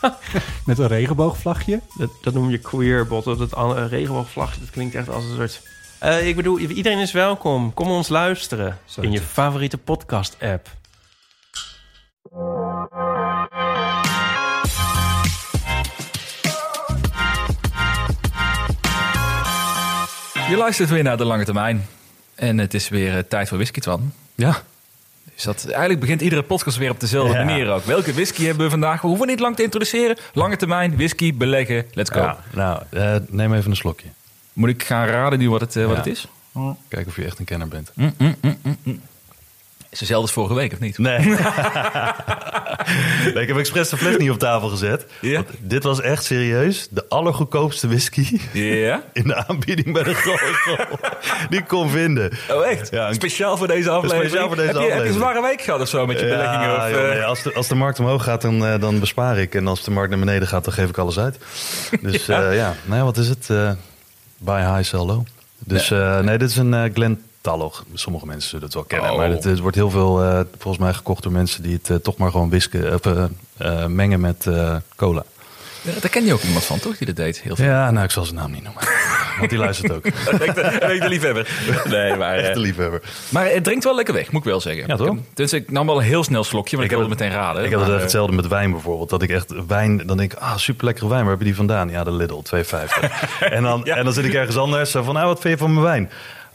met 0.66 0.78
een 0.78 0.86
regenboogvlagje. 0.86 1.80
Dat, 1.96 2.10
dat 2.22 2.34
noem 2.34 2.50
je 2.50 2.58
queerbot. 2.58 3.24
Dat 3.24 3.54
an- 3.54 3.86
regenboogvlagje, 3.86 4.60
dat 4.60 4.70
klinkt 4.70 4.94
echt 4.94 5.08
als 5.08 5.24
een 5.24 5.36
soort... 5.36 5.62
Eh, 5.98 6.28
ik 6.28 6.36
bedoel, 6.36 6.58
iedereen 6.58 6.98
is 6.98 7.12
welkom. 7.12 7.74
Kom 7.74 7.90
ons 7.90 8.08
luisteren 8.08 8.78
Zo 8.84 9.00
in 9.00 9.12
je 9.12 9.20
favoriete 9.20 9.78
podcast-app. 9.78 10.68
Je 20.48 20.56
luistert 20.56 20.88
weer 20.90 21.02
naar 21.02 21.16
de 21.16 21.24
lange 21.24 21.44
termijn. 21.44 21.86
En 22.34 22.58
het 22.58 22.74
is 22.74 22.88
weer 22.88 23.16
eh, 23.16 23.22
tijd 23.28 23.48
voor 23.48 23.56
whisky, 23.56 23.80
Twan. 23.80 24.12
Ja. 24.34 24.62
Dus 25.34 25.42
dat, 25.44 25.64
eigenlijk 25.68 26.00
begint 26.00 26.20
iedere 26.20 26.42
podcast 26.42 26.76
weer 26.76 26.90
op 26.90 27.00
dezelfde 27.00 27.38
Ja. 27.38 27.44
manier 27.44 27.70
ook. 27.70 27.84
Welke 27.84 28.12
whisky 28.12 28.44
hebben 28.44 28.64
we 28.64 28.70
vandaag? 28.70 29.00
We 29.00 29.08
hoeven 29.08 29.26
niet 29.26 29.40
lang 29.40 29.56
te 29.56 29.62
introduceren. 29.62 30.16
Lange 30.32 30.56
termijn, 30.56 30.96
whisky, 30.96 31.34
beleggen, 31.34 31.86
let's 31.92 32.10
go. 32.10 32.20
Ja, 32.20 32.38
nou, 32.52 32.82
eh, 32.90 33.16
neem 33.28 33.54
even 33.54 33.70
een 33.70 33.76
slokje. 33.76 34.08
Moet 34.52 34.68
ik 34.68 34.82
gaan 34.84 35.06
raden 35.06 35.38
nu 35.38 35.50
wat 35.50 35.60
het, 35.60 35.76
eh, 35.76 35.86
wat 35.86 35.96
het 35.96 36.06
is? 36.06 36.26
Kijken 36.88 37.08
of 37.08 37.16
je 37.16 37.24
echt 37.24 37.38
een 37.38 37.44
kenner 37.44 37.68
bent. 37.68 37.92
Mm, 37.94 38.14
mm, 38.18 38.34
mm. 38.82 39.00
Is 39.90 39.98
dezelfde 39.98 40.22
als 40.26 40.32
vorige 40.32 40.54
week, 40.54 40.72
of 40.72 40.78
niet? 40.78 40.98
Nee. 40.98 41.18
nee. 43.34 43.42
Ik 43.42 43.48
heb 43.48 43.56
expres 43.58 43.88
de 43.88 43.96
fles 43.96 44.16
niet 44.16 44.30
op 44.30 44.38
tafel 44.38 44.68
gezet. 44.68 45.06
Ja. 45.20 45.34
Want 45.34 45.48
dit 45.60 45.82
was 45.82 46.00
echt 46.00 46.24
serieus 46.24 46.86
de 46.90 47.04
allergoedkoopste 47.08 47.88
whisky 47.88 48.40
Ja? 48.52 49.02
in 49.12 49.22
de 49.22 49.46
aanbieding 49.46 49.92
bij 49.92 50.02
de 50.02 50.14
Google. 50.14 50.86
Die 51.48 51.58
ik 51.58 51.66
kon 51.68 51.90
vinden. 51.90 52.30
Oh, 52.50 52.66
echt? 52.66 52.90
Ja, 52.90 53.08
een- 53.08 53.14
speciaal 53.14 53.56
voor 53.56 53.66
deze 53.66 53.90
aflevering? 53.90 54.26
Speciaal 54.28 54.46
voor 54.48 54.56
deze 54.56 54.68
heb 54.68 54.76
je, 54.80 54.88
Heb 54.92 55.02
je 55.02 55.08
een 55.08 55.14
zware 55.14 55.42
week 55.42 55.60
gehad 55.62 55.80
of 55.80 55.88
zo 55.88 56.06
met 56.06 56.20
je 56.20 56.26
beleggingen? 56.26 56.68
Ja, 56.68 56.84
Of, 56.86 56.90
joh, 56.90 57.00
eh, 57.08 57.08
nee, 57.12 57.22
als, 57.24 57.42
de, 57.42 57.54
als 57.54 57.68
de 57.68 57.74
markt 57.74 57.98
omhoog 57.98 58.24
gaat, 58.24 58.42
dan, 58.42 58.66
eh, 58.66 58.80
dan 58.80 59.00
bespaar 59.00 59.38
ik. 59.38 59.54
En 59.54 59.66
als 59.66 59.84
de 59.84 59.90
markt 59.90 60.10
naar 60.10 60.18
beneden 60.18 60.48
gaat, 60.48 60.64
dan 60.64 60.72
geef 60.72 60.88
ik 60.88 60.98
alles 60.98 61.18
uit. 61.18 61.38
Dus 62.00 62.26
Ja. 62.26 62.40
ja, 62.40 62.50
ja. 62.50 62.74
Nou, 62.84 63.04
wat 63.04 63.16
is 63.16 63.28
het? 63.28 63.50
Eh, 63.50 63.70
buy 64.38 64.60
high, 64.74 64.82
sell 64.88 64.98
low. 65.04 65.22
Dus 65.58 65.90
eh, 65.90 66.18
nee, 66.20 66.38
dit 66.38 66.50
is 66.50 66.56
een 66.56 66.74
eh 66.74 66.92
Glen 66.94 67.22
Talloch. 67.40 67.84
Sommige 67.94 68.26
mensen 68.26 68.48
zullen 68.48 68.64
het 68.64 68.74
wel 68.74 68.84
kennen. 68.84 69.10
Oh. 69.10 69.16
Maar 69.16 69.30
het, 69.30 69.44
het 69.44 69.58
wordt 69.58 69.76
heel 69.76 69.90
veel, 69.90 70.22
eh, 70.22 70.40
volgens 70.58 70.82
mij, 70.84 70.92
gekocht 70.92 71.22
door 71.22 71.32
mensen 71.32 71.62
die 71.62 71.74
het 71.74 71.90
eh, 71.90 71.96
toch 71.96 72.16
maar 72.16 72.30
gewoon 72.30 72.48
whisken, 72.50 72.94
of, 72.94 73.00
eh, 73.58 73.86
mengen 73.86 74.20
met 74.20 74.46
cola. 74.96 75.22
ja, 75.82 75.92
daar 76.00 76.10
ken 76.10 76.24
je 76.24 76.32
ook 76.32 76.42
iemand 76.42 76.64
van, 76.64 76.78
toch? 76.78 76.96
Die 76.96 77.06
dat 77.06 77.16
deed. 77.16 77.40
Heel 77.40 77.56
veel. 77.56 77.64
Ja, 77.64 77.90
nou, 77.90 78.04
ik 78.04 78.10
zal 78.10 78.24
zijn 78.24 78.36
naam 78.36 78.50
niet 78.50 78.62
noemen. 78.62 78.82
Want 79.38 79.50
die 79.50 79.58
luistert 79.58 79.92
ook. 79.92 80.06
Echt 80.46 80.54
de 81.02 81.08
liefhebber. 81.08 81.48
Nee, 81.88 82.16
maar... 82.16 82.36
eh, 82.36 82.46
Echte 82.46 82.60
liefhebber. 82.60 83.02
Maar 83.28 83.46
het 83.50 83.64
drinkt 83.64 83.84
wel 83.84 83.94
lekker 83.94 84.14
weg, 84.14 84.30
moet 84.32 84.40
ik 84.44 84.48
wel 84.50 84.60
zeggen. 84.60 84.86
Ja, 84.86 84.96
toch? 84.96 85.16
Dus 85.34 85.52
ik 85.52 85.70
nam 85.70 85.86
wel 85.86 85.96
een 85.96 86.04
heel 86.04 86.24
snel 86.24 86.44
slokje, 86.44 86.76
want 86.76 86.88
ik, 86.88 86.92
Ik 86.92 86.98
wilde 86.98 87.14
heb 87.14 87.20
het 87.20 87.28
meteen 87.30 87.44
raden. 87.46 87.64
Ik 87.64 87.72
had 87.72 87.80
het 87.80 87.90
echt 87.92 88.02
hetzelfde 88.02 88.34
met 88.36 88.48
wijn 88.48 88.70
bijvoorbeeld. 88.70 89.10
Dat 89.10 89.22
ik 89.22 89.30
echt 89.30 89.52
wijn, 89.66 89.96
dan 90.06 90.16
denk 90.16 90.32
ik, 90.32 90.38
ah, 90.38 90.56
super 90.56 90.84
lekkere 90.84 91.08
wijn. 91.08 91.20
Waar 91.22 91.30
heb 91.30 91.38
je 91.38 91.44
die 91.46 91.54
vandaan? 91.56 91.90
Ja, 91.90 92.04
de 92.04 92.12
Lidl, 92.12 92.42
2,50. 92.56 92.60
en, 93.40 93.62
dan, 93.62 93.80
Ja. 93.84 93.96
en 93.96 94.04
dan 94.04 94.12
zit 94.12 94.24
ik 94.24 94.34
ergens 94.34 94.56
anders. 94.56 94.90
Zo 94.90 95.02
van, 95.02 95.14
nou, 95.14 95.26
wat 95.26 95.40
vind 95.40 95.52
je 95.54 95.60
van 95.60 95.72
mijn 95.72 95.84
wijn? 95.84 96.10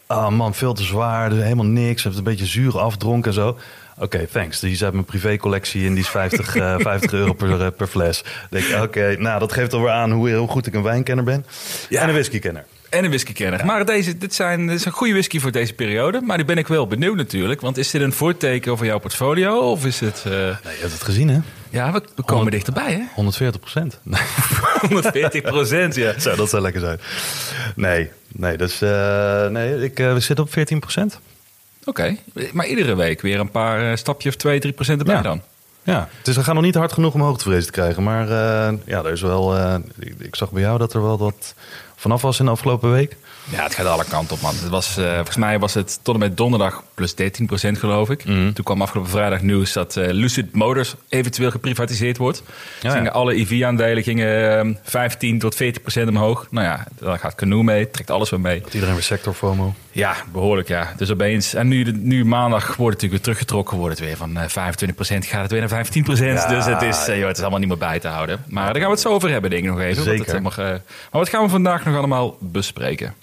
Ah 0.08 0.30
man, 0.30 0.54
veel 0.56 0.74
te 0.74 0.84
zwaar. 0.84 1.30
dus 1.30 1.44
Helemaal 1.44 1.66
niks. 1.66 2.04
Heeft 2.04 2.18
een 2.18 2.24
beetje 2.24 2.46
zuur 2.46 2.80
afdronken 2.80 3.28
en 3.30 3.34
zo. 3.36 3.58
Oké, 3.98 4.26
thanks. 4.32 4.60
Die 4.60 4.72
is 4.72 4.84
uit 4.84 4.94
mijn 4.94 5.06
privécollectie 5.06 5.86
en 5.88 5.94
die 5.94 6.04
is 6.04 6.10
50, 6.10 6.56
eh, 6.56 6.76
50 6.80 7.14
euro 7.14 7.34
per, 7.34 7.62
eh, 7.62 7.68
per 7.78 7.88
fles. 7.88 8.24
Dan 8.50 8.62
denk 8.62 8.84
oké, 8.84 9.16
nou, 9.20 9.40
dat 9.40 9.54
geeft 9.54 9.74
alweer 9.74 9.90
aan 9.92 10.12
hoe, 10.12 10.32
hoe 10.32 10.48
goed 10.48 10.68
ik 10.68 10.74
een 10.74 10.84
wijnkenner 10.84 11.24
ben. 11.26 11.46
Ja. 11.90 12.02
En 12.02 12.08
een 12.08 12.14
whiskykenner. 12.14 12.66
En 12.90 13.04
een 13.04 13.10
whiskykenner. 13.10 13.66
Maar 13.66 13.86
deze, 13.86 14.18
dit, 14.18 14.34
zijn, 14.34 14.68
dit 14.68 14.80
is 14.80 14.86
een 14.86 14.92
goede 14.92 15.14
whisky 15.14 15.40
voor 15.40 15.52
deze 15.52 15.74
periode. 15.74 16.22
Maar 16.22 16.38
nu 16.38 16.46
ben 16.46 16.58
ik 16.58 16.68
wel 16.68 16.88
benieuwd 16.88 17.16
natuurlijk. 17.16 17.62
Want 17.62 17.78
is 17.78 17.92
dit 17.92 18.02
een 18.02 18.14
voorteken 18.14 18.72
over 18.72 18.86
jouw 18.86 19.00
portfolio? 19.00 19.58
Of 19.60 19.86
is 19.86 20.00
het... 20.00 20.24
eh, 20.26 20.32
Nee, 20.32 20.42
je 20.64 20.80
hebt 20.80 20.94
het 20.94 21.04
gezien, 21.04 21.30
hè? 21.30 21.40
Ja, 21.76 21.92
we, 21.92 22.02
we 22.16 22.24
komen 22.24 22.52
dichterbij, 22.52 22.92
hè? 22.92 23.02
140 23.16 23.60
procent. 23.62 24.00
140 24.90 25.42
procent, 25.42 25.96
ja. 25.96 26.20
Zo, 26.20 26.36
dat 26.36 26.50
zou 26.50 26.62
lekker 26.62 26.82
zijn. 26.82 27.00
Nee, 27.76 28.10
nee, 28.28 28.58
dus, 28.58 28.82
eh, 28.82 29.48
nee 29.48 29.84
ik 29.84 30.00
eh, 30.00 30.14
we 30.14 30.20
zitten 30.20 30.46
op 30.46 30.52
14 30.52 30.80
procent. 30.80 31.20
Oké. 31.86 32.16
Maar 32.54 32.66
iedere 32.66 32.96
week 32.96 33.22
weer 33.22 33.40
een 33.40 33.52
paar 33.52 33.92
eh, 33.92 33.98
stapje 33.98 34.30
of 34.30 34.36
2, 34.36 34.60
3 34.60 34.74
procent 34.74 35.00
erbij 35.00 35.16
Ja. 35.16 35.22
dan. 35.22 35.42
Ja, 35.84 36.10
dus 36.22 36.36
we 36.36 36.44
gaan 36.44 36.56
nog 36.56 36.64
niet 36.64 36.76
hard 36.76 36.94
genoeg 36.94 37.14
om 37.14 37.22
hoogtevrees 37.22 37.66
te 37.66 37.72
krijgen. 37.72 38.04
Maar 38.04 38.28
ja, 38.86 39.04
er 39.04 39.12
is 39.12 39.22
wel. 39.22 39.58
ik, 40.00 40.16
ik 40.20 40.36
zag 40.36 40.52
bij 40.52 40.62
jou 40.62 40.78
dat 40.78 40.94
er 40.94 41.02
wel 41.02 41.18
wat 41.18 41.54
vanaf 41.96 42.22
was 42.22 42.40
in 42.40 42.46
de 42.46 42.52
afgelopen 42.52 42.92
week. 42.92 43.16
Ja, 43.50 43.64
het 43.64 43.76
gaat 43.76 43.86
alle 43.86 44.06
kanten 44.10 44.36
op, 44.36 44.42
man. 44.42 44.56
Het 44.56 44.70
was, 44.70 44.98
eh, 44.98 45.14
volgens 45.14 45.36
mij 45.36 45.60
was 45.60 45.74
het 45.74 46.00
tot 46.02 46.14
en 46.14 46.20
met 46.20 46.38
donderdag 46.38 46.84
plus 46.94 47.16
13 47.16 47.46
procent, 47.46 47.78
geloof 47.78 48.10
ik. 48.10 48.26
Mhm. 48.26 48.54
Toen 48.54 48.64
kwam 48.64 48.82
afgelopen 48.82 49.12
vrijdag 49.12 49.42
nieuws 49.42 49.74
dat 49.74 49.98
eh, 49.98 50.08
Lucid 50.12 50.54
Motors 50.56 50.96
eventueel 51.10 51.52
geprivatiseerd 51.52 52.18
wordt. 52.18 52.44
Ja, 52.82 52.90
gingen 52.90 53.06
ja. 53.06 53.12
alle 53.12 53.34
EV-aandelen 53.36 54.04
gingen 54.04 54.60
eh, 54.60 54.76
15 54.84 55.40
tot 55.40 55.56
40 55.56 55.82
procent 55.82 56.10
omhoog. 56.10 56.48
Nou 56.50 56.66
ja, 56.66 56.88
daar 57.00 57.20
gaat 57.20 57.36
Canoe 57.36 57.64
mee, 57.64 57.92
trekt 57.92 58.12
alles 58.12 58.30
weer 58.30 58.40
mee. 58.40 58.62
Dat 58.62 58.74
iedereen 58.74 58.96
weer 58.96 59.04
sector 59.04 59.34
FOMO. 59.34 59.74
Ja, 59.96 60.16
behoorlijk, 60.32 60.68
ja. 60.68 60.94
Dus 60.98 61.12
opeens, 61.12 61.54
en 61.54 61.68
nu, 61.68 61.84
nu 61.84 62.26
maandag 62.26 62.66
wordt 62.66 62.78
het 62.78 62.82
natuurlijk 62.82 63.12
weer 63.12 63.22
teruggetrokken. 63.22 63.78
Wordt 63.78 64.00
het 64.00 64.08
weer 64.08 64.18
van 64.18 64.38
eh, 64.38 64.48
25 64.48 64.96
procent, 64.98 65.26
gaat 65.26 65.42
het 65.42 65.52
weer 65.52 65.60
naar 65.60 65.70
15 65.70 66.04
procent. 66.04 66.40
Ja. 66.40 66.48
Dus 66.48 66.66
het 66.66 66.82
is, 66.82 67.08
eh, 67.08 67.18
joh, 67.18 67.28
het 67.28 67.36
is 67.36 67.42
allemaal 67.42 67.60
niet 67.60 67.70
meer 67.70 67.78
bij 67.78 68.00
te 68.00 68.08
houden. 68.08 68.44
Maar 68.48 68.66
daar 68.66 68.76
gaan 68.76 68.86
we 68.86 68.92
het 68.92 69.00
zo 69.00 69.10
over 69.10 69.30
hebben, 69.30 69.50
denk 69.50 69.64
ik 69.64 69.70
nog 69.70 69.80
even. 69.80 70.04
Zeker. 70.04 70.36
eh, 70.36 70.42
maar 70.42 70.80
wat 71.12 71.30
gaan 71.30 71.44
we 71.44 71.50
vandaag 71.50 71.86
nog 71.86 71.98
allemaal 71.98 72.38
bespreken? 72.40 73.14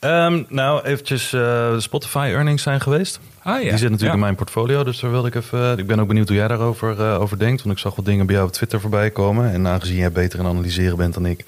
Ehm, 0.00 0.42
nou, 0.48 0.82
eventjes 0.82 1.32
eh, 1.32 1.78
Spotify 1.78 2.28
earnings 2.32 2.62
zijn 2.62 2.80
geweest. 2.80 3.20
Ah, 3.42 3.54
ja. 3.54 3.60
Die 3.60 3.70
zit 3.70 3.80
natuurlijk 3.80 4.00
Ja. 4.02 4.12
in 4.12 4.18
mijn 4.20 4.34
portfolio, 4.34 4.84
dus 4.84 5.00
daar 5.00 5.10
wilde 5.10 5.28
ik 5.28 5.34
even. 5.34 5.78
Ik 5.78 5.86
ben 5.86 6.00
ook 6.00 6.08
benieuwd 6.08 6.28
hoe 6.28 6.36
jij 6.36 6.48
daarover 6.48 7.00
eh, 7.00 7.20
over 7.20 7.38
denkt. 7.38 7.62
Want 7.62 7.74
ik 7.76 7.82
zag 7.82 7.94
wat 7.96 8.04
dingen 8.04 8.26
bij 8.26 8.34
jou 8.34 8.46
op 8.46 8.52
Twitter 8.52 8.80
voorbij 8.80 9.10
komen. 9.10 9.52
En 9.52 9.66
aangezien 9.66 9.96
jij 9.96 10.12
beter 10.12 10.38
in 10.38 10.46
analyseren 10.46 10.96
bent 10.96 11.14
dan 11.14 11.26
ik, 11.26 11.44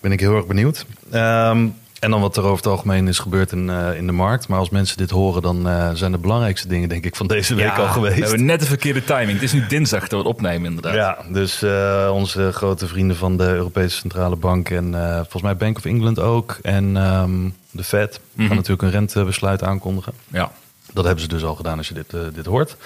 ben 0.00 0.12
ik 0.12 0.20
heel 0.20 0.34
erg 0.36 0.46
benieuwd. 0.46 0.86
Ehm, 1.10 1.66
en 2.00 2.10
dan 2.10 2.20
wat 2.20 2.36
er 2.36 2.42
over 2.42 2.56
het 2.56 2.66
algemeen 2.66 3.08
is 3.08 3.18
gebeurd 3.18 3.52
in, 3.52 3.70
eh, 3.70 3.96
in 3.96 4.06
de 4.06 4.12
markt. 4.12 4.48
Maar 4.48 4.58
als 4.58 4.70
mensen 4.70 4.96
dit 4.96 5.10
horen, 5.10 5.42
dan 5.42 5.68
eh, 5.68 5.90
zijn 5.94 6.12
de 6.12 6.18
belangrijkste 6.18 6.68
dingen, 6.68 6.88
denk 6.88 7.04
ik, 7.04 7.16
van 7.16 7.26
deze 7.26 7.54
week 7.54 7.76
al 7.78 7.84
We 7.84 7.90
geweest. 7.90 8.18
hebben 8.18 8.44
net 8.44 8.60
de 8.60 8.66
verkeerde 8.66 9.04
timing. 9.04 9.32
Het 9.32 9.42
is 9.42 9.52
nu 9.52 9.66
dinsdag 9.66 10.00
dat 10.00 10.10
we 10.10 10.16
het 10.16 10.26
opnemen, 10.26 10.68
inderdaad. 10.68 10.94
Ja, 10.94 11.32
dus 11.32 11.62
eh, 11.62 12.10
onze 12.14 12.52
grote 12.52 12.86
vrienden 12.86 13.16
van 13.16 13.36
de 13.36 13.44
Europese 13.44 13.96
Centrale 13.96 14.36
Bank 14.36 14.70
en 14.70 14.92
volgens 15.20 15.42
mij 15.42 15.56
Bank 15.56 15.76
of 15.76 15.84
England 15.84 16.18
ook. 16.18 16.58
En 16.62 16.96
ehm, 16.96 17.48
de 17.70 17.84
Fed 17.84 18.20
Mhm. 18.32 18.46
gaan 18.46 18.56
natuurlijk 18.56 18.82
een 18.82 18.90
rentebesluit 18.90 19.62
aankondigen. 19.62 20.12
Ja. 20.28 20.50
Dat 20.92 21.04
hebben 21.04 21.22
ze 21.22 21.28
dus 21.28 21.44
al 21.44 21.54
gedaan 21.54 21.78
als 21.78 21.88
je 21.88 21.94
dit, 21.94 22.14
dit 22.34 22.46
hoort. 22.46 22.76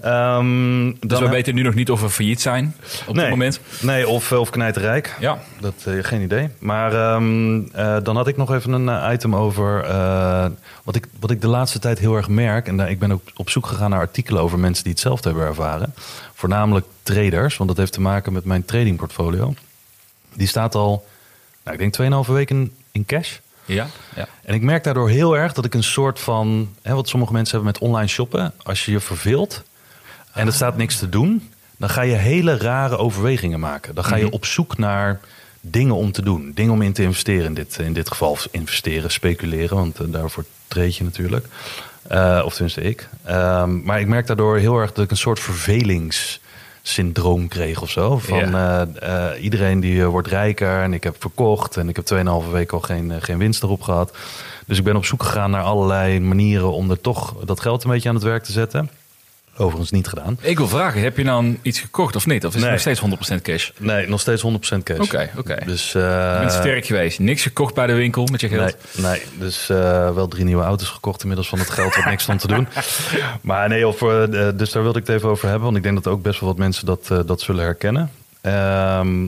Ehm, 0.00 0.84
Dus 0.84 1.08
dan 1.08 1.22
we 1.22 1.28
weten 1.28 1.54
nu 1.54 1.62
nog 1.62 1.74
niet 1.74 1.90
of 1.90 2.00
we 2.00 2.10
failliet 2.10 2.40
zijn 2.40 2.74
op 3.06 3.14
nee, 3.14 3.22
dit 3.22 3.30
moment. 3.30 3.60
Nee, 3.80 4.08
of, 4.08 4.32
of 4.32 4.50
knijterrijk. 4.50 5.16
Ja. 5.20 5.38
Dat, 5.60 5.74
eh, 5.84 5.94
geen 6.00 6.20
idee. 6.20 6.48
Maar 6.58 6.92
ehm, 6.92 7.62
eh, 7.72 7.96
dan 8.02 8.16
had 8.16 8.28
ik 8.28 8.36
nog 8.36 8.52
even 8.54 8.72
een 8.72 8.88
eh, 8.88 9.12
item 9.12 9.36
over 9.36 9.84
eh, 9.84 10.46
wat, 10.82 10.96
ik, 10.96 11.06
wat 11.20 11.30
ik 11.30 11.40
de 11.40 11.46
laatste 11.46 11.78
tijd 11.78 11.98
heel 11.98 12.16
erg 12.16 12.28
merk. 12.28 12.68
En 12.68 12.76
daar, 12.76 12.90
ik 12.90 12.98
ben 12.98 13.12
ook 13.12 13.22
op 13.36 13.50
zoek 13.50 13.66
gegaan 13.66 13.90
naar 13.90 14.00
artikelen 14.00 14.42
over 14.42 14.58
mensen 14.58 14.84
die 14.84 14.92
hetzelfde 14.92 15.28
hebben 15.28 15.46
ervaren. 15.46 15.94
Voornamelijk 16.34 16.86
traders, 17.02 17.56
want 17.56 17.68
dat 17.68 17.78
heeft 17.78 17.92
te 17.92 18.00
maken 18.00 18.32
met 18.32 18.44
mijn 18.44 18.64
tradingportfolio. 18.64 19.54
Die 20.34 20.46
staat 20.46 20.74
al, 20.74 21.06
nou, 21.64 21.82
ik 21.82 21.96
denk 21.96 22.26
2,5 22.26 22.32
weken 22.32 22.72
in 22.92 23.04
cash. 23.04 23.36
Ja. 23.64 23.86
ja. 24.16 24.28
En 24.42 24.54
ik 24.54 24.62
merk 24.62 24.84
daardoor 24.84 25.08
heel 25.08 25.36
erg 25.36 25.52
dat 25.52 25.64
ik 25.64 25.74
een 25.74 25.82
soort 25.82 26.20
van, 26.20 26.68
hè, 26.82 26.94
wat 26.94 27.08
sommige 27.08 27.32
mensen 27.32 27.54
hebben 27.54 27.72
met 27.72 27.82
online 27.82 28.08
shoppen. 28.08 28.52
Als 28.62 28.84
je 28.84 28.92
je 28.92 29.00
verveelt 29.00 29.62
en 30.36 30.46
er 30.46 30.52
staat 30.52 30.76
niks 30.76 30.98
te 30.98 31.08
doen, 31.08 31.48
dan 31.76 31.88
ga 31.88 32.02
je 32.02 32.14
hele 32.14 32.56
rare 32.56 32.96
overwegingen 32.96 33.60
maken. 33.60 33.94
Dan 33.94 34.04
ga 34.04 34.16
je 34.16 34.24
Mhm. 34.24 34.34
op 34.34 34.44
zoek 34.44 34.78
naar 34.78 35.20
dingen 35.60 35.94
om 35.94 36.12
te 36.12 36.22
doen. 36.22 36.52
Dingen 36.54 36.72
om 36.72 36.82
in 36.82 36.92
te 36.92 37.02
investeren 37.02 37.44
in 37.44 37.54
dit, 37.54 37.78
in 37.78 37.92
dit 37.92 38.08
geval. 38.08 38.38
Investeren, 38.50 39.10
speculeren, 39.10 39.76
want 39.76 40.00
eh, 40.00 40.06
daarvoor 40.08 40.44
treed 40.68 40.96
je 40.96 41.04
natuurlijk. 41.04 41.46
Eh, 42.08 42.42
of 42.44 42.52
tenminste 42.52 42.80
ik. 42.80 43.08
Ehm, 43.24 43.82
maar 43.82 44.00
ik 44.00 44.06
merk 44.06 44.26
daardoor 44.26 44.58
heel 44.58 44.78
erg 44.78 44.92
dat 44.92 45.04
ik 45.04 45.10
een 45.10 45.16
soort 45.16 45.40
vervelingssyndroom 45.40 47.48
kreeg 47.48 47.82
of 47.82 47.90
zo. 47.90 48.18
Van 48.18 48.54
eh, 48.56 48.82
iedereen 49.40 49.80
die 49.80 50.04
wordt 50.04 50.28
rijker 50.28 50.82
en 50.82 50.92
ik 50.92 51.04
heb 51.04 51.16
verkocht 51.18 51.76
en 51.76 51.88
ik 51.88 51.96
heb 51.96 52.04
2,5 52.04 52.50
weken 52.50 52.76
al 52.76 52.82
geen, 52.82 53.12
geen 53.22 53.38
winst 53.38 53.62
erop 53.62 53.82
gehad. 53.82 54.16
Dus 54.66 54.78
ik 54.78 54.84
ben 54.84 54.96
op 54.96 55.04
zoek 55.04 55.22
gegaan 55.22 55.50
naar 55.50 55.62
allerlei 55.62 56.20
manieren 56.20 56.72
om 56.72 56.90
er 56.90 57.00
toch 57.00 57.34
dat 57.44 57.60
geld 57.60 57.84
een 57.84 57.90
beetje 57.90 58.08
aan 58.08 58.14
het 58.14 58.24
werk 58.24 58.44
te 58.44 58.52
zetten. 58.52 58.90
Overigens 59.56 59.90
niet 59.90 60.06
gedaan. 60.08 60.38
Ik 60.40 60.58
wil 60.58 60.68
vragen, 60.68 61.00
heb 61.02 61.16
je 61.16 61.24
nou 61.24 61.58
iets 61.62 61.80
gekocht 61.80 62.16
of 62.16 62.26
niet? 62.26 62.44
Of 62.46 62.54
is 62.54 62.60
Nee. 62.60 62.64
het 62.64 62.84
nog 62.84 62.96
steeds 62.96 63.00
100% 63.38 63.42
cash? 63.42 63.70
Nee, 63.78 64.08
nog 64.08 64.20
steeds 64.20 64.42
100% 64.42 64.82
cash. 64.82 64.98
Oké, 64.98 65.30
oké. 65.36 65.56
Dus, 65.66 65.92
Je 65.92 66.00
eh, 66.00 66.38
bent 66.40 66.52
sterk 66.52 66.86
geweest. 66.86 67.18
Niks 67.18 67.42
gekocht 67.42 67.74
bij 67.74 67.86
de 67.86 67.92
winkel 67.92 68.26
met 68.30 68.40
je 68.40 68.48
geld. 68.48 68.76
Nee, 68.96 69.10
nee 69.10 69.22
dus 69.38 69.68
eh, 69.68 70.14
wel 70.14 70.28
drie 70.28 70.44
nieuwe 70.44 70.62
auto's 70.62 70.88
gekocht 70.88 71.20
inmiddels 71.20 71.48
van 71.48 71.58
het 71.58 71.70
geld 71.70 71.94
wat 71.96 72.04
niks 72.04 72.22
stond 72.22 72.40
te 72.40 72.46
doen. 72.46 72.68
Maar 73.42 73.68
nee, 73.68 73.86
of, 73.88 74.02
eh, 74.02 74.48
eh, 74.48 74.56
dus 74.58 74.70
daar 74.72 74.82
wilde 74.82 74.98
ik 74.98 75.06
het 75.06 75.16
even 75.16 75.28
over 75.28 75.44
hebben. 75.48 75.64
Want 75.64 75.76
ik 75.76 75.82
denk 75.82 75.94
dat 76.02 76.12
ook 76.12 76.22
best 76.22 76.40
wel 76.40 76.48
wat 76.48 76.58
mensen 76.58 76.86
dat, 76.86 77.08
eh, 77.10 77.18
dat 77.26 77.40
zullen 77.40 77.64
herkennen. 77.64 78.10
Ehm, 78.40 79.24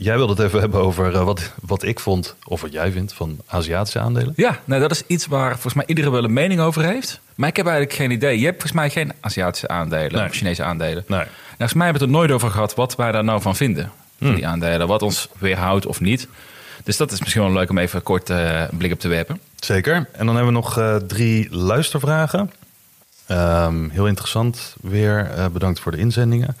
jij 0.00 0.16
wilde 0.16 0.32
het 0.32 0.42
even 0.42 0.60
hebben 0.60 0.80
over 0.80 1.14
eh, 1.14 1.24
wat, 1.24 1.52
wat 1.62 1.82
ik 1.82 2.00
vond, 2.00 2.34
of 2.44 2.60
wat 2.60 2.72
jij 2.72 2.90
vindt, 2.92 3.12
van 3.12 3.38
Aziatische 3.46 3.98
aandelen. 4.00 4.32
Ja, 4.36 4.58
nou 4.64 4.80
dat 4.80 4.90
is 4.90 5.02
iets 5.06 5.26
waar 5.26 5.50
volgens 5.52 5.74
mij 5.74 5.84
iedereen 5.86 6.10
wel 6.10 6.24
een 6.24 6.32
mening 6.32 6.60
over 6.60 6.84
heeft. 6.84 7.20
Maar 7.34 7.48
ik 7.48 7.56
heb 7.56 7.66
eigenlijk 7.66 7.96
geen 7.96 8.10
idee. 8.10 8.38
Je 8.38 8.44
hebt 8.44 8.60
volgens 8.62 8.80
mij 8.80 8.90
geen 8.90 9.12
Aziatische 9.20 9.68
aandelen 9.68 10.12
Nee. 10.12 10.24
of 10.28 10.32
Chinese 10.34 10.62
aandelen. 10.62 11.04
Nee. 11.06 11.18
Nou, 11.18 11.26
volgens 11.48 11.72
mij 11.74 11.84
hebben 11.86 12.02
we 12.02 12.06
het 12.08 12.14
er 12.16 12.20
nooit 12.20 12.30
over 12.32 12.50
gehad 12.50 12.74
wat 12.74 12.96
wij 12.96 13.12
daar 13.12 13.24
nou 13.24 13.40
van 13.40 13.56
vinden. 13.56 13.90
Van 14.20 14.34
die 14.34 14.46
aandelen. 14.46 14.86
Wat 14.86 15.02
ons 15.02 15.28
weerhoudt 15.38 15.86
of 15.86 16.00
niet. 16.00 16.28
Dus 16.84 16.96
dat 16.96 17.12
is 17.12 17.20
misschien 17.20 17.42
wel 17.42 17.52
leuk 17.52 17.70
om 17.70 17.78
even 17.78 18.02
kort 18.02 18.30
eh, 18.30 18.60
een 18.70 18.76
blik 18.76 18.92
op 18.92 19.00
te 19.00 19.08
werpen. 19.08 19.40
Zeker. 19.56 19.94
En 19.94 20.26
dan 20.26 20.34
hebben 20.36 20.46
we 20.46 20.60
nog 20.60 20.78
eh, 20.78 20.96
drie 20.96 21.48
luistervragen. 21.50 22.50
Ehm, 23.26 23.88
heel 23.88 24.06
interessant 24.06 24.74
weer. 24.80 25.30
Bedankt 25.52 25.80
voor 25.80 25.92
de 25.92 25.98
inzendingen. 25.98 26.56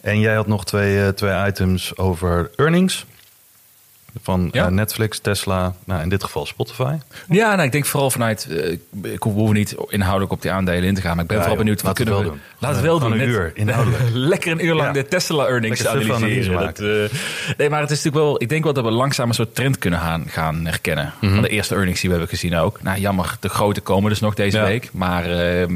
En 0.00 0.20
jij 0.20 0.34
had 0.34 0.46
nog 0.46 0.64
twee, 0.64 1.02
eh, 1.02 1.08
twee 1.08 1.46
items 1.46 1.96
over 1.96 2.50
earnings. 2.56 3.06
Van 4.22 4.48
Ja. 4.52 4.64
eh, 4.66 4.70
Netflix, 4.72 5.18
Tesla, 5.18 5.74
nou 5.84 6.02
in 6.02 6.08
dit 6.08 6.24
geval 6.24 6.46
Spotify. 6.46 6.94
Ja, 7.28 7.50
nou, 7.54 7.62
ik 7.62 7.72
denk 7.72 7.86
vooral 7.86 8.10
vanuit... 8.10 8.46
eh, 8.50 9.12
ik 9.12 9.22
hoef 9.22 9.52
niet 9.52 9.76
inhoudelijk 9.88 10.32
op 10.32 10.42
die 10.42 10.50
aandelen 10.50 10.82
in 10.84 10.94
te 10.94 11.00
gaan. 11.00 11.12
Maar 11.14 11.22
ik 11.22 11.26
ben 11.28 11.36
Ja, 11.36 11.42
vooral 11.42 11.58
benieuwd... 11.62 11.82
wat 11.82 11.94
kunnen 11.94 12.16
we... 12.18 12.22
doen. 12.24 12.40
Laten 12.58 12.82
we 12.82 12.88
het 12.88 13.00
wel 13.00 13.08
doen. 13.10 13.20
een 13.20 13.28
uur, 13.28 13.50
inhoudelijk. 13.54 14.02
Lekker 14.32 14.52
een 14.52 14.64
uur 14.64 14.74
lang 14.74 14.86
Ja. 14.86 15.02
de 15.02 15.08
Tesla 15.08 15.46
earnings 15.46 15.82
Lekker 15.82 16.00
suffe 16.00 16.14
analyseren. 16.16 16.58
analyse 16.58 16.82
Dat, 16.82 17.10
eh, 17.50 17.56
nee, 17.58 17.70
maar 17.70 17.80
het 17.80 17.90
is 17.90 17.96
natuurlijk 18.02 18.24
wel... 18.24 18.42
Ik 18.42 18.48
denk 18.48 18.64
wel 18.64 18.72
dat 18.72 18.84
we 18.84 18.90
langzaam 18.90 19.28
een 19.28 19.34
soort 19.34 19.54
trend 19.54 19.78
kunnen 19.78 20.00
gaan, 20.00 20.24
gaan 20.28 20.64
herkennen. 20.66 21.12
Mhm. 21.20 21.32
Van 21.32 21.42
de 21.42 21.48
eerste 21.48 21.74
earnings 21.74 22.00
die 22.00 22.10
we 22.10 22.16
hebben 22.16 22.36
gezien 22.36 22.56
ook. 22.56 22.82
Nou, 22.82 22.98
jammer, 23.00 23.36
de 23.40 23.48
grote 23.48 23.80
komen 23.80 24.10
dus 24.10 24.20
nog 24.20 24.34
deze 24.34 24.60
week. 24.60 24.88
Maar 24.92 25.24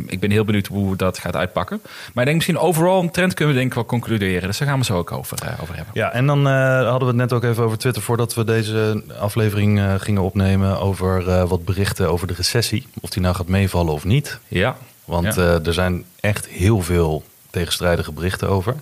ik 0.06 0.20
ben 0.20 0.30
heel 0.30 0.44
benieuwd 0.44 0.66
hoe 0.66 0.96
dat 0.96 1.18
gaat 1.18 1.36
uitpakken. 1.36 1.80
Maar 1.84 2.24
ik 2.24 2.24
denk 2.24 2.34
misschien 2.34 2.58
overal 2.58 3.02
een 3.02 3.10
trend 3.10 3.34
kunnen 3.34 3.54
we 3.54 3.60
denk 3.60 3.70
ik 3.70 3.76
wel 3.76 3.86
concluderen. 3.86 4.48
Dus 4.48 4.58
daar 4.58 4.68
gaan 4.68 4.78
we 4.78 4.84
zo 4.84 4.96
ook 4.96 5.12
over, 5.12 5.38
over 5.62 5.74
hebben. 5.76 5.92
Ja, 5.94 6.12
en 6.12 6.26
dan 6.26 6.46
hadden 6.46 6.98
we 7.00 7.06
het 7.06 7.16
net 7.16 7.32
ook 7.32 7.44
even 7.44 7.64
over 7.64 7.78
Twitter 7.78 8.02
voordat 8.02 8.23
we 8.32 8.44
deze 8.44 9.02
aflevering 9.20 9.78
eh, 9.78 9.94
gingen 9.98 10.22
opnemen. 10.22 10.80
Over 10.80 11.28
eh, 11.28 11.48
wat 11.48 11.64
berichten 11.64 12.08
over 12.10 12.26
de 12.26 12.34
recessie. 12.34 12.86
Of 13.00 13.10
die 13.10 13.22
nou 13.22 13.34
gaat 13.34 13.46
meevallen 13.48 13.92
of 13.92 14.04
niet. 14.04 14.38
Ja. 14.48 14.76
Want 15.04 15.34
Ja. 15.34 15.42
eh, 15.42 15.66
er 15.66 15.72
zijn 15.74 16.04
echt 16.20 16.46
heel 16.48 16.82
veel 16.82 17.22
tegenstrijdige 17.50 18.12
berichten 18.12 18.48
over. 18.48 18.74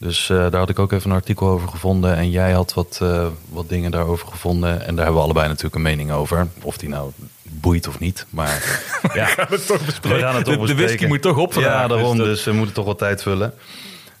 Dus 0.00 0.26
daar 0.26 0.56
had 0.56 0.68
ik 0.68 0.78
ook 0.78 0.92
even 0.92 1.10
een 1.10 1.16
artikel 1.16 1.48
over 1.48 1.68
gevonden. 1.68 2.16
En 2.16 2.30
jij 2.30 2.52
had 2.52 2.74
wat, 2.74 3.00
wat 3.48 3.68
dingen 3.68 3.90
daarover 3.90 4.26
gevonden. 4.28 4.70
En 4.86 4.94
daar 4.94 5.04
hebben 5.04 5.14
we 5.14 5.20
allebei 5.20 5.46
natuurlijk 5.48 5.74
een 5.74 5.82
mening 5.82 6.10
over. 6.12 6.46
Of 6.62 6.76
die 6.76 6.88
nou 6.88 7.10
boeit 7.42 7.88
of 7.88 7.98
niet. 7.98 8.26
Maar 8.30 8.82
ja, 9.14 9.26
we 9.26 9.32
gaan 9.36 9.46
het 9.50 9.66
toch 9.66 9.84
bespreken. 9.84 10.44
De- 10.44 10.66
de 10.66 10.74
whisky 10.74 11.06
moet 11.06 11.22
toch 11.22 11.36
op 11.36 11.52
Ja, 11.52 11.86
daarom. 11.86 12.16
dus 12.16 12.26
Dus, 12.26 12.36
dat- 12.36 12.44
we 12.44 12.52
moeten 12.58 12.74
toch 12.74 12.84
wat 12.84 12.98
tijd 12.98 13.22
vullen. 13.22 13.54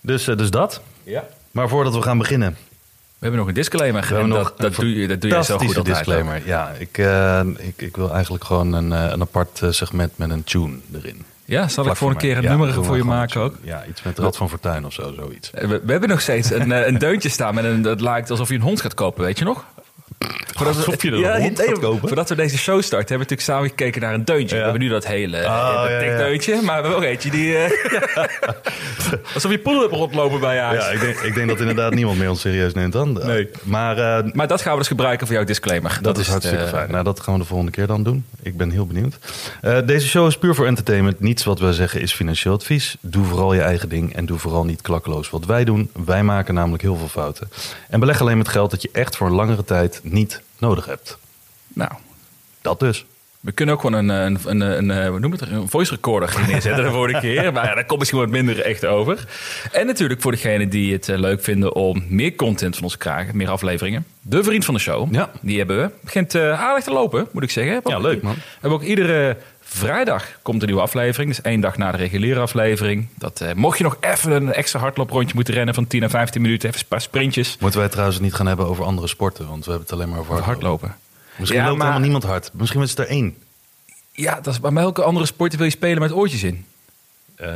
Dus, 0.00 0.24
dus 0.24 0.50
dat. 0.50 0.80
ja. 1.02 1.24
Maar 1.50 1.68
voordat 1.68 1.94
we 1.94 2.02
gaan 2.02 2.18
beginnen. 2.18 2.56
We 3.18 3.24
hebben 3.24 3.38
nog 3.40 3.48
een 3.48 3.54
disclaimer. 3.54 4.00
We 4.00 4.06
hebben 4.06 4.24
En 4.32 4.38
nog 4.38 4.54
dat, 4.56 4.74
doe 4.74 5.00
je, 5.00 5.08
dat 5.08 5.20
doe 5.20 5.30
je 5.30 5.44
zo 5.44 5.58
goed 5.58 5.66
altijd. 5.76 5.84
disclaimer. 5.84 6.42
Ja, 6.44 6.72
ik, 6.78 6.98
eh, 6.98 7.40
ik, 7.58 7.74
ik 7.76 7.96
wil 7.96 8.12
eigenlijk 8.12 8.44
gewoon 8.44 8.72
een, 8.72 8.92
eh, 8.92 9.10
een 9.10 9.20
apart 9.20 9.62
eh, 9.62 9.70
segment 9.70 10.12
met 10.18 10.30
een 10.30 10.44
tune 10.44 10.76
erin. 10.94 11.24
Ja, 11.44 11.68
zal 11.68 11.86
ik 11.86 11.96
voor 11.96 12.10
een 12.10 12.16
keer 12.16 12.36
een 12.36 12.42
Ja, 12.42 12.48
nummer 12.48 12.84
voor 12.84 12.96
je 12.96 13.04
maken 13.04 13.40
ook? 13.40 13.54
Ja, 13.62 13.84
iets 13.88 14.02
met 14.02 14.18
Rad 14.18 14.36
van 14.36 14.48
Fortuin 14.48 14.86
of 14.86 14.92
zo, 14.92 15.12
zoiets. 15.16 15.50
We, 15.50 15.66
we 15.84 15.90
hebben 15.92 16.08
nog 16.08 16.20
steeds 16.20 16.50
een, 16.50 16.70
een 16.88 16.98
deuntje 16.98 17.28
staan 17.28 17.54
met 17.54 17.64
een, 17.64 17.82
dat 17.82 18.00
lijkt 18.00 18.30
alsof 18.30 18.48
je 18.48 18.54
een 18.54 18.60
hond 18.60 18.80
gaat 18.80 18.94
kopen, 18.94 19.24
weet 19.24 19.38
je 19.38 19.44
nog? 19.44 19.64
Voordat 20.58 20.84
we, 20.84 21.10
je 21.16 21.26
een 21.26 21.40
hond 21.42 21.78
kopen? 21.78 22.08
Voordat 22.08 22.28
we 22.28 22.34
deze 22.34 22.58
show 22.58 22.82
starten, 22.82 23.08
hebben 23.08 23.26
we 23.28 23.34
natuurlijk 23.34 23.40
samen 23.40 23.68
gekeken 23.68 24.00
naar 24.00 24.14
een 24.14 24.24
deuntje. 24.24 24.56
Ja. 24.56 24.62
We 24.62 24.68
hebben 24.68 24.80
nu 24.80 24.88
dat 24.88 25.06
hele 25.06 25.36
Oh, 25.36 25.42
ja, 25.42 26.00
ja. 26.00 26.16
deuntje, 26.16 26.54
maar 26.54 26.82
we 26.82 26.88
hebben 26.88 26.96
ook 26.96 27.02
eentje 27.02 27.30
die... 27.30 27.56
eh, 27.56 27.70
alsof 29.34 29.50
je 29.50 29.58
poedel 29.58 29.82
hebt 29.82 29.94
rondlopen 29.94 30.40
bij 30.40 30.54
je 30.54 30.60
huis. 30.60 30.84
Ja, 30.84 30.90
ik 30.90 31.00
denk, 31.00 31.16
ik 31.18 31.34
denk 31.34 31.48
dat 31.48 31.60
inderdaad 31.60 31.94
niemand 31.94 32.18
meer 32.18 32.28
ons 32.28 32.40
serieus 32.40 32.74
neemt 32.74 32.92
dan. 32.92 33.12
Nee. 33.12 33.48
Maar 33.62 33.98
eh, 33.98 34.32
Maar 34.32 34.46
dat 34.46 34.62
gaan 34.62 34.72
we 34.72 34.78
dus 34.78 34.88
gebruiken 34.88 35.26
voor 35.26 35.36
jouw 35.36 35.44
disclaimer. 35.44 35.98
dat, 36.02 36.18
is 36.18 36.28
hartstikke 36.28 36.66
fijn. 36.66 36.90
Nou, 36.90 37.04
dat 37.04 37.20
gaan 37.20 37.34
we 37.34 37.40
de 37.40 37.46
volgende 37.46 37.72
keer 37.72 37.86
dan 37.86 38.02
doen. 38.02 38.24
Ik 38.42 38.56
ben 38.56 38.70
heel 38.70 38.86
benieuwd. 38.86 39.18
Deze 39.86 40.08
show 40.08 40.26
is 40.26 40.38
puur 40.38 40.54
voor 40.54 40.66
entertainment. 40.66 41.20
Niets 41.20 41.44
wat 41.44 41.60
wij 41.60 41.72
zeggen 41.72 42.00
is 42.00 42.12
financieel 42.12 42.54
advies. 42.54 42.96
Doe 43.00 43.24
vooral 43.24 43.54
je 43.54 43.60
eigen 43.60 43.88
ding 43.88 44.14
en 44.14 44.26
doe 44.26 44.38
vooral 44.38 44.64
niet 44.64 44.82
klakkeloos 44.82 45.30
wat 45.30 45.46
wij 45.46 45.64
doen. 45.64 45.90
Wij 46.04 46.22
maken 46.22 46.54
namelijk 46.54 46.82
heel 46.82 46.96
veel 46.96 47.08
fouten. 47.08 47.48
En 47.88 48.00
beleg 48.00 48.20
alleen 48.20 48.38
met 48.38 48.48
geld 48.48 48.70
dat 48.70 48.82
je 48.82 48.88
echt 48.92 49.16
voor 49.16 49.26
een 49.26 49.32
langere 49.34 49.64
tijd 49.64 50.00
niet 50.12 50.42
nodig 50.58 50.86
hebt. 50.86 51.18
Nou, 51.72 51.90
Dat 52.62 52.80
dus. 52.80 53.04
We 53.40 53.52
kunnen 53.52 53.74
ook 53.74 53.80
gewoon 53.80 54.08
een, 54.08 54.08
een, 54.08 54.38
een, 54.44 54.60
een, 54.60 54.88
een 54.88 55.20
noem 55.20 55.32
het, 55.32 55.40
een 55.40 55.68
voice 55.68 55.94
recorder 55.94 56.28
gaan 56.28 56.46
neerzetten 56.50 56.84
de 56.84 56.90
vorige 56.90 57.20
keer. 57.20 57.52
Maar 57.52 57.64
ja, 57.66 57.74
daar 57.74 57.84
komt 57.84 57.98
misschien 57.98 58.20
wat 58.20 58.28
minder 58.28 58.60
echt 58.60 58.86
over. 58.86 59.24
En 59.72 59.86
natuurlijk 59.86 60.20
voor 60.20 60.32
degenen 60.32 60.68
die 60.68 60.92
het 60.92 61.08
eh, 61.08 61.18
leuk 61.18 61.42
vinden 61.42 61.74
om 61.74 62.04
meer 62.08 62.34
content 62.34 62.74
van 62.74 62.84
ons 62.84 62.92
te 62.92 62.98
krijgen, 62.98 63.36
meer 63.36 63.48
afleveringen. 63.50 64.06
De 64.20 64.44
vriend 64.44 64.64
van 64.64 64.74
de 64.74 64.80
show, 64.80 65.14
Ja. 65.14 65.30
die 65.42 65.58
hebben 65.58 65.80
we. 65.82 65.90
Begint 66.04 66.34
eh, 66.34 66.60
aardig 66.60 66.84
te 66.84 66.92
lopen, 66.92 67.28
moet 67.32 67.42
ik 67.42 67.50
zeggen. 67.50 67.80
Ja, 67.84 67.98
leuk, 67.98 68.22
man. 68.22 68.34
Hebben 68.60 68.78
ook 68.78 68.84
iedere 68.84 69.36
vrijdag 69.68 70.24
komt 70.42 70.60
een 70.62 70.66
nieuwe 70.66 70.82
aflevering. 70.82 71.30
Dus 71.34 71.40
één 71.44 71.60
dag 71.60 71.76
na 71.76 71.90
de 71.90 71.96
reguliere 71.96 72.40
aflevering. 72.40 73.08
Dat, 73.14 73.40
eh, 73.40 73.52
mocht 73.52 73.78
je 73.78 73.84
nog 73.84 73.96
even 74.00 74.32
een 74.32 74.52
extra 74.52 74.80
hardlooprondje 74.80 75.34
moeten 75.34 75.54
rennen 75.54 75.74
van 75.74 75.86
10 75.86 76.02
à 76.04 76.08
15 76.08 76.42
minuten, 76.42 76.68
even 76.68 76.80
een 76.80 76.86
paar 76.88 77.00
sprintjes. 77.00 77.56
Moeten 77.60 77.80
wij 77.80 77.88
trouwens 77.88 78.20
niet 78.20 78.34
gaan 78.34 78.46
hebben 78.46 78.66
over 78.66 78.84
andere 78.84 79.06
sporten, 79.08 79.48
want 79.48 79.64
we 79.64 79.70
hebben 79.70 79.88
het 79.88 79.96
alleen 79.98 80.08
maar 80.08 80.18
over 80.18 80.32
hardlopen. 80.42 80.60
hardlopen. 80.88 80.94
Misschien 81.36 81.60
Ja, 81.60 81.66
loopt 81.66 81.78
maar- 81.78 81.86
helemaal 81.86 82.08
niemand 82.10 82.32
hard. 82.32 82.50
Misschien 82.52 82.82
is 82.82 82.90
het 82.90 82.98
er 82.98 83.06
één. 83.08 83.36
Ja, 84.12 84.34
dat 84.40 84.52
is, 84.54 84.60
maar 84.60 84.72
welke 84.74 85.02
andere 85.02 85.26
sporten 85.26 85.58
wil 85.58 85.66
je 85.66 85.72
spelen 85.72 86.00
met 86.00 86.12
oortjes 86.12 86.42
in? 86.42 86.64
Eh, 87.36 87.48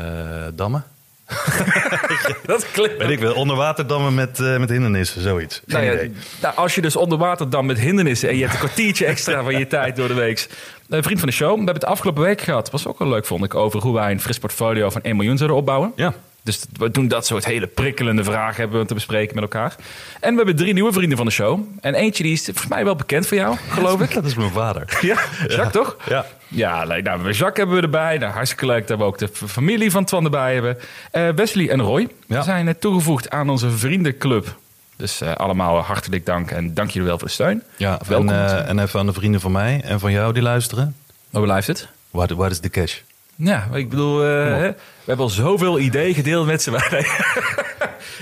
dammen? 0.55 0.85
Dat 2.47 2.71
klinkt 2.73 2.97
Weet 2.97 3.11
ik 3.11 3.19
wel. 3.19 3.35
Onderwaterdammen 3.35 4.15
met, 4.15 4.41
eh, 4.41 4.59
met 4.59 4.71
hindernissen, 4.71 5.23
zoiets. 5.23 5.61
Nou 5.67 5.85
ja, 5.85 6.09
nou, 6.43 6.57
als 6.57 6.75
je 6.75 6.81
dus 6.81 6.97
onder 6.97 7.19
water 7.19 7.51
dan 7.51 7.67
met 7.67 7.79
hindernissen 7.79 8.29
en 8.29 8.35
je 8.35 8.41
hebt 8.41 8.53
een 8.53 8.59
kwartiertje 8.59 9.07
extra 9.07 9.43
van 9.43 9.59
je 9.59 9.67
tijd 9.67 9.97
door 9.97 10.09
de 10.09 10.15
week. 10.15 10.49
Een 10.89 11.03
vriend 11.03 11.19
van 11.19 11.29
de 11.29 11.35
show, 11.35 11.51
we 11.51 11.57
hebben 11.57 11.75
het 11.75 11.85
afgelopen 11.85 12.23
week 12.23 12.41
gehad. 12.41 12.71
Was 12.71 12.87
ook 12.87 12.99
wel 12.99 13.09
leuk, 13.09 13.27
vond 13.27 13.45
ik, 13.45 13.55
over 13.55 13.81
hoe 13.81 13.95
wij 13.95 14.11
een 14.11 14.21
fris 14.21 14.39
portfolio 14.39 14.91
van 14.91 15.03
1 15.03 15.17
miljoen 15.17 15.37
zouden 15.37 15.59
opbouwen. 15.59 15.93
Ja. 15.97 16.15
Dus 16.45 16.65
we 16.73 16.91
doen 16.91 17.09
dat 17.09 17.27
soort 17.27 17.45
hele 17.45 17.67
prikkelende 17.67 18.25
vragen 18.25 18.61
hebben 18.61 18.81
we 18.81 18.87
te 18.87 18.95
bespreken 18.95 19.35
met 19.35 19.43
elkaar. 19.43 19.77
En 20.21 20.31
we 20.31 20.37
hebben 20.37 20.57
drie 20.57 20.73
nieuwe 20.73 20.93
vrienden 20.93 21.17
van 21.17 21.27
de 21.27 21.33
show. 21.33 21.61
En 21.81 21.95
eentje 21.95 22.23
die 22.23 22.33
is 22.33 22.45
volgens 22.45 22.67
mij 22.69 22.85
wel 22.85 22.97
bekend 22.97 23.27
voor 23.27 23.37
jou, 23.37 23.57
geloof 23.69 24.01
ik. 24.01 24.15
Dat 24.15 24.25
is 24.25 24.35
mijn 24.35 24.51
vader. 24.51 24.99
Ja, 25.01 25.17
Jacques 25.49 25.73
toch? 25.73 25.97
Ja. 26.09 26.27
Ja, 26.49 26.85
nou, 26.85 27.03
Jacques 27.33 27.57
hebben 27.57 27.77
we 27.77 27.83
erbij. 27.83 28.19
Nou, 28.19 28.33
hartstikke 28.33 28.67
leuk 28.67 28.87
dat 28.87 28.99
we 28.99 29.05
ook 29.05 29.19
de 29.19 29.29
familie 29.33 29.91
van 29.91 30.05
Twan 30.05 30.25
erbij 30.25 30.53
hebben. 30.53 30.79
Eh, 31.11 31.29
Wesley 31.29 31.69
en 31.71 31.81
Roy 31.81 32.09
Ja. 32.27 32.43
zijn 32.43 32.69
eh, 32.69 32.75
toegevoegd 32.79 33.31
aan 33.31 33.49
onze 33.51 33.71
vriendenclub. 33.71 34.57
Dus 34.97 35.21
eh, 35.21 35.35
allemaal 35.35 35.79
hartelijk 35.81 36.27
dank 36.27 36.51
en 36.51 36.75
dank 36.75 36.91
jullie 36.91 37.09
wel 37.09 37.19
voor 37.19 37.27
de 37.27 37.33
steun. 37.33 37.63
Ja, 37.77 38.01
welkom. 38.07 38.29
En, 38.29 38.67
en 38.67 38.79
even 38.79 39.01
aan 39.01 39.07
de 39.07 39.13
vrienden 39.13 39.41
van 39.41 39.53
mij 39.53 39.81
en 39.85 40.01
van 40.01 40.13
jou 40.13 40.33
die 40.33 40.43
luisteren. 40.43 40.97
Hoe 41.31 41.43
blijft 41.43 41.67
het? 41.67 41.89
Waar, 42.11 42.35
waar 42.35 42.51
is 42.51 42.61
de 42.61 42.69
cash? 42.71 42.99
Ja, 43.45 43.69
ik 43.73 43.89
bedoel, 43.89 44.25
eh, 44.25 44.29
hè, 44.29 44.69
we 44.69 44.77
hebben 45.05 45.25
al 45.27 45.31
zoveel 45.31 45.79
ideeën 45.79 46.15
gedeeld 46.15 46.47
met 46.47 46.63
ze. 46.63 46.71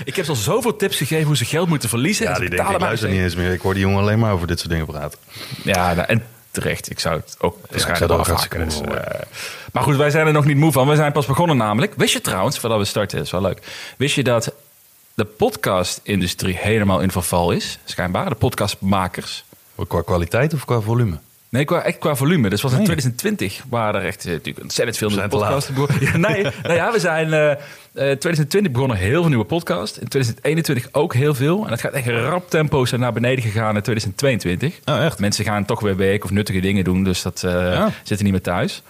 ik 0.03 0.15
heb 0.15 0.25
ze 0.25 0.31
al 0.31 0.37
zoveel 0.37 0.75
tips 0.75 0.97
gegeven 0.97 1.25
hoe 1.25 1.37
ze 1.37 1.45
geld 1.45 1.67
moeten 1.67 1.89
verliezen. 1.89 2.25
Ja, 2.25 2.33
En 2.33 2.39
die 2.39 2.49
denk 2.49 2.61
betalen 2.61 2.79
ik 2.81 2.85
luister 2.85 3.09
niet 3.09 3.19
eens 3.19 3.35
meer. 3.35 3.51
Ik 3.51 3.61
hoor 3.61 3.73
die 3.73 3.83
jongen 3.83 3.99
alleen 3.99 4.19
maar 4.19 4.33
over 4.33 4.47
dit 4.47 4.59
soort 4.59 4.71
dingen 4.71 4.85
praten. 4.85 5.19
Ja, 5.63 5.93
nou, 5.93 6.07
en 6.07 6.23
terecht. 6.51 6.89
Ik 6.89 6.99
zou 6.99 7.15
het 7.15 7.35
ook 7.39 7.57
waarschijnlijk 7.69 8.11
er 8.11 8.57
wel 8.57 8.65
Dus, 8.65 8.81
eh, 8.81 9.21
maar 9.73 9.83
goed, 9.83 9.95
wij 9.95 10.09
zijn 10.09 10.27
er 10.27 10.33
nog 10.33 10.45
niet 10.45 10.57
moe 10.57 10.71
van. 10.71 10.87
We 10.87 10.95
zijn 10.95 11.11
pas 11.11 11.25
begonnen 11.25 11.57
namelijk. 11.57 11.93
Wist 11.97 12.13
je 12.13 12.21
trouwens, 12.21 12.59
voordat 12.59 12.79
we 12.79 12.85
starten, 12.85 13.21
is 13.21 13.31
wel 13.31 13.41
leuk. 13.41 13.61
Wist 13.97 14.15
je 14.15 14.23
dat 14.23 14.53
de 15.13 15.25
podcast-industrie 15.25 16.57
helemaal 16.57 16.99
in 16.99 17.11
verval 17.11 17.51
is? 17.51 17.79
Schijnbaar, 17.83 18.29
de 18.29 18.35
podcastmakers. 18.35 19.43
Qua 19.87 20.01
kwaliteit 20.01 20.53
of 20.53 20.65
qua 20.65 20.79
volume? 20.79 21.19
Nee, 21.51 21.65
qua, 21.65 21.81
echt 21.83 21.97
qua 21.97 22.15
volume. 22.15 22.49
Dus 22.49 22.61
was 22.61 22.71
in 22.71 22.77
Nee. 22.77 22.85
2020 22.85 23.63
waren 23.69 24.01
er 24.01 24.07
echt 24.07 24.25
eh, 24.25 24.31
natuurlijk 24.31 24.61
ontzettend 24.63 24.97
veel 24.97 25.07
We 25.07 25.13
nieuwe 25.13 25.29
podcasts. 25.29 25.71
Ja, 25.99 26.17
nee, 26.17 26.43
nou 26.63 26.73
ja, 26.73 26.91
we 26.91 26.99
zijn 26.99 27.33
eh, 27.33 27.51
eh, 27.51 27.57
2020 27.93 28.71
begonnen 28.71 28.97
heel 28.97 29.19
veel 29.21 29.27
nieuwe 29.29 29.45
podcasts. 29.45 29.97
In 29.99 30.07
2021 30.07 30.87
ook 30.91 31.13
heel 31.13 31.33
veel. 31.33 31.65
En 31.65 31.71
het 31.71 31.79
gaat 31.79 31.93
echt 31.93 32.07
rap 32.07 32.49
tempo 32.49 32.85
zijn 32.85 33.01
naar 33.01 33.13
beneden 33.13 33.43
gegaan 33.43 33.75
in 33.75 33.81
2022. 33.81 34.79
Oh, 34.85 35.03
echt? 35.03 35.19
Mensen 35.19 35.45
gaan 35.45 35.65
toch 35.65 35.79
weer 35.79 35.95
werken 35.97 36.23
of 36.23 36.31
nuttige 36.31 36.59
dingen 36.59 36.83
doen, 36.83 37.03
dus 37.03 37.21
dat 37.21 37.43
eh, 37.43 37.51
Ja. 37.51 37.91
zitten 38.03 38.23
niet 38.25 38.33
meer 38.33 38.43
thuis. 38.43 38.81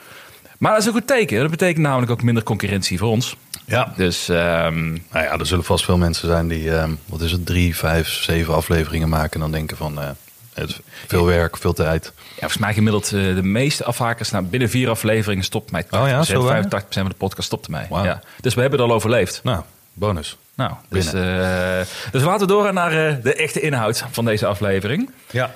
Maar 0.58 0.72
dat 0.72 0.82
is 0.82 0.86
een 0.88 0.94
goed 0.94 1.08
teken. 1.08 1.40
Dat 1.40 1.50
betekent 1.50 1.86
namelijk 1.86 2.12
ook 2.12 2.24
minder 2.24 2.44
concurrentie 2.44 2.98
voor 2.98 3.10
ons. 3.10 3.36
Ja. 3.66 3.94
Dus 3.98 4.30
ehm, 4.30 4.90
Nou 4.90 5.00
ja, 5.26 5.38
er 5.40 5.46
zullen 5.46 5.64
vast 5.64 5.86
veel 5.86 5.98
mensen 5.98 6.28
zijn 6.28 6.48
die, 6.48 6.72
eh, 6.72 6.90
wat 7.06 7.22
is 7.22 7.32
het, 7.32 7.46
drie, 7.46 7.76
vijf, 7.76 8.08
zeven 8.08 8.54
afleveringen 8.54 9.10
maken. 9.10 9.34
En 9.34 9.40
dan 9.40 9.52
denken 9.52 9.78
van, 9.78 10.02
eh, 10.02 10.10
Het, 10.54 10.80
veel 11.08 11.26
werk, 11.26 11.58
veel 11.58 11.74
tijd. 11.74 12.12
Ja, 12.16 12.40
volgens 12.40 12.58
mij 12.58 12.74
gemiddeld 12.74 13.06
eh, 13.06 13.36
de 13.36 13.44
meeste 13.44 13.84
afhakers. 13.84 14.32
Nou, 14.32 14.46
binnen 14.46 14.70
vier 14.70 14.90
afleveringen 14.90 15.44
stopt 15.44 15.72
mij 15.72 15.86
80%, 15.86 15.88
Oh 15.90 16.08
ja, 16.08 16.24
zo 16.24 16.44
weinig? 16.44 16.84
85% 16.84 16.88
van 16.90 17.06
de 17.06 17.16
podcast 17.18 17.48
stopte 17.48 17.72
mij. 17.72 17.88
Ja. 17.90 18.22
Dus 18.42 18.54
we 18.54 18.62
hebben 18.62 18.80
het 18.80 18.90
al 18.90 18.96
overleefd. 18.96 19.40
Nou, 19.44 19.64
bonus. 19.94 20.38
Nou, 20.56 20.72
dus, 20.90 21.14
eh, 21.14 21.80
dus 22.12 22.24
laten 22.24 22.48
we 22.48 22.54
door 22.54 22.74
naar 22.74 23.08
eh, 23.08 23.16
de 23.24 23.34
echte 23.34 23.60
inhoud 23.60 24.06
van 24.12 24.26
deze 24.26 24.46
aflevering. 24.46 25.10
Ja. 25.32 25.52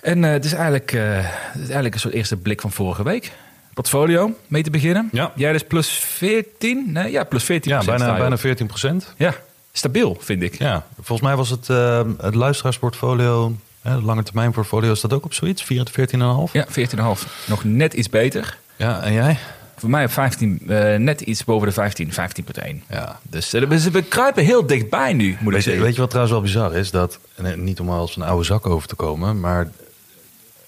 En 0.00 0.22
het, 0.22 0.44
is 0.44 0.52
eigenlijk, 0.52 0.90
het 0.90 1.54
is 1.54 1.60
eigenlijk 1.60 1.94
een 1.94 2.00
soort 2.00 2.14
eerste 2.14 2.36
blik 2.36 2.60
van 2.60 2.72
vorige 2.72 3.02
week. 3.02 3.32
Portfolio, 3.74 4.38
mee 4.46 4.62
te 4.62 4.70
beginnen. 4.70 5.08
Ja. 5.12 5.32
Jij 5.34 5.52
dus 5.52 5.62
plus 5.62 5.88
14? 5.88 6.92
Nee, 6.92 7.10
ja, 7.10 7.24
plus 7.24 7.44
14 7.44 7.72
Ja, 7.72 7.84
bijna, 7.84 8.16
bijna 8.16 8.34
op. 8.34 8.40
14 8.40 8.66
procent. 8.66 9.14
Ja, 9.16 9.34
stabiel 9.72 10.16
vind 10.20 10.42
ik. 10.42 10.58
Ja, 10.58 10.86
volgens 10.94 11.20
mij 11.20 11.36
was 11.36 11.50
het, 11.50 11.66
het 12.20 12.34
luisteraarsportfolio, 12.34 13.56
hè, 13.86 14.00
lange 14.00 14.22
termijn 14.22 14.52
portfolio, 14.52 14.94
staat 14.94 15.12
ook 15.12 15.24
op 15.24 15.34
zoiets, 15.34 15.64
14,5. 15.64 16.52
Ja, 16.52 16.66
14,5. 16.68 17.46
Nog 17.46 17.64
net 17.64 17.92
iets 17.92 18.08
beter. 18.08 18.58
Ja, 18.76 19.02
en 19.02 19.12
jij? 19.12 19.38
Voor 19.76 19.90
mij 19.90 20.04
op 20.04 20.10
15, 20.10 20.60
eh, 20.68 20.96
net 20.96 21.20
iets 21.20 21.44
boven 21.44 21.68
de 21.68 21.72
15, 21.72 22.12
15,1. 22.12 22.82
Ja. 22.88 23.20
Dus 23.22 23.52
eh, 23.52 23.62
we, 23.68 24.02
kruipen 24.02 24.44
heel 24.44 24.66
dichtbij 24.66 25.12
nu, 25.12 25.28
moet 25.28 25.38
ik 25.38 25.50
Weet 25.50 25.62
zeggen. 25.62 25.82
weet 25.82 25.94
je 25.94 26.00
wat 26.00 26.10
trouwens 26.10 26.36
wel 26.36 26.44
bizar 26.44 26.74
is? 26.74 26.90
Dat, 26.90 27.18
en 27.34 27.64
niet 27.64 27.80
om 27.80 27.90
als 27.90 28.16
een 28.16 28.22
oude 28.22 28.44
zak 28.44 28.66
over 28.66 28.88
te 28.88 28.94
komen, 28.94 29.40
maar 29.40 29.70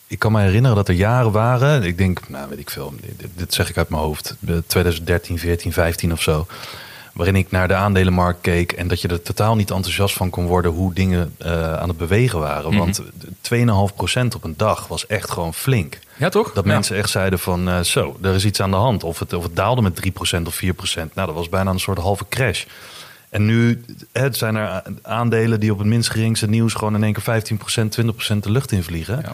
ik 0.07 0.19
kan 0.19 0.33
me 0.33 0.41
herinneren 0.41 0.77
dat 0.77 0.89
er 0.89 0.95
jaren 0.95 1.33
waren, 1.33 1.83
ik 1.83 1.99
denk, 1.99 2.29
nou 2.29 2.49
weet 2.49 2.59
ik 2.59 2.71
veel, 2.71 2.95
dit, 3.17 3.29
dit 3.35 3.55
zeg 3.55 3.69
ik 3.69 3.77
uit 3.77 3.89
mijn 3.89 4.03
hoofd, 4.03 4.37
de 4.39 4.63
2013, 4.67 5.39
14, 5.39 5.73
15 5.73 6.13
of 6.13 6.23
zo, 6.23 6.47
waarin 7.19 7.37
ik 7.37 7.51
naar 7.51 7.69
de 7.69 7.75
aandelenmarkt 7.75 8.41
keek 8.41 8.73
en 8.73 8.89
dat 8.89 9.01
je 9.01 9.09
er 9.09 9.23
totaal 9.23 9.57
niet 9.57 9.71
enthousiast 9.71 10.15
van 10.17 10.31
kon 10.31 10.47
worden 10.47 10.71
hoe 10.71 10.95
dingen 10.95 11.35
eh, 11.39 11.75
aan 11.75 11.89
het 11.89 11.97
bewegen 11.99 12.39
waren. 12.39 12.71
Mhm. 12.71 12.79
Want 12.79 13.03
2,5% 13.41 14.35
op 14.37 14.45
een 14.45 14.55
dag 14.57 14.87
was 14.87 15.07
echt 15.07 15.31
gewoon 15.31 15.55
flink. 15.55 15.99
Ja, 16.17 16.29
toch? 16.29 16.53
Dat 16.53 16.65
Ja. 16.65 16.73
mensen 16.73 16.97
echt 16.97 17.11
zeiden 17.11 17.39
van 17.39 17.69
eh, 17.69 17.81
zo, 17.81 18.17
er 18.23 18.35
is 18.35 18.45
iets 18.45 18.61
aan 18.61 18.71
de 18.71 18.77
hand. 18.77 19.05
Of 19.05 19.19
het, 19.19 19.33
of 19.33 19.43
het 19.43 19.57
daalde 19.57 19.83
met 19.83 19.95
3% 19.95 20.47
of 20.47 20.55
4%. 20.55 21.15
Nou, 21.15 21.27
dat 21.27 21.35
was 21.37 21.49
bijna 21.49 21.71
een 21.71 21.81
soort 21.81 21.99
halve 21.99 22.25
crash. 22.29 22.65
En 23.31 23.47
nu 23.47 23.85
hè, 24.13 24.33
zijn 24.33 24.57
er 24.57 24.83
aandelen 25.03 25.61
die 25.61 25.73
op 25.73 25.79
het 25.79 25.87
minst 25.87 26.11
geringste 26.11 26.49
nieuws 26.49 26.75
gewoon 26.75 26.95
in 26.95 27.03
één 27.05 27.13
keer 27.13 27.23
15%, 27.23 27.89
20% 28.35 28.43
de 28.43 28.51
lucht 28.51 28.73
in 28.73 28.83
vliegen. 28.83 29.21
Ja. 29.23 29.33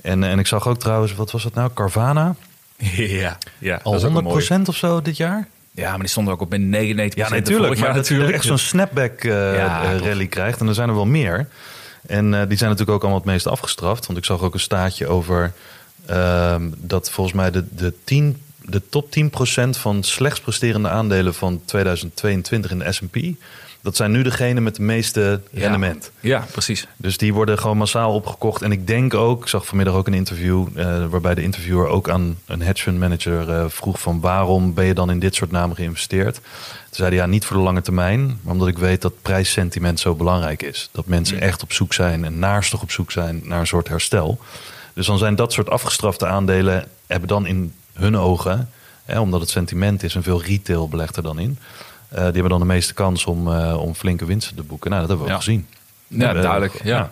En, 0.00 0.24
en 0.24 0.38
ik 0.38 0.46
zag 0.46 0.68
ook 0.68 0.78
trouwens, 0.78 1.14
wat 1.14 1.30
was 1.30 1.44
het 1.44 1.54
nou? 1.54 1.70
Carvana. 1.74 2.34
Ja, 2.96 3.38
ja 3.58 3.80
Al 3.82 3.92
dat 3.92 4.00
is 4.00 4.06
ook 4.06 4.12
wel 4.12 4.22
mooi. 4.22 4.46
100% 4.48 4.62
of 4.66 4.76
zo 4.76 5.02
dit 5.02 5.16
jaar? 5.16 5.48
Ja, 5.74 5.90
maar 5.90 5.98
die 5.98 6.08
stonden 6.08 6.34
ook 6.34 6.40
op 6.40 6.50
met 6.50 6.60
99% 6.60 7.14
Ja, 7.14 7.28
natuurlijk. 7.28 7.78
Maar 7.78 7.94
dat 7.94 8.08
je 8.08 8.32
echt 8.32 8.44
zo'n 8.44 8.58
snapback 8.58 9.24
eh, 9.24 9.54
Ja, 9.54 9.82
eh, 9.82 9.98
rally 9.98 10.26
krijgt. 10.26 10.60
En 10.60 10.68
er 10.68 10.74
zijn 10.74 10.88
er 10.88 10.94
wel 10.94 11.06
meer. 11.06 11.48
En 12.06 12.34
eh, 12.34 12.48
die 12.48 12.56
zijn 12.56 12.70
natuurlijk 12.70 12.96
ook 12.96 13.00
allemaal 13.00 13.18
het 13.20 13.28
meest 13.28 13.46
afgestraft. 13.46 14.06
Want 14.06 14.18
ik 14.18 14.24
zag 14.24 14.42
ook 14.42 14.54
een 14.54 14.60
staatje 14.60 15.06
over 15.06 15.52
ehm, 16.06 16.68
dat 16.76 17.10
volgens 17.10 17.36
mij 17.36 17.50
de, 17.50 17.64
de, 17.70 17.94
10, 18.04 18.42
de 18.64 18.82
top 18.88 19.08
10% 19.66 19.68
van 19.70 20.02
slechts 20.02 20.40
presterende 20.40 20.88
aandelen 20.88 21.34
van 21.34 21.60
2022 21.64 22.70
in 22.70 22.78
de 22.78 22.92
S&P... 22.92 23.16
dat 23.82 23.96
zijn 23.96 24.10
nu 24.10 24.22
degene 24.22 24.60
met 24.60 24.76
de 24.76 24.82
meeste 24.82 25.40
rendement. 25.52 26.10
Ja, 26.20 26.46
precies. 26.50 26.86
Dus 26.96 27.16
die 27.16 27.34
worden 27.34 27.58
gewoon 27.58 27.76
massaal 27.76 28.14
opgekocht. 28.14 28.62
En 28.62 28.72
ik 28.72 28.86
denk 28.86 29.14
ook, 29.14 29.42
ik 29.42 29.48
zag 29.48 29.66
vanmiddag 29.66 29.94
ook 29.94 30.06
een 30.06 30.14
interview... 30.14 30.66
eh, 30.74 31.06
waarbij 31.06 31.34
de 31.34 31.42
interviewer 31.42 31.86
ook 31.86 32.08
aan 32.08 32.38
een 32.46 32.62
hedge 32.62 32.82
fund 32.82 32.98
manager 32.98 33.50
eh, 33.50 33.64
vroeg... 33.68 34.00
van 34.00 34.20
waarom 34.20 34.74
ben 34.74 34.84
je 34.84 34.94
dan 34.94 35.10
in 35.10 35.18
dit 35.18 35.34
soort 35.34 35.50
namen 35.50 35.76
geïnvesteerd? 35.76 36.34
Toen 36.34 36.42
zei 36.90 37.08
hij, 37.08 37.18
ja, 37.18 37.26
niet 37.26 37.44
voor 37.44 37.56
de 37.56 37.62
lange 37.62 37.80
termijn... 37.80 38.38
maar 38.42 38.52
omdat 38.52 38.68
ik 38.68 38.78
weet 38.78 39.02
dat 39.02 39.22
prijssentiment 39.22 40.00
zo 40.00 40.14
belangrijk 40.14 40.62
is. 40.62 40.88
Dat 40.92 41.06
mensen 41.06 41.40
echt 41.40 41.62
op 41.62 41.72
zoek 41.72 41.92
zijn 41.92 42.24
en 42.24 42.38
naarstig 42.38 42.82
op 42.82 42.90
zoek 42.90 43.10
zijn 43.10 43.40
naar 43.44 43.60
een 43.60 43.66
soort 43.66 43.88
herstel. 43.88 44.38
Dus 44.92 45.06
dan 45.06 45.18
zijn 45.18 45.34
dat 45.34 45.52
soort 45.52 45.70
afgestrafte 45.70 46.26
aandelen... 46.26 46.86
hebben 47.06 47.28
dan 47.28 47.46
in 47.46 47.74
hun 47.92 48.16
ogen, 48.16 48.70
hè, 49.04 49.20
omdat 49.20 49.40
het 49.40 49.50
sentiment 49.50 50.02
is... 50.02 50.14
en 50.14 50.22
veel 50.22 50.42
retail 50.42 50.88
belegt 50.88 51.16
er 51.16 51.22
dan 51.22 51.38
in... 51.38 51.58
eh, 52.12 52.16
die 52.16 52.22
hebben 52.32 52.48
dan 52.48 52.60
de 52.60 52.66
meeste 52.66 52.94
kans 52.94 53.24
om, 53.24 53.52
eh, 53.52 53.80
om 53.82 53.94
flinke 53.94 54.24
winsten 54.24 54.56
te 54.56 54.62
boeken. 54.62 54.90
Nou, 54.90 55.00
dat 55.06 55.10
hebben 55.10 55.26
we 55.26 55.32
Ja. 55.32 55.38
ook 55.38 55.44
gezien. 55.44 55.66
Ja, 56.06 56.32
duidelijk. 56.32 56.80
Ja. 56.84 56.96
ja. 56.96 57.10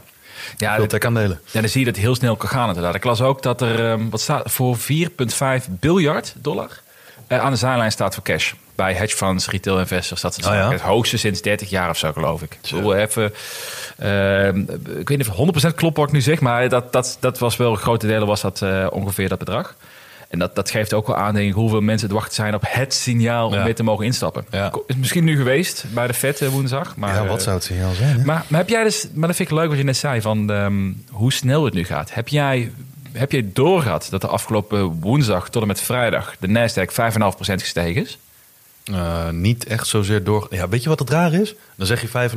Ja, 0.57 0.75
Veel 0.75 0.87
tech-aandelen. 0.87 1.41
ja, 1.51 1.61
dan 1.61 1.69
zie 1.71 1.81
je 1.81 1.87
dat 1.87 1.95
het 1.95 2.05
heel 2.05 2.15
snel 2.15 2.37
kan 2.37 2.49
gaan 2.49 2.69
inderdaad. 2.69 2.95
Ik 2.95 3.05
las 3.05 3.21
ook 3.21 3.43
dat 3.43 3.61
er 3.61 3.91
ehm, 3.91 4.09
wat 4.09 4.21
staat 4.21 4.51
voor 4.51 4.77
4,5 4.79 5.67
biljard 5.71 6.35
dollar 6.37 6.81
eh, 7.27 7.39
aan 7.41 7.51
de 7.51 7.57
zijlijn 7.57 7.93
staat 7.93 8.15
voor 8.15 8.23
cash. 8.23 8.53
Bij 8.75 8.95
hedge 8.95 9.17
funds, 9.17 9.49
retail 9.49 9.79
investors. 9.79 10.21
Dat 10.21 10.35
soort 10.35 10.47
Oh 10.47 10.53
ja? 10.53 10.71
Het 10.71 10.81
hoogste 10.81 11.17
sinds 11.17 11.43
30 11.43 11.71
jaar 11.71 11.91
of 11.91 11.99
zo, 11.99 12.13
geloof 12.13 12.43
ik. 12.43 12.59
Ik 12.63 12.93
even, 12.95 13.33
ehm, 13.99 14.59
ik 14.99 15.09
weet 15.09 15.19
niet 15.19 15.21
of 15.21 15.27
het 15.27 15.37
100% 15.37 15.75
klopt 15.75 15.97
wat 15.97 16.07
ik 16.07 16.13
nu 16.13 16.21
zeg, 16.21 16.41
maar 16.41 16.69
dat, 16.69 16.93
dat, 16.93 17.17
dat 17.21 17.39
was 17.39 17.57
wel, 17.57 17.75
grote 17.75 18.07
delen 18.07 18.27
was 18.27 18.41
dat 18.41 18.63
ongeveer 18.91 19.29
dat 19.29 19.39
bedrag. 19.39 19.75
En 20.31 20.39
dat, 20.39 20.55
dat 20.55 20.71
geeft 20.71 20.93
ook 20.95 21.07
wel 21.07 21.17
aan 21.17 21.35
denk 21.35 21.49
ik, 21.49 21.55
hoeveel 21.55 21.81
mensen 21.81 22.07
het 22.09 22.17
wachten 22.17 22.35
zijn 22.35 22.55
op 22.55 22.63
het 22.67 22.95
signaal 22.95 23.47
om 23.47 23.55
Ja. 23.55 23.65
weer 23.65 23.75
te 23.75 23.83
mogen 23.83 24.05
instappen. 24.05 24.45
Ja. 24.51 24.73
Is 24.87 24.97
misschien 24.97 25.25
nu 25.25 25.37
geweest 25.37 25.85
bij 25.95 26.07
de 26.07 26.15
FED 26.15 26.41
eh, 26.41 26.49
woensdag. 26.49 26.97
Maar, 26.97 27.15
ja, 27.15 27.27
wat 27.27 27.43
zou 27.43 27.55
het 27.55 27.65
signaal 27.65 27.93
zijn? 27.93 28.19
hè? 28.19 28.25
maar, 28.25 28.45
maar 28.49 28.61
heb 28.61 28.69
jij 28.69 28.83
dus, 28.85 29.07
maar 29.15 29.27
dat 29.29 29.37
vind 29.37 29.51
ik 29.51 29.57
leuk 29.57 29.69
wat 29.69 29.79
je 29.79 29.85
net 29.85 29.97
zei 29.97 30.21
van 30.21 30.51
ehm, 30.51 30.93
hoe 31.11 31.33
snel 31.33 31.65
het 31.65 31.75
nu 31.75 31.85
gaat. 31.85 32.15
Heb 32.15 32.29
jij, 32.29 32.73
heb 33.13 33.33
jij 33.33 33.51
doorgehad 33.53 34.07
dat 34.11 34.21
de 34.21 34.27
afgelopen 34.27 35.01
woensdag 35.01 35.49
tot 35.51 35.63
en 35.63 35.69
met 35.69 35.81
vrijdag 35.81 36.35
de 36.39 36.49
Nasdaq 36.49 36.93
5,5% 36.93 37.55
gestegen 37.55 38.03
is? 38.03 38.19
Eh, 38.85 39.29
niet 39.31 39.67
echt 39.67 39.87
zozeer 39.87 40.25
door. 40.25 40.47
Ja, 40.51 40.69
weet 40.69 40.83
je 40.83 40.89
wat 40.89 40.99
het 40.99 41.11
raar 41.11 41.33
is? 41.33 41.55
Dan 41.77 41.87
zeg 41.87 42.01
je 42.01 42.09
5,5% 42.09 42.35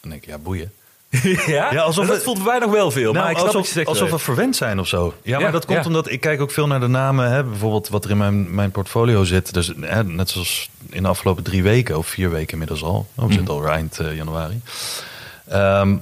Dan 0.00 0.10
denk 0.10 0.22
ik, 0.22 0.26
ja, 0.28 0.38
boeien. 0.38 0.72
ja, 1.46 1.72
Ja, 1.72 1.80
alsof 1.82 2.06
dat 2.06 2.14
het- 2.14 2.24
voelt 2.24 2.44
mij 2.44 2.58
nog 2.58 2.70
wel 2.70 2.90
veel. 2.90 3.12
maar 3.12 3.20
Nou, 3.20 3.30
ik 3.32 3.36
snap 3.38 3.52
wat 3.52 3.56
alsof, 3.62 3.74
je 3.74 3.84
alsof 3.84 4.10
we 4.10 4.18
verwend 4.18 4.56
zijn 4.56 4.80
of 4.80 4.88
zo. 4.88 5.14
Ja, 5.22 5.38
maar 5.38 5.52
dat 5.52 5.64
komt 5.64 5.78
ja. 5.78 5.86
omdat 5.86 6.10
ik 6.10 6.20
kijk 6.20 6.40
ook 6.40 6.50
veel 6.50 6.66
naar 6.66 6.80
de 6.80 6.86
namen. 6.86 7.30
Hè, 7.30 7.44
bijvoorbeeld 7.44 7.88
wat 7.88 8.04
er 8.04 8.10
in 8.10 8.16
mijn, 8.16 8.54
mijn 8.54 8.70
portfolio 8.70 9.24
zit. 9.24 9.54
Dus, 9.54 9.72
hè, 9.80 10.04
net 10.04 10.30
zoals 10.30 10.70
in 10.90 11.02
de 11.02 11.08
afgelopen 11.08 11.42
drie 11.42 11.62
weken 11.62 11.98
of 11.98 12.06
vier 12.06 12.30
weken 12.30 12.52
inmiddels 12.52 12.82
al. 12.82 13.06
Oh, 13.14 13.26
we 13.26 13.32
zitten 13.32 13.54
al 13.54 13.68
eind 13.68 13.98
eh, 13.98 14.16
januari. 14.16 14.60
Ehm, 15.48 15.96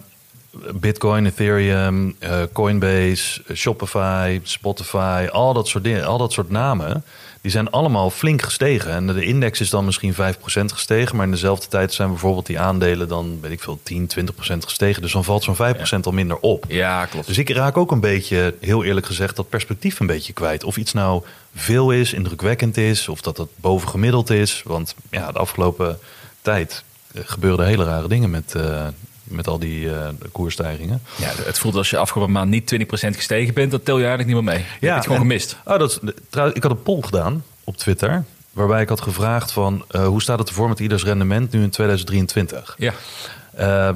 Bitcoin, 0.75 1.27
Ethereum, 1.27 2.17
eh, 2.19 2.43
Coinbase, 2.53 3.43
Shopify, 3.55 4.41
Spotify, 4.43 5.29
al 5.33 5.53
dat 5.55 5.69
soort 5.69 5.85
dingen, 5.85 6.05
al 6.05 6.19
dat 6.19 6.33
soort 6.33 6.51
namen, 6.51 7.05
die 7.45 7.53
zijn 7.53 7.71
allemaal 7.71 8.11
flink 8.11 8.43
gestegen. 8.43 8.91
En 8.91 9.07
de 9.07 9.25
index 9.25 9.61
is 9.61 9.71
dan 9.71 9.85
misschien 9.85 10.15
5% 10.15 10.17
gestegen, 10.65 11.17
maar 11.17 11.25
in 11.25 11.31
dezelfde 11.31 11.69
tijd 11.69 11.93
zijn 11.93 12.09
bijvoorbeeld 12.09 12.47
die 12.47 12.59
aandelen 12.59 13.09
dan, 13.09 13.39
weet 13.41 13.51
ik 13.51 13.63
veel, 13.63 13.79
10, 13.83 14.11
20% 14.21 14.59
gestegen. 14.59 15.03
Dus 15.03 15.13
dan 15.13 15.25
valt 15.25 15.43
zo'n 15.43 15.57
5% 15.57 16.01
al 16.03 16.13
minder 16.13 16.37
op. 16.37 16.65
Ja, 16.69 17.07
klopt. 17.07 17.27
Dus 17.27 17.39
ik 17.39 17.51
raak 17.51 17.77
ook 17.77 17.91
een 17.91 18.01
beetje, 18.01 18.55
heel 18.61 18.85
eerlijk 18.85 19.07
gezegd, 19.07 19.37
dat 19.37 19.49
perspectief 19.49 20.01
een 20.01 20.07
beetje 20.07 20.33
kwijt. 20.33 20.65
Of 20.65 20.77
iets 20.77 20.93
nou 20.93 21.23
veel 21.55 21.91
is, 21.91 22.13
indrukwekkend 22.13 22.77
is, 22.77 23.09
of 23.09 23.21
dat 23.21 23.37
het 23.37 23.49
bovengemiddeld 23.57 24.31
is. 24.31 24.63
Want 24.65 24.95
ja, 25.11 25.33
de 25.33 25.39
afgelopen 25.39 25.99
tijd 26.43 26.85
eh, 27.13 27.23
gebeurden 27.25 27.67
hele 27.67 27.85
rare 27.85 28.09
dingen 28.09 28.31
met, 28.31 28.55
eh, 28.55 28.87
met 29.25 29.47
al 29.47 29.59
die 29.59 29.91
eh, 29.95 30.09
koersstijgingen. 30.33 31.03
Ja, 31.17 31.31
het 31.45 31.59
voelt 31.59 31.75
als 31.75 31.91
je 31.91 31.97
afgelopen 31.97 32.33
maand 32.33 32.51
niet 32.51 32.75
20% 32.75 32.87
gestegen 33.17 33.55
bent, 33.55 33.71
dan 33.71 33.83
tel 33.83 33.99
je 33.99 34.05
eigenlijk 34.07 34.35
niet 34.35 34.45
meer 34.45 34.55
mee. 34.55 34.65
Je 34.81 34.87
hebt 34.87 34.95
het 34.95 35.05
gewoon 35.05 35.21
en- 35.21 35.27
gemist. 35.27 35.57
Oh, 35.65 35.79
dat 35.79 36.01
trouwens, 36.31 36.57
ik 36.57 36.63
had 36.63 36.73
een 36.73 36.83
poll 36.83 37.03
gedaan 37.03 37.45
op 37.65 37.77
Twitter. 37.77 38.25
Waarbij 38.53 38.83
ik 38.83 38.89
had 38.89 39.01
gevraagd 39.01 39.53
van 39.53 39.85
eh, 39.89 40.07
hoe 40.07 40.23
staat 40.23 40.39
het 40.39 40.49
ervoor 40.49 40.69
met 40.69 40.81
ieders 40.81 41.05
rendement 41.05 41.53
nu 41.53 41.63
in 41.63 41.71
2023? 41.71 42.75
Ja. 42.79 42.93
Eh, 43.55 43.91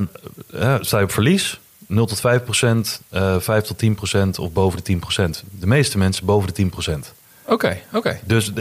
sta 0.81 0.99
je 0.99 1.05
op 1.05 1.13
verlies? 1.13 1.59
0 1.87 2.07
tot 2.07 2.21
5 2.21 2.45
procent, 2.45 3.01
eh 3.09 3.37
5 3.39 3.65
tot 3.65 3.79
10 3.79 3.95
procent 3.95 4.39
of 4.39 4.53
boven 4.53 4.77
de 4.79 4.83
10 4.85 4.99
procent. 4.99 5.43
De 5.51 5.67
meeste 5.67 5.99
mensen 5.99 6.27
boven 6.27 6.47
de 6.49 6.53
10 6.55 6.71
procent. 6.71 7.13
Oké, 7.45 7.79
oké. 7.93 8.19
Dus 8.25 8.53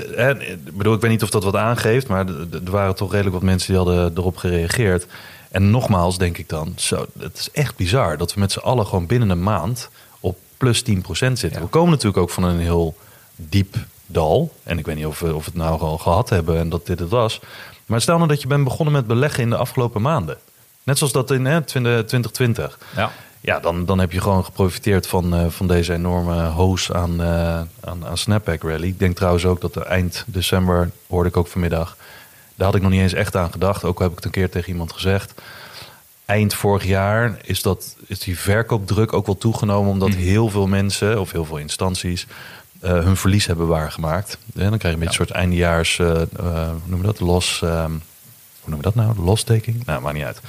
bedoel, 0.73 0.93
ik 0.93 1.01
weet 1.01 1.11
niet 1.11 1.23
of 1.23 1.29
dat 1.29 1.43
wat 1.43 1.55
aangeeft, 1.55 2.07
maar 2.07 2.27
er 2.27 2.71
waren 2.71 2.95
toch 2.95 3.09
redelijk 3.11 3.35
wat 3.35 3.43
mensen 3.43 3.67
die 3.67 3.77
hadden 3.77 4.11
erop 4.17 4.37
gereageerd. 4.37 5.05
En 5.51 5.69
nogmaals 5.69 6.17
denk 6.17 6.37
ik 6.37 6.49
dan, 6.49 6.73
zo, 6.75 7.05
het 7.19 7.37
is 7.37 7.51
echt 7.51 7.75
bizar 7.75 8.17
dat 8.17 8.33
we 8.33 8.39
met 8.39 8.51
z'n 8.51 8.59
allen 8.59 8.85
gewoon 8.85 9.05
binnen 9.05 9.29
een 9.29 9.43
maand 9.43 9.89
op 10.19 10.37
plus 10.57 10.81
10 10.81 11.01
procent 11.01 11.39
zitten. 11.39 11.59
Ja. 11.59 11.65
We 11.65 11.71
komen 11.71 11.89
natuurlijk 11.89 12.17
ook 12.17 12.29
van 12.29 12.43
een 12.43 12.59
heel 12.59 12.95
diep 13.35 13.75
dal. 14.05 14.53
En 14.63 14.77
ik 14.77 14.85
weet 14.85 14.95
niet 14.95 15.05
of 15.05 15.19
we, 15.19 15.35
of 15.35 15.45
het 15.45 15.53
nou 15.53 15.79
al 15.79 15.97
gehad 15.97 16.29
hebben 16.29 16.57
en 16.59 16.69
dat 16.69 16.85
dit 16.85 16.99
het 16.99 17.09
was. 17.09 17.39
Maar 17.85 18.01
stel 18.01 18.17
nou 18.17 18.29
dat 18.29 18.41
je 18.41 18.47
bent 18.47 18.63
begonnen 18.63 18.93
met 18.93 19.07
beleggen 19.07 19.43
in 19.43 19.49
de 19.49 19.57
afgelopen 19.57 20.01
maanden. 20.01 20.37
Net 20.83 20.97
zoals 20.97 21.13
dat 21.13 21.31
in 21.31 21.45
hè, 21.45 21.61
2020. 21.61 22.79
Ja. 22.95 23.11
Ja, 23.41 23.59
dan, 23.59 23.85
dan 23.85 23.99
heb 23.99 24.11
je 24.11 24.21
gewoon 24.21 24.45
geprofiteerd 24.45 25.07
van, 25.07 25.35
eh, 25.35 25.45
van 25.49 25.67
deze 25.67 25.93
enorme 25.93 26.43
hoos 26.43 26.91
aan, 26.91 27.21
eh 27.21 27.61
aan, 27.79 28.05
aan 28.05 28.17
Snapback 28.17 28.63
Rally. 28.63 28.87
Ik 28.87 28.99
denk 28.99 29.15
trouwens 29.15 29.45
ook 29.45 29.61
dat 29.61 29.75
er 29.75 29.81
eind 29.81 30.23
december, 30.27 30.91
hoorde 31.07 31.29
ik 31.29 31.37
ook 31.37 31.47
vanmiddag, 31.47 31.97
daar 32.57 32.65
had 32.67 32.75
ik 32.75 32.81
nog 32.81 32.91
niet 32.91 33.01
eens 33.01 33.13
echt 33.13 33.35
aan 33.35 33.51
gedacht. 33.51 33.83
Ook 33.83 33.99
heb 33.99 34.09
ik 34.09 34.15
het 34.15 34.25
een 34.25 34.31
keer 34.31 34.49
tegen 34.49 34.69
iemand 34.71 34.93
gezegd. 34.93 35.33
Eind 36.25 36.53
vorig 36.53 36.83
jaar 36.83 37.37
is, 37.43 37.61
dat, 37.61 37.95
is 38.07 38.19
die 38.19 38.39
verkoopdruk 38.39 39.13
ook 39.13 39.25
wel 39.25 39.37
toegenomen, 39.37 39.91
omdat 39.91 40.13
heel 40.13 40.49
veel 40.49 40.67
mensen 40.67 41.19
of 41.19 41.31
heel 41.31 41.45
veel 41.45 41.57
instanties 41.57 42.27
eh, 42.79 42.91
hun 42.91 43.17
verlies 43.17 43.45
hebben 43.45 43.67
waargemaakt. 43.67 44.37
En 44.55 44.69
dan 44.69 44.77
krijg 44.77 44.81
je 44.81 44.87
een 44.87 44.93
beetje 44.99 45.19
een 45.19 45.25
soort 45.25 45.31
eindejaars, 45.39 45.99
eh, 45.99 46.21
eh, 46.21 46.27
hoe 46.69 46.79
noemen 46.85 46.99
we 46.99 47.05
dat, 47.05 47.19
los, 47.19 47.59
ehm, 47.63 47.91
hoe 47.91 48.69
noemen 48.69 48.77
we 48.77 48.93
dat 48.93 48.95
nou, 49.05 49.19
lostaking? 49.25 49.85
Nou, 49.85 50.01
maakt 50.01 50.15
niet 50.15 50.23
uit. 50.25 50.39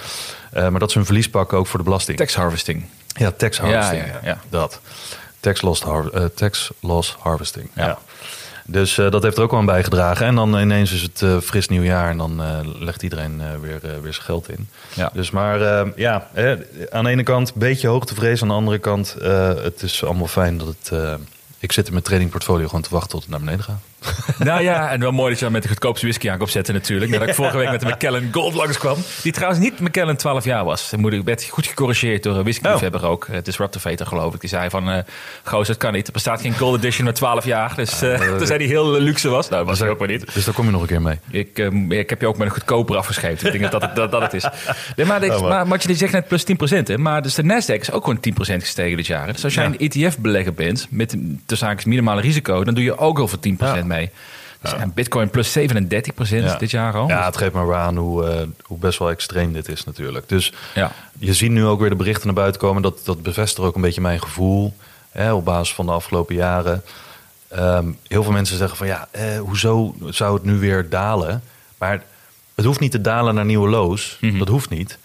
Eh, 0.53 0.69
maar 0.69 0.81
dat 0.81 0.91
ze 0.91 0.97
hun 0.97 1.07
verlies 1.07 1.29
pakken 1.31 1.59
ook 1.59 1.67
voor 1.67 1.79
de 1.79 1.85
belasting. 1.85 2.19
Tax 2.19 2.35
harvesting. 2.35 2.85
Ja, 3.07 3.31
tax 3.31 3.59
harvesting. 3.59 4.01
Ja, 4.07 4.07
ja, 4.07 4.21
ja. 4.23 4.39
Dat. 4.49 4.81
Tax 5.41 5.61
loss, 5.63 5.83
har- 5.83 6.11
eh, 6.11 6.25
tax 6.25 6.71
loss 6.81 7.17
harvesting. 7.19 7.71
Ja. 7.75 7.99
Dus 8.71 8.99
eh, 8.99 9.11
dat 9.11 9.23
heeft 9.23 9.37
er 9.37 9.43
ook 9.43 9.51
wel 9.51 9.61
aan 9.61 9.67
bijgedragen. 9.67 10.27
En 10.27 10.35
dan 10.35 10.59
ineens 10.59 10.93
is 10.93 11.03
het 11.03 11.23
eh, 11.23 11.39
fris 11.39 11.69
nieuwjaar 11.69 12.11
en 12.11 12.17
dan 12.17 12.43
eh, 12.43 12.59
legt 12.79 13.03
iedereen 13.03 13.41
weer, 13.61 13.81
weer 13.81 14.13
zijn 14.13 14.25
geld 14.25 14.49
in. 14.49 14.69
Ja. 14.95 15.11
Dus 15.13 15.31
maar 15.31 15.59
ja, 15.97 16.29
eh, 16.35 16.53
aan 16.91 17.05
de 17.05 17.11
ene 17.11 17.23
kant 17.23 17.49
een 17.49 17.55
beetje 17.59 17.89
hoogtevrees. 17.89 18.43
Aan 18.43 18.49
de 18.49 18.55
andere 18.55 18.79
kant, 18.79 19.17
het 19.63 19.83
is 19.83 20.05
allemaal 20.05 20.27
fijn 20.27 20.59
dat 20.59 20.67
het... 20.67 20.93
ik 21.59 21.73
zit 21.73 21.87
in 21.87 21.93
mijn 21.93 22.05
tradingportfolio 22.05 22.67
gewoon 22.67 22.83
te 22.83 22.91
wachten 22.91 23.11
tot 23.11 23.21
het 23.21 23.31
naar 23.31 23.41
beneden 23.41 23.65
gaat. 23.65 23.81
Nou 24.39 24.63
ja, 24.63 24.91
en 24.91 25.01
wel 25.01 25.13
mooi 25.13 25.29
dat 25.29 25.39
je 25.39 25.45
dan 25.45 25.53
met 25.53 25.63
de 25.63 25.69
goedkoopste 25.69 26.07
whisky 26.07 26.31
aan 26.31 26.41
opzetten 26.41 26.75
natuurlijk. 26.75 27.11
Nadat 27.11 27.29
ik 27.29 27.35
vorige 27.35 27.57
week 27.57 27.71
met 27.71 27.81
de 27.81 27.87
McKellen 27.87 28.29
Gold 28.33 28.55
langskwam. 28.55 28.97
Die 29.23 29.33
trouwens 29.33 29.61
niet 29.61 29.81
McKellen 29.81 30.17
12 30.17 30.45
jaar 30.45 30.65
was. 30.65 30.93
Moet 30.97 31.13
ik 31.13 31.23
werd 31.25 31.45
goed 31.45 31.67
gecorrigeerd 31.67 32.23
door 32.23 32.37
een 32.37 32.43
whiskyliefhebber 32.43 33.05
ook. 33.07 33.27
Het 33.31 33.45
Disruptivator 33.45 34.07
geloof 34.07 34.35
ik. 34.35 34.41
Die 34.41 34.49
zei 34.49 34.71
van, 34.71 34.91
eh 34.91 34.99
goos, 35.43 35.67
dat 35.67 35.77
kan 35.77 35.93
niet. 35.93 36.07
Er 36.07 36.13
bestaat 36.13 36.41
geen 36.41 36.57
Gold 36.59 36.77
Edition 36.79 37.05
met 37.05 37.15
12 37.15 37.45
jaar. 37.45 37.73
Dus 37.77 38.03
eh 38.03 38.21
toen 38.39 38.47
zei 38.47 38.59
hij 38.59 38.69
heel 38.69 38.97
eh, 38.97 39.03
luxe 39.03 39.29
was. 39.29 39.49
Nou, 39.49 39.61
dat 39.61 39.69
was 39.71 39.79
hij 39.79 39.89
ook 39.89 39.99
maar 39.99 40.09
niet. 40.09 40.35
Dus 40.35 40.45
daar 40.45 40.55
kom 40.55 40.65
je 40.65 40.71
nog 40.71 40.81
een 40.81 40.87
keer 40.87 41.03
mee. 41.03 41.19
Ik, 41.31 41.59
eh, 41.59 41.99
ik 41.99 42.11
heb 42.11 42.21
je 42.21 42.27
ook 42.27 42.37
met 42.39 42.47
een 42.47 42.53
goedkoper 42.53 42.97
afgescheept. 42.97 43.45
Ik 43.45 43.53
denk 43.53 43.71
dat 43.71 43.81
dat, 43.81 43.97
dat, 43.97 44.11
dat 44.11 44.23
het 44.23 44.35
is. 44.35 44.45
Nee, 44.97 45.07
maar, 45.07 45.21
dit- 45.21 45.35
Oh, 45.35 45.49
maar- 45.49 45.67
maar, 45.67 45.79
je 45.87 45.95
zegt 45.95 46.13
net 46.13 46.29
plus 46.29 46.45
10%. 46.45 46.89
Hè? 46.89 46.99
Maar 46.99 47.23
dus 47.23 47.35
de 47.35 47.43
Nasdaq 47.43 47.81
is 47.81 47.91
ook 47.91 48.05
gewoon 48.05 48.21
10% 48.21 48.63
gestegen 48.63 48.97
dit 48.97 49.07
jaar. 49.07 49.33
Dus 49.33 49.45
als 49.45 49.55
jij 49.55 49.65
Ja. 49.65 49.71
een 49.79 49.79
ETF-belegger 49.91 50.55
bent 50.55 50.87
met 50.91 51.11
de 51.47 51.77
minimale 51.85 52.21
risico, 52.21 52.65
dan 52.65 52.75
doe 52.75 52.85
je 52.85 52.99
ook 52.99 53.19
al 53.19 53.29
voor 53.29 53.39
10% 53.39 53.59
Ja. 53.59 53.85
Mee. 53.89 54.11
Dus 54.61 54.73
en 54.73 54.93
Bitcoin 54.95 55.31
plus 55.31 55.53
37% 55.53 56.45
Ja. 56.45 56.57
dit 56.57 56.71
jaar 56.71 56.95
al. 56.95 57.09
Ja, 57.09 57.25
het 57.25 57.37
geeft 57.37 57.53
maar 57.53 57.67
weer 57.67 57.77
aan 57.77 57.97
hoe, 57.97 58.27
eh, 58.27 58.47
hoe 58.63 58.79
best 58.79 58.99
wel 58.99 59.11
extreem 59.11 59.53
dit 59.53 59.69
is 59.69 59.85
natuurlijk. 59.85 60.29
Dus 60.29 60.53
Ja. 60.75 60.93
je 61.19 61.35
ziet 61.35 61.51
nu 61.51 61.65
ook 61.65 61.81
weer 61.81 61.91
de 61.91 61.97
berichten 61.97 62.27
naar 62.27 62.35
buiten 62.35 62.61
komen. 62.61 62.83
Dat, 62.83 63.01
dat 63.05 63.23
bevestigt 63.23 63.67
ook 63.67 63.75
een 63.75 63.81
beetje 63.81 64.01
mijn 64.01 64.21
gevoel. 64.23 64.75
Hè, 65.11 65.33
op 65.33 65.45
basis 65.45 65.75
van 65.75 65.87
de 65.87 65.93
afgelopen 65.93 66.35
jaren. 66.35 66.83
Ehm, 67.49 67.87
heel 68.07 68.23
veel 68.23 68.33
mensen 68.33 68.57
zeggen 68.57 68.77
van 68.77 68.87
ja, 68.87 69.09
eh, 69.11 69.39
hoezo 69.39 69.95
zou 70.09 70.35
het 70.35 70.45
nu 70.45 70.59
weer 70.59 70.89
dalen? 70.89 71.43
Maar 71.79 72.03
het 72.55 72.65
hoeft 72.65 72.81
niet 72.81 72.91
te 72.91 73.01
dalen 73.01 73.35
naar 73.35 73.45
nieuwe 73.45 73.69
lows. 73.69 74.19
Mhm. 74.21 74.39
Dat 74.39 74.49
hoeft 74.49 74.71
niet. 74.71 74.99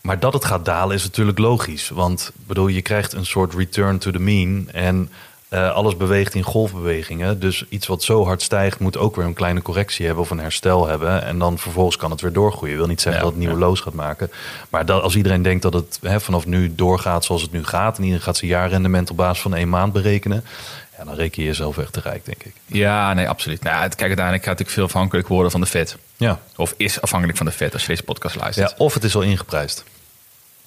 Maar 0.00 0.18
dat 0.18 0.32
het 0.32 0.44
gaat 0.44 0.64
dalen 0.64 0.96
is 0.96 1.02
natuurlijk 1.02 1.38
logisch. 1.38 1.88
Want 1.88 2.32
bedoel, 2.46 2.66
je 2.68 2.82
krijgt 2.82 3.12
een 3.12 3.26
soort 3.26 3.54
return 3.54 3.98
to 3.98 4.10
the 4.10 4.18
mean. 4.18 4.68
En 4.72 5.10
eh, 5.50 5.72
alles 5.72 5.96
beweegt 5.96 6.34
in 6.34 6.42
golfbewegingen. 6.42 7.40
Dus 7.40 7.64
iets 7.68 7.86
wat 7.86 8.02
zo 8.02 8.24
hard 8.24 8.42
stijgt, 8.42 8.78
moet 8.78 8.96
ook 8.96 9.16
weer 9.16 9.24
een 9.24 9.34
kleine 9.34 9.62
correctie 9.62 10.06
hebben 10.06 10.22
of 10.22 10.30
een 10.30 10.38
herstel 10.38 10.86
hebben. 10.86 11.22
En 11.22 11.38
dan 11.38 11.58
vervolgens 11.58 11.96
kan 11.96 12.10
het 12.10 12.20
weer 12.20 12.32
doorgroeien. 12.32 12.72
Ik 12.72 12.78
wil 12.80 12.88
niet 12.88 13.00
zeggen 13.00 13.22
Ja, 13.22 13.26
dat 13.28 13.36
het 13.36 13.46
nieuwe 13.46 13.60
lows 13.60 13.80
gaat 13.80 13.94
maken. 13.94 14.30
Maar 14.68 14.86
dat, 14.86 15.02
als 15.02 15.16
iedereen 15.16 15.42
denkt 15.42 15.62
dat 15.62 15.72
het 15.72 15.98
hè, 16.02 16.20
vanaf 16.20 16.46
nu 16.46 16.74
doorgaat 16.74 17.24
zoals 17.24 17.42
het 17.42 17.52
nu 17.52 17.64
gaat. 17.64 17.96
En 17.96 18.02
iedereen 18.02 18.24
gaat 18.24 18.36
zijn 18.36 18.50
jaarrendement 18.50 19.10
op 19.10 19.16
basis 19.16 19.42
van 19.42 19.54
één 19.54 19.68
maand 19.68 19.92
berekenen. 19.92 20.44
Ja, 20.98 21.04
dan 21.04 21.14
reken 21.14 21.42
je 21.42 21.48
jezelf 21.48 21.78
echt 21.78 21.92
te 21.92 22.00
rijk, 22.00 22.24
denk 22.24 22.42
ik. 22.42 22.52
Ja, 22.66 23.14
nee, 23.14 23.28
absoluut. 23.28 23.62
Nou, 23.62 23.82
het, 23.82 23.94
kijk, 23.94 24.08
uiteindelijk 24.08 24.44
gaat 24.44 24.58
het 24.58 24.68
natuurlijk 24.68 24.70
veel 24.70 24.84
afhankelijk 24.84 25.28
worden 25.28 25.50
van 25.50 25.60
de 25.60 25.66
Fed. 25.66 25.96
Ja. 26.16 26.38
Of 26.56 26.74
is 26.76 27.00
afhankelijk 27.00 27.38
van 27.38 27.46
de 27.46 27.52
Fed 27.52 27.72
als 27.72 27.82
je 27.82 27.88
deze 27.88 28.02
podcast 28.02 28.36
luistert. 28.36 28.70
ja, 28.70 28.76
of 28.78 28.94
het 28.94 29.04
is 29.04 29.14
al 29.14 29.22
ingeprijsd. 29.22 29.84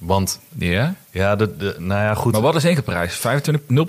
Want 0.05 0.39
Ja? 0.57 0.95
ja, 1.11 1.35
de, 1.35 1.57
de, 1.57 1.75
nou 1.79 2.01
ja, 2.01 2.13
goed. 2.13 2.31
Maar 2.31 2.41
wat 2.41 2.55
is 2.55 2.63
ingeprijsd? 2.63 3.15
25 3.17 3.87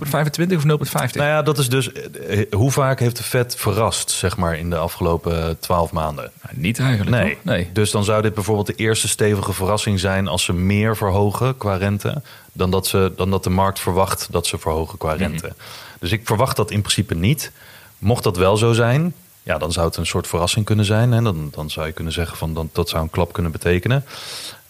0,25 0.50 0.56
of 0.56 0.62
0,50? 0.62 1.16
Nou 1.16 1.28
ja, 1.28 1.42
dat 1.42 1.58
is 1.58 1.68
dus. 1.68 1.92
eh, 1.92 2.40
eh, 2.40 2.46
Hoe 2.52 2.70
vaak 2.70 3.00
heeft 3.00 3.16
de 3.16 3.22
Fed 3.22 3.56
verrast, 3.56 4.10
zeg 4.10 4.36
maar, 4.36 4.58
in 4.58 4.70
de 4.70 4.76
afgelopen 4.76 5.58
twaalf 5.58 5.92
maanden? 5.92 6.30
Nou, 6.42 6.56
niet 6.58 6.78
eigenlijk. 6.78 7.10
Nee. 7.10 7.38
nee. 7.42 7.70
Dus 7.72 7.90
dan 7.90 8.04
zou 8.04 8.22
dit 8.22 8.34
bijvoorbeeld 8.34 8.66
de 8.66 8.74
eerste 8.74 9.08
stevige 9.08 9.52
verrassing 9.52 10.00
zijn 10.00 10.28
als 10.28 10.44
ze 10.44 10.52
meer 10.52 10.96
verhogen 10.96 11.56
qua 11.56 11.76
rente. 11.76 12.22
Dan 12.52 12.70
dat, 12.70 12.86
ze, 12.86 13.12
dan 13.16 13.30
dat 13.30 13.44
de 13.44 13.50
markt 13.50 13.80
verwacht 13.80 14.28
dat 14.30 14.46
ze 14.46 14.58
verhogen 14.58 14.98
qua 14.98 15.12
rente. 15.12 15.52
Dus 16.00 16.12
ik 16.12 16.26
verwacht 16.26 16.56
dat 16.56 16.70
in 16.70 16.80
principe 16.80 17.14
niet. 17.14 17.52
Mocht 17.98 18.22
dat 18.22 18.36
wel 18.36 18.56
zo 18.56 18.72
zijn, 18.72 19.14
ja, 19.42 19.58
dan 19.58 19.72
zou 19.72 19.86
het 19.86 19.96
een 19.96 20.06
soort 20.06 20.26
verrassing 20.26 20.64
kunnen 20.64 20.84
zijn. 20.84 21.12
En 21.12 21.24
dan, 21.24 21.48
dan 21.50 21.70
zou 21.70 21.86
je 21.86 21.92
kunnen 21.92 22.12
zeggen 22.12 22.36
van 22.36 22.54
dan, 22.54 22.68
dat 22.72 22.88
zou 22.88 23.02
een 23.02 23.10
klap 23.10 23.32
kunnen 23.32 23.52
betekenen. 23.52 24.04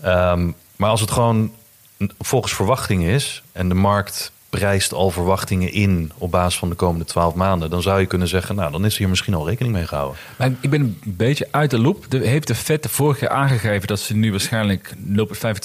Ehm, 0.01 0.51
maar 0.76 0.90
als 0.90 1.00
het 1.00 1.11
gewoon 1.11 1.52
volgens 2.19 2.54
verwachting 2.54 3.04
is 3.04 3.43
en 3.52 3.69
de 3.69 3.75
markt 3.75 4.33
prijst 4.58 4.92
al 4.92 5.11
verwachtingen 5.11 5.73
in 5.73 6.12
op 6.18 6.30
basis 6.30 6.58
van 6.58 6.68
de 6.68 6.75
komende 6.75 7.04
twaalf 7.04 7.34
maanden, 7.34 7.70
dan 7.70 7.82
zou 7.82 8.00
je 8.00 8.06
kunnen 8.06 8.28
zeggen, 8.28 8.54
nou, 8.54 8.73
dan 8.73 8.84
is 8.84 8.99
hier 8.99 9.08
misschien 9.08 9.34
al 9.34 9.49
rekening 9.49 9.75
mee 9.75 9.86
gehouden. 9.86 10.19
Maar 10.36 10.50
ik 10.60 10.71
ben 10.71 10.80
een 10.80 11.14
beetje 11.17 11.49
uit 11.50 11.71
de 11.71 11.78
loop. 11.78 12.04
De, 12.08 12.19
heeft 12.19 12.47
de 12.47 12.54
Fed 12.54 12.82
de 12.82 12.88
vorige 12.88 13.19
keer 13.19 13.28
aangegeven 13.28 13.86
dat 13.86 14.00
ze 14.00 14.14
nu 14.14 14.30
waarschijnlijk 14.30 14.95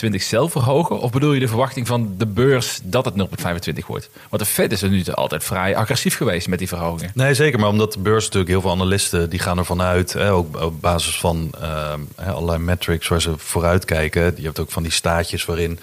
0,25 0.10 0.16
zelf 0.16 0.52
verhogen? 0.52 1.00
Of 1.00 1.12
bedoel 1.12 1.34
je 1.34 1.40
de 1.40 1.48
verwachting 1.48 1.88
van 1.88 2.14
de 2.18 2.26
beurs 2.26 2.80
dat 2.84 3.06
het 3.06 3.14
0,25 3.18 3.86
wordt? 3.88 4.10
Want 4.30 4.44
de 4.44 4.50
Fed 4.50 4.72
is 4.72 4.82
er 4.82 4.90
nu 4.90 5.04
altijd 5.06 5.44
vrij 5.44 5.76
agressief 5.76 6.16
geweest 6.16 6.48
met 6.48 6.60
die 6.60 6.68
verhogingen. 6.68 7.12
Nee, 7.16 7.34
zeker. 7.34 7.60
Maar 7.60 7.70
omdat 7.70 7.94
de 7.94 8.00
beurs 8.00 8.24
natuurlijk 8.24 8.52
heel 8.52 8.62
veel 8.62 8.72
analisten 8.72 9.30
die 9.30 9.40
gaan 9.40 9.58
ervan 9.58 9.82
uit, 9.82 10.14
hè, 10.14 10.32
ook 10.32 10.62
op 10.62 10.82
basis 10.82 11.20
van 11.20 11.52
ehm, 11.62 12.00
allerlei 12.16 12.58
metrics 12.58 13.08
waar 13.08 13.22
ze 13.22 13.34
vooruit 13.38 13.86
kijken. 13.86 14.34
Je 14.36 14.44
hebt 14.44 14.60
ook 14.60 14.72
van 14.72 14.84
die 14.84 14.92
staatjes 14.92 15.46
waarin 15.46 15.80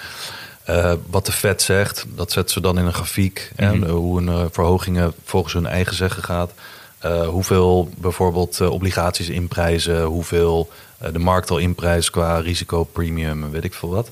eh, 0.67 0.93
wat 1.11 1.27
de 1.27 1.33
Fed 1.33 1.63
zegt, 1.63 2.05
dat 2.15 2.33
zetten 2.33 2.53
ze 2.53 2.61
dan 2.61 2.79
in 2.79 2.85
een 2.87 2.93
grafiek. 2.95 3.53
En 3.57 3.79
Mhm. 3.79 3.91
hoe 3.91 4.21
een 4.21 4.29
eh, 4.29 4.45
verhogingen 4.51 5.13
volgens 5.25 5.53
hun 5.55 5.67
eigen 5.67 5.97
zeggen 5.97 6.23
gaat. 6.23 6.53
Eh, 6.99 7.29
hoeveel 7.29 7.91
bijvoorbeeld 7.97 8.61
eh, 8.61 8.71
obligaties 8.71 9.29
inprijzen, 9.29 10.03
hoeveel 10.05 10.71
eh, 10.99 11.13
de 11.13 11.19
markt 11.19 11.51
al 11.51 11.59
inprijst 11.59 12.11
qua 12.11 12.39
risicopremium 12.39 13.51
weet 13.51 13.65
ik 13.65 13.75
veel 13.75 13.91
wat. 13.91 14.11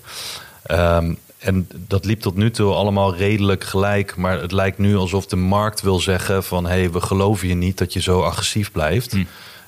Ehm, 0.63 1.15
en 1.39 1.69
dat 1.77 2.05
liep 2.05 2.21
tot 2.21 2.37
nu 2.37 2.51
toe 2.51 2.73
allemaal 2.75 3.15
redelijk 3.17 3.65
gelijk. 3.65 4.17
Maar 4.17 4.41
het 4.41 4.53
lijkt 4.53 4.79
nu 4.79 4.97
alsof 4.97 5.27
de 5.27 5.37
markt 5.37 5.81
wil 5.81 6.01
zeggen 6.01 6.45
van... 6.45 6.65
hé, 6.67 6.71
hey, 6.71 6.91
we 6.91 7.01
geloven 7.01 7.49
je 7.49 7.55
niet 7.55 7.79
dat 7.79 7.93
je 7.93 8.01
zo 8.01 8.21
agressief 8.23 8.73
blijft. 8.73 9.13
Hm. 9.13 9.25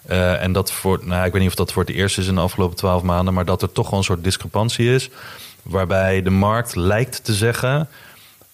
Eh, 0.06 0.42
en 0.42 0.52
dat 0.52 0.72
voor, 0.72 1.00
nou, 1.02 1.26
ik 1.26 1.32
weet 1.32 1.40
niet 1.40 1.50
of 1.50 1.56
dat 1.56 1.72
voor 1.72 1.84
het 1.84 1.94
eerst 1.94 2.18
is 2.18 2.26
in 2.26 2.34
de 2.34 2.40
afgelopen 2.40 2.76
twaalf 2.76 3.02
maanden... 3.02 3.34
maar 3.34 3.44
dat 3.44 3.62
er 3.62 3.72
toch 3.72 3.90
wel 3.90 3.98
een 3.98 4.04
soort 4.04 4.24
discrepantie 4.24 4.94
is... 4.94 5.10
waarbij 5.66 6.22
de 6.22 6.30
markt 6.30 6.76
lijkt 6.76 7.24
te 7.24 7.34
zeggen... 7.34 7.88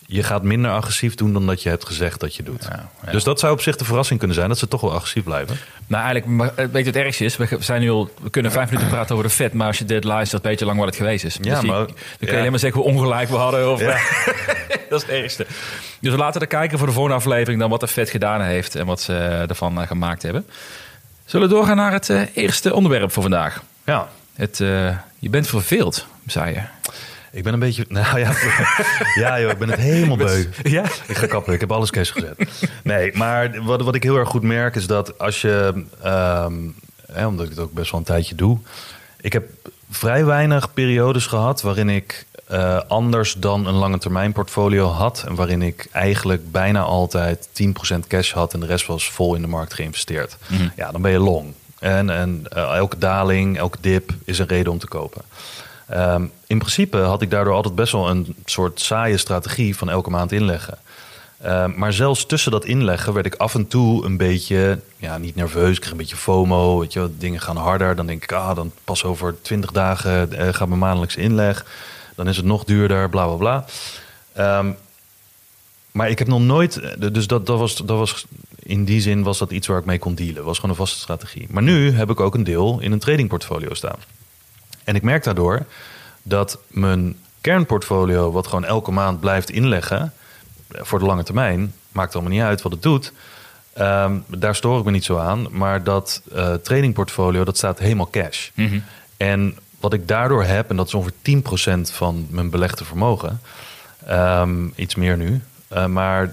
je 0.07 0.23
gaat 0.23 0.43
minder 0.43 0.71
agressief 0.71 1.15
doen 1.15 1.33
dan 1.33 1.47
dat 1.47 1.63
je 1.63 1.69
hebt 1.69 1.87
gezegd 1.87 2.21
dat 2.21 2.35
je 2.35 2.43
doet. 2.43 2.67
Ja, 2.71 2.89
ja. 3.05 3.11
Dus 3.13 3.25
dat 3.25 3.41
zou 3.41 3.53
op 3.53 3.61
zich 3.61 3.77
de 3.77 3.85
verrassing 3.85 4.19
kunnen 4.19 4.37
zijn... 4.37 4.49
dat 4.49 4.59
ze 4.59 4.69
toch 4.69 4.81
wel 4.81 4.93
agressief 4.93 5.25
blijven. 5.25 5.57
Nou, 5.87 6.05
eigenlijk, 6.05 6.51
eh, 6.51 6.57
weet 6.57 6.67
je 6.67 6.73
wat 6.73 6.95
het 6.95 6.97
ergste 7.05 7.25
is? 7.25 7.37
We 7.37 7.57
zijn 7.61 7.81
nu 7.81 7.91
al, 7.91 8.11
we 8.23 8.31
kunnen 8.31 8.53
vijf 8.53 8.71
minuten 8.71 8.91
praten 8.91 9.15
over 9.15 9.27
de 9.29 9.35
Fed, 9.35 9.53
maar 9.53 9.67
als 9.67 9.79
je 9.79 9.85
dit 9.85 10.05
luistert, 10.05 10.43
weet 10.43 10.59
je 10.59 10.65
lang 10.65 10.79
wat 10.79 10.87
het 10.87 10.97
geweest 10.97 11.25
is. 11.25 11.37
Ja, 11.41 11.51
Dus 11.51 11.61
die- 11.61 11.71
maar- 11.71 11.79
dan 11.87 11.87
kun 11.87 11.97
je 12.19 12.27
ja. 12.33 12.39
alleen 12.39 12.51
maar 12.51 12.59
zeggen 12.61 12.81
hoe 12.81 12.91
ongelijk 12.91 13.29
we 13.29 13.37
hadden. 13.37 13.71
Of, 13.73 13.81
Ja. 13.81 13.99
dat 14.91 15.03
is 15.03 15.07
het 15.09 15.09
ergste. 15.09 15.47
Dus 16.01 16.11
we 16.13 16.17
laten 16.19 16.41
we 16.41 16.47
kijken 16.47 16.79
voor 16.79 16.87
de 16.87 16.93
volgende 16.93 17.17
aflevering 17.17 17.61
dan 17.61 17.71
wat 17.71 17.81
de 17.81 17.89
Fed 17.89 18.11
gedaan 18.11 18.41
heeft 18.41 18.75
en 18.75 18.87
wat 18.87 19.01
ze 19.01 19.15
eh, 19.15 19.49
ervan 19.51 19.81
eh, 19.81 19.87
gemaakt 19.87 20.23
hebben. 20.23 20.47
Zullen 21.25 21.49
we 21.49 21.55
doorgaan 21.55 21.77
naar 21.77 21.93
het 21.93 22.13
eerste 22.35 22.75
onderwerp 22.75 23.13
voor 23.13 23.23
vandaag? 23.23 23.63
Ja, 23.85 24.09
Het, 24.35 24.59
je 25.19 25.29
bent 25.31 25.47
verveeld, 25.47 26.07
zei 26.27 26.55
je. 26.55 26.63
ik 27.33 27.43
ben 27.43 27.53
een 27.53 27.59
beetje... 27.59 27.85
Nou 27.89 28.19
ja, 28.19 28.33
ja 29.15 29.41
joh, 29.41 29.51
ik 29.51 29.59
ben 29.59 29.69
het 29.69 29.81
helemaal 29.81 30.17
beu. 30.17 30.45
Ja? 30.63 30.85
Ik 31.07 31.17
ga 31.17 31.27
kappen, 31.27 31.55
ik 31.55 31.61
heb 31.61 31.73
alles 31.73 31.91
cash 31.91 32.13
gezet. 32.13 32.49
Nee, 32.83 33.17
maar 33.17 33.63
wat, 33.63 33.83
wat 33.83 33.95
ik 33.95 34.03
heel 34.03 34.17
erg 34.17 34.29
goed 34.29 34.43
merk 34.43 34.75
is 34.75 34.87
dat 34.87 35.19
als 35.19 35.41
je, 35.41 35.85
ehm, 36.03 36.55
hè, 37.13 37.27
omdat 37.27 37.45
ik 37.45 37.51
het 37.51 37.61
ook 37.61 37.73
best 37.73 37.91
wel 37.91 38.01
een 38.01 38.07
tijdje 38.07 38.35
doe, 38.35 38.59
ik 39.21 39.33
heb 39.33 39.49
vrij 39.91 40.25
weinig 40.25 40.73
periodes 40.73 41.27
gehad 41.27 41.63
waarin 41.63 41.89
ik 41.89 42.27
eh, 42.53 42.81
anders 42.89 43.33
dan 43.33 43.67
een 43.67 43.75
lange 43.75 43.99
termijn 43.99 44.33
portfolio 44.33 44.87
had 44.89 45.25
en 45.27 45.35
waarin 45.35 45.63
ik 45.63 45.89
eigenlijk 45.93 46.51
bijna 46.51 46.81
altijd 46.81 47.49
10% 47.95 48.07
cash 48.09 48.33
had 48.33 48.55
en 48.55 48.61
de 48.61 48.67
rest 48.67 48.87
was 48.87 49.11
vol 49.11 49.35
in 49.35 49.43
de 49.43 49.49
markt 49.49 49.75
geïnvesteerd. 49.75 50.37
Ja, 50.77 50.91
dan 50.91 51.03
ben 51.03 51.11
je 51.11 51.19
long. 51.19 51.53
En, 51.79 52.11
en 52.11 52.45
eh, 52.49 52.77
elke 52.77 52.99
daling, 52.99 53.59
elke 53.59 53.79
dip 53.81 54.15
is 54.25 54.39
een 54.39 54.47
reden 54.47 54.73
om 54.73 54.79
te 54.79 54.87
kopen. 54.89 55.23
Ehm, 55.89 56.25
in 56.47 56.59
principe 56.59 56.97
had 56.97 57.23
ik 57.23 57.31
daardoor 57.31 57.55
altijd 57.55 57.75
best 57.75 57.93
wel 57.93 58.11
een 58.11 58.35
soort 58.45 58.81
saaie 58.81 59.17
strategie 59.17 59.77
van 59.77 59.91
elke 59.91 60.11
maand 60.11 60.33
inleggen. 60.33 60.79
Ehm, 61.43 61.71
maar 61.77 61.93
zelfs 61.93 62.27
tussen 62.27 62.51
dat 62.51 62.65
inleggen 62.65 63.13
werd 63.13 63.27
ik 63.27 63.35
af 63.35 63.55
en 63.55 63.69
toe 63.69 64.05
een 64.05 64.17
beetje, 64.17 64.79
ja, 64.97 65.19
niet 65.19 65.35
nerveus. 65.35 65.75
Ik 65.75 65.81
kreeg 65.81 65.91
een 65.91 65.97
beetje 65.97 66.17
FOMO, 66.17 66.79
weet 66.79 66.93
je 66.93 67.11
dingen 67.19 67.41
gaan 67.41 67.57
harder. 67.57 67.97
Dan 67.97 68.07
denk 68.07 68.23
ik, 68.23 68.33
ah, 68.33 68.57
dan 68.57 68.73
pas 68.85 69.05
over 69.05 69.43
20 69.43 69.73
dagen 69.73 70.33
eh, 70.33 70.49
gaat 70.55 70.69
mijn 70.69 70.81
maandelijkse 70.81 71.21
inleg. 71.21 71.67
Dan 72.15 72.29
is 72.29 72.37
het 72.37 72.47
nog 72.47 72.65
duurder, 72.65 73.09
bla 73.09 73.27
bla 73.27 73.37
bla. 73.37 73.65
Ehm, 74.33 74.71
maar 75.93 76.11
ik 76.11 76.19
heb 76.19 76.29
nog 76.29 76.41
nooit, 76.41 76.81
eh, 76.81 77.13
dus 77.13 77.27
dat, 77.27 77.47
dat, 77.47 77.59
was, 77.59 77.77
dat 77.77 77.99
was 77.99 78.27
in 78.57 78.85
die 78.85 79.01
zin 79.01 79.23
was 79.23 79.39
dat 79.39 79.51
iets 79.51 79.67
waar 79.67 79.79
ik 79.79 79.85
mee 79.85 79.99
kon 79.99 80.15
dealen. 80.15 80.45
was 80.45 80.57
gewoon 80.57 80.71
een 80.71 80.77
vaste 80.77 80.99
strategie. 80.99 81.47
Maar 81.51 81.63
nu 81.63 81.93
heb 81.93 82.11
ik 82.11 82.21
ook 82.21 82.35
een 82.35 82.45
deel 82.45 82.81
in 82.81 82.93
een 82.93 82.99
tradingportfolio 82.99 83.75
staan. 83.75 83.99
En 84.85 84.95
ik 84.95 85.03
merk 85.03 85.25
daardoor 85.25 85.67
dat 86.23 86.59
mijn 86.69 87.17
kernportfolio, 87.41 88.33
wat 88.33 88.47
gewoon 88.47 88.65
elke 88.65 88.91
maand 88.91 89.21
blijft 89.21 89.51
inleggen, 89.51 90.13
eh, 90.69 90.81
voor 90.83 90.99
de 90.99 91.05
lange 91.05 91.23
termijn, 91.23 91.75
maakt 91.93 92.15
allemaal 92.15 92.33
niet 92.33 92.43
uit 92.43 92.63
wat 92.63 92.73
het 92.73 92.83
doet. 92.83 93.13
Ehm, 93.73 94.19
daar 94.27 94.55
stoor 94.55 94.79
ik 94.79 94.85
me 94.85 94.91
niet 94.91 95.05
zo 95.05 95.17
aan. 95.17 95.47
Maar 95.51 95.85
dat 95.85 96.23
eh 96.35 96.55
tradingportfolio, 96.55 97.45
dat 97.45 97.57
staat 97.57 97.79
helemaal 97.79 98.11
cash. 98.11 98.51
En 99.17 99.57
wat 99.81 99.93
ik 99.93 100.09
daardoor 100.09 100.45
heb, 100.45 100.71
en 100.71 100.77
dat 100.77 100.87
is 100.87 100.95
ongeveer 100.95 101.19
10% 101.23 101.91
van 101.91 102.27
mijn 102.31 102.51
belegde 102.51 102.85
vermogen. 102.85 103.41
Ehm, 104.07 104.69
iets 104.75 104.95
meer 104.95 105.17
nu. 105.17 105.41
Eh, 105.69 105.87
maar 105.87 106.31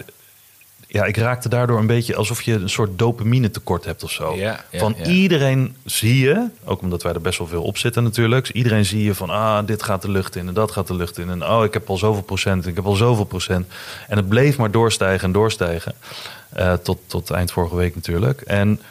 ja, 0.91 1.05
ik 1.05 1.17
raakte 1.17 1.49
daardoor 1.49 1.79
een 1.79 1.87
beetje 1.87 2.15
alsof 2.15 2.41
je 2.41 2.53
een 2.53 2.69
soort 2.69 2.99
dopamine 2.99 3.51
tekort 3.51 3.85
hebt 3.85 4.03
of 4.03 4.11
zo. 4.11 4.35
Ja, 4.35 4.65
ja, 4.71 4.79
van 4.79 4.95
ja. 4.97 5.05
iedereen 5.05 5.75
zie 5.85 6.19
je, 6.19 6.47
ook 6.63 6.81
omdat 6.81 7.03
wij 7.03 7.13
er 7.13 7.21
best 7.21 7.37
wel 7.37 7.47
veel 7.47 7.63
op 7.63 7.77
zitten 7.77 8.03
natuurlijk. 8.03 8.45
dus 8.45 8.55
iedereen 8.55 8.85
zie 8.85 9.03
je 9.03 9.15
van, 9.15 9.29
ah, 9.29 9.65
dit 9.65 9.83
gaat 9.83 10.01
de 10.01 10.11
lucht 10.11 10.35
in 10.35 10.47
en 10.47 10.53
dat 10.53 10.71
gaat 10.71 10.87
de 10.87 10.95
lucht 10.95 11.17
in. 11.17 11.29
En 11.29 11.45
oh, 11.45 11.63
ik 11.63 11.73
heb 11.73 11.89
al 11.89 11.97
zoveel 11.97 12.23
procent, 12.23 12.67
ik 12.67 12.75
heb 12.75 12.85
al 12.85 12.95
zoveel 12.95 13.23
procent. 13.23 13.67
En 14.07 14.17
het 14.17 14.29
bleef 14.29 14.57
maar 14.57 14.71
doorstijgen 14.71 15.25
en 15.25 15.31
doorstijgen. 15.31 15.93
Eh, 16.49 16.73
tot, 16.73 16.99
tot 17.05 17.31
eind 17.31 17.51
vorige 17.51 17.75
week 17.75 17.95
natuurlijk. 17.95 18.41
En 18.41 18.81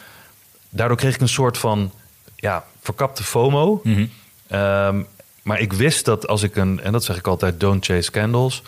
daardoor 0.69 0.97
kreeg 0.97 1.15
ik 1.15 1.21
een 1.21 1.29
soort 1.29 1.57
van, 1.57 1.91
ja, 2.35 2.63
verkapte 2.81 3.23
FOMO. 3.23 3.81
Mhm. 3.83 4.05
Ehm, 4.47 5.01
maar 5.43 5.59
ik 5.59 5.73
wist 5.73 6.05
dat 6.05 6.27
als 6.27 6.43
ik 6.43 6.55
een, 6.55 6.79
en 6.81 6.91
dat 6.91 7.03
zeg 7.03 7.17
ik 7.17 7.27
altijd, 7.27 7.59
don't 7.59 7.85
chase 7.85 8.11
candles. 8.11 8.61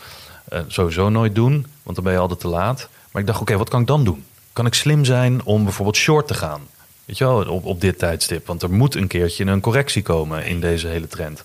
eh, 0.48 0.60
sowieso 0.66 1.08
nooit 1.08 1.34
doen, 1.34 1.66
want 1.82 1.96
dan 1.96 2.04
ben 2.04 2.12
je 2.12 2.18
altijd 2.18 2.40
te 2.40 2.48
laat. 2.48 2.88
Maar 3.12 3.22
ik 3.22 3.28
dacht, 3.28 3.40
oké, 3.40 3.56
wat 3.56 3.68
kan 3.68 3.80
ik 3.80 3.86
dan 3.86 4.04
doen? 4.04 4.24
Kan 4.52 4.66
ik 4.66 4.74
slim 4.74 5.04
zijn 5.04 5.44
om 5.44 5.64
bijvoorbeeld 5.64 5.96
short 5.96 6.26
te 6.26 6.34
gaan? 6.34 6.60
Weet 7.04 7.18
je 7.18 7.24
wel, 7.24 7.44
op, 7.48 7.64
op 7.64 7.80
dit 7.80 7.98
tijdstip. 7.98 8.46
Want 8.46 8.62
er 8.62 8.70
moet 8.70 8.94
een 8.94 9.06
keertje 9.06 9.44
een 9.44 9.60
correctie 9.60 10.02
komen 10.02 10.44
in 10.44 10.60
deze 10.60 10.86
hele 10.86 11.08
trend. 11.08 11.44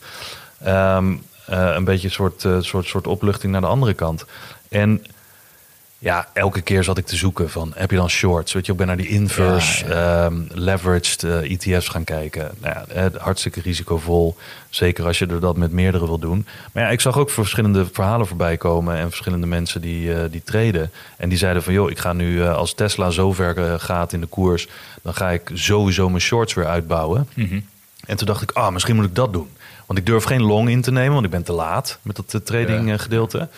Ehm, 0.63 1.15
eh, 1.45 1.73
een 1.75 1.83
beetje 1.83 2.07
een 2.07 2.13
soort, 2.13 2.45
eh, 2.45 2.57
soort, 2.59 2.85
soort 2.85 3.07
opluchting 3.07 3.51
naar 3.51 3.61
de 3.61 3.67
andere 3.67 3.93
kant. 3.93 4.25
En 4.69 5.05
ja, 5.99 6.27
elke 6.33 6.61
keer 6.61 6.83
zat 6.83 6.97
ik 6.97 7.05
te 7.05 7.15
zoeken 7.15 7.49
van, 7.49 7.71
heb 7.75 7.91
je 7.91 7.97
dan 7.97 8.09
shorts? 8.09 8.53
Weet 8.53 8.65
je, 8.65 8.71
ik 8.71 8.77
ben 8.77 8.87
naar 8.87 8.97
die 8.97 9.07
inverse, 9.07 9.85
ehm, 9.85 10.41
leveraged 10.49 11.23
eh, 11.23 11.51
ETF's 11.51 11.87
gaan 11.87 12.03
kijken. 12.03 12.51
Nou 12.61 12.75
ja, 12.93 13.09
hartstikke 13.17 13.61
risicovol. 13.61 14.37
Zeker 14.69 15.05
als 15.05 15.19
je 15.19 15.25
er 15.25 15.39
dat 15.39 15.57
met 15.57 15.71
meerdere 15.71 16.05
wil 16.05 16.19
doen. 16.19 16.45
Maar 16.71 16.83
ja, 16.83 16.89
ik 16.89 17.01
zag 17.01 17.17
ook 17.17 17.29
verschillende 17.29 17.85
verhalen 17.91 18.27
voorbij 18.27 18.57
komen 18.57 18.97
en 18.97 19.07
verschillende 19.07 19.47
mensen 19.47 19.81
die, 19.81 20.13
eh, 20.13 20.31
die 20.31 20.41
treden. 20.43 20.91
En 21.17 21.29
die 21.29 21.37
zeiden 21.37 21.63
van, 21.63 21.73
joh, 21.73 21.89
ik 21.89 21.99
ga 21.99 22.13
nu 22.13 22.41
eh, 22.41 22.55
als 22.55 22.73
Tesla 22.73 23.09
zo 23.09 23.33
ver 23.33 23.79
gaat 23.79 24.13
in 24.13 24.21
de 24.21 24.27
koers, 24.27 24.67
dan 25.01 25.13
ga 25.13 25.29
ik 25.29 25.51
sowieso 25.53 26.09
mijn 26.09 26.21
shorts 26.21 26.53
weer 26.53 26.67
uitbouwen. 26.67 27.27
Mhm. 27.33 27.59
En 28.05 28.17
toen 28.17 28.27
dacht 28.27 28.41
ik, 28.41 28.51
ah, 28.51 28.73
misschien 28.73 28.95
moet 28.95 29.05
ik 29.05 29.15
dat 29.15 29.33
doen. 29.33 29.49
Want 29.85 29.99
ik 29.99 30.05
durf 30.05 30.23
geen 30.23 30.41
long 30.41 30.69
in 30.69 30.81
te 30.81 30.91
nemen, 30.91 31.13
want 31.13 31.25
ik 31.25 31.31
ben 31.31 31.43
te 31.43 31.53
laat 31.53 31.99
met 32.01 32.15
dat 32.15 32.45
trading 32.45 32.89
Ja. 33.31 33.49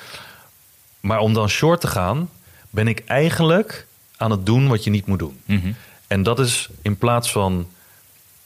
Maar 1.00 1.20
om 1.20 1.34
dan 1.34 1.50
short 1.50 1.82
te 1.82 1.88
gaan, 1.88 2.30
ben 2.70 2.88
ik 2.88 3.04
eigenlijk 3.06 3.86
aan 4.18 4.32
het 4.32 4.46
doen 4.46 4.68
wat 4.68 4.84
je 4.84 4.90
niet 4.90 5.06
moet 5.06 5.20
doen. 5.20 5.40
Mhm. 5.46 5.72
En 6.08 6.24
dat 6.24 6.40
is 6.40 6.70
in 6.82 6.98
plaats 6.98 7.32
van 7.32 7.68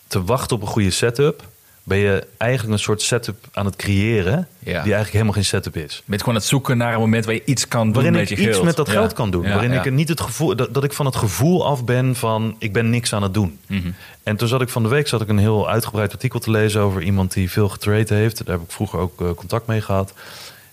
te 0.07 0.23
wachten 0.23 0.55
op 0.55 0.61
een 0.61 0.67
goede 0.67 0.91
setup, 0.91 1.47
ben 1.83 1.97
je 1.97 2.27
eigenlijk 2.37 2.73
een 2.73 2.79
soort 2.79 3.01
setup 3.01 3.47
aan 3.53 3.65
het 3.65 3.75
creëren 3.75 4.47
die 4.59 4.73
eigenlijk 4.73 5.11
helemaal 5.11 5.33
geen 5.33 5.45
setup 5.45 5.75
is. 5.75 6.01
Bent 6.05 6.21
gewoon 6.21 6.35
het 6.35 6.45
zoeken 6.45 6.77
naar 6.77 6.93
een 6.93 6.99
moment 6.99 7.25
waar 7.25 7.33
je 7.33 7.45
iets 7.45 7.67
kan 7.67 7.83
doen 7.83 7.93
Waarin 7.93 8.11
met 8.11 8.29
ik 8.29 8.37
je 8.37 8.49
iets 8.49 8.61
met 8.61 8.75
dat 8.75 8.87
Ja. 8.87 8.93
geld 8.93 9.13
kan 9.13 9.31
doen. 9.31 9.43
Ja, 9.43 9.49
waarin 9.49 9.71
ik 9.71 9.91
niet 9.91 10.09
het 10.09 10.21
gevoel 10.21 10.55
dat, 10.55 10.73
dat 10.73 10.83
ik 10.83 10.93
van 10.93 11.05
het 11.05 11.15
gevoel 11.15 11.65
af 11.65 11.85
ben 11.85 12.15
van 12.15 12.55
ik 12.59 12.73
ben 12.73 12.89
niks 12.89 13.13
aan 13.13 13.23
het 13.23 13.33
doen. 13.33 13.59
Mhm. 13.67 13.91
En 14.23 14.35
toen 14.37 14.47
zat 14.47 14.61
ik 14.61 14.69
van 14.69 14.83
de 14.83 14.89
week 14.89 15.07
zat 15.07 15.21
ik 15.21 15.29
een 15.29 15.37
heel 15.37 15.69
uitgebreid 15.69 16.11
artikel 16.11 16.39
te 16.39 16.51
lezen 16.51 16.81
over 16.81 17.01
iemand 17.01 17.33
die 17.33 17.51
veel 17.51 17.69
getrade 17.69 18.13
heeft. 18.13 18.45
Daar 18.45 18.55
heb 18.55 18.65
ik 18.65 18.71
vroeger 18.71 18.99
ook 18.99 19.21
eh, 19.21 19.27
contact 19.35 19.67
mee 19.67 19.81
gehad. 19.81 20.13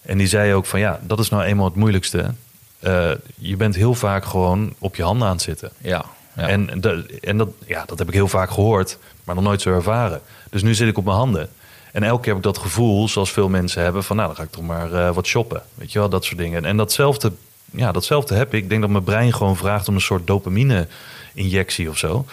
En 0.03 0.19
die 0.19 0.27
zei 0.27 0.55
ook 0.55 0.67
van 0.67 0.81
ja, 0.81 1.01
dat 1.03 1.19
is 1.19 1.29
nou 1.29 1.43
eenmaal 1.43 1.65
het 1.65 1.75
moeilijkste. 1.75 2.35
Eh, 2.79 3.11
je 3.35 3.57
bent 3.57 3.75
heel 3.75 3.95
vaak 3.95 4.25
gewoon 4.25 4.75
op 4.79 4.97
je 4.97 5.03
handen 5.03 5.27
aan 5.27 5.35
het 5.35 5.43
zitten. 5.43 5.71
Ja. 5.79 6.05
ja. 6.37 6.49
En, 6.49 6.81
dat, 6.81 7.05
en 7.07 7.37
dat, 7.37 7.49
ja, 7.67 7.85
dat 7.87 7.99
heb 7.99 8.09
ik 8.09 8.15
heel 8.15 8.29
vaak 8.29 8.51
gehoord, 8.51 8.99
maar 9.25 9.35
nog 9.35 9.45
nooit 9.45 9.63
zo 9.63 9.73
ervaren. 9.73 10.21
Dus 10.51 10.63
nu 10.63 10.75
zit 10.75 10.89
ik 10.89 10.99
op 10.99 11.05
mijn 11.05 11.17
handen. 11.17 11.49
En 11.93 12.03
elke 12.03 12.23
keer 12.23 12.29
heb 12.29 12.37
ik 12.37 12.53
dat 12.53 12.59
gevoel, 12.59 13.09
zoals 13.09 13.33
veel 13.33 13.49
mensen 13.49 13.83
hebben, 13.83 14.05
van 14.05 14.17
nou, 14.17 14.29
dan 14.29 14.37
ga 14.37 14.43
ik 14.43 14.51
toch 14.51 14.65
maar 14.65 14.93
eh, 14.93 15.15
wat 15.15 15.27
shoppen. 15.27 15.63
Weet 15.75 15.93
je 15.93 15.99
wel, 15.99 16.09
dat 16.09 16.25
soort 16.25 16.39
dingen. 16.39 16.65
En 16.65 16.77
datzelfde, 16.77 17.33
ja, 17.71 17.93
datzelfde 17.93 18.35
heb 18.35 18.55
ik. 18.55 18.63
Ik 18.63 18.69
denk 18.69 18.81
dat 18.81 18.91
mijn 18.91 19.05
brein 19.05 19.33
gewoon 19.33 19.57
vraagt 19.57 19.89
om 19.89 19.95
een 19.95 20.01
soort 20.01 20.27
dopamine-injectie 20.27 21.89
of 21.89 21.99
zo. 21.99 22.25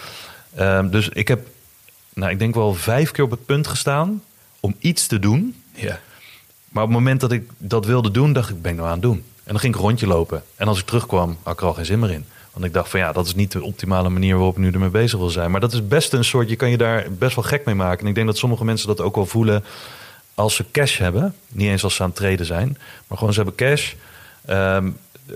Ehm, 0.54 0.88
dus 0.90 1.08
ik 1.08 1.28
heb, 1.28 1.46
nou, 2.14 2.30
ik 2.30 2.38
denk 2.38 2.54
wel 2.54 2.74
vijf 2.74 3.10
keer 3.10 3.24
op 3.24 3.30
het 3.30 3.46
punt 3.46 3.66
gestaan 3.66 4.22
om 4.60 4.74
iets 4.78 5.06
te 5.06 5.18
doen. 5.18 5.62
ja. 5.74 5.98
Maar 6.68 6.82
op 6.82 6.88
het 6.88 6.98
moment 6.98 7.20
dat 7.20 7.32
ik 7.32 7.50
dat 7.58 7.86
wilde 7.86 8.10
doen, 8.10 8.32
dacht 8.32 8.50
ik, 8.50 8.62
ben 8.62 8.70
ik 8.70 8.76
nou 8.76 8.88
aan 8.88 8.94
het 8.94 9.02
doen? 9.02 9.24
En 9.44 9.54
dan 9.54 9.58
ging 9.58 9.74
ik 9.74 9.80
een 9.80 9.86
rondje 9.86 10.06
lopen. 10.06 10.42
En 10.56 10.68
als 10.68 10.78
ik 10.78 10.86
terugkwam, 10.86 11.36
had 11.42 11.52
ik 11.54 11.60
er 11.60 11.66
al 11.66 11.74
geen 11.74 11.84
zin 11.84 11.98
meer 11.98 12.10
in. 12.10 12.24
Want 12.52 12.64
ik 12.64 12.72
dacht 12.72 12.90
van 12.90 13.00
ja, 13.00 13.12
dat 13.12 13.26
is 13.26 13.34
niet 13.34 13.52
de 13.52 13.62
optimale 13.62 14.08
manier 14.08 14.34
waarop 14.34 14.56
ik 14.56 14.62
nu 14.62 14.70
ermee 14.70 14.88
bezig 14.88 15.18
wil 15.18 15.30
zijn. 15.30 15.50
Maar 15.50 15.60
dat 15.60 15.72
is 15.72 15.88
best 15.88 16.12
een 16.12 16.24
soort, 16.24 16.48
je 16.48 16.56
kan 16.56 16.70
je 16.70 16.76
daar 16.76 17.06
best 17.18 17.34
wel 17.34 17.44
gek 17.44 17.64
mee 17.64 17.74
maken. 17.74 18.00
En 18.00 18.06
ik 18.06 18.14
denk 18.14 18.26
dat 18.26 18.38
sommige 18.38 18.64
mensen 18.64 18.86
dat 18.88 19.00
ook 19.00 19.14
wel 19.14 19.26
voelen 19.26 19.64
als 20.34 20.54
ze 20.54 20.64
cash 20.72 20.98
hebben. 20.98 21.34
Niet 21.48 21.68
eens 21.68 21.84
als 21.84 21.94
ze 21.94 22.02
aan 22.02 22.08
het 22.08 22.16
treden 22.16 22.46
zijn. 22.46 22.78
Maar 23.06 23.18
gewoon 23.18 23.32
ze 23.32 23.42
hebben 23.42 23.56
cash. 23.58 23.92
Ehm, 24.44 24.90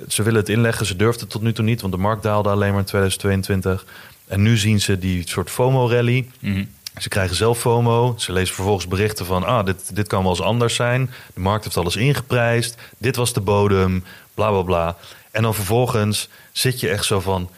ze 0.08 0.22
willen 0.22 0.40
het 0.40 0.48
inleggen, 0.48 0.86
ze 0.86 0.96
durfden 0.96 1.20
het 1.20 1.30
tot 1.30 1.42
nu 1.42 1.52
toe 1.52 1.64
niet. 1.64 1.80
Want 1.80 1.92
de 1.92 1.98
markt 1.98 2.22
daalde 2.22 2.48
alleen 2.48 2.70
maar 2.70 2.78
in 2.78 2.84
2022. 2.84 3.86
En 4.26 4.42
nu 4.42 4.56
zien 4.56 4.80
ze 4.80 4.98
die 4.98 5.28
soort 5.28 5.50
FOMO-rally. 5.50 6.28
Mhm. 6.38 6.64
Ze 7.00 7.08
krijgen 7.08 7.36
zelf 7.36 7.58
FOMO. 7.58 8.14
Ze 8.18 8.32
lezen 8.32 8.54
vervolgens 8.54 8.88
berichten 8.88 9.26
van... 9.26 9.44
ah, 9.44 9.64
dit, 9.66 9.96
dit 9.96 10.06
kan 10.06 10.22
wel 10.22 10.30
eens 10.30 10.40
anders 10.42 10.74
zijn. 10.74 11.10
De 11.34 11.40
markt 11.40 11.64
heeft 11.64 11.76
alles 11.76 11.96
ingeprijsd. 11.96 12.76
Dit 12.98 13.16
was 13.16 13.32
de 13.32 13.40
bodem. 13.40 14.04
Bla, 14.34 14.50
bla, 14.50 14.62
bla. 14.62 14.96
En 15.30 15.42
dan 15.42 15.54
vervolgens 15.54 16.28
zit 16.52 16.80
je 16.80 16.88
echt 16.88 17.04
zo 17.04 17.20
van... 17.20 17.50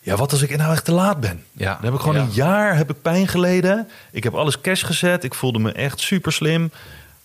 ja, 0.00 0.16
wat 0.16 0.32
als 0.32 0.42
ik 0.42 0.56
nou 0.56 0.72
echt 0.72 0.84
te 0.84 0.92
laat 0.92 1.20
ben? 1.20 1.44
Ja. 1.52 1.74
Dan 1.74 1.84
heb 1.84 1.94
ik 1.94 2.00
gewoon 2.00 2.14
Ja. 2.16 2.20
een 2.22 2.32
jaar 2.32 2.76
heb 2.76 2.90
ik 2.90 3.02
pijn 3.02 3.28
geleden. 3.28 3.88
Ik 4.10 4.22
heb 4.24 4.34
alles 4.34 4.60
cash 4.60 4.84
gezet. 4.84 5.24
Ik 5.24 5.34
voelde 5.34 5.58
me 5.58 5.72
echt 5.72 6.00
super 6.00 6.32
slim. 6.32 6.70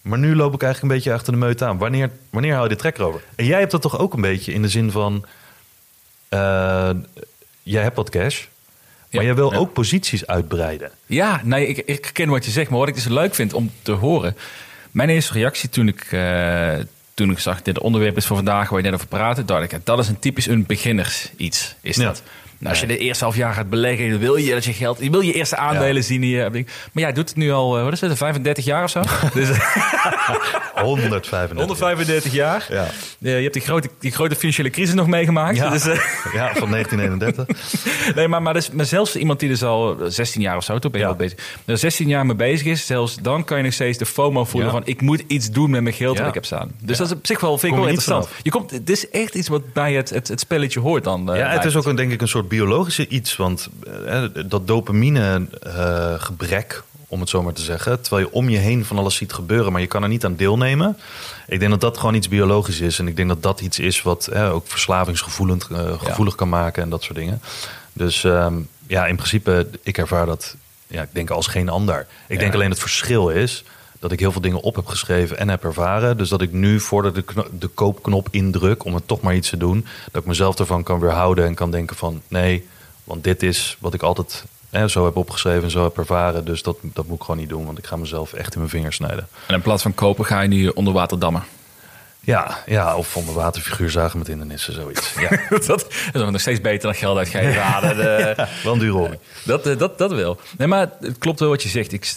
Maar 0.01 0.17
nu 0.19 0.35
loop 0.35 0.53
ik 0.53 0.63
eigenlijk 0.63 0.93
een 0.93 0.97
beetje 0.99 1.13
achter 1.17 1.33
de 1.33 1.39
meut 1.39 1.63
aan. 1.63 1.77
Wanneer, 1.77 2.11
wanneer 2.29 2.51
hou 2.53 2.63
je 2.63 2.69
de 2.75 2.79
trek 2.81 2.99
over? 2.99 3.21
En 3.35 3.45
jij 3.45 3.59
hebt 3.59 3.71
dat 3.71 3.81
toch 3.81 3.97
ook 3.99 4.13
een 4.13 4.21
beetje 4.21 4.53
in 4.53 4.61
de 4.61 4.69
zin 4.69 4.91
van... 4.91 5.25
eh, 6.29 6.89
jij 7.63 7.83
hebt 7.83 7.95
wat 7.95 8.09
cash... 8.09 8.45
Maar 9.11 9.23
jij 9.23 9.35
wil 9.35 9.53
ook 9.53 9.73
posities 9.73 10.27
uitbreiden. 10.27 10.91
Ja, 11.05 11.41
nee, 11.43 11.67
ik, 11.67 11.77
ik 11.77 12.03
herken 12.03 12.29
wat 12.29 12.45
je 12.45 12.51
zegt. 12.51 12.69
Maar 12.69 12.79
wat 12.79 12.87
ik 12.87 12.95
dus 12.95 13.07
leuk 13.07 13.35
vind 13.35 13.53
om 13.53 13.71
te 13.81 13.91
horen. 13.91 14.35
Mijn 14.91 15.09
eerste 15.09 15.33
reactie 15.33 15.69
toen 15.69 15.87
ik, 15.87 16.07
eh, 16.11 16.73
toen 17.13 17.31
ik 17.31 17.39
zag 17.39 17.61
dit 17.61 17.79
onderwerp 17.79 18.17
is 18.17 18.25
voor 18.25 18.35
vandaag 18.35 18.69
waar 18.69 18.79
je 18.79 18.85
net 18.85 18.93
over 18.93 19.07
praten, 19.07 19.45
dacht 19.45 19.71
ik, 19.71 19.79
dat 19.85 19.99
is 19.99 20.07
een 20.07 20.19
typisch 20.19 20.47
een 20.47 20.65
beginners 20.65 21.29
iets. 21.37 21.75
Is 21.81 21.95
dat? 21.95 22.23
Nou, 22.57 22.71
als 22.71 22.79
je 22.79 22.87
de 22.87 22.97
eerste 22.97 23.23
half 23.23 23.35
jaar 23.35 23.53
gaat 23.53 23.69
beleggen, 23.69 24.19
wil 24.19 24.35
je 24.35 24.51
dat 24.53 24.65
je 24.65 24.73
geld, 24.73 24.97
je 25.01 25.09
wil 25.09 25.21
je 25.21 25.33
eerste 25.33 25.55
aandelen 25.55 26.03
zien. 26.03 26.23
Je- 26.23 26.49
maar 26.91 27.03
jij 27.03 27.13
doet 27.13 27.27
het 27.29 27.37
nu 27.37 27.51
al, 27.51 27.77
eh, 27.77 27.83
wat 27.83 27.93
is 27.93 28.01
het, 28.01 28.17
35 28.17 28.65
jaar 28.65 28.83
of 28.83 28.89
zo? 28.89 29.01
dus 29.33 29.49
135. 30.83 31.57
135 31.57 32.33
jaar. 32.33 32.65
Ja. 32.69 32.83
Eh, 33.21 33.35
je 33.35 33.41
hebt 33.41 33.53
die 33.53 33.61
grote, 33.61 33.89
die 33.99 34.11
grote 34.11 34.35
financiële 34.35 34.69
crisis 34.69 34.93
nog 34.93 35.07
meegemaakt. 35.07 35.57
Ja. 35.57 35.69
Dus, 35.69 35.85
eh, 35.87 35.95
ja, 36.33 36.53
van 36.55 36.71
1931. 36.71 37.45
Nee, 38.15 38.27
maar, 38.27 38.41
maar, 38.41 38.53
dus, 38.53 38.71
maar 38.71 38.85
zelfs 38.85 39.15
iemand 39.15 39.39
die 39.39 39.49
dus 39.49 39.63
al 39.63 39.97
16 40.07 40.41
jaar 40.41 40.57
of 40.57 40.63
zo, 40.63 40.79
toch 40.79 40.91
ben 40.91 40.99
je 41.01 41.05
Ja. 41.05 41.11
al 41.11 41.17
bezig. 41.17 41.37
Er 41.65 41.77
16 41.77 42.07
jaar 42.07 42.25
mee 42.25 42.35
bezig 42.35 42.67
is, 42.67 42.85
zelfs 42.85 43.15
dan 43.15 43.43
kan 43.43 43.57
je 43.57 43.63
nog 43.63 43.73
steeds 43.73 43.97
de 43.97 44.05
FOMO 44.05 44.45
voelen 44.45 44.71
van 44.71 44.81
ik 44.85 45.01
moet 45.01 45.23
iets 45.27 45.51
doen 45.51 45.69
met 45.69 45.81
mijn 45.81 45.95
geld 45.95 46.17
dat 46.17 46.27
ik 46.27 46.33
heb 46.33 46.45
staan. 46.45 46.71
Dus 46.81 46.97
dat 46.97 47.07
is 47.07 47.13
op 47.13 47.25
zich 47.25 47.39
wel, 47.39 47.57
vind 47.57 47.71
ik 47.73 47.77
wel 47.79 47.87
interessant. 47.87 48.25
vanaf. 48.25 48.39
Je 48.43 48.49
komt, 48.51 48.71
het 48.71 48.89
is 48.89 49.09
echt 49.09 49.35
iets 49.35 49.47
wat 49.47 49.73
bij 49.73 49.93
het, 49.93 50.09
het, 50.09 50.27
het 50.27 50.39
spelletje 50.39 50.79
hoort 50.79 51.03
dan. 51.03 51.31
eh, 51.33 51.39
ja, 51.39 51.49
het 51.49 51.65
is 51.65 51.75
ook 51.75 51.85
een, 51.85 51.95
denk 51.95 52.11
ik 52.11 52.21
een 52.21 52.27
soort 52.27 52.47
biologische 52.47 53.07
iets. 53.07 53.35
Want 53.35 53.67
eh, 54.05 54.23
dat 54.45 54.67
dopamine 54.67 55.47
eh, 55.61 56.13
gebrek, 56.17 56.83
om 57.11 57.19
het 57.19 57.29
zo 57.29 57.43
maar 57.43 57.53
te 57.53 57.61
zeggen. 57.61 58.01
Terwijl 58.01 58.27
je 58.27 58.33
om 58.33 58.49
je 58.49 58.57
heen 58.57 58.85
van 58.85 58.97
alles 58.97 59.15
ziet 59.15 59.33
gebeuren, 59.33 59.71
maar 59.71 59.81
je 59.81 59.87
kan 59.87 60.03
er 60.03 60.09
niet 60.09 60.25
aan 60.25 60.35
deelnemen. 60.35 60.97
Ik 61.47 61.59
denk 61.59 61.71
dat 61.71 61.81
dat 61.81 61.97
gewoon 61.97 62.13
iets 62.15 62.27
biologisch 62.27 62.79
is. 62.79 62.99
En 62.99 63.07
ik 63.07 63.15
denk 63.15 63.27
dat 63.29 63.43
dat 63.43 63.61
iets 63.61 63.79
is 63.79 64.01
wat 64.01 64.27
eh, 64.27 64.53
ook 64.53 64.67
verslavingsgevoelig 64.67 65.69
eh, 65.71 65.99
gevoelig 66.01 66.35
kan 66.35 66.49
maken 66.49 66.83
en 66.83 66.89
dat 66.89 67.03
soort 67.03 67.17
dingen. 67.17 67.41
Dus 67.93 68.23
ehm, 68.23 68.53
ja, 68.87 69.05
in 69.05 69.15
principe, 69.15 69.67
ik 69.83 69.97
ervaar 69.97 70.25
dat, 70.25 70.55
ja, 70.87 71.01
ik 71.01 71.09
denk 71.11 71.29
als 71.29 71.47
geen 71.47 71.69
ander. 71.69 71.99
Ik 72.27 72.35
Ja. 72.35 72.39
denk 72.39 72.53
alleen 72.53 72.69
het 72.69 72.79
verschil 72.79 73.29
is 73.29 73.63
dat 73.99 74.11
ik 74.11 74.19
heel 74.19 74.31
veel 74.31 74.41
dingen 74.41 74.61
op 74.61 74.75
heb 74.75 74.85
geschreven 74.85 75.37
en 75.37 75.49
heb 75.49 75.63
ervaren. 75.63 76.17
Dus 76.17 76.29
dat 76.29 76.41
ik 76.41 76.51
nu 76.51 76.79
voordat 76.79 77.15
de, 77.15 77.21
kno- 77.21 77.47
de 77.59 77.67
koopknop 77.67 78.27
indruk 78.31 78.83
om 78.85 78.93
het 78.93 79.07
toch 79.07 79.21
maar 79.21 79.35
iets 79.35 79.49
te 79.49 79.57
doen, 79.57 79.85
dat 80.11 80.21
ik 80.21 80.27
mezelf 80.27 80.59
ervan 80.59 80.83
kan 80.83 80.99
weerhouden 80.99 81.45
en 81.45 81.53
kan 81.55 81.71
denken 81.71 81.95
van 81.95 82.21
nee, 82.27 82.67
want 83.03 83.23
dit 83.23 83.43
is 83.43 83.77
wat 83.79 83.93
ik 83.93 84.01
altijd 84.01 84.43
hè, 84.69 84.87
zo 84.87 85.05
heb 85.05 85.15
opgeschreven 85.15 85.63
en 85.63 85.71
zo 85.71 85.83
heb 85.83 85.97
ervaren. 85.97 86.45
Dus 86.45 86.63
dat, 86.63 86.77
dat 86.81 87.07
moet 87.07 87.15
ik 87.15 87.21
gewoon 87.21 87.39
niet 87.39 87.49
doen, 87.49 87.65
want 87.65 87.77
ik 87.77 87.87
ga 87.87 87.95
mezelf 87.95 88.33
echt 88.33 88.53
in 88.53 88.59
mijn 88.59 88.71
vingers 88.71 88.95
snijden. 88.95 89.27
En 89.47 89.53
in 89.55 89.61
plaats 89.61 89.81
van 89.81 89.93
kopen 89.93 90.25
ga 90.25 90.41
je 90.41 90.47
nu 90.47 90.67
onder 90.67 90.93
water 90.93 91.19
dammen. 91.19 91.43
Ja, 92.19 92.63
ja 92.65 92.95
of 92.95 93.17
onder 93.17 93.33
waterfiguur 93.33 93.89
zagen 93.89 94.17
met 94.17 94.27
hindernissen, 94.27 94.73
zoiets. 94.73 95.13
Ja, 95.19 95.29
dat, 95.67 95.87
is 96.13 96.21
nog 96.21 96.39
steeds 96.39 96.61
beter 96.61 96.81
dan 96.81 96.95
geld 96.95 97.17
uitgeven. 97.17 97.51
Ja, 97.51 97.79
dat, 97.79 97.97
eh, 97.97 98.45
wel 98.63 98.73
een 98.73 98.87
hobby. 98.87 99.15
Dat, 99.43 99.65
eh, 99.67 99.77
dat, 99.77 99.97
dat 99.97 100.11
wel. 100.11 100.39
Nee, 100.57 100.67
maar 100.67 100.89
het 100.99 101.17
klopt 101.17 101.39
wel 101.39 101.49
wat 101.49 101.63
je 101.63 101.69
zegt. 101.69 101.91
Ik, 101.91 102.13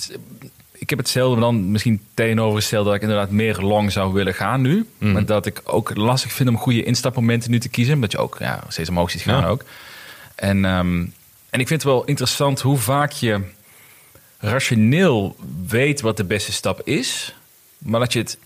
ik 0.72 0.90
heb 0.90 0.98
hetzelfde, 0.98 1.40
maar 1.40 1.50
dan 1.50 1.70
misschien 1.70 2.00
tegenovergesteld 2.14 2.84
dat 2.84 2.94
ik 2.94 3.02
inderdaad 3.02 3.30
meer 3.30 3.60
long 3.60 3.92
zou 3.92 4.12
willen 4.12 4.34
gaan 4.34 4.60
nu. 4.60 4.88
Mhm. 4.98 5.12
Maar 5.12 5.24
dat 5.24 5.46
ik 5.46 5.60
ook 5.64 5.96
lastig 5.96 6.32
vind 6.32 6.48
om 6.48 6.58
goede 6.58 6.82
instapmomenten 6.82 7.50
nu 7.50 7.58
te 7.58 7.68
kiezen. 7.68 7.94
Omdat 7.94 8.12
je 8.12 8.18
ook 8.18 8.36
ja, 8.38 8.60
steeds 8.68 8.88
omhoog 8.88 9.10
ziet 9.10 9.22
gaan 9.22 9.40
Ja. 9.42 9.48
ook. 9.48 9.64
En, 10.34 10.64
ehm, 10.64 11.04
en 11.52 11.60
ik 11.60 11.68
vind 11.68 11.82
het 11.82 11.92
wel 11.92 12.04
interessant 12.04 12.60
hoe 12.60 12.78
vaak 12.78 13.12
je 13.12 13.40
rationeel 14.38 15.36
weet 15.66 16.00
wat 16.00 16.16
de 16.16 16.24
beste 16.24 16.52
stap 16.52 16.80
is. 16.84 17.34
Maar 17.78 18.00
dat 18.00 18.12
je 18.12 18.18
het 18.18 18.38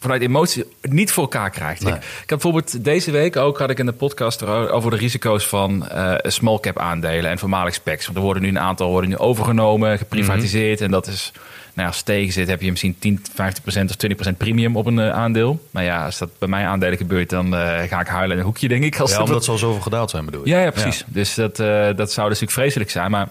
vanuit 0.00 0.22
emotie 0.22 0.64
niet 0.82 1.12
voor 1.12 1.22
elkaar 1.22 1.50
krijgt. 1.50 1.82
Nee. 1.82 1.92
Ik, 1.92 1.98
ik 1.98 2.04
had 2.18 2.26
bijvoorbeeld 2.26 2.84
deze 2.84 3.10
week 3.10 3.36
ook 3.36 3.58
had 3.58 3.70
ik 3.70 3.78
in 3.78 3.86
de 3.86 3.92
podcast 3.92 4.42
over 4.46 4.90
de 4.90 4.96
risico's 4.96 5.46
van 5.46 5.88
eh, 5.88 6.14
small 6.22 6.60
cap 6.60 6.78
aandelen 6.78 7.30
en 7.30 7.38
voormalig 7.38 7.74
specs. 7.74 8.04
Want 8.04 8.16
er 8.16 8.24
worden 8.24 8.42
nu 8.42 8.48
een 8.48 8.58
aantal 8.58 8.90
worden 8.90 9.10
nu 9.10 9.16
overgenomen, 9.16 9.98
geprivatiseerd. 9.98 10.80
En 10.80 10.90
dat 10.90 11.06
is, 11.06 11.32
nou 11.74 11.88
als 11.88 11.96
het 11.96 12.06
tegen 12.06 12.32
zit, 12.32 12.48
heb 12.48 12.62
je 12.62 12.70
misschien 12.70 12.96
10, 12.98 13.20
15% 13.30 13.34
of 13.64 14.30
20% 14.32 14.36
premium 14.36 14.76
op 14.76 14.86
een 14.86 14.98
eh, 14.98 15.10
aandeel. 15.10 15.66
Maar 15.70 15.84
ja, 15.84 16.04
als 16.04 16.18
dat 16.18 16.30
bij 16.38 16.48
mijn 16.48 16.66
aandelen 16.66 16.96
gebeurt, 16.98 17.30
dan 17.30 17.54
eh, 17.56 17.60
ga 17.88 18.00
ik 18.00 18.06
huilen 18.06 18.30
in 18.32 18.38
een 18.38 18.44
hoekje, 18.44 18.68
denk 18.68 18.84
ik. 18.84 18.98
Als 18.98 19.10
Ja, 19.10 19.16
dat- 19.18 19.26
omdat 19.26 19.44
ze 19.44 19.50
al 19.50 19.58
zoveel 19.58 19.80
gedaald 19.82 20.10
zijn, 20.10 20.24
bedoel 20.24 20.44
je? 20.44 20.50
ja, 20.50 20.60
ja, 20.60 20.70
precies. 20.70 21.04
Dus 21.06 21.34
dat, 21.34 21.58
eh, 21.60 21.66
dat 21.96 22.12
zou 22.12 22.28
dus 22.28 22.40
natuurlijk 22.40 22.50
vreselijk 22.50 22.90
zijn. 22.90 23.10
Maar 23.10 23.28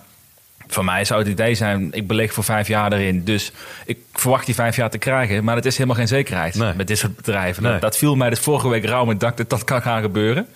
voor 0.67 0.85
mij 0.85 1.05
zou 1.05 1.19
het 1.19 1.29
idee 1.29 1.55
zijn, 1.55 1.87
ik 1.91 2.07
beleg 2.07 2.33
voor 2.33 2.43
vijf 2.43 2.67
jaar 2.67 2.93
erin. 2.93 3.23
Dus 3.23 3.51
ik 3.85 3.97
verwacht 4.13 4.45
die 4.45 4.55
vijf 4.55 4.75
jaar 4.75 4.89
te 4.89 4.97
krijgen. 4.97 5.43
Maar 5.43 5.55
het 5.55 5.65
is 5.65 5.73
helemaal 5.73 5.95
geen 5.97 6.07
zekerheid 6.07 6.55
Nee. 6.55 6.73
met 6.75 6.87
dit 6.87 6.97
soort 6.97 7.15
bedrijven. 7.15 7.63
Nee. 7.63 7.71
Dat, 7.71 7.81
dat 7.81 7.97
viel 7.97 8.15
mij 8.15 8.29
dus 8.29 8.39
vorige 8.39 8.67
week 8.69 8.85
rauw 8.85 9.05
met 9.05 9.19
dak 9.19 9.37
dat 9.37 9.49
dat 9.49 9.63
kan 9.63 9.81
gaan 9.81 10.01
gebeuren. 10.01 10.47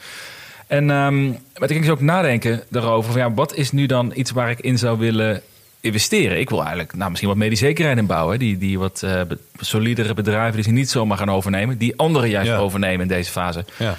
En 0.67 0.89
ehm, 0.91 1.25
maar 1.27 1.37
toen 1.53 1.67
ging 1.67 1.79
ik 1.79 1.81
dus 1.81 1.89
ook 1.91 2.01
nadenken 2.01 2.63
daarover. 2.69 3.11
Van, 3.11 3.21
ja, 3.21 3.33
wat 3.33 3.55
is 3.55 3.71
nu 3.71 3.85
dan 3.85 4.11
iets 4.15 4.31
waar 4.31 4.49
ik 4.49 4.59
in 4.59 4.77
zou 4.77 4.97
willen 4.99 5.41
investeren? 5.83 6.39
Ik 6.39 6.49
wil 6.49 6.59
eigenlijk 6.59 6.93
nou, 6.93 7.09
misschien 7.09 7.29
wat 7.29 7.39
die 7.39 7.55
zekerheid 7.55 7.97
inbouwen. 7.97 8.39
Die, 8.39 8.57
die 8.57 8.79
wat 8.79 8.99
be- 9.01 9.37
solidere 9.59 10.13
bedrijven 10.13 10.53
die 10.55 10.63
ze 10.63 10.71
niet 10.71 10.89
zomaar 10.89 11.17
gaan 11.17 11.31
overnemen. 11.31 11.77
Die 11.77 11.97
anderen 11.97 12.29
juist 12.29 12.49
Ja. 12.49 12.57
overnemen 12.57 13.01
in 13.01 13.07
deze 13.07 13.31
fase. 13.31 13.65
Ja. 13.77 13.95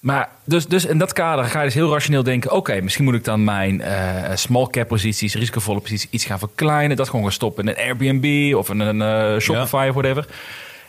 Maar 0.00 0.28
dus, 0.44 0.66
dus 0.66 0.84
in 0.84 0.98
dat 0.98 1.12
kader 1.12 1.44
ga 1.44 1.58
je 1.58 1.64
dus 1.64 1.74
heel 1.74 1.92
rationeel 1.92 2.22
denken... 2.22 2.52
oké, 2.52 2.80
misschien 2.80 3.04
moet 3.04 3.14
ik 3.14 3.24
dan 3.24 3.44
mijn 3.44 3.80
eh, 3.80 4.30
small 4.36 4.66
cap 4.70 4.88
posities, 4.88 5.34
risicovolle 5.34 5.80
posities... 5.80 6.10
iets 6.10 6.24
gaan 6.24 6.38
verkleinen, 6.38 6.96
dat 6.96 7.08
gewoon 7.08 7.22
gaan 7.24 7.32
stoppen 7.32 7.64
in 7.64 7.74
een 7.76 7.84
Airbnb... 7.86 8.54
of 8.54 8.70
in 8.70 8.80
een 8.80 9.02
eh, 9.02 9.40
Shopify 9.40 9.86
of 9.88 9.94
whatever. 9.94 10.26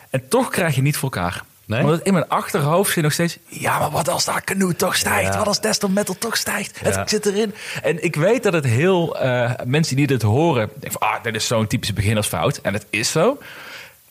En 0.09 0.27
toch 0.29 0.49
krijg 0.49 0.75
je 0.75 0.81
niet 0.81 0.97
voor 0.97 1.11
elkaar. 1.11 1.43
Nee? 1.65 1.99
In 2.03 2.13
mijn 2.13 2.27
achterhoofd 2.27 2.91
zit 2.93 3.03
nog 3.03 3.11
steeds... 3.13 3.37
ja, 3.47 3.79
maar 3.79 3.91
wat 3.91 4.09
als 4.09 4.25
daar 4.25 4.43
canoe 4.43 4.75
toch 4.75 4.95
stijgt? 4.95 5.31
Ja. 5.33 5.37
Wat 5.37 5.47
als 5.47 5.61
Desktop 5.61 5.89
Metal 5.89 6.15
toch 6.17 6.37
stijgt? 6.37 6.79
Het 6.79 6.95
Ja. 6.95 7.07
zit 7.07 7.25
erin. 7.25 7.53
En 7.83 8.03
ik 8.03 8.15
weet 8.15 8.43
dat 8.43 8.53
het 8.53 8.65
heel... 8.65 9.17
eh, 9.19 9.51
mensen 9.65 9.95
die 9.95 10.07
dit 10.07 10.21
horen... 10.21 10.69
denken 10.79 10.99
van, 10.99 11.09
ah, 11.09 11.23
dit 11.23 11.35
is 11.35 11.47
zo'n 11.47 11.67
typische 11.67 11.93
beginnersfout. 11.93 12.57
En 12.57 12.73
het 12.73 12.85
is 12.89 13.11
zo. 13.11 13.37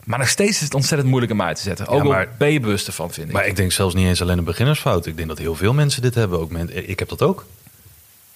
Maar 0.04 0.18
nog 0.18 0.28
steeds 0.28 0.56
is 0.56 0.60
het 0.60 0.74
ontzettend 0.74 1.08
moeilijk 1.10 1.32
om 1.32 1.42
uit 1.42 1.56
te 1.56 1.62
zetten. 1.62 1.86
Ook 1.86 2.02
maar- 2.04 2.26
al 2.26 2.32
ben 2.38 2.52
je 2.52 2.60
bewust 2.60 2.86
ervan, 2.86 3.12
vind 3.12 3.26
ik. 3.28 3.32
Maar 3.32 3.46
ik 3.46 3.56
denk 3.56 3.72
zelfs 3.72 3.94
niet 3.94 4.06
eens 4.06 4.22
alleen 4.22 4.38
een 4.38 4.44
beginnersfout. 4.44 5.06
Ik 5.06 5.16
denk 5.16 5.28
dat 5.28 5.38
heel 5.38 5.54
veel 5.54 5.72
mensen 5.74 6.02
dit 6.02 6.14
hebben. 6.14 6.40
Ook 6.40 6.50
men, 6.50 6.88
ik 6.88 6.98
heb 6.98 7.08
dat 7.08 7.22
ook. 7.22 7.44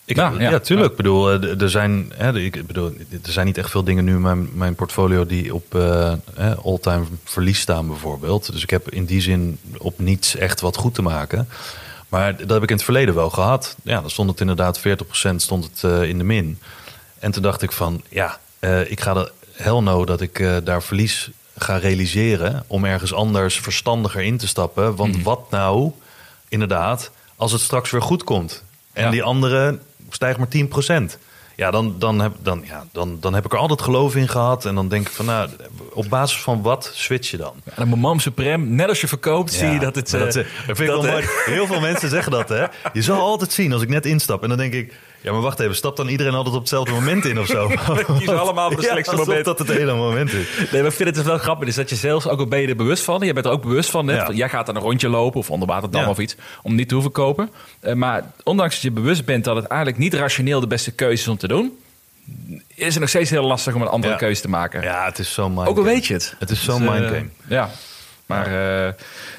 Ik 0.06 0.16
Ja, 0.16 0.32
ja. 0.38 0.50
ja, 0.50 0.58
tuurlijk. 0.58 0.90
Ik 0.90 0.96
bedoel, 0.96 1.32
eh, 1.32 1.60
er 1.60 1.70
zijn, 1.70 2.12
hè, 2.14 2.38
ik 2.38 2.66
bedoel, 2.66 2.92
er 3.24 3.32
zijn 3.32 3.46
niet 3.46 3.58
echt 3.58 3.70
veel 3.70 3.84
dingen 3.84 4.04
nu 4.04 4.14
in 4.14 4.20
mijn, 4.20 4.48
mijn 4.52 4.74
portfolio 4.74 5.26
die 5.26 5.54
op 5.54 5.74
eh, 5.74 6.12
all-time 6.64 7.04
verlies 7.24 7.60
staan 7.60 7.86
bijvoorbeeld. 7.86 8.52
Dus 8.52 8.62
ik 8.62 8.70
heb 8.70 8.90
in 8.90 9.04
die 9.04 9.20
zin 9.20 9.58
op 9.78 9.98
niets 9.98 10.36
echt 10.36 10.60
wat 10.60 10.76
goed 10.76 10.94
te 10.94 11.02
maken. 11.02 11.48
Maar 12.08 12.36
dat 12.36 12.50
heb 12.50 12.62
ik 12.62 12.68
in 12.68 12.74
het 12.74 12.84
verleden 12.84 13.14
wel 13.14 13.30
gehad. 13.30 13.76
Ja, 13.82 14.00
dan 14.00 14.10
stond 14.10 14.30
het 14.30 14.40
inderdaad 14.40 14.80
40% 14.80 14.82
stond 15.36 15.64
het 15.64 15.84
eh, 15.84 16.02
in 16.08 16.18
de 16.18 16.24
min. 16.24 16.58
En 17.18 17.30
toen 17.30 17.42
dacht 17.42 17.62
ik 17.62 17.72
van, 17.72 18.02
ja, 18.08 18.38
ik 18.86 19.00
ga 19.00 19.14
er 19.16 19.32
hell 19.52 19.80
no 19.80 20.04
dat 20.04 20.20
ik 20.20 20.44
daar 20.64 20.82
verlies 20.82 21.30
ga 21.58 21.76
realiseren 21.76 22.64
om 22.66 22.84
ergens 22.84 23.12
anders 23.14 23.60
verstandiger 23.60 24.22
in 24.22 24.36
te 24.36 24.46
stappen. 24.46 24.86
Mhm. 24.88 24.96
Want 24.96 25.22
wat 25.22 25.50
nou, 25.50 25.90
inderdaad, 26.48 27.10
als 27.36 27.52
het 27.52 27.60
straks 27.60 27.90
weer 27.90 28.02
goed 28.02 28.24
komt 28.24 28.62
en 28.92 29.04
Ja. 29.04 29.10
die 29.10 29.22
andere 29.22 29.78
stijgt 30.08 30.38
maar 30.38 30.48
10%. 31.08 31.18
Ja, 31.56 31.70
dan, 31.70 31.94
dan, 31.98 32.18
heb, 32.20 32.32
dan, 32.42 32.62
ja 32.66 32.86
dan, 32.92 33.16
dan 33.20 33.34
heb 33.34 33.44
ik 33.44 33.52
er 33.52 33.58
altijd 33.58 33.82
geloof 33.82 34.16
in 34.16 34.28
gehad. 34.28 34.64
En 34.64 34.74
dan 34.74 34.88
denk 34.88 35.06
ik 35.06 35.12
van, 35.12 35.24
nou, 35.24 35.50
op 35.92 36.08
basis 36.08 36.40
van 36.40 36.62
wat 36.62 36.90
switch 36.94 37.30
je 37.30 37.36
dan? 37.36 37.54
En 37.64 37.72
dan 37.76 37.88
Moment 37.88 38.22
Supreme, 38.22 38.64
net 38.64 38.88
als 38.88 39.00
je 39.00 39.08
verkoopt, 39.08 39.52
zie 39.52 39.68
je 39.68 39.78
dat 39.78 39.94
het... 39.94 40.12
maar 40.12 40.20
eh, 40.20 40.26
dat, 40.26 40.36
eh, 40.36 40.44
dat 40.66 40.76
vind 40.76 40.80
ik 40.80 40.86
dat, 40.86 41.02
wel 41.02 41.06
eh, 41.06 41.12
mooi. 41.12 41.26
Heel 41.44 41.66
veel 41.66 41.80
mensen 41.80 42.08
zeggen 42.08 42.32
dat, 42.32 42.48
hè? 42.48 42.64
Je 42.92 43.02
zal 43.02 43.20
altijd 43.20 43.52
zien 43.52 43.72
als 43.72 43.82
ik 43.82 43.88
net 43.88 44.06
instap. 44.06 44.42
En 44.42 44.48
dan 44.48 44.58
denk 44.58 44.72
ik, 44.72 44.92
ja, 45.20 45.32
maar 45.32 45.40
wacht 45.40 45.60
even, 45.60 45.76
stapt 45.76 45.96
dan 45.96 46.08
iedereen 46.08 46.34
altijd 46.34 46.54
op 46.54 46.60
hetzelfde 46.60 46.92
moment 46.92 47.24
in 47.24 47.38
of 47.40 47.46
zo? 47.46 47.68
kiezen 48.18 48.40
allemaal 48.40 48.70
voor 48.70 48.80
de 48.80 48.86
Ja, 48.86 48.92
slechtste 48.92 49.16
moment. 49.16 49.44
dat 49.44 49.58
het 49.58 49.68
hele 49.68 49.94
moment 49.94 50.32
is. 50.32 50.46
Nee, 50.70 50.82
maar 50.82 50.90
ik 50.90 50.96
vind 50.96 51.08
het 51.08 51.14
dus 51.14 51.24
wel 51.24 51.38
grappig. 51.38 51.66
Dus 51.66 51.74
dat 51.74 51.90
je 51.90 51.96
zelfs, 51.96 52.28
ook 52.28 52.38
al 52.38 52.46
ben 52.46 52.60
je 52.60 52.68
er 52.68 52.76
bewust 52.76 53.02
van. 53.04 53.20
Je 53.20 53.32
bent 53.32 53.46
er 53.46 53.52
ook 53.52 53.62
bewust 53.62 53.90
van. 53.90 54.04
Net, 54.04 54.16
Ja. 54.16 54.32
Jij 54.32 54.48
gaat 54.48 54.66
dan 54.66 54.76
een 54.76 54.82
rondje 54.82 55.08
lopen 55.08 55.40
of 55.40 55.50
onder 55.50 55.68
Waterdam 55.68 56.02
Ja. 56.02 56.08
of 56.08 56.18
iets. 56.18 56.36
Om 56.62 56.74
niet 56.74 56.88
te 56.88 56.94
hoeven 56.94 57.12
kopen. 57.12 57.50
Eh, 57.80 57.94
maar 57.94 58.32
ondanks 58.44 58.74
dat 58.74 58.82
je 58.82 58.90
bewust 58.90 59.24
bent 59.24 59.44
dat 59.44 59.56
het 59.56 59.66
eigenlijk 59.66 60.00
niet 60.00 60.14
rationeel 60.14 60.60
de 60.60 60.66
beste 60.66 60.90
keuze 60.92 61.22
is 61.22 61.28
om 61.28 61.36
te 61.36 61.48
doen. 61.48 61.78
Is 62.74 62.84
het 62.92 62.98
nog 63.00 63.08
steeds 63.08 63.30
heel 63.30 63.44
lastig 63.46 63.74
om 63.74 63.82
een 63.82 63.88
andere 63.88 64.12
Ja. 64.12 64.18
keuze 64.18 64.40
te 64.40 64.48
maken. 64.48 64.82
Ja, 64.82 65.04
het 65.04 65.18
is 65.18 65.32
zo'n 65.32 65.54
mind 65.54 65.66
ook 65.68 65.76
al 65.76 65.82
weet 65.84 66.06
je 66.06 66.12
het. 66.14 66.34
Het 66.38 66.50
is 66.50 66.64
zo'n 66.64 66.78
Dus, 66.80 66.88
eh, 66.88 66.94
mindgame. 66.94 67.28
Ja. 67.48 67.70
Maar, 68.26 68.46
eh, 68.46 68.92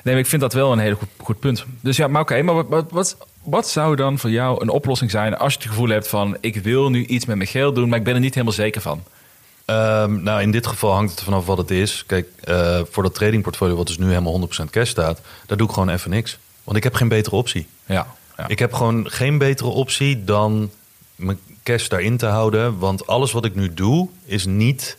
nee, 0.03 0.13
maar 0.13 0.17
ik 0.17 0.25
vind 0.25 0.41
dat 0.41 0.53
wel 0.53 0.71
een 0.71 0.79
heel 0.79 0.95
goed, 0.95 1.07
goed 1.17 1.39
punt. 1.39 1.65
Dus 1.81 1.97
ja, 1.97 2.07
maar 2.07 2.21
oké. 2.21 2.41
maar 2.41 2.55
wat, 2.55 2.67
wat, 2.67 2.91
wat, 2.91 3.17
wat 3.43 3.67
zou 3.67 3.95
dan 3.95 4.19
voor 4.19 4.29
jou 4.29 4.61
een 4.61 4.69
oplossing 4.69 5.11
zijn 5.11 5.37
als 5.37 5.53
je 5.53 5.59
het 5.59 5.67
gevoel 5.67 5.89
hebt 5.89 6.07
van... 6.07 6.37
ik 6.41 6.55
wil 6.55 6.89
nu 6.89 7.05
iets 7.05 7.25
met 7.25 7.35
mijn 7.35 7.49
geld 7.49 7.75
doen, 7.75 7.89
maar 7.89 7.97
ik 7.97 8.03
ben 8.03 8.13
er 8.13 8.19
niet 8.19 8.33
helemaal 8.33 8.55
zeker 8.55 8.81
van. 8.81 9.03
Ehm, 9.65 10.23
nou, 10.23 10.41
in 10.41 10.51
dit 10.51 10.67
geval 10.67 10.93
hangt 10.93 11.11
het 11.11 11.23
vanaf 11.23 11.45
wat 11.45 11.57
het 11.57 11.71
is. 11.71 12.03
Kijk, 12.05 12.27
eh, 12.43 12.79
voor 12.89 13.03
dat 13.03 13.13
tradingportfolio 13.13 13.75
wat 13.75 13.87
dus 13.87 13.97
nu 13.97 14.07
helemaal 14.07 14.31
100% 14.31 14.69
cash 14.69 14.89
staat... 14.89 15.21
daar 15.45 15.57
doe 15.57 15.67
ik 15.67 15.73
gewoon 15.73 15.89
even 15.89 16.09
niks. 16.09 16.37
Want 16.63 16.77
ik 16.77 16.83
heb 16.83 16.93
geen 16.93 17.07
betere 17.07 17.35
optie. 17.35 17.67
Ja. 17.85 18.07
ja. 18.37 18.47
Ik 18.47 18.59
heb 18.59 18.73
gewoon 18.73 19.09
geen 19.09 19.37
betere 19.37 19.69
optie 19.69 20.23
dan 20.23 20.71
mijn 21.15 21.39
cash 21.63 21.87
daarin 21.87 22.17
te 22.17 22.25
houden. 22.25 22.79
Want 22.79 23.07
alles 23.07 23.31
wat 23.31 23.45
ik 23.45 23.55
nu 23.55 23.73
doe 23.73 24.09
is 24.25 24.45
niet 24.45 24.97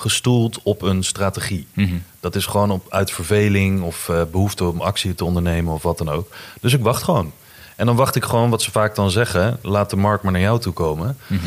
gestoeld 0.00 0.58
op 0.62 0.82
een 0.82 1.02
strategie. 1.04 1.66
Mhm. 1.72 1.94
Dat 2.20 2.34
is 2.34 2.46
gewoon 2.46 2.70
op, 2.70 2.86
uit 2.88 3.10
verveling 3.10 3.82
of 3.82 4.08
eh, 4.08 4.22
behoefte 4.32 4.64
om 4.64 4.80
actie 4.80 5.14
te 5.14 5.24
ondernemen 5.24 5.72
of 5.74 5.82
wat 5.82 5.98
dan 5.98 6.08
ook. 6.10 6.28
Dus 6.60 6.72
ik 6.72 6.82
wacht 6.82 7.02
gewoon. 7.02 7.32
En 7.76 7.86
dan 7.86 7.96
wacht 7.96 8.14
ik 8.16 8.24
gewoon 8.24 8.50
wat 8.50 8.62
ze 8.62 8.70
vaak 8.70 8.94
dan 8.94 9.10
zeggen. 9.10 9.58
Laat 9.62 9.90
de 9.90 9.96
markt 9.96 10.22
maar 10.22 10.32
naar 10.32 10.40
jou 10.40 10.60
toe 10.60 10.72
komen. 10.72 11.16
Mhm. 11.26 11.40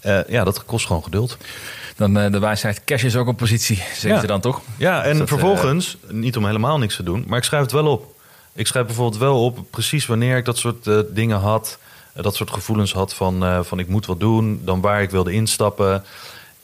Eh, 0.00 0.18
ja, 0.28 0.44
dat 0.44 0.64
kost 0.64 0.86
gewoon 0.86 1.02
geduld. 1.02 1.36
Dan 1.96 2.18
eh, 2.18 2.32
de 2.32 2.38
wijsheid, 2.38 2.84
cash 2.84 3.02
is 3.04 3.16
ook 3.16 3.26
een 3.26 3.34
positie, 3.34 3.76
zeggen 3.76 4.08
Ja. 4.08 4.20
ze 4.20 4.26
dan 4.26 4.40
toch? 4.40 4.60
Ja, 4.76 5.02
en 5.02 5.08
Dus 5.10 5.18
dat, 5.18 5.28
vervolgens, 5.28 5.96
niet 6.08 6.36
om 6.36 6.46
helemaal 6.46 6.78
niks 6.78 6.96
te 6.96 7.02
doen, 7.02 7.24
maar 7.28 7.38
ik 7.38 7.44
schrijf 7.44 7.62
het 7.62 7.72
wel 7.72 7.86
op. 7.86 8.14
Ik 8.52 8.66
schrijf 8.66 8.86
bijvoorbeeld 8.86 9.20
wel 9.20 9.44
op 9.44 9.58
precies 9.70 10.06
wanneer 10.06 10.36
ik 10.36 10.44
dat 10.44 10.58
soort 10.58 10.88
dingen 11.14 11.38
had. 11.38 11.78
dat 12.14 12.34
soort 12.34 12.50
gevoelens 12.50 12.92
had 12.92 13.14
van, 13.14 13.64
van 13.64 13.78
ik 13.78 13.88
moet 13.88 14.06
wat 14.06 14.20
doen, 14.20 14.60
dan 14.64 14.80
waar 14.80 15.02
ik 15.02 15.10
wilde 15.10 15.32
instappen. 15.32 16.04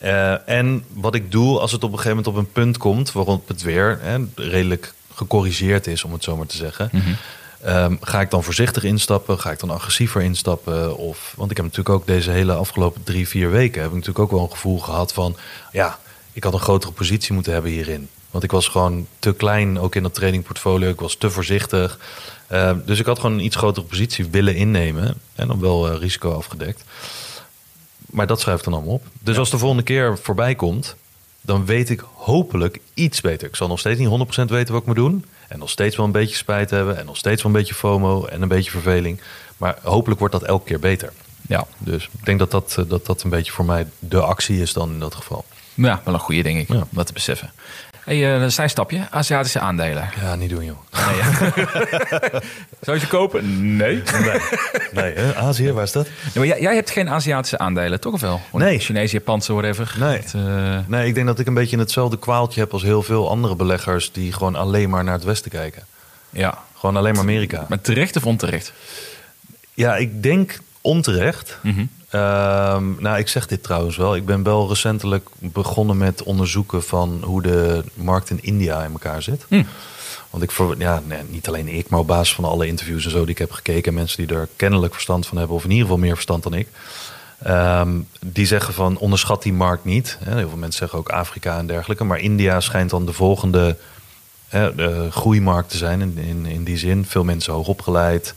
Eh, 0.00 0.48
en 0.48 0.84
wat 0.92 1.14
ik 1.14 1.30
doe 1.30 1.58
als 1.58 1.72
het 1.72 1.84
op 1.84 1.92
een 1.92 1.98
gegeven 1.98 2.16
moment 2.16 2.36
op 2.36 2.44
een 2.44 2.52
punt 2.52 2.76
komt 2.76 3.12
waarop 3.12 3.48
het 3.48 3.62
weer 3.62 3.98
hè, 4.00 4.18
redelijk 4.34 4.92
gecorrigeerd 5.14 5.86
is, 5.86 6.04
om 6.04 6.12
het 6.12 6.24
zo 6.24 6.36
maar 6.36 6.46
te 6.46 6.56
zeggen. 6.56 6.88
Mhm. 6.92 7.10
Ehm, 7.62 7.96
ga 8.00 8.20
ik 8.20 8.30
dan 8.30 8.44
voorzichtig 8.44 8.84
instappen? 8.84 9.40
Ga 9.40 9.50
ik 9.50 9.58
dan 9.58 9.70
agressiever 9.70 10.22
instappen? 10.22 10.96
Of, 10.96 11.32
want 11.36 11.50
ik 11.50 11.56
heb 11.56 11.66
natuurlijk 11.66 11.94
ook 11.94 12.06
deze 12.06 12.30
hele 12.30 12.52
afgelopen 12.52 13.02
drie, 13.02 13.28
vier 13.28 13.50
weken... 13.50 13.80
heb 13.80 13.90
ik 13.90 13.96
natuurlijk 13.96 14.24
ook 14.24 14.30
wel 14.30 14.42
een 14.42 14.50
gevoel 14.50 14.78
gehad 14.78 15.12
van... 15.12 15.36
ja, 15.72 15.98
ik 16.32 16.44
had 16.44 16.52
een 16.52 16.60
grotere 16.60 16.92
positie 16.92 17.34
moeten 17.34 17.52
hebben 17.52 17.70
hierin. 17.70 18.08
Want 18.30 18.44
ik 18.44 18.50
was 18.50 18.68
gewoon 18.68 19.06
te 19.18 19.32
klein, 19.32 19.78
ook 19.78 19.94
in 19.94 20.02
dat 20.02 20.14
tradingportfolio. 20.14 20.90
Ik 20.90 21.00
was 21.00 21.14
te 21.14 21.30
voorzichtig. 21.30 21.98
Ehm, 22.46 22.78
dus 22.84 22.98
ik 22.98 23.06
had 23.06 23.18
gewoon 23.18 23.38
een 23.38 23.44
iets 23.44 23.56
grotere 23.56 23.86
positie 23.86 24.26
willen 24.30 24.54
innemen. 24.54 25.14
En 25.34 25.48
dan 25.48 25.60
wel 25.60 25.90
eh, 25.90 25.98
risico 25.98 26.32
afgedekt. 26.32 26.84
Maar 28.10 28.26
dat 28.26 28.40
schrijf 28.40 28.58
ik 28.58 28.64
dan 28.64 28.72
allemaal 28.74 28.94
op. 28.94 29.06
Dus 29.20 29.38
als 29.38 29.50
de 29.50 29.58
volgende 29.58 29.82
keer 29.82 30.18
voorbij 30.18 30.54
komt... 30.54 30.96
dan 31.40 31.66
weet 31.66 31.90
ik 31.90 32.04
hopelijk 32.14 32.78
iets 32.94 33.20
beter. 33.20 33.48
Ik 33.48 33.56
zal 33.56 33.68
nog 33.68 33.78
steeds 33.78 33.98
niet 33.98 34.08
100% 34.08 34.44
weten 34.46 34.72
wat 34.72 34.80
ik 34.80 34.86
moet 34.86 34.96
doen... 34.96 35.24
En 35.48 35.58
nog 35.58 35.70
steeds 35.70 35.96
wel 35.96 36.06
een 36.06 36.12
beetje 36.12 36.36
spijt 36.36 36.70
hebben. 36.70 36.98
En 36.98 37.06
nog 37.06 37.16
steeds 37.16 37.42
wel 37.42 37.52
een 37.52 37.58
beetje 37.58 37.74
FOMO 37.74 38.24
en 38.24 38.42
een 38.42 38.48
beetje 38.48 38.70
verveling. 38.70 39.20
Maar 39.56 39.78
hopelijk 39.82 40.18
wordt 40.20 40.34
dat 40.34 40.42
elke 40.44 40.64
keer 40.66 40.78
beter. 40.80 41.12
Ja. 41.48 41.66
Dus 41.78 42.04
ik 42.18 42.24
denk 42.24 42.38
dat 42.38 42.50
dat, 42.50 42.74
eh, 42.78 42.84
dat, 42.88 43.06
dat 43.06 43.22
een 43.22 43.30
beetje 43.30 43.52
voor 43.52 43.64
mij 43.64 43.86
de 43.98 44.20
actie 44.20 44.60
is 44.60 44.72
dan 44.72 44.90
in 44.90 44.98
dat 44.98 45.14
geval. 45.14 45.44
ja, 45.74 46.00
wel 46.04 46.14
een 46.14 46.20
goede 46.20 46.42
denk 46.42 46.58
ik, 46.58 46.68
Ja. 46.68 46.74
om 46.76 46.88
dat 46.90 47.06
te 47.06 47.12
beseffen. 47.12 47.52
Hey, 48.04 48.16
uh, 48.36 48.42
een 48.42 48.52
zijstapje, 48.52 49.06
Aziatische 49.10 49.60
aandelen. 49.60 50.10
Ja, 50.20 50.34
niet 50.34 50.50
doen 50.50 50.64
joh. 50.64 50.76
Nee, 51.06 51.16
ja. 51.16 51.30
Zou 52.84 52.96
je 52.96 52.98
ze 52.98 53.06
kopen? 53.08 53.76
Nee. 53.76 54.02
Nee, 54.12 54.40
nee 54.92 55.14
hè? 55.14 55.34
Azië, 55.36 55.72
waar 55.72 55.82
is 55.84 55.92
dat? 55.92 56.06
Ja, 56.06 56.12
maar 56.34 56.46
jij, 56.46 56.60
jij 56.60 56.74
hebt 56.74 56.90
geen 56.90 57.08
Aziatische 57.10 57.58
aandelen, 57.58 58.00
toch 58.00 58.12
of 58.12 58.20
wel? 58.20 58.40
Gewoon 58.50 58.66
Nee. 58.66 58.78
Chinese, 58.78 59.12
Japanse, 59.16 59.52
whatever. 59.52 59.94
Nee. 59.98 60.16
Het, 60.16 60.34
eh, 60.34 60.78
Nee, 60.86 61.06
ik 61.06 61.14
denk 61.14 61.26
dat 61.26 61.38
ik 61.38 61.46
een 61.46 61.54
beetje 61.54 61.78
hetzelfde 61.78 62.18
kwaaltje 62.18 62.60
heb 62.60 62.72
als 62.72 62.82
heel 62.82 63.02
veel 63.02 63.28
andere 63.30 63.54
beleggers... 63.54 64.12
die 64.12 64.32
gewoon 64.32 64.54
alleen 64.56 64.90
maar 64.90 65.04
naar 65.04 65.14
het 65.14 65.24
westen 65.24 65.50
kijken. 65.50 65.82
ja. 66.30 66.58
Gewoon 66.78 66.96
alleen 66.96 67.12
maar 67.12 67.22
Amerika. 67.22 67.66
Maar 67.68 67.80
terecht 67.80 68.16
of 68.16 68.26
onterecht? 68.26 68.72
Ja, 69.74 69.96
ik 69.96 70.22
denk 70.22 70.58
onterecht. 70.80 71.58
Mhm. 71.62 71.84
Ehm, 72.10 72.84
nou, 72.98 73.18
ik 73.18 73.28
zeg 73.28 73.46
dit 73.46 73.62
trouwens 73.62 73.96
wel. 73.96 74.16
Ik 74.16 74.26
ben 74.26 74.42
wel 74.42 74.68
recentelijk 74.68 75.28
begonnen 75.38 75.96
met 75.96 76.22
onderzoeken 76.22 76.82
van 76.82 77.20
hoe 77.24 77.42
de 77.42 77.84
markt 77.94 78.30
in 78.30 78.42
India 78.42 78.84
in 78.84 78.92
elkaar 78.92 79.22
zit. 79.22 79.44
Hm. 79.48 79.62
Want 80.30 80.42
ik 80.42 80.50
voor, 80.50 80.74
ja, 80.78 81.02
nee, 81.06 81.22
niet 81.28 81.48
alleen 81.48 81.68
ik, 81.68 81.88
maar 81.88 82.00
op 82.00 82.06
basis 82.06 82.34
van 82.34 82.44
alle 82.44 82.66
interviews 82.66 83.04
en 83.04 83.10
zo 83.10 83.20
die 83.20 83.30
ik 83.30 83.38
heb 83.38 83.52
gekeken, 83.52 83.94
mensen 83.94 84.26
die 84.26 84.36
er 84.36 84.48
kennelijk 84.56 84.92
verstand 84.92 85.26
van 85.26 85.38
hebben, 85.38 85.56
of 85.56 85.64
in 85.64 85.70
ieder 85.70 85.84
geval 85.84 86.00
meer 86.00 86.14
verstand 86.14 86.42
dan 86.42 86.54
ik. 86.54 86.68
ehm, 87.42 87.98
die 88.26 88.46
zeggen 88.46 88.74
van 88.74 88.98
onderschat 88.98 89.42
die 89.42 89.52
markt 89.52 89.84
niet. 89.84 90.18
Heel 90.24 90.48
veel 90.48 90.58
mensen 90.58 90.78
zeggen 90.78 90.98
ook 90.98 91.08
Afrika 91.08 91.58
en 91.58 91.66
dergelijke. 91.66 92.04
Maar 92.04 92.18
India 92.18 92.60
schijnt 92.60 92.90
dan 92.90 93.06
de 93.06 93.12
volgende 93.12 93.76
hè, 94.48 94.74
eh, 94.74 95.10
groeimarkten 95.10 95.78
zijn 95.78 96.00
in, 96.00 96.18
in, 96.18 96.46
in 96.46 96.64
die 96.64 96.78
zin. 96.78 97.04
Veel 97.04 97.24
mensen 97.24 97.52
hoog 97.52 97.68
opgeleid, 97.68 98.34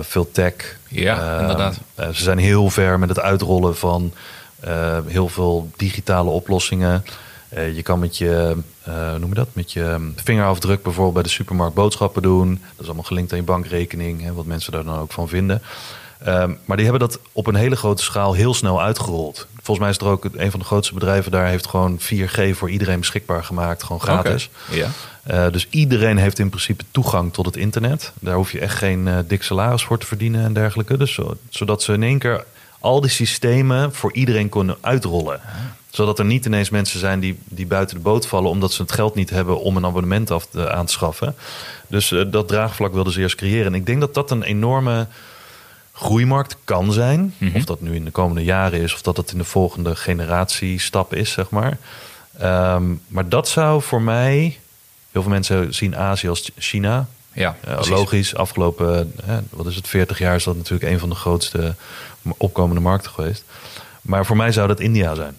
veel 0.00 0.30
tech. 0.32 0.52
Ja, 0.88 1.34
Eh, 1.34 1.40
inderdaad. 1.40 1.78
eh, 1.94 2.08
ze 2.08 2.22
zijn 2.22 2.38
heel 2.38 2.70
ver 2.70 2.98
met 2.98 3.08
het 3.08 3.20
uitrollen 3.20 3.76
van 3.76 4.12
eh, 4.60 4.98
heel 5.06 5.28
veel 5.28 5.70
digitale 5.76 6.30
oplossingen. 6.30 7.04
Eh, 7.48 7.76
je 7.76 7.82
kan 7.82 7.98
met 7.98 8.16
je, 8.16 8.56
eh, 8.82 9.14
noem 9.14 9.28
je 9.28 9.34
dat, 9.34 9.48
met 9.52 9.72
je 9.72 10.12
vingerafdruk 10.16 10.82
bijvoorbeeld 10.82 11.14
bij 11.14 11.22
de 11.22 11.28
supermarkt 11.28 11.74
boodschappen 11.74 12.22
doen. 12.22 12.48
Dat 12.50 12.80
is 12.80 12.86
allemaal 12.86 13.04
gelinkt 13.04 13.32
aan 13.32 13.38
je 13.38 13.44
bankrekening, 13.44 14.22
hè, 14.22 14.32
wat 14.32 14.44
mensen 14.44 14.72
daar 14.72 14.84
dan 14.84 14.98
ook 14.98 15.12
van 15.12 15.28
vinden. 15.28 15.62
Ehm, 16.24 16.52
maar 16.64 16.76
die 16.76 16.86
hebben 16.86 17.08
dat 17.08 17.20
op 17.32 17.46
een 17.46 17.54
hele 17.54 17.76
grote 17.76 18.02
schaal 18.02 18.32
heel 18.32 18.54
snel 18.54 18.82
uitgerold. 18.82 19.46
Volgens 19.68 19.86
mij 19.86 19.96
is 19.96 20.06
er 20.06 20.12
ook 20.12 20.40
een 20.40 20.50
van 20.50 20.60
de 20.60 20.66
grootste 20.66 20.94
bedrijven 20.94 21.30
daar 21.30 21.46
heeft 21.46 21.66
gewoon 21.66 21.98
4G 22.00 22.50
voor 22.52 22.70
iedereen 22.70 22.98
beschikbaar 23.00 23.44
gemaakt, 23.44 23.82
gewoon 23.82 24.00
gratis. 24.00 24.50
Ja. 24.70 24.88
Eh, 25.22 25.52
dus 25.52 25.66
iedereen 25.70 26.16
heeft 26.16 26.38
in 26.38 26.48
principe 26.48 26.84
toegang 26.90 27.32
tot 27.32 27.46
het 27.46 27.56
internet. 27.56 28.12
Daar 28.20 28.34
hoef 28.34 28.52
je 28.52 28.60
echt 28.60 28.74
geen 28.76 29.08
eh, 29.08 29.18
dik 29.26 29.42
salaris 29.42 29.82
voor 29.84 29.98
te 29.98 30.06
verdienen 30.06 30.44
en 30.44 30.52
dergelijke. 30.52 30.96
Dus 30.96 31.12
zo- 31.14 31.36
zodat 31.48 31.82
ze 31.82 31.92
in 31.92 32.02
één 32.02 32.18
keer 32.18 32.44
al 32.78 33.00
die 33.00 33.10
systemen 33.10 33.94
voor 33.94 34.12
iedereen 34.12 34.48
kunnen 34.48 34.76
uitrollen. 34.80 35.40
Zodat 35.90 36.18
er 36.18 36.24
niet 36.24 36.46
ineens 36.46 36.70
mensen 36.70 36.98
zijn 37.00 37.20
die, 37.20 37.38
die 37.44 37.66
buiten 37.66 37.96
de 37.96 38.02
boot 38.02 38.26
vallen... 38.26 38.50
omdat 38.50 38.72
ze 38.72 38.82
het 38.82 38.92
geld 38.92 39.14
niet 39.14 39.30
hebben 39.30 39.60
om 39.60 39.76
een 39.76 39.86
abonnement 39.86 40.30
af 40.30 40.46
te, 40.46 40.72
aan 40.72 40.86
te 40.86 40.92
schaffen. 40.92 41.34
Dus 41.86 42.12
eh, 42.12 42.22
dat 42.30 42.48
draagvlak 42.48 42.92
wilden 42.92 43.12
ze 43.12 43.20
eerst 43.20 43.36
creëren. 43.36 43.66
En 43.66 43.74
ik 43.74 43.86
denk 43.86 44.00
dat 44.00 44.14
dat 44.14 44.30
een 44.30 44.42
enorme 44.42 45.06
groeimarkt 45.98 46.56
kan 46.64 46.92
zijn. 46.92 47.34
Of 47.54 47.64
dat 47.64 47.80
nu 47.80 47.94
in 47.94 48.04
de 48.04 48.10
komende 48.10 48.44
jaren 48.44 48.80
is... 48.80 48.94
of 48.94 49.02
dat 49.02 49.16
het 49.16 49.32
in 49.32 49.38
de 49.38 49.44
volgende 49.44 49.96
generatie 49.96 50.80
stap 50.80 51.14
is, 51.14 51.32
zeg 51.32 51.50
maar. 51.50 51.78
Ehm, 52.38 52.84
maar 53.08 53.28
dat 53.28 53.48
zou 53.48 53.82
voor 53.82 54.02
mij... 54.02 54.58
Heel 55.10 55.22
veel 55.22 55.30
mensen 55.30 55.74
zien 55.74 55.96
Azië 55.96 56.28
als 56.28 56.50
China. 56.58 57.06
Ja, 57.32 57.56
precies. 57.60 57.88
logisch, 57.88 58.34
afgelopen 58.34 59.14
wat 59.50 59.66
is 59.66 59.76
het, 59.76 59.88
40 59.88 60.18
jaar 60.18 60.34
is 60.34 60.44
dat 60.44 60.56
natuurlijk 60.56 60.92
een 60.92 60.98
van 60.98 61.08
de 61.08 61.14
grootste 61.14 61.74
opkomende 62.36 62.80
markten 62.80 63.10
geweest. 63.10 63.44
Maar 64.02 64.26
voor 64.26 64.36
mij 64.36 64.52
zou 64.52 64.68
dat 64.68 64.80
India 64.80 65.14
zijn. 65.14 65.36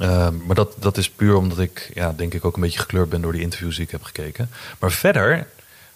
Ehm, 0.00 0.34
maar 0.46 0.54
dat, 0.54 0.74
dat 0.78 0.96
is 0.96 1.10
puur 1.10 1.36
omdat 1.36 1.58
ik, 1.58 1.90
ja, 1.94 2.12
denk 2.16 2.34
ik, 2.34 2.44
ook 2.44 2.54
een 2.54 2.62
beetje 2.62 2.78
gekleurd 2.78 3.08
ben 3.08 3.20
door 3.20 3.32
die 3.32 3.40
interviews 3.40 3.76
die 3.76 3.84
ik 3.84 3.90
heb 3.90 4.02
gekeken. 4.02 4.50
Maar 4.78 4.90
verder 4.90 5.46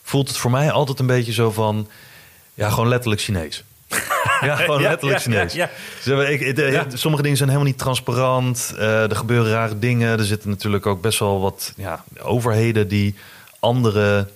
voelt 0.03 0.29
het 0.29 0.37
voor 0.37 0.51
mij 0.51 0.71
altijd 0.71 0.99
een 0.99 1.07
beetje 1.07 1.33
zo 1.33 1.51
van, 1.51 1.89
ja, 2.55 2.71
gewoon 2.71 2.89
letterlijk 2.89 3.21
Chinees. 3.21 3.65
Ja, 4.41 4.57
gewoon 4.57 4.83
letterlijk 4.83 5.19
ja, 5.19 5.25
Chinees. 5.25 5.53
ja. 5.53 5.71
Ik- 6.83 6.99
Sommige 6.99 7.23
dingen 7.23 7.37
zijn 7.37 7.49
helemaal 7.49 7.71
niet 7.71 7.79
transparant. 7.81 8.75
Eh, 8.79 9.11
er 9.11 9.17
gebeuren 9.17 9.53
rare 9.53 9.79
dingen. 9.79 10.19
Er 10.19 10.25
zitten 10.25 10.49
natuurlijk 10.51 10.87
ook 10.87 11.01
best 11.01 11.19
wel 11.19 11.41
wat 11.41 11.73
ja, 11.77 12.05
overheden 12.23 12.89
die 12.89 13.15
andere 13.59 14.29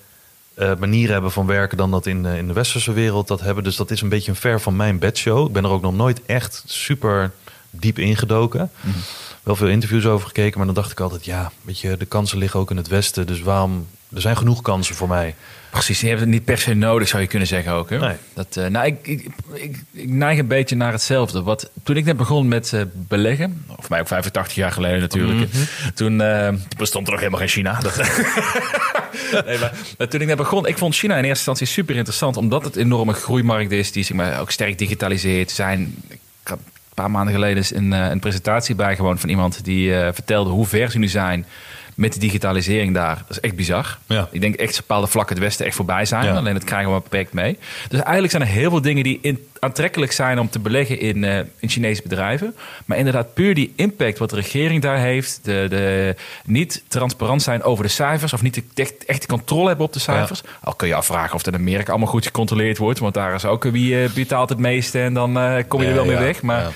eh, 0.54 0.72
manieren 0.78 1.12
hebben 1.12 1.32
van 1.32 1.46
werken 1.46 1.76
dan 1.76 1.90
dat 1.90 2.06
in, 2.06 2.26
eh, 2.26 2.36
in 2.36 2.46
de 2.46 2.52
westerse 2.52 2.92
wereld 2.92 3.28
dat 3.28 3.40
hebben. 3.40 3.64
Dus 3.64 3.76
dat 3.76 3.90
is 3.90 4.00
een 4.00 4.08
beetje 4.08 4.30
een 4.30 4.36
ver 4.36 4.60
van 4.60 4.76
mijn 4.76 4.98
bedshow. 4.98 5.46
Ik 5.46 5.52
ben 5.52 5.64
er 5.64 5.70
ook 5.70 5.82
nog 5.82 5.94
nooit 5.94 6.20
echt 6.26 6.62
super 6.66 7.30
diep 7.70 7.98
ingedoken. 7.98 8.70
Wel 9.42 9.56
veel 9.56 9.68
interviews 9.68 10.06
over 10.06 10.26
gekeken, 10.26 10.56
maar 10.56 10.66
dan 10.66 10.74
dacht 10.74 10.90
ik 10.90 11.00
altijd, 11.00 11.24
ja, 11.24 11.52
weet 11.62 11.80
je, 11.80 11.96
de 11.96 12.04
kansen 12.06 12.38
liggen 12.38 12.60
ook 12.60 12.70
in 12.70 12.76
het 12.76 12.88
westen. 12.88 13.26
Dus 13.26 13.40
waarom? 13.40 13.86
Er 14.14 14.20
zijn 14.20 14.36
genoeg 14.36 14.62
kansen 14.62 14.94
voor 14.94 15.08
mij. 15.08 15.34
Precies, 15.70 16.00
je 16.00 16.06
hebt 16.06 16.20
het 16.20 16.28
niet 16.28 16.44
per 16.44 16.58
se 16.58 16.74
nodig, 16.74 17.08
zou 17.08 17.22
je 17.22 17.28
kunnen 17.28 17.48
zeggen 17.48 17.72
ook. 17.72 17.90
Hè? 17.90 17.98
Nee. 17.98 18.16
Dat, 18.34 18.56
eh, 18.56 18.66
nou, 18.66 18.86
ik, 18.86 19.06
ik, 19.06 19.26
ik, 19.52 19.82
ik 19.92 20.08
neig 20.08 20.38
een 20.38 20.46
beetje 20.46 20.76
naar 20.76 20.92
hetzelfde. 20.92 21.42
Wat, 21.42 21.70
toen 21.82 21.96
ik 21.96 22.04
net 22.04 22.16
begon 22.16 22.48
met 22.48 22.72
eh, 22.72 22.82
beleggen, 22.92 23.64
of 23.76 23.88
mij 23.88 24.00
ook 24.00 24.06
85 24.06 24.54
jaar 24.54 24.72
geleden 24.72 25.00
natuurlijk, 25.00 25.50
hè, 25.52 25.92
toen 25.92 26.20
eh, 26.20 26.48
bestond 26.76 27.06
er 27.06 27.12
nog 27.12 27.20
helemaal 27.20 27.40
geen 27.40 27.48
China. 27.48 27.80
Dat, 27.80 27.96
nee, 29.46 29.58
maar, 29.58 29.72
maar 29.98 30.08
toen 30.08 30.20
ik 30.20 30.26
net 30.26 30.36
begon, 30.36 30.66
ik 30.66 30.78
vond 30.78 30.94
China 30.94 31.12
in 31.12 31.24
eerste 31.24 31.50
instantie 31.50 31.66
super 31.66 31.96
interessant, 31.96 32.36
omdat 32.36 32.64
het 32.64 32.76
een 32.76 32.82
enorme 32.82 33.12
groeimarkt 33.12 33.70
is, 33.70 33.92
die 33.92 34.04
zeg 34.04 34.16
maar, 34.16 34.40
ook 34.40 34.50
sterk 34.50 34.78
digitaliseerd 34.78 35.50
zijn. 35.50 35.94
Ik 36.08 36.18
had 36.42 36.58
een 36.58 37.02
paar 37.02 37.10
maanden 37.10 37.34
geleden 37.34 37.64
een, 37.76 37.92
eh, 37.92 38.10
een 38.10 38.20
presentatie 38.20 38.74
bijgewoond 38.74 39.20
van 39.20 39.28
iemand 39.28 39.64
die 39.64 39.94
eh, 39.94 40.12
vertelde 40.12 40.50
hoe 40.50 40.66
ver 40.66 40.90
ze 40.90 40.98
nu 40.98 41.08
zijn 41.08 41.46
met 41.94 42.12
de 42.12 42.18
digitalisering 42.18 42.94
daar. 42.94 43.16
Dat 43.16 43.30
is 43.36 43.40
echt 43.40 43.56
bizar. 43.56 43.98
Ja. 44.06 44.28
Ik 44.30 44.40
denk 44.40 44.54
echt 44.54 44.76
bepaalde 44.76 45.06
vlakken 45.06 45.34
het 45.36 45.44
Westen 45.44 45.66
echt 45.66 45.76
voorbij 45.76 46.04
zijn. 46.04 46.24
Ja. 46.24 46.34
Alleen 46.36 46.54
dat 46.54 46.64
krijgen 46.64 46.86
we 46.86 46.92
maar 46.92 47.02
beperkt 47.02 47.32
mee. 47.32 47.58
Dus 47.88 48.00
eigenlijk 48.00 48.30
zijn 48.30 48.42
er 48.42 48.48
heel 48.48 48.70
veel 48.70 48.80
dingen 48.80 49.02
die 49.02 49.18
in- 49.22 49.46
aantrekkelijk 49.58 50.12
zijn 50.12 50.38
om 50.38 50.50
te 50.50 50.58
beleggen 50.58 51.00
in, 51.00 51.24
eh, 51.24 51.38
in 51.58 51.68
Chinese 51.68 52.02
bedrijven. 52.02 52.54
Maar 52.84 52.98
inderdaad, 52.98 53.34
puur 53.34 53.54
die 53.54 53.72
impact 53.76 54.18
wat 54.18 54.30
de 54.30 54.36
regering 54.36 54.82
daar 54.82 54.98
heeft. 54.98 55.40
De, 55.42 55.66
de 55.70 56.14
niet 56.44 56.82
transparant 56.88 57.42
zijn 57.42 57.62
over 57.62 57.84
de 57.84 57.90
cijfers. 57.90 58.32
Of 58.32 58.42
niet 58.42 58.54
de, 58.54 58.62
echt, 58.74 59.04
echt 59.04 59.20
de 59.20 59.26
controle 59.28 59.68
hebben 59.68 59.86
op 59.86 59.92
de 59.92 59.98
cijfers. 59.98 60.42
Al 60.60 60.74
kun 60.74 60.88
je 60.88 60.94
afvragen 60.94 61.34
of 61.34 61.42
dat 61.42 61.54
in 61.54 61.60
Amerika 61.60 61.90
allemaal 61.90 62.08
goed 62.08 62.24
gecontroleerd 62.26 62.78
wordt. 62.78 62.98
Want 62.98 63.14
daar 63.14 63.34
is 63.34 63.44
ook 63.44 63.64
wie 63.64 64.02
eh, 64.02 64.10
betaalt 64.10 64.48
het 64.48 64.58
meeste. 64.58 65.00
En 65.00 65.14
dan 65.14 65.38
eh, 65.38 65.62
kom 65.68 65.80
je 65.82 65.88
er 65.88 65.94
wel 65.94 66.04
mee 66.04 66.16
weg. 66.16 66.42
Maar 66.42 66.60
ja. 66.60 66.70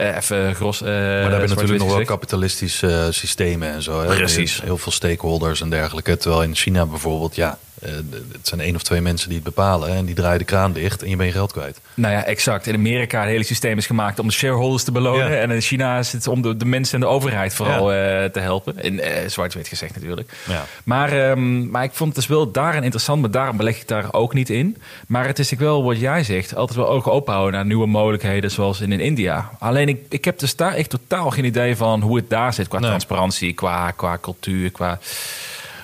Even 0.00 0.54
gros. 0.54 0.82
eh, 0.82 0.88
Maar 0.88 0.96
daar 1.02 1.30
hebben 1.30 1.48
natuurlijk 1.48 1.78
nog 1.78 1.94
wel 1.96 2.04
kapitalistische 2.04 2.86
eh, 2.92 3.06
systemen 3.10 3.72
en 3.72 3.82
zo. 3.82 4.00
Hè? 4.00 4.16
Precies. 4.16 4.60
Heel 4.62 4.78
veel 4.78 4.92
stakeholders 4.92 5.60
en 5.60 5.70
dergelijke. 5.70 6.16
Terwijl 6.16 6.42
in 6.42 6.54
China 6.54 6.86
bijvoorbeeld, 6.86 7.34
ja, 7.36 7.58
eh, 7.80 7.92
het 8.32 8.48
zijn 8.48 8.60
één 8.60 8.74
of 8.74 8.82
twee 8.82 9.00
mensen 9.00 9.28
die 9.28 9.36
het 9.36 9.46
bepalen. 9.54 9.88
En 9.88 10.04
die 10.04 10.14
draaien 10.14 10.38
de 10.38 10.44
kraan 10.44 10.72
dicht 10.72 11.02
en 11.02 11.10
je 11.10 11.16
bent 11.16 11.28
je 11.28 11.34
geld 11.34 11.52
kwijt. 11.52 11.80
Nou 11.94 12.14
ja, 12.14 12.24
exact. 12.24 12.66
In 12.66 12.74
Amerika 12.74 13.20
het 13.20 13.28
hele 13.28 13.44
systeem 13.44 13.78
is 13.78 13.86
gemaakt 13.86 14.18
om 14.18 14.26
de 14.26 14.32
shareholders 14.32 14.84
te 14.84 14.92
belonen. 14.92 15.30
Ja. 15.30 15.36
En 15.36 15.50
in 15.50 15.60
China 15.60 15.98
is 15.98 16.12
het 16.12 16.26
om 16.26 16.42
de, 16.42 16.56
de 16.56 16.64
mensen 16.64 16.94
en 16.94 17.00
de 17.00 17.06
overheid 17.06 17.54
vooral 17.54 17.92
eh, 17.92 18.24
te 18.24 18.40
helpen. 18.40 18.78
In 18.82 19.00
eh, 19.00 19.28
zwart-wit 19.28 19.68
gezegd 19.68 19.94
natuurlijk. 19.94 20.32
Ja. 20.48 20.64
Maar, 20.84 21.12
ehm, 21.12 21.70
maar 21.70 21.84
ik 21.84 21.92
vond 21.92 22.08
het 22.08 22.18
dus 22.18 22.36
wel 22.36 22.50
daarin 22.50 22.82
interessant, 22.82 23.20
maar 23.20 23.30
daarom 23.30 23.56
beleg 23.56 23.80
ik 23.80 23.88
daar 23.88 24.12
ook 24.12 24.34
niet 24.34 24.50
in. 24.50 24.76
Maar 25.06 25.26
het 25.26 25.38
is 25.38 25.52
ook 25.52 25.58
wel 25.58 25.84
wat 25.84 26.00
jij 26.00 26.24
zegt, 26.24 26.54
altijd 26.54 26.78
wel 26.78 26.88
ogen 26.88 27.12
open 27.12 27.32
houden 27.32 27.54
naar 27.54 27.66
nieuwe 27.66 27.86
mogelijkheden 27.86 28.50
zoals 28.50 28.80
in, 28.80 28.92
in 28.92 29.00
India. 29.00 29.50
Alleen 29.58 29.88
ik, 29.88 29.98
ik 30.08 30.24
heb 30.24 30.38
dus 30.38 30.56
daar 30.56 30.74
echt 30.74 30.90
totaal 30.90 31.30
geen 31.30 31.44
idee 31.44 31.76
van 31.76 32.00
hoe 32.00 32.16
het 32.16 32.30
daar 32.30 32.52
zit 32.54 32.68
qua 32.68 32.78
Nee. 32.78 32.88
transparantie, 32.88 33.52
qua, 33.52 33.90
qua 33.90 34.18
cultuur, 34.20 34.70
qua... 34.70 34.98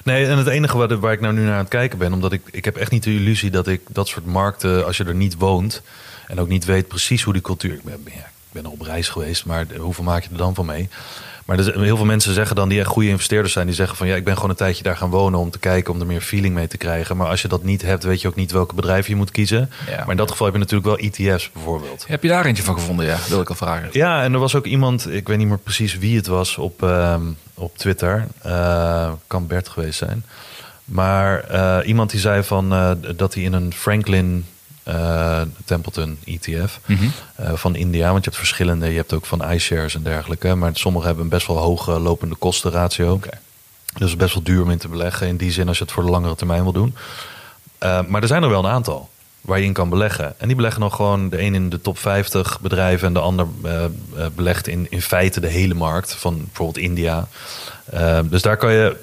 Nee, 0.07 0.27
en 0.27 0.38
het 0.38 0.47
enige 0.47 0.77
waar, 0.77 1.01
waar 1.01 1.12
ik 1.12 1.21
nou 1.21 1.35
nu 1.35 1.42
naar 1.42 1.53
aan 1.53 1.59
het 1.59 1.69
kijken 1.69 1.99
ben, 1.99 2.12
omdat 2.12 2.33
ik, 2.33 2.42
ik 2.51 2.64
heb 2.64 2.77
echt 2.77 2.90
niet 2.90 3.03
de 3.03 3.14
illusie 3.14 3.51
dat 3.51 3.66
ik 3.66 3.81
dat 3.88 4.09
soort 4.09 4.27
markten, 4.27 4.87
als 4.87 4.97
je 4.97 5.05
er 5.05 5.14
niet 5.14 5.35
woont 5.38 5.83
en 6.29 6.40
ook 6.40 6.49
niet 6.49 6.64
weet 6.64 6.88
precies 6.88 7.23
hoe 7.23 7.33
die 7.33 7.42
cultuur. 7.42 7.73
Ik 7.73 7.83
ben, 7.85 8.01
ja, 8.05 8.12
ik 8.21 8.53
ben 8.53 8.66
op 8.66 8.81
reis 8.81 9.09
geweest, 9.09 9.45
maar 9.47 9.66
hoeveel 9.79 10.05
maak 10.05 10.23
je 10.23 10.29
er 10.31 10.37
dan 10.37 10.55
van 10.55 10.66
mee? 10.66 10.88
Maar 11.45 11.59
er, 11.59 11.64
zijn- 11.64 11.81
heel 11.83 11.97
veel 11.97 12.05
mensen 12.07 12.35
zeggen 12.35 12.57
dan 12.57 12.69
die 12.69 12.79
echt 12.79 12.88
goede 12.88 13.09
investeerders 13.09 13.53
zijn, 13.53 13.66
die 13.66 13.75
zeggen 13.75 13.97
van 13.97 14.07
ja, 14.07 14.14
ik 14.16 14.25
ben 14.25 14.35
gewoon 14.35 14.51
een 14.51 14.57
tijdje 14.57 14.83
daar 14.83 14.97
gaan 14.97 15.11
wonen 15.11 15.38
om 15.40 15.51
te 15.51 15.59
kijken, 15.59 15.92
om 15.95 16.01
er 16.01 16.07
meer 16.07 16.21
feeling 16.21 16.55
mee 16.55 16.66
te 16.69 16.77
krijgen. 16.77 17.16
Maar 17.16 17.27
als 17.29 17.42
je 17.42 17.49
dat 17.49 17.62
niet 17.62 17.83
hebt, 17.83 18.05
weet 18.05 18.21
je 18.21 18.29
ook 18.29 18.35
niet 18.35 18.53
welke 18.53 18.75
bedrijf 18.75 19.07
je 19.09 19.16
moet 19.16 19.31
kiezen. 19.31 19.71
Ja. 19.88 19.97
Maar 19.99 20.11
in 20.11 20.16
dat 20.16 20.31
geval 20.31 20.47
heb 20.47 20.55
je 20.55 20.61
natuurlijk 20.61 20.88
wel 21.01 21.11
ETF's 21.11 21.51
bijvoorbeeld. 21.53 22.05
Heb 22.09 22.23
je 22.23 22.29
daar 22.29 22.45
eentje 22.45 22.62
van 22.62 22.75
gevonden? 22.75 23.07
Ja, 23.07 23.19
wil 23.29 23.40
ik 23.40 23.49
al 23.49 23.55
vragen. 23.55 23.88
Ja, 23.92 24.23
en 24.23 24.33
er 24.33 24.38
was 24.38 24.55
ook 24.55 24.66
iemand, 24.66 25.11
ik 25.12 25.29
weet 25.29 25.38
niet 25.38 25.49
meer 25.49 25.59
precies 25.59 25.99
wie 25.99 26.16
het 26.16 26.27
was 26.27 26.57
op, 26.59 26.83
ehm, 26.83 27.23
op 27.57 27.79
Twitter. 27.79 28.27
Eh, 28.42 29.12
kan 29.27 29.47
Bert 29.47 29.69
geweest 29.69 29.99
zijn. 29.99 30.25
Maar 30.85 31.40
eh, 31.40 31.88
iemand 31.88 32.11
die 32.11 32.21
zei 32.21 32.42
van, 32.42 32.73
eh, 32.73 32.90
dat 33.16 33.35
hij 33.35 33.42
in 33.42 33.53
een 33.53 33.73
Franklin 33.73 34.47
Templeton 35.64 36.19
ETF 36.25 36.81
Mhm. 36.87 37.09
van 37.55 37.75
India, 37.77 38.07
want 38.11 38.25
je 38.25 38.31
hebt 38.31 38.37
verschillende, 38.37 38.87
je 38.90 38.97
hebt 38.97 39.12
ook 39.12 39.27
van 39.27 39.51
iShares 39.51 39.95
en 39.95 40.03
dergelijke. 40.03 40.55
Maar 40.55 40.71
sommige 40.77 41.07
hebben 41.07 41.25
een 41.25 41.31
best 41.31 41.47
wel 41.47 41.57
hoge 41.57 41.90
lopende 41.99 42.35
kostenratio. 42.35 43.21
Dus 43.99 44.16
best 44.16 44.35
wel 44.35 44.42
duur 44.42 44.62
om 44.62 44.71
in 44.71 44.79
te 44.79 44.88
beleggen. 44.88 45.27
In 45.27 45.37
die 45.37 45.51
zin 45.53 45.69
als 45.69 45.79
je 45.79 45.85
het 45.85 45.92
voor 45.92 46.05
de 46.05 46.11
langere 46.11 46.35
termijn 46.35 46.62
wil 46.62 46.73
doen. 46.73 46.95
Maar 47.81 48.23
er 48.23 48.27
zijn 48.29 48.42
er 48.42 48.49
wel 48.49 48.64
een 48.64 48.71
aantal 48.71 49.11
waar 49.46 49.59
je 49.59 49.64
in 49.64 49.72
kan 49.72 49.88
beleggen. 49.88 50.35
En 50.40 50.46
die 50.46 50.56
beleggen 50.56 50.80
nog 50.80 50.96
gewoon 50.96 51.28
de 51.28 51.40
een 51.40 51.54
in 51.54 51.68
de 51.68 51.80
top 51.80 51.98
50 51.98 52.61
bedrijven 52.61 53.06
en 53.06 53.12
de 53.12 53.20
ander 53.20 53.46
uh, 53.64 53.85
uh, 54.16 54.26
belegt 54.35 54.66
in, 54.66 54.87
in 54.90 55.02
feite 55.02 55.40
de 55.40 55.48
hele 55.48 55.74
markt 55.74 56.14
van 56.14 56.37
bijvoorbeeld 56.37 56.85
India. 56.85 57.28
Uh, 57.94 58.18
dus 58.24 58.42
daar 58.42 58.56
kan 58.56 58.72
je, 58.72 58.96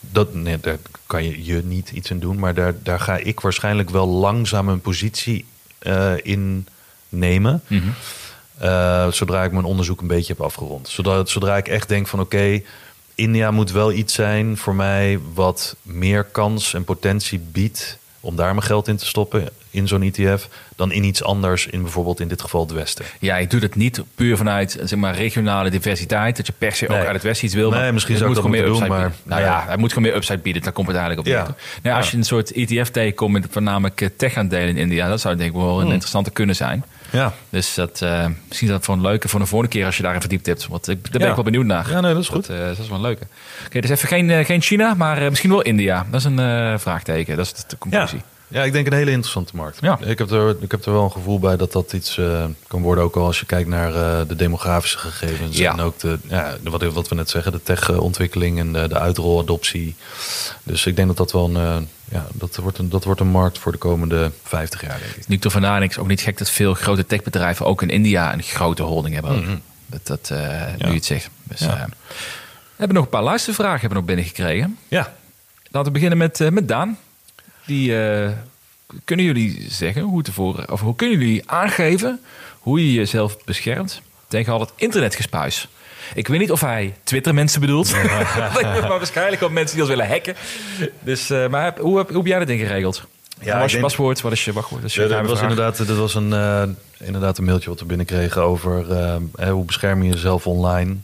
dat, 0.00 0.34
nee, 0.34 0.60
daar 0.60 0.78
kan 1.06 1.24
je 1.24 1.44
je 1.44 1.62
niet 1.64 1.90
iets 1.90 2.10
in 2.10 2.18
doen, 2.18 2.38
maar 2.38 2.54
daar, 2.54 2.74
daar 2.82 3.00
ga 3.00 3.16
ik 3.16 3.40
waarschijnlijk 3.40 3.90
wel 3.90 4.08
langzaam 4.08 4.68
een 4.68 4.80
positie 4.80 5.44
uh, 5.82 6.12
in 6.22 6.66
nemen. 7.08 7.62
Mm 7.66 7.80
-hmm. 7.80 9.12
zodra 9.12 9.44
ik 9.44 9.52
mijn 9.52 9.64
onderzoek 9.64 10.00
een 10.00 10.06
beetje 10.06 10.32
heb 10.32 10.42
afgerond. 10.42 10.88
Zodra, 10.88 11.24
zodra 11.24 11.56
ik 11.56 11.68
echt 11.68 11.88
denk 11.88 12.06
van 12.06 12.20
oké, 12.20 12.36
okay, 12.36 12.64
India 13.14 13.50
moet 13.50 13.70
wel 13.70 13.92
iets 13.92 14.14
zijn 14.14 14.56
voor 14.56 14.74
mij 14.74 15.18
wat 15.34 15.76
meer 15.82 16.24
kans 16.24 16.74
en 16.74 16.84
potentie 16.84 17.38
biedt 17.38 17.98
om 18.24 18.36
daar 18.36 18.54
mijn 18.54 18.66
geld 18.66 18.88
in 18.88 18.96
te 18.96 19.06
stoppen 19.06 19.48
in 19.70 19.88
zo'n 19.88 20.02
ETF 20.02 20.48
dan 20.76 20.92
in 20.92 21.04
iets 21.04 21.22
anders, 21.22 21.66
in 21.66 21.82
bijvoorbeeld 21.82 22.20
in 22.20 22.28
dit 22.28 22.40
geval 22.40 22.60
het 22.60 22.72
Westen. 22.72 23.04
Ja, 23.20 23.36
ik 23.36 23.50
doe 23.50 23.60
dat 23.60 23.74
niet 23.74 24.02
puur 24.14 24.36
vanuit 24.36 24.78
zeg 24.82 24.98
maar, 24.98 25.14
regionale 25.14 25.70
diversiteit. 25.70 26.36
Dat 26.36 26.46
je 26.46 26.52
per 26.58 26.72
se 26.72 26.88
ook 26.88 26.96
uit 26.96 27.12
het 27.12 27.22
Westen 27.22 27.46
iets 27.46 27.54
wil. 27.54 27.70
Nee, 27.70 27.92
misschien 27.92 28.14
het 28.14 28.22
zou 28.24 28.36
ik 28.36 28.42
moet 28.42 28.52
dat 28.52 28.60
moeten 28.60 28.80
meer 28.80 28.88
doen, 28.88 28.96
maar- 28.98 29.08
bieden. 29.10 29.30
Nou 29.30 29.40
ja. 29.40 29.46
ja, 29.46 29.64
hij 29.66 29.76
moet 29.76 29.92
gewoon 29.92 30.08
meer 30.08 30.16
upside 30.16 30.38
bieden. 30.38 30.62
Daar 30.62 30.72
komt 30.72 30.86
het 30.86 30.96
eigenlijk 30.96 31.28
op 31.28 31.32
Ja. 31.34 31.42
neer. 31.42 31.54
Nou, 31.82 31.96
als 31.96 32.04
Ja. 32.04 32.10
je 32.12 32.16
een 32.18 32.24
soort 32.24 32.52
ETF 32.52 32.88
tegenkomt 32.90 33.32
met 33.32 33.46
voornamelijk 33.50 34.10
tech-aandelen 34.16 34.68
in 34.68 34.76
India, 34.76 35.08
dat 35.08 35.20
zou 35.20 35.36
denk 35.36 35.50
ik 35.50 35.56
wel 35.56 35.74
een 35.76 35.82
Hmm. 35.82 35.92
interessante 35.92 36.30
kunnen 36.30 36.56
zijn. 36.56 36.84
Ja, 37.12 37.32
Dus 37.50 37.74
dat, 37.74 38.02
eh, 38.02 38.26
misschien 38.48 38.68
is 38.68 38.74
dat 38.74 38.84
voor 38.84 38.94
een 38.94 39.00
leuke 39.00 39.28
voor 39.28 39.40
een 39.40 39.46
volgende 39.46 39.74
keer 39.74 39.86
als 39.86 39.96
je 39.96 40.02
daarin 40.02 40.20
verdiept 40.20 40.46
hebt. 40.46 40.66
Want 40.68 40.88
ik, 40.88 41.02
daar 41.02 41.10
ben 41.12 41.20
Ja. 41.20 41.28
ik 41.28 41.34
wel 41.34 41.44
benieuwd 41.44 41.64
naar. 41.64 41.90
Ja, 41.90 42.00
nee, 42.00 42.12
dat 42.12 42.22
is 42.22 42.28
goed. 42.28 42.46
Dat, 42.46 42.56
eh, 42.56 42.66
dat 42.66 42.78
is 42.78 42.86
wel 42.88 42.96
een 42.96 43.02
leuke. 43.02 43.26
Oké, 43.66 43.80
dus 43.80 43.90
even 43.90 44.08
geen, 44.08 44.30
eh, 44.30 44.44
geen 44.44 44.60
China, 44.62 44.94
maar 44.94 45.22
misschien 45.28 45.50
wel 45.50 45.62
India. 45.62 46.06
Dat 46.10 46.20
is 46.20 46.26
een 46.26 46.78
vraagteken. 46.80 47.36
Dat 47.36 47.46
is 47.46 47.52
de, 47.54 47.62
de 47.68 47.78
conclusie. 47.78 48.18
ja, 48.18 48.24
ik 48.60 48.72
denk 48.72 48.86
een 48.86 48.92
hele 48.92 49.10
interessante 49.10 49.56
markt. 49.56 49.78
Ja. 49.80 49.98
Ik, 50.00 50.18
heb 50.18 50.30
er, 50.30 50.56
ik 50.60 50.70
heb 50.70 50.84
er 50.84 50.92
wel 50.92 51.04
een 51.04 51.10
gevoel 51.12 51.38
bij 51.38 51.56
dat 51.56 51.72
dat 51.72 51.92
iets 51.92 52.18
eh, 52.18 52.44
kan 52.66 52.82
worden, 52.82 53.04
ook 53.04 53.16
al 53.16 53.24
als 53.24 53.40
je 53.40 53.46
kijkt 53.46 53.68
naar 53.68 53.94
eh, 53.94 54.28
de 54.28 54.36
demografische 54.36 54.98
gegevens 54.98 55.56
Ja. 55.56 55.72
en 55.72 55.80
ook 55.80 55.98
de, 55.98 56.18
ja, 56.28 56.56
wat, 56.62 56.82
wat 56.82 57.08
we 57.08 57.14
net 57.14 57.30
zeggen, 57.30 57.52
de 57.52 57.62
tech-ontwikkeling 57.62 58.58
en 58.58 58.72
de, 58.72 58.88
de 58.88 58.98
uitroladoptie. 58.98 59.94
Dus 60.62 60.86
ik 60.86 60.96
denk 60.96 61.08
dat 61.08 61.16
dat 61.16 61.32
wel 61.32 61.44
een, 61.44 61.56
eh, 61.56 61.76
ja, 62.04 62.26
dat 62.32 62.56
wordt 62.56 62.78
een, 62.78 62.88
dat 62.88 63.04
wordt 63.04 63.20
een 63.20 63.26
markt 63.30 63.58
voor 63.58 63.72
de 63.72 63.78
komende 63.78 64.30
50 64.42 64.80
jaar, 64.80 64.98
denk 64.98 65.14
ik. 65.14 65.28
Nu 65.28 65.38
ik 65.82 65.90
het 65.90 65.98
ook 65.98 66.08
niet 66.08 66.20
gek 66.20 66.38
dat 66.38 66.50
veel 66.50 66.74
grote 66.74 67.06
techbedrijven 67.06 67.66
ook 67.66 67.82
in 67.82 67.90
India 67.90 68.32
een 68.32 68.42
grote 68.42 68.82
holding 68.82 69.14
hebben. 69.14 69.38
Mhm. 69.38 69.56
Dat, 69.86 70.06
dat 70.06 70.30
nu 70.30 70.86
Ja. 70.88 70.92
het 70.94 71.04
zegt. 71.04 71.30
Dus, 71.42 71.60
Ja. 71.60 71.86
we 71.88 72.78
hebben 72.88 72.96
nog 72.96 73.04
een 73.04 73.10
paar 73.10 73.22
luistervragen 73.22 73.80
hebben 73.80 73.98
we 73.98 74.04
nog 74.04 74.14
binnengekregen. 74.14 74.78
Ja, 74.88 75.14
Laten 75.72 75.92
we 75.92 75.98
beginnen 75.98 76.18
met, 76.18 76.50
met 76.50 76.68
Daan. 76.68 76.98
Die, 77.66 78.06
eh, 78.06 78.30
kunnen 79.04 79.24
jullie 79.26 79.66
zeggen 79.70 80.02
hoe 80.02 80.22
tevoren, 80.22 80.70
of 80.72 80.80
hoe 80.80 80.96
kunnen 80.96 81.18
jullie 81.18 81.42
aangeven 81.50 82.20
hoe 82.58 82.86
je 82.86 82.92
jezelf 82.92 83.44
beschermt 83.44 84.00
tegen 84.28 84.52
al 84.52 84.60
het 84.60 84.72
internetgespuis? 84.76 85.68
Ik 86.14 86.28
weet 86.28 86.38
niet 86.38 86.50
of 86.52 86.60
hij 86.60 86.94
Twitter 87.04 87.34
mensen 87.34 87.60
bedoelt, 87.60 87.92
maar 88.62 88.88
waarschijnlijk 88.88 89.42
ook 89.42 89.50
mensen 89.50 89.76
die 89.76 89.84
ons 89.84 89.94
willen 89.94 90.08
hacken. 90.12 90.34
Dus, 91.00 91.30
eh, 91.30 91.48
maar 91.48 91.64
heb- 91.64 91.78
hoe, 91.78 91.98
heb, 91.98 92.08
hoe 92.08 92.16
heb 92.16 92.26
jij 92.26 92.38
dat 92.38 92.46
ding 92.48 92.60
geregeld? 92.60 93.04
Ja, 93.40 93.54
wat 93.58 93.64
je 93.66 93.70
denk- 93.70 93.82
paswoord? 93.88 94.20
Wat 94.20 94.32
is 94.32 94.44
je 94.44 94.52
wachtwoord? 94.52 94.82
Dat 94.82 94.92
Ja, 94.92 95.06
dat 95.06 95.26
was 95.26 95.40
inderdaad, 95.40 95.86
dat 95.86 95.96
was 95.96 96.14
een, 96.14 96.32
eh, 96.32 96.62
inderdaad 97.06 97.38
een 97.38 97.44
mailtje 97.44 97.68
wat 97.68 97.80
we 97.80 97.84
binnenkregen 97.86 98.42
over 98.42 98.84
hoe 99.50 99.64
bescherm 99.64 100.02
je 100.02 100.10
jezelf 100.12 100.46
online. 100.46 100.96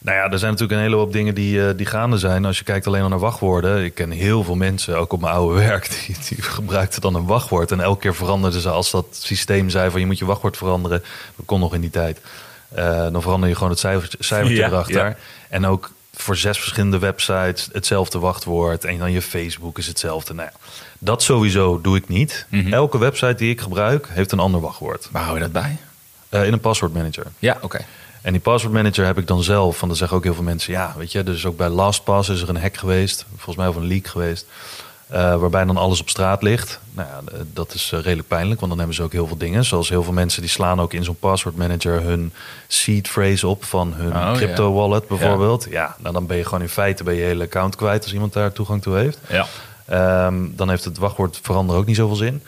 Nou 0.00 0.16
ja, 0.16 0.30
er 0.30 0.38
zijn 0.38 0.50
natuurlijk 0.52 0.78
een 0.78 0.84
hele 0.86 0.96
hoop 0.96 1.12
dingen 1.12 1.34
die, 1.34 1.68
eh, 1.68 1.76
die 1.76 1.86
gaande 1.86 2.18
zijn. 2.18 2.44
Als 2.44 2.58
je 2.58 2.64
kijkt 2.64 2.86
alleen 2.86 3.02
al 3.02 3.08
naar 3.08 3.18
wachtwoorden. 3.18 3.84
Ik 3.84 3.94
ken 3.94 4.10
heel 4.10 4.44
veel 4.44 4.54
mensen, 4.54 4.98
ook 4.98 5.12
op 5.12 5.20
mijn 5.20 5.32
oude 5.34 5.60
werk, 5.66 6.04
die, 6.06 6.16
die 6.28 6.42
gebruikten 6.42 7.00
dan 7.00 7.14
een 7.14 7.26
wachtwoord. 7.26 7.70
En 7.72 7.80
elke 7.80 8.00
keer 8.00 8.14
veranderden 8.14 8.60
ze 8.60 8.68
als 8.68 8.90
dat 8.90 9.06
systeem 9.10 9.70
zei 9.70 9.90
van 9.90 10.00
je 10.00 10.06
moet 10.06 10.18
je 10.18 10.24
wachtwoord 10.24 10.56
veranderen. 10.56 11.02
Dat 11.36 11.46
kon 11.46 11.60
nog 11.60 11.74
in 11.74 11.80
die 11.80 11.90
tijd. 11.90 12.20
Eh, 12.68 13.06
dan 13.12 13.22
verander 13.22 13.48
je 13.48 13.54
gewoon 13.54 13.70
het 13.70 13.78
cijfertje, 13.78 14.18
cijfertje 14.20 14.56
Ja, 14.56 14.66
erachter. 14.66 15.06
ja. 15.06 15.16
En 15.48 15.66
ook 15.66 15.90
voor 16.14 16.36
zes 16.36 16.58
verschillende 16.58 16.98
websites 16.98 17.68
hetzelfde 17.72 18.18
wachtwoord. 18.18 18.84
En 18.84 18.98
dan 18.98 19.12
je 19.12 19.22
Facebook 19.22 19.78
is 19.78 19.86
hetzelfde. 19.86 20.34
Nou 20.34 20.48
ja, 20.52 20.58
dat 20.98 21.22
sowieso 21.22 21.80
doe 21.80 21.96
ik 21.96 22.08
niet. 22.08 22.46
Mhm. 22.48 22.72
Elke 22.72 22.98
website 22.98 23.34
die 23.34 23.50
ik 23.50 23.60
gebruik 23.60 24.08
heeft 24.10 24.32
een 24.32 24.38
ander 24.38 24.60
wachtwoord. 24.60 25.08
Waar 25.12 25.22
hou 25.22 25.34
je 25.34 25.40
dat 25.42 25.52
bij? 25.52 25.76
Eh, 26.28 26.46
in 26.46 26.52
een 26.52 26.60
passwordmanager. 26.60 27.26
Ja, 27.38 27.58
oké. 27.60 27.84
En 28.26 28.32
die 28.32 28.40
passwordmanager 28.40 29.06
heb 29.06 29.18
ik 29.18 29.26
dan 29.26 29.42
zelf. 29.42 29.76
Van, 29.76 29.88
dan 29.88 29.96
zeggen 29.96 30.16
ook 30.16 30.24
heel 30.24 30.34
veel 30.34 30.42
mensen, 30.42 30.72
ja, 30.72 30.94
weet 30.96 31.12
je, 31.12 31.22
dus 31.22 31.46
ook 31.46 31.56
bij 31.56 31.68
LastPass 31.68 32.28
is 32.28 32.42
er 32.42 32.48
een 32.48 32.60
hack 32.60 32.76
geweest. 32.76 33.26
Volgens 33.34 33.56
mij 33.56 33.66
of 33.68 33.76
een 33.76 33.86
leak 33.86 34.06
geweest. 34.06 34.46
eh, 35.06 35.36
waarbij 35.36 35.64
dan 35.64 35.76
alles 35.76 36.00
op 36.00 36.08
straat 36.08 36.42
ligt. 36.42 36.80
Nou 36.90 37.08
ja, 37.08 37.32
eh, 37.32 37.40
dat 37.52 37.74
is 37.74 37.90
eh, 37.92 38.00
redelijk 38.00 38.28
pijnlijk, 38.28 38.58
want 38.58 38.68
dan 38.70 38.78
hebben 38.78 38.96
ze 38.96 39.02
ook 39.02 39.12
heel 39.12 39.26
veel 39.26 39.36
dingen. 39.36 39.64
Zoals 39.64 39.88
heel 39.88 40.02
veel 40.02 40.12
mensen 40.12 40.40
die 40.40 40.50
slaan 40.50 40.80
ook 40.80 40.92
in 40.92 41.04
zo'n 41.04 41.18
passwordmanager 41.18 42.02
hun 42.02 42.32
seed 42.66 43.08
phrase 43.08 43.46
op 43.46 43.64
van 43.64 43.92
hun 43.94 44.12
Oh, 44.12 44.32
crypto 44.32 44.66
ja. 44.68 44.72
wallet 44.74 45.08
bijvoorbeeld. 45.08 45.66
Ja. 45.70 45.96
nou 45.98 46.14
dan 46.14 46.26
ben 46.26 46.36
je 46.36 46.44
gewoon 46.44 46.62
in 46.62 46.68
feite 46.68 47.04
bij 47.04 47.14
je 47.14 47.22
hele 47.22 47.44
account 47.44 47.76
kwijt 47.76 48.02
als 48.02 48.12
iemand 48.12 48.32
daar 48.32 48.52
toegang 48.52 48.82
toe 48.82 48.96
heeft. 48.96 49.18
Ja. 49.28 49.46
Ehm, 49.86 50.34
dan 50.50 50.68
heeft 50.68 50.84
het 50.84 50.98
wachtwoord 50.98 51.38
veranderen 51.42 51.80
ook 51.80 51.86
niet 51.86 51.96
zoveel 51.96 52.16
zin. 52.16 52.42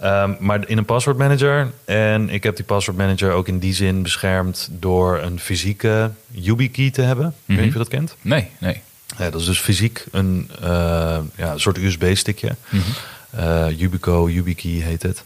Ehm, 0.00 0.32
maar 0.38 0.68
in 0.68 0.78
een 0.78 0.84
passwordmanager. 0.84 1.70
En 1.84 2.28
ik 2.30 2.42
heb 2.42 2.56
die 2.56 2.64
passwordmanager 2.64 3.32
ook 3.32 3.48
in 3.48 3.58
die 3.58 3.74
zin 3.74 4.02
beschermd 4.02 4.68
door 4.72 5.18
een 5.18 5.40
fysieke 5.40 6.10
YubiKey 6.30 6.90
te 6.90 7.02
hebben. 7.02 7.26
Ik 7.26 7.32
weet 7.46 7.56
niet 7.56 7.66
of 7.66 7.72
je 7.72 7.78
dat 7.78 7.88
kent. 7.88 8.16
Nee, 8.20 8.48
nee. 8.58 8.80
Ja, 9.18 9.30
dat 9.30 9.40
is 9.40 9.46
dus 9.46 9.60
fysiek 9.60 10.04
een, 10.10 10.50
eh, 10.62 11.18
ja, 11.36 11.58
soort 11.58 11.78
USB-stickje. 11.78 12.56
Mhm. 12.68 12.82
Eh, 13.30 13.66
Yubico, 13.76 14.28
YubiKey 14.28 14.70
heet 14.70 15.02
het. 15.02 15.24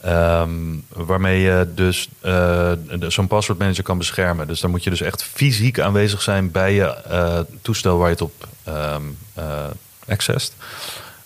Ehm, 0.00 0.50
waarmee 0.88 1.40
je 1.40 1.68
dus 1.74 2.08
eh, 2.20 2.72
zo'n 3.08 3.26
passwordmanager 3.26 3.82
kan 3.84 3.98
beschermen. 3.98 4.46
Dus 4.46 4.60
dan 4.60 4.70
moet 4.70 4.84
je 4.84 4.90
dus 4.90 5.00
echt 5.00 5.22
fysiek 5.22 5.80
aanwezig 5.80 6.22
zijn 6.22 6.50
bij 6.50 6.74
je 6.74 6.96
toestel 7.62 7.98
waar 7.98 8.06
je 8.08 8.12
het 8.12 8.22
op 8.22 8.48
ehm 8.64 9.02
eh 9.34 9.66
accessed. 10.08 10.52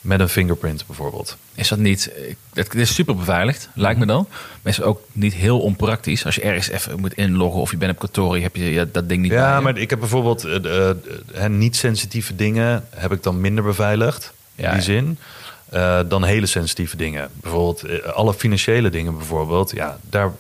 Met 0.01 0.21
een 0.21 0.29
fingerprint 0.29 0.87
bijvoorbeeld. 0.87 1.37
Is 1.55 1.69
dat 1.69 1.79
niet... 1.79 2.11
Het 2.55 2.75
is 2.75 2.95
super 2.95 3.17
beveiligd, 3.17 3.69
lijkt 3.75 3.99
me 4.01 4.07
dan. 4.07 4.27
Maar 4.31 4.73
is 4.73 4.77
het 4.77 4.87
ook 4.87 5.01
niet 5.13 5.35
heel 5.35 5.61
onpraktisch. 5.61 6.25
Als 6.25 6.35
je 6.35 6.41
ergens 6.41 6.69
even 6.69 7.01
moet 7.01 7.13
inloggen 7.15 7.61
of 7.61 7.71
je 7.71 7.77
bent 7.77 7.93
op 7.93 7.99
kantoor... 7.99 8.37
heb 8.39 8.57
je 8.57 8.73
ja, 8.73 8.85
dat 8.93 9.09
ding 9.09 9.21
niet 9.23 9.31
bij 9.31 9.39
Ja, 9.41 9.57
je. 9.57 9.63
maar 9.63 9.79
ik 9.79 9.91
heb 9.91 9.99
bijvoorbeeld 9.99 10.45
eh, 10.45 10.91
eh, 10.91 11.51
niet-sensitieve 11.51 12.37
dingen 12.37 12.85
heb 12.95 13.13
ik 13.13 13.23
dan 13.23 13.41
minder 13.41 13.65
beveiligd. 13.65 14.33
Ja, 14.55 14.69
in 14.69 14.75
die 14.75 14.83
zin. 14.83 15.19
eh, 15.69 16.01
dan 16.09 16.25
hele 16.25 16.47
sensitieve 16.47 16.97
dingen. 16.97 17.29
Bijvoorbeeld 17.35 18.05
alle 18.15 18.35
financiële 18.35 18.91
dingen 18.91 19.17
bijvoorbeeld. 19.17 19.71
Ja, 19.71 19.99
daar 20.11 20.33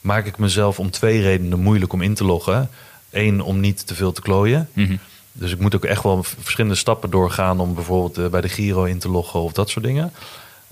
maak 0.00 0.26
ik 0.26 0.38
mezelf 0.38 0.78
om 0.78 0.90
twee 0.90 1.20
redenen 1.20 1.58
moeilijk 1.60 1.92
om 1.92 2.02
in 2.02 2.14
te 2.14 2.24
loggen. 2.24 2.70
Eén, 3.10 3.40
om 3.40 3.60
niet 3.60 3.86
te 3.86 3.94
veel 3.94 4.12
te 4.12 4.20
klooien. 4.20 4.68
Mhm. 4.72 4.96
Dus 5.38 5.52
ik 5.52 5.58
moet 5.58 5.74
ook 5.74 5.84
echt 5.84 6.02
wel 6.02 6.22
verschillende 6.22 6.76
stappen 6.76 7.10
doorgaan 7.10 7.60
om 7.60 7.74
bijvoorbeeld 7.74 8.18
eh, 8.18 8.26
bij 8.26 8.40
de 8.40 8.48
Giro 8.48 8.84
in 8.84 8.98
te 8.98 9.08
loggen 9.08 9.40
of 9.40 9.52
dat 9.52 9.70
soort 9.70 9.84
dingen. 9.84 10.12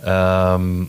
Ehm, 0.02 0.82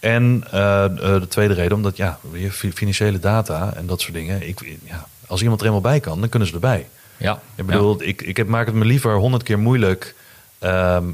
en 0.00 0.44
eh, 0.50 0.84
eh, 0.84 0.90
de 0.98 1.28
tweede 1.28 1.54
reden, 1.54 1.76
omdat 1.76 1.96
ja, 1.96 2.18
weer 2.30 2.50
financiële 2.50 3.18
data 3.18 3.72
en 3.74 3.86
dat 3.86 4.00
soort 4.00 4.14
dingen. 4.14 4.48
Ik, 4.48 4.78
ja, 4.84 5.06
als 5.26 5.42
iemand 5.42 5.60
er 5.60 5.66
eenmaal 5.66 5.80
bij 5.80 6.00
kan, 6.00 6.20
dan 6.20 6.28
kunnen 6.28 6.48
ze 6.48 6.54
erbij. 6.54 6.88
Ja. 7.16 7.40
Ik 7.54 7.66
bedoel, 7.66 8.02
ik, 8.02 8.22
ik 8.22 8.36
heb, 8.36 8.46
maak 8.46 8.66
het 8.66 8.74
me 8.74 8.84
liever 8.84 9.16
honderd 9.16 9.42
keer 9.42 9.58
moeilijk. 9.58 10.14
ehm, 10.58 11.04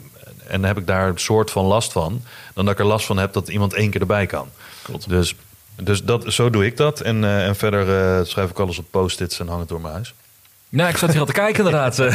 en 0.47 0.65
heb 0.65 0.79
ik 0.79 0.87
daar 0.87 1.09
een 1.09 1.19
soort 1.19 1.51
van 1.51 1.65
last 1.65 1.93
van. 1.93 2.23
Dan 2.55 2.65
dat 2.65 2.75
ik 2.75 2.81
er 2.81 2.87
last 2.87 3.07
van 3.07 3.19
heb 3.19 3.33
dat 3.33 3.49
iemand 3.49 3.75
één 3.75 3.91
keer 3.91 4.01
erbij 4.01 4.27
kan. 4.27 4.49
Klopt. 4.83 5.09
Dus, 5.09 5.35
dus 5.83 6.05
dat, 6.05 6.33
zo 6.33 6.51
doe 6.51 6.67
ik 6.67 6.77
dat. 6.77 7.01
En, 7.01 7.25
en 7.25 7.57
verder 7.57 8.27
schrijf 8.27 8.51
ik 8.51 8.59
alles 8.59 8.79
op 8.79 8.87
post-its 8.91 9.41
en 9.41 9.49
hang 9.49 9.61
het 9.61 9.69
door 9.69 9.81
mijn 9.81 9.95
huis. 9.95 10.15
Nou, 10.69 10.89
ik 10.91 10.97
zat 10.97 11.11
hier 11.11 11.21
al 11.21 11.27
te 11.27 11.33
kijken 11.33 11.65
inderdaad. 11.65 11.97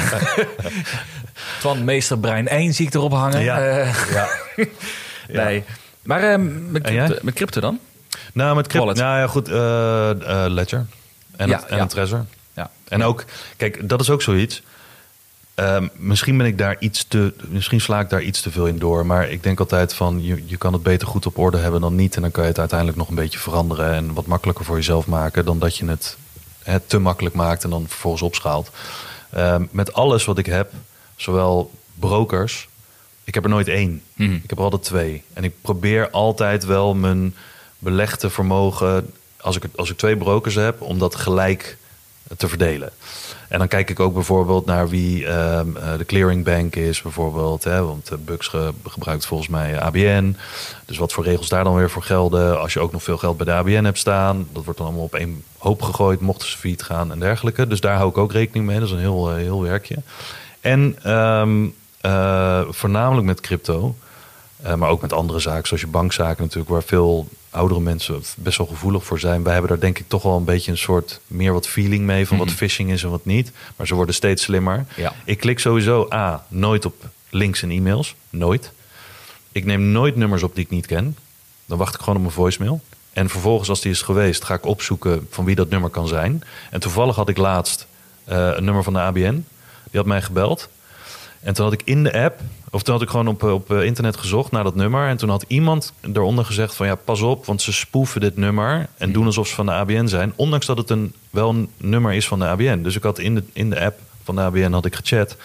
Van 1.59 1.83
meester 1.83 2.17
Brein 2.19 2.47
1 2.47 2.73
zie 2.73 2.87
ik 2.87 2.93
erop 2.93 3.11
hangen. 3.11 3.41
Ja. 3.41 3.59
Eh, 3.61 3.95
Ja. 4.13 4.27
nee. 5.43 5.63
Maar 6.03 6.23
eh, 6.23 6.37
met, 6.69 6.83
crypto, 6.83 7.15
met 7.21 7.33
crypto 7.33 7.59
dan? 7.61 7.79
Nou, 8.33 8.55
met 8.55 8.67
crypto. 8.67 8.93
Nou 8.93 9.19
ja, 9.19 9.27
goed. 9.27 9.47
eh, 9.49 10.09
eh, 10.45 10.51
Ledger. 10.51 10.85
En, 11.35 11.47
Ja, 11.49 11.55
het, 11.55 11.65
en 11.65 11.75
ja. 11.75 11.81
het 11.81 11.91
Trezor. 11.91 12.25
Ja. 12.53 12.69
En 12.87 13.03
ook, 13.03 13.25
kijk, 13.57 13.89
dat 13.89 14.01
is 14.01 14.09
ook 14.09 14.21
zoiets. 14.21 14.61
Ehm, 15.55 15.87
misschien 15.95 16.37
ben 16.37 16.45
ik 16.45 16.57
daar 16.57 16.75
iets 16.79 17.05
te. 17.07 17.33
Misschien 17.47 17.81
sla 17.81 17.99
ik 17.99 18.09
daar 18.09 18.21
iets 18.21 18.41
te 18.41 18.51
veel 18.51 18.65
in 18.67 18.79
door. 18.79 19.05
Maar 19.05 19.29
ik 19.29 19.43
denk 19.43 19.59
altijd 19.59 19.93
van 19.93 20.23
je, 20.23 20.43
je 20.45 20.57
kan 20.57 20.73
het 20.73 20.83
beter 20.83 21.07
goed 21.07 21.25
op 21.25 21.37
orde 21.37 21.57
hebben 21.57 21.81
dan 21.81 21.95
niet. 21.95 22.15
En 22.15 22.21
dan 22.21 22.31
kan 22.31 22.43
je 22.43 22.49
het 22.49 22.59
uiteindelijk 22.59 22.97
nog 22.97 23.09
een 23.09 23.15
beetje 23.15 23.39
veranderen. 23.39 23.93
En 23.93 24.13
wat 24.13 24.25
makkelijker 24.25 24.65
voor 24.65 24.75
jezelf 24.75 25.07
maken. 25.07 25.45
Dan 25.45 25.59
dat 25.59 25.77
je 25.77 25.85
het, 25.85 26.17
het 26.63 26.89
te 26.89 26.99
makkelijk 26.99 27.35
maakt 27.35 27.63
en 27.63 27.69
dan 27.69 27.87
vervolgens 27.87 28.21
opschaalt. 28.21 28.69
Ehm, 29.29 29.65
met 29.71 29.93
alles 29.93 30.25
wat 30.25 30.37
ik 30.37 30.45
heb, 30.45 30.71
zowel 31.15 31.71
brokers. 31.93 32.67
Ik 33.23 33.33
heb 33.33 33.43
er 33.43 33.49
nooit 33.49 33.67
één. 33.67 34.01
Mhm. 34.13 34.33
Ik 34.33 34.49
heb 34.49 34.57
er 34.57 34.63
altijd 34.63 34.83
twee. 34.83 35.23
En 35.33 35.43
ik 35.43 35.53
probeer 35.61 36.09
altijd 36.09 36.65
wel 36.65 36.95
mijn 36.95 37.35
belegde 37.79 38.29
vermogen. 38.29 39.13
Als 39.37 39.55
ik, 39.55 39.63
als 39.75 39.89
ik 39.89 39.97
twee 39.97 40.17
brokers 40.17 40.55
heb, 40.55 40.81
om 40.81 40.99
dat 40.99 41.15
gelijk 41.15 41.77
te 42.37 42.47
verdelen. 42.47 42.91
En 43.53 43.59
dan 43.59 43.67
kijk 43.67 43.89
ik 43.89 43.99
ook 43.99 44.13
bijvoorbeeld 44.13 44.65
naar 44.65 44.89
wie 44.89 45.25
eh, 45.27 45.61
de 45.97 46.05
clearingbank 46.05 46.75
is, 46.75 47.01
bijvoorbeeld. 47.01 47.63
Hè, 47.63 47.83
want 47.85 48.11
Bux 48.25 48.47
ge- 48.47 48.73
gebruikt 48.87 49.25
volgens 49.25 49.49
mij 49.49 49.79
ABN. 49.79 50.35
Dus 50.85 50.97
wat 50.97 51.13
voor 51.13 51.23
regels 51.23 51.49
daar 51.49 51.63
dan 51.63 51.75
weer 51.75 51.89
voor 51.89 52.03
gelden. 52.03 52.59
Als 52.59 52.73
je 52.73 52.79
ook 52.79 52.91
nog 52.91 53.03
veel 53.03 53.17
geld 53.17 53.37
bij 53.37 53.45
de 53.45 53.51
ABN 53.51 53.83
hebt 53.83 53.97
staan, 53.97 54.47
dat 54.51 54.63
wordt 54.63 54.79
dan 54.79 54.87
allemaal 54.87 55.05
op 55.05 55.15
één 55.15 55.43
hoop 55.57 55.81
gegooid, 55.81 56.19
mochten 56.19 56.47
ze 56.49 56.57
failliet 56.57 56.83
gaan 56.83 57.11
en 57.11 57.19
dergelijke. 57.19 57.67
Dus 57.67 57.81
daar 57.81 57.95
hou 57.95 58.09
ik 58.09 58.17
ook 58.17 58.31
rekening 58.31 58.65
mee. 58.65 58.79
Dat 58.79 58.87
is 58.87 58.93
een 58.93 58.99
heel, 58.99 59.29
eh, 59.29 59.35
heel 59.35 59.61
werkje. 59.61 59.95
En 60.61 60.95
ehm, 61.03 61.65
eh, 62.01 62.61
voornamelijk 62.69 63.27
met 63.27 63.41
crypto. 63.41 63.95
Eh, 64.61 64.73
maar 64.75 64.89
ook 64.89 65.01
met 65.01 65.13
andere 65.13 65.39
zaken, 65.39 65.67
zoals 65.67 65.81
je 65.83 65.89
bankzaken 65.89 66.43
natuurlijk, 66.43 66.71
waar 66.71 66.83
veel 66.83 67.27
oudere 67.53 67.79
mensen 67.79 68.23
best 68.37 68.57
wel 68.57 68.67
gevoelig 68.67 69.03
voor 69.05 69.19
zijn. 69.19 69.43
Wij 69.43 69.51
hebben 69.53 69.71
daar 69.71 69.79
denk 69.79 69.99
ik 69.99 70.07
toch 70.07 70.23
wel 70.23 70.37
een 70.37 70.43
beetje 70.43 70.71
een 70.71 70.77
soort 70.77 71.19
meer 71.27 71.53
wat 71.53 71.67
feeling 71.67 72.05
mee 72.05 72.27
van 72.27 72.37
wat 72.37 72.47
Mhm. 72.47 72.55
phishing 72.55 72.91
is 72.91 73.03
en 73.03 73.09
wat 73.09 73.25
niet. 73.25 73.51
Maar 73.75 73.87
ze 73.87 73.95
worden 73.95 74.15
steeds 74.15 74.43
slimmer. 74.43 74.85
Ja. 74.95 75.13
Ik 75.25 75.37
klik 75.37 75.59
sowieso 75.59 76.07
A, 76.13 76.45
nooit 76.47 76.85
op 76.85 77.05
links 77.29 77.61
en 77.61 77.71
e-mails. 77.71 78.15
Nooit. 78.29 78.71
ik 79.51 79.65
neem 79.65 79.81
nooit 79.91 80.15
nummers 80.15 80.43
op 80.43 80.55
die 80.55 80.63
ik 80.63 80.69
niet 80.69 80.85
ken. 80.85 81.17
Dan 81.65 81.77
wacht 81.77 81.93
ik 81.93 81.99
gewoon 81.99 82.15
op 82.15 82.21
mijn 82.21 82.33
voicemail. 82.33 82.81
En 83.13 83.29
vervolgens, 83.29 83.69
als 83.69 83.81
die 83.81 83.91
is 83.91 84.01
geweest, 84.01 84.43
ga 84.43 84.53
ik 84.53 84.65
opzoeken 84.65 85.27
van 85.29 85.45
wie 85.45 85.55
dat 85.55 85.69
nummer 85.69 85.89
kan 85.89 86.07
zijn. 86.07 86.43
En 86.71 86.79
toevallig 86.79 87.15
had 87.15 87.29
ik 87.29 87.37
laatst 87.37 87.87
eh, 88.23 88.49
een 88.55 88.63
nummer 88.63 88.83
van 88.83 88.93
de 88.93 88.99
ABN. 88.99 89.45
Die 89.91 89.99
had 90.01 90.05
mij 90.05 90.21
gebeld. 90.21 90.69
En 91.43 91.53
toen 91.53 91.63
had 91.65 91.73
ik 91.73 91.81
in 91.83 92.03
de 92.03 92.13
app, 92.13 92.39
of 92.69 92.83
toen 92.83 92.93
had 92.93 93.03
ik 93.03 93.09
gewoon 93.09 93.27
op, 93.27 93.43
op 93.43 93.71
eh, 93.71 93.83
internet 93.83 94.17
gezocht 94.17 94.51
naar 94.51 94.63
dat 94.63 94.75
nummer. 94.75 95.07
En 95.07 95.17
toen 95.17 95.29
had 95.29 95.45
iemand 95.47 95.93
eronder 96.13 96.45
gezegd 96.45 96.75
van 96.75 96.87
ja, 96.87 96.95
pas 96.95 97.21
op, 97.21 97.45
want 97.45 97.61
ze 97.61 97.73
spoeven 97.73 98.21
dit 98.21 98.37
nummer 98.37 98.87
en 98.97 99.11
doen 99.11 99.25
alsof 99.25 99.47
ze 99.47 99.55
van 99.55 99.65
de 99.65 99.71
ABN 99.71 100.07
zijn. 100.07 100.33
Ondanks 100.35 100.65
dat 100.65 100.77
het 100.77 100.89
een, 100.89 101.13
wel 101.29 101.49
een 101.49 101.69
nummer 101.77 102.13
is 102.13 102.27
van 102.27 102.39
de 102.39 102.45
ABN. 102.45 102.81
Dus 102.81 102.95
ik 102.95 103.03
had 103.03 103.19
in 103.19 103.35
de, 103.35 103.43
in 103.53 103.69
de 103.69 103.79
app 103.79 103.99
van 104.23 104.35
de 104.35 104.41
ABN 104.41 104.71
had 104.71 104.85
ik 104.85 104.95
gechat. 104.95 105.37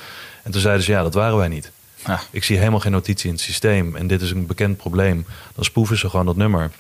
En 0.42 0.50
toen 0.50 0.60
zeiden 0.60 0.84
ze 0.84 0.92
ja, 0.92 1.02
dat 1.02 1.14
waren 1.14 1.36
wij 1.36 1.48
niet. 1.48 1.70
Ah. 2.02 2.20
Ik 2.30 2.44
zie 2.44 2.58
helemaal 2.58 2.80
geen 2.80 2.92
notitie 2.92 3.28
in 3.28 3.34
het 3.34 3.44
systeem. 3.44 3.96
En 3.96 4.06
dit 4.06 4.20
is 4.20 4.30
een 4.30 4.46
bekend 4.46 4.76
probleem. 4.76 5.26
Dan 5.54 5.64
spoeven 5.64 5.98
ze 5.98 6.10
gewoon 6.10 6.26
dat 6.26 6.36
nummer. 6.36 6.70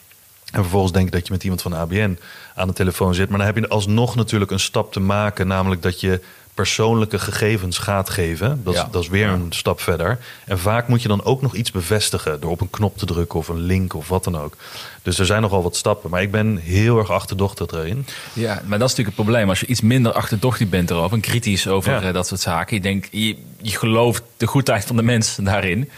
En 0.52 0.60
vervolgens 0.60 0.92
denk 0.92 1.06
ik 1.06 1.12
dat 1.12 1.26
je 1.26 1.32
met 1.32 1.42
iemand 1.42 1.62
van 1.62 1.70
de 1.70 1.76
ABN 1.76 2.18
aan 2.54 2.68
de 2.68 2.74
telefoon 2.74 3.14
zit. 3.14 3.28
Maar 3.28 3.38
dan 3.38 3.46
heb 3.46 3.56
je 3.56 3.68
alsnog 3.68 4.14
natuurlijk 4.14 4.50
een 4.50 4.60
stap 4.60 4.92
te 4.92 5.00
maken. 5.00 5.46
Namelijk 5.46 5.82
dat 5.82 6.00
je 6.00 6.20
persoonlijke 6.62 7.18
gegevens 7.18 7.78
gaat 7.78 8.10
geven. 8.10 8.60
Dat, 8.64 8.74
Ja. 8.74 8.88
dat 8.90 9.02
is 9.02 9.08
weer 9.08 9.28
een 9.28 9.46
stap 9.50 9.80
verder. 9.80 10.18
En 10.44 10.58
vaak 10.58 10.88
moet 10.88 11.02
je 11.02 11.08
dan 11.08 11.24
ook 11.24 11.42
nog 11.42 11.54
iets 11.54 11.70
bevestigen. 11.70 12.40
Door 12.40 12.50
op 12.50 12.60
een 12.60 12.70
knop 12.70 12.98
te 12.98 13.06
drukken 13.06 13.38
of 13.38 13.48
een 13.48 13.58
link 13.60 13.94
of 13.94 14.08
wat 14.08 14.24
dan 14.24 14.38
ook. 14.38 14.56
Dus 15.02 15.18
er 15.18 15.26
zijn 15.26 15.42
nogal 15.42 15.62
wat 15.62 15.76
stappen. 15.76 16.10
Maar 16.10 16.22
ik 16.22 16.30
ben 16.30 16.56
heel 16.56 16.98
erg 16.98 17.10
achterdochtig 17.10 17.70
erin. 17.70 18.06
Ja, 18.32 18.52
maar 18.66 18.78
dat 18.78 18.88
is 18.90 18.96
natuurlijk 18.96 19.16
het 19.16 19.26
probleem. 19.26 19.48
Als 19.48 19.60
je 19.60 19.66
iets 19.66 19.80
minder 19.80 20.12
achterdochtig 20.12 20.68
bent 20.68 20.90
erover 20.90 21.12
en 21.16 21.20
kritisch 21.22 21.68
over 21.68 21.92
Ja. 21.92 22.02
eh, 22.02 22.12
dat 22.12 22.26
soort 22.26 22.40
zaken. 22.40 22.76
Je 22.76 22.82
denkt, 22.82 23.08
je, 23.10 23.36
je 23.62 23.76
gelooft 23.78 24.22
de 24.36 24.46
goedheid 24.46 24.84
van 24.84 24.96
de 24.96 25.02
mens 25.02 25.36
daarin. 25.40 25.90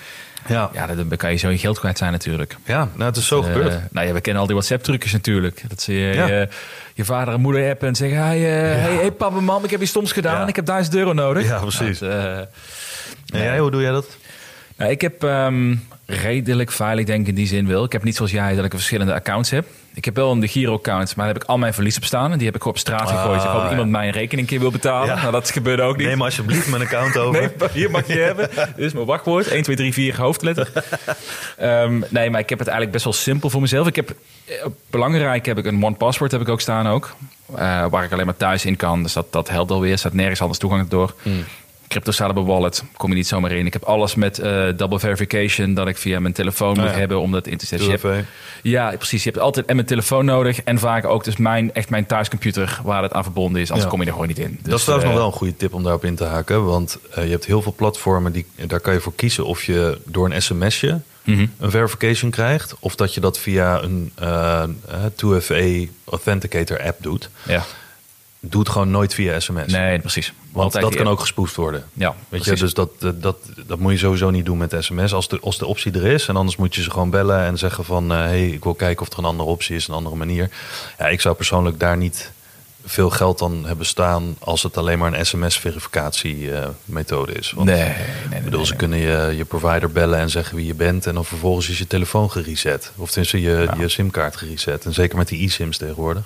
Ja, 0.49 0.71
Ja, 0.73 0.87
dan 0.87 1.17
kan 1.17 1.31
je 1.31 1.37
zo 1.37 1.49
je 1.51 1.59
geld 1.59 1.79
kwijt 1.79 1.99
zijn 1.99 2.13
natuurlijk. 2.13 2.57
ja 2.65 2.89
nou, 2.95 3.05
het 3.09 3.17
is 3.17 3.27
zo 3.27 3.41
Eh, 3.43 3.47
gebeurd. 3.53 3.93
nou 3.93 4.07
ja, 4.07 4.13
we 4.13 4.21
kennen 4.21 4.41
al 4.41 4.47
die 4.49 4.57
WhatsApp-trucjes 4.57 5.13
natuurlijk. 5.13 5.63
Dat 5.69 5.83
ze 5.83 5.93
je, 5.93 6.15
Ja. 6.15 6.27
je, 6.27 6.49
je 6.95 7.05
vader 7.05 7.35
en 7.35 7.41
moeder 7.41 7.71
appen 7.71 7.89
en 7.89 7.95
zeggen... 7.95 8.19
Hey, 8.19 8.37
eh, 8.39 8.83
hey, 8.83 8.95
hey 8.95 9.11
papa, 9.13 9.41
mam, 9.41 9.65
ik 9.65 9.71
heb 9.71 9.81
iets 9.81 9.91
stoms 9.91 10.13
gedaan. 10.13 10.41
Ja. 10.41 10.47
Ik 10.47 10.57
heb 10.57 10.67
1000 10.67 10.95
euro 10.97 11.13
nodig. 11.13 11.47
Ja, 11.47 11.59
precies. 11.59 11.99
Dat, 11.99 12.11
eh, 12.11 12.39
En 12.39 12.47
jij, 13.43 13.59
hoe 13.59 13.71
doe 13.71 13.81
jij 13.83 13.91
dat? 13.91 14.07
nou, 14.77 14.91
ik 14.91 15.01
heb 15.01 15.25
ehm, 15.25 15.75
redelijk 16.07 16.71
veilig 16.73 17.05
denk 17.05 17.21
ik 17.21 17.27
in 17.29 17.35
die 17.35 17.47
zin 17.47 17.67
wel. 17.67 17.85
Ik 17.85 17.93
heb 17.93 18.03
niet 18.05 18.17
zoals 18.17 18.31
jij 18.31 18.55
dat 18.55 18.65
ik 18.65 18.71
verschillende 18.71 19.15
accounts 19.15 19.51
heb. 19.51 19.67
Ik 19.95 20.05
heb 20.05 20.17
wel 20.17 20.31
een 20.31 20.41
de 20.41 20.49
Giro-account, 20.49 21.17
maar 21.17 21.25
daar 21.25 21.35
heb 21.35 21.43
ik 21.43 21.49
al 21.49 21.59
mijn 21.59 21.75
verlies 21.75 21.97
op 21.97 22.05
staan. 22.05 22.33
En 22.33 22.39
die 22.39 22.47
heb 22.47 22.57
ik 22.57 22.65
op 22.65 22.79
straat 22.79 23.11
gegooid. 23.11 23.43
Ik 23.43 23.49
hoop 23.49 23.63
ja. 23.63 23.71
iemand 23.71 23.91
mij 23.91 24.07
een 24.07 24.13
rekening 24.13 24.41
een 24.41 24.47
keer 24.47 24.61
wil 24.61 24.71
betalen. 24.71 25.15
Ja. 25.15 25.21
Nou, 25.21 25.33
dat 25.33 25.51
gebeurde 25.51 25.83
ook 25.83 25.97
niet. 25.97 26.07
Neem 26.07 26.23
alsjeblieft 26.23 26.69
mijn 26.69 26.83
account 26.83 27.17
over. 27.23 27.41
Nee, 27.41 27.69
hier 27.73 27.91
mag 27.91 28.07
je 28.07 28.19
hebben. 28.19 28.51
Dit 28.55 28.85
is 28.85 28.93
mijn 28.93 29.07
wachtwoord. 29.07 29.49
1, 29.49 29.63
2, 29.63 29.77
3, 29.77 29.93
4 29.93 30.17
hoofdletter. 30.21 30.73
Ehm, 31.57 32.03
nee, 32.09 32.31
maar 32.31 32.41
ik 32.41 32.49
heb 32.49 32.59
het 32.59 32.69
eigenlijk 32.69 32.91
best 32.91 33.05
wel 33.05 33.13
simpel 33.13 33.51
voor 33.51 33.61
mezelf. 33.61 33.87
Ik 33.87 33.97
heb, 33.97 34.15
eh, 34.45 34.55
belangrijk 34.91 35.47
heb 35.47 35.59
ik 35.59 35.65
een 35.65 35.85
one 35.85 35.97
password 35.97 36.33
heb 36.33 36.41
ik 36.41 36.49
ook 36.49 36.61
staan 36.61 36.87
ook. 36.87 37.15
Eh, 37.55 37.87
waar 37.91 38.05
ik 38.05 38.13
alleen 38.13 38.27
maar 38.27 38.37
thuis 38.37 38.65
in 38.65 38.77
kan. 38.77 39.03
Dus 39.03 39.13
dat, 39.13 39.33
dat 39.33 39.49
helpt 39.49 39.71
alweer. 39.71 39.93
Er 39.93 39.99
staat 39.99 40.13
nergens 40.13 40.41
anders 40.41 40.59
toegang 40.59 40.89
door. 40.89 41.15
Crypto 41.91 42.45
Wallet, 42.45 42.85
kom 42.97 43.09
je 43.11 43.17
niet 43.17 43.27
zomaar 43.27 43.53
in. 43.53 43.67
Ik 43.67 43.73
heb 43.73 43.83
alles 43.83 44.15
met 44.15 44.39
eh, 44.39 44.67
double 44.77 44.99
verification 44.99 45.75
dat 45.75 45.89
ik 45.89 45.97
via 45.97 46.21
mijn 46.21 46.35
telefoon 46.35 46.77
moet 46.77 46.89
ja. 46.91 46.93
hebben 46.93 47.21
om 47.21 47.33
dat 47.33 47.47
in 47.47 47.57
te 47.57 47.67
zetten. 47.67 47.89
Dus 47.91 48.01
je 48.01 48.09
hebt- 48.09 48.25
2FA. 48.27 48.31
ja, 48.63 48.93
precies. 48.97 49.25
Je 49.25 49.31
hebt 49.31 49.43
altijd 49.43 49.67
en 49.67 49.75
mijn 49.75 49.87
telefoon 49.87 50.25
nodig 50.25 50.63
en 50.63 50.79
vaak 50.79 51.05
ook 51.05 51.25
dus 51.25 51.37
mijn, 51.37 51.75
echt 51.75 51.91
mijn 51.91 52.07
thuiscomputer 52.07 52.81
waar 52.85 53.03
het 53.03 53.13
aan 53.13 53.23
verbonden 53.23 53.61
is. 53.61 53.69
Anders 53.69 53.85
Ja. 53.85 53.91
kom 53.91 54.01
je 54.01 54.07
er 54.07 54.13
gewoon 54.13 54.29
niet 54.29 54.39
in. 54.39 54.59
Dus, 54.63 54.71
dat 54.71 54.79
is 54.79 54.85
trouwens 54.85 55.09
eh, 55.11 55.15
nog 55.15 55.23
wel 55.25 55.33
een 55.33 55.39
goede 55.39 55.57
tip 55.57 55.75
om 55.75 55.83
daarop 55.83 56.05
in 56.05 56.15
te 56.15 56.25
haken. 56.25 56.65
Want 56.65 56.99
eh, 57.15 57.25
je 57.25 57.31
hebt 57.31 57.45
heel 57.45 57.63
veel 57.63 57.75
platformen, 57.77 58.33
die, 58.33 58.47
daar 58.67 58.81
kan 58.81 58.93
je 58.95 59.01
voor 59.01 59.15
kiezen 59.15 59.45
of 59.47 59.65
je 59.65 59.99
door 60.05 60.31
een 60.31 60.43
sms'je 60.43 61.01
Mhm. 61.25 61.47
een 61.59 61.71
verification 61.71 62.31
krijgt. 62.31 62.75
Of 62.81 62.95
dat 62.95 63.15
je 63.15 63.21
dat 63.21 63.39
via 63.39 63.83
een 63.83 64.13
eh, 64.15 64.63
eh, 64.63 64.69
2FA 65.15 65.91
Authenticator 66.05 66.83
app 66.83 67.03
doet. 67.03 67.31
Ja, 67.47 67.65
Doe 68.43 68.61
het 68.61 68.71
gewoon 68.71 68.91
nooit 68.91 69.15
via 69.15 69.41
sms. 69.41 69.73
nee, 69.73 69.99
precies. 69.99 70.33
Want 70.53 70.65
Altijd 70.65 70.85
dat 70.85 70.95
kan 70.95 71.09
ook 71.09 71.21
gespoefd 71.21 71.57
worden. 71.57 71.85
Ja, 71.93 72.09
Weet 72.09 72.45
je, 72.45 72.51
precies. 72.51 72.61
dus 72.61 72.75
dat, 72.75 72.91
dat, 73.23 73.37
dat, 73.67 73.79
moet 73.79 73.93
je 73.93 73.99
sowieso 73.99 74.31
niet 74.31 74.45
doen 74.45 74.59
met 74.59 74.75
sms. 74.79 75.13
Als 75.13 75.29
de, 75.29 75.41
als 75.41 75.59
de 75.59 75.67
optie 75.67 75.93
er 75.93 76.07
is. 76.07 76.29
En 76.29 76.37
anders 76.37 76.57
moet 76.57 76.75
je 76.75 76.83
ze 76.83 76.91
gewoon 76.91 77.11
bellen 77.11 77.41
en 77.41 77.59
zeggen 77.59 77.85
van... 77.85 78.11
hé, 78.11 78.17
hey, 78.17 78.49
ik 78.49 78.65
wil 78.65 78.75
kijken 78.75 79.07
of 79.07 79.13
er 79.13 79.19
een 79.19 79.25
andere 79.25 79.49
optie 79.49 79.77
is, 79.77 79.89
een 79.89 79.95
andere 79.95 80.17
manier. 80.17 80.51
Ja, 80.99 81.09
ik 81.09 81.21
zou 81.21 81.35
persoonlijk 81.35 81.81
daar 81.81 81.97
niet 81.97 82.33
veel 82.91 83.11
geld 83.11 83.39
dan 83.39 83.65
hebben 83.67 83.87
staan... 83.87 84.37
als 84.39 84.63
het 84.63 84.77
alleen 84.77 84.99
maar 84.99 85.13
een 85.13 85.27
sms-verificatie-methode 85.27 87.33
is. 87.33 87.53
Want, 87.53 87.69
Nee, 87.69 87.83
nee, 87.85 87.95
nee, 88.31 88.41
bedoel, 88.41 88.59
nee, 88.59 88.69
ze 88.69 88.77
kunnen 88.77 88.99
je, 88.99 89.35
je 89.37 89.45
provider 89.45 89.91
bellen 89.91 90.19
en 90.19 90.31
zeggen 90.31 90.57
wie 90.57 90.67
je 90.67 90.75
bent... 90.75 91.07
en 91.07 91.15
dan 91.15 91.25
vervolgens 91.25 91.69
is 91.69 91.79
je 91.79 91.87
telefoon 91.87 92.31
gereset. 92.31 92.93
Of 92.97 93.09
tenminste 93.11 93.41
je, 93.41 93.69
je 93.79 93.89
simkaart 93.89 94.37
gereset. 94.37 94.85
En 94.85 94.95
zeker 94.95 95.17
met 95.19 95.29
die 95.29 95.45
e-sims 95.47 95.77
tegenwoordig. 95.77 96.23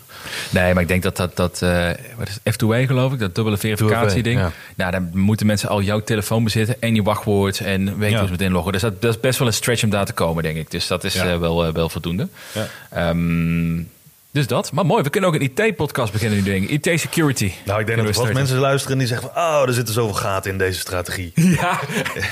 Nee, 0.51 0.73
maar 0.75 0.83
ik 0.83 0.89
denk 0.89 1.03
dat 1.03 1.17
dat, 1.17 1.37
dat 1.37 1.63
eh, 1.63 1.89
wat 2.17 2.29
is 2.29 2.39
het? 2.43 2.55
F2A 2.55 2.87
geloof 2.87 3.13
ik, 3.13 3.19
dat 3.19 3.35
dubbele 3.35 3.57
verificatie-ding. 3.57 4.39
2FA, 4.41 4.43
ja. 4.43 4.53
Nou, 4.75 4.91
dan 4.91 5.11
moeten 5.13 5.47
mensen 5.47 5.69
al 5.69 5.83
jouw 5.83 6.01
telefoon 6.01 6.45
bezitten 6.45 6.77
en 6.81 6.95
je 6.95 7.03
wachtwoord 7.03 7.61
en 7.61 7.99
weet 7.99 8.11
Ja. 8.11 8.17
hoe 8.17 8.25
ze 8.27 8.31
meteen 8.33 8.47
inloggen. 8.47 8.73
Dus 8.73 8.83
dat, 8.83 9.03
dat 9.03 9.15
is 9.15 9.21
best 9.21 9.39
wel 9.39 9.49
een 9.49 9.55
stretch 9.55 9.83
om 9.85 9.91
daar 9.91 10.05
te 10.07 10.13
komen, 10.13 10.43
denk 10.43 10.57
ik. 10.57 10.71
Dus 10.71 10.87
dat 10.87 11.05
is 11.05 11.15
Ja. 11.15 11.33
eh, 11.33 11.39
wel, 11.39 11.67
eh, 11.67 11.73
wel 11.73 11.89
voldoende. 11.89 12.29
Ja. 12.53 12.67
Ehm, 12.91 13.83
dus 14.35 14.47
dat. 14.47 14.73
Maar 14.73 14.87
mooi, 14.87 15.03
we 15.03 15.11
kunnen 15.11 15.31
ook 15.31 15.37
een 15.41 15.53
IT-podcast 15.57 16.13
beginnen 16.13 16.39
nu, 16.39 16.45
denk 16.45 16.69
ik. 16.69 16.87
IT-security. 16.87 17.53
Nou, 17.65 17.81
ik 17.81 17.87
denk 17.87 17.99
dat 17.99 18.09
er 18.09 18.15
vast 18.15 18.33
mensen 18.33 18.59
luisteren 18.59 18.99
die 18.99 19.07
zeggen 19.07 19.31
van... 19.33 19.43
oh, 19.43 19.63
er 19.67 19.73
zitten 19.73 19.95
zoveel 19.95 20.15
gaten 20.15 20.51
in 20.51 20.59
deze 20.59 20.79
strategie. 20.79 21.33
Ja, 21.61 21.81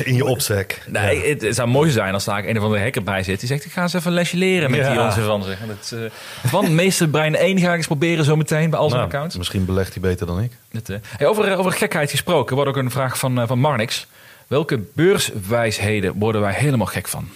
In 0.05 0.15
je 0.15 0.25
opzek. 0.25 0.83
nee, 0.89 1.29
het, 1.29 1.43
het 1.43 1.55
zou 1.55 1.69
mooi 1.69 1.91
zijn 1.91 2.15
als 2.15 2.25
daar 2.25 2.45
een 2.45 2.57
of 2.59 2.63
andere 2.65 2.83
hacker 2.83 3.03
bij 3.03 3.23
zit. 3.23 3.39
Die 3.39 3.49
zegt, 3.49 3.65
ik 3.65 3.73
ga 3.73 3.83
eens 3.83 3.93
even 3.93 4.07
een 4.07 4.15
lesje 4.17 4.37
leren 4.37 4.71
met 4.71 4.81
Ja. 4.81 4.93
die 4.93 5.01
onze 5.01 5.23
van 5.23 5.43
zich. 5.43 5.59
Dat, 5.67 5.93
eh, 6.01 6.11
van 6.51 6.75
meester 6.83 7.09
brein 7.09 7.37
1 7.37 7.59
ga 7.59 7.71
ik 7.71 7.77
eens 7.77 7.87
proberen 7.87 8.25
zo 8.25 8.37
meteen 8.37 8.71
bij 8.71 8.79
al 8.79 8.89
zijn 8.89 9.01
Nou, 9.01 9.13
accounts. 9.13 9.37
Misschien 9.37 9.65
belegt 9.65 9.93
hij 9.93 10.03
beter 10.03 10.27
dan 10.27 10.41
ik. 10.41 10.53
Eh, 10.87 10.97
hey, 11.17 11.27
over, 11.27 11.45
eh, 11.45 11.59
over 11.59 11.73
gekheid 11.73 12.11
gesproken, 12.11 12.55
wordt 12.55 12.71
ook 12.71 12.77
een 12.77 12.91
vraag 12.91 13.19
van, 13.19 13.47
van 13.47 13.59
Marnix. 13.59 14.07
Welke 14.47 14.81
beurswijsheden 14.95 16.19
worden 16.19 16.41
wij 16.41 16.53
helemaal 16.53 16.87
gek 16.87 17.09
van? 17.09 17.29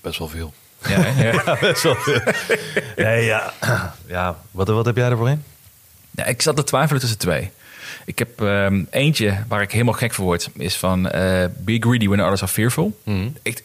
Best 0.00 0.18
wel 0.18 0.28
veel. 0.28 0.52
Ja, 0.88 1.06
ja. 1.32 1.56
Best 1.60 1.82
wel 1.82 1.94
veel. 1.94 2.20
nee, 2.96 3.24
ja. 3.24 3.52
ja. 4.06 4.36
Wat, 4.50 4.68
wat 4.68 4.86
heb 4.86 4.96
jij 4.96 5.10
ervoor 5.10 5.28
in? 5.28 5.44
Ja, 6.10 6.24
ik 6.24 6.42
zat 6.42 6.56
te 6.56 6.64
twijfelen 6.64 7.00
tussen 7.00 7.18
twee. 7.18 7.50
Ik 8.04 8.18
heb 8.18 8.40
ehm, 8.42 8.82
eentje 8.90 9.38
waar 9.48 9.62
ik 9.62 9.72
helemaal 9.72 9.94
gek 9.94 10.14
voor 10.14 10.24
word, 10.24 10.48
is 10.56 10.76
van 10.76 11.08
eh, 11.10 11.44
Be 11.58 11.76
greedy 11.80 12.08
when 12.08 12.20
others 12.20 12.42
are 12.42 12.50
fearful. 12.52 13.00
Echt, 13.04 13.28
ik- 13.42 13.62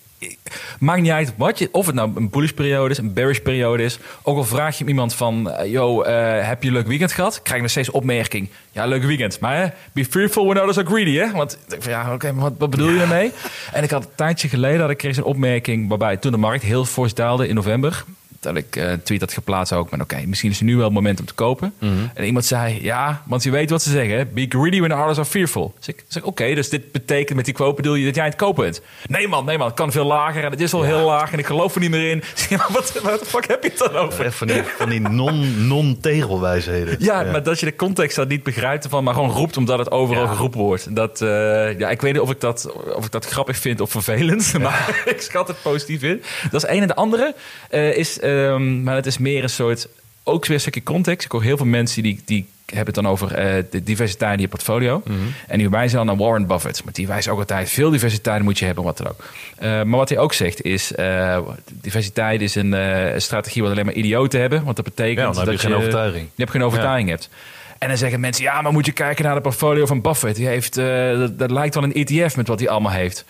maakt 0.80 1.02
niet 1.02 1.12
uit 1.12 1.34
wat 1.38 1.60
je, 1.60 1.70
of 1.72 1.86
het 1.86 1.96
nou 1.96 2.12
een 2.16 2.30
bullish 2.30 2.52
periode 2.52 2.90
is, 2.90 2.98
een 2.98 3.14
bearish 3.14 3.40
periode 3.40 3.84
is. 3.84 4.00
Ook 4.22 4.38
al 4.38 4.44
vraag 4.44 4.78
je 4.78 4.86
iemand 4.86 5.16
van, 5.16 5.52
eh, 5.52 5.72
yo, 5.72 6.02
eh, 6.02 6.48
heb 6.48 6.62
je 6.62 6.68
een 6.68 6.76
leuk 6.76 6.88
weekend 6.88 7.12
gehad? 7.12 7.42
Krijg 7.42 7.56
je 7.56 7.62
nog 7.62 7.72
steeds 7.72 7.90
opmerking. 7.90 8.50
Ja, 8.72 8.86
leuk 8.86 9.04
weekend. 9.04 9.40
Maar 9.40 9.58
hè, 9.58 9.68
be 9.92 10.06
fearful 10.06 10.46
when 10.46 10.62
others 10.62 10.78
are 10.78 10.88
greedy, 10.88 11.16
hè? 11.16 11.32
Want 11.32 11.54
ik 11.54 11.70
denk 11.70 11.84
van, 11.84 11.92
ja, 11.92 12.14
oké, 12.14 12.32
maar 12.32 12.44
wat, 12.44 12.54
wat 12.58 12.70
bedoel 12.70 12.90
je 12.90 12.98
daarmee? 12.98 13.32
En 13.72 13.84
ik 13.84 13.90
had 13.90 14.04
een 14.04 14.10
tijdje 14.16 14.50
geleden, 14.50 14.80
dat 14.80 14.90
ik 14.90 14.98
kreeg 14.98 15.18
een 15.18 15.24
opmerking 15.24 15.90
waarbij 15.90 16.18
toen 16.18 16.32
de 16.32 16.38
markt 16.38 16.64
heel 16.64 16.86
fors 16.86 17.14
daalde 17.14 17.48
in 17.48 17.56
november. 17.56 18.04
Dat 18.44 18.56
ik 18.56 18.76
eh, 18.76 18.90
een 18.90 19.04
tweet 19.04 19.20
had 19.22 19.34
geplaatst 19.34 19.74
ook. 19.74 19.90
Maar 19.90 20.00
oké, 20.02 20.22
misschien 20.26 20.50
is 20.50 20.58
het 20.60 20.68
nu 20.68 20.76
wel 20.76 20.84
het 20.86 20.94
moment 20.94 21.20
om 21.20 21.26
te 21.26 21.34
kopen. 21.34 21.74
En 22.14 22.26
iemand 22.26 22.46
zei, 22.46 22.80
ja, 22.84 23.22
want 23.26 23.44
je 23.44 23.52
weet 23.52 23.70
wat 23.70 23.82
ze 23.84 23.90
zeggen. 23.90 24.30
Be 24.34 24.46
greedy 24.50 24.80
when 24.80 24.92
others 25.00 25.18
are 25.18 25.26
fearful. 25.28 25.74
Dus 25.78 25.88
ik 25.88 26.04
zeg, 26.08 26.24
oké, 26.24 26.54
dus 26.54 26.70
dit 26.70 26.92
betekent 26.92 27.36
met 27.36 27.46
die 27.46 27.54
quote 27.54 27.76
bedoel 27.76 27.96
je 27.96 28.06
dat 28.06 28.16
jij 28.16 28.26
het 28.26 28.36
kopen 28.36 28.64
bent? 28.64 28.82
Nee 29.08 29.28
man, 29.28 29.46
nee 29.46 29.58
man, 29.58 29.68
het 29.68 29.76
kan 29.76 29.92
veel 29.92 30.06
lager 30.06 30.44
en 30.44 30.52
het 30.52 30.62
is 30.62 30.74
al 30.74 30.84
heel 30.84 31.06
laag 31.06 31.32
en 31.34 31.40
ik 31.40 31.46
geloof 31.46 31.74
er 31.76 31.82
niet 31.82 31.90
meer 31.90 32.10
in. 32.10 32.24
Wat, 32.70 33.00
wat 33.02 33.20
de 33.20 33.26
fuck 33.26 33.48
heb 33.48 33.64
je 33.64 33.70
het 33.70 33.78
dan 33.78 33.96
over? 33.96 34.26
Echt 34.26 34.36
van 34.36 34.48
die, 34.48 34.64
van 34.78 34.90
die 34.90 35.00
non- 35.00 35.68
non-tegelwijsheden. 35.68 36.96
Ja, 37.00 37.24
maar 37.24 37.44
dat 37.44 37.60
je 37.60 37.66
de 37.66 37.76
context 37.76 38.16
dan 38.16 38.28
niet 38.28 38.44
begrijpt 38.44 38.84
ervan, 38.84 39.04
maar 39.04 39.14
gewoon 39.14 39.30
roept 39.30 39.58
omdat 39.58 39.80
het 39.80 39.92
overal 39.92 40.24
Ja. 40.24 40.30
geroepen 40.34 40.60
wordt. 40.60 40.96
Dat, 40.96 41.22
eh, 41.22 41.80
ja, 41.80 41.90
ik 41.90 42.02
weet 42.02 42.14
niet 42.14 42.22
of 42.22 42.30
ik 42.32 42.40
dat, 42.42 42.72
of 42.96 43.06
ik 43.06 43.12
dat 43.12 43.26
grappig 43.26 43.58
vind 43.58 43.80
of 43.82 43.92
vervelend, 43.92 44.54
maar 44.60 45.02
ik 45.06 45.22
schat 45.22 45.48
het 45.48 45.62
positief 45.62 46.04
in. 46.04 46.24
Dat 46.52 46.64
is 46.64 46.70
één. 46.70 46.82
En 46.82 46.88
de 46.88 46.96
andere 46.96 47.36
eh, 47.70 47.98
is, 47.98 48.20
ehm, 48.46 48.84
maar 48.84 48.96
het 48.96 49.06
is 49.06 49.18
meer 49.18 49.44
een 49.44 49.50
soort, 49.50 49.88
ook 50.24 50.46
weer 50.46 50.56
een 50.56 50.62
stukje 50.62 50.84
context. 50.84 51.26
Ik 51.26 51.32
hoor 51.32 51.44
heel 51.44 51.58
veel 51.58 51.66
mensen 51.66 52.04
die, 52.04 52.22
die 52.26 52.48
hebben 52.66 52.94
het 52.94 53.04
dan 53.04 53.08
over 53.08 53.34
eh, 53.34 53.64
de 53.70 53.84
diversiteit 53.84 54.36
in 54.36 54.42
je 54.42 54.48
portfolio. 54.48 55.04
En 55.48 55.58
die 55.58 55.70
wijzen 55.70 55.98
dan 55.98 56.06
naar 56.06 56.18
Warren 56.18 56.48
Buffett. 56.48 56.84
Maar 56.84 56.94
die 56.94 57.08
wijst 57.08 57.28
ook 57.28 57.40
altijd, 57.40 57.70
veel 57.70 57.90
diversiteit 57.90 58.42
moet 58.42 58.60
je 58.60 58.66
hebben, 58.66 58.84
wat 58.84 58.98
dan 58.98 59.08
ook. 59.08 59.24
Eh, 59.58 59.70
maar 59.70 59.98
wat 59.98 60.10
hij 60.10 60.18
ook 60.18 60.34
zegt 60.34 60.62
is, 60.62 60.96
eh, 60.96 61.40
diversiteit 61.72 62.42
is 62.42 62.56
een 62.56 62.76
strategie 63.22 63.62
wat 63.62 63.72
alleen 63.72 63.86
maar 63.86 63.94
idioten 63.94 64.40
hebben. 64.40 64.64
Want 64.64 64.76
dat 64.76 64.86
betekent 64.86 65.18
Ja, 65.18 65.26
dan 65.26 65.36
heb 65.36 65.46
je 65.46 65.52
dat 65.52 65.62
geen 65.62 65.76
overtuiging. 65.76 66.24
je 66.24 66.42
hebt 66.42 66.52
geen 66.52 66.64
overtuiging 66.64 67.10
hebt. 67.10 67.30
En 67.78 67.88
dan 67.88 67.98
zeggen 67.98 68.20
mensen, 68.20 68.44
ja, 68.44 68.62
maar 68.62 68.72
moet 68.72 68.86
je 68.86 68.92
kijken 68.92 69.26
naar 69.26 69.36
de 69.36 69.42
portfolio 69.42 69.86
van 69.86 70.02
Buffett. 70.02 70.36
Die 70.36 70.48
heeft, 70.48 70.76
dat, 70.76 71.40
dat 71.40 71.52
lijkt 71.52 71.76
wel 71.76 71.84
een 71.84 71.94
ETF 71.94 72.36
met 72.36 72.48
wat 72.48 72.60
hij 72.60 72.70
allemaal 72.70 72.92
heeft. 72.92 73.26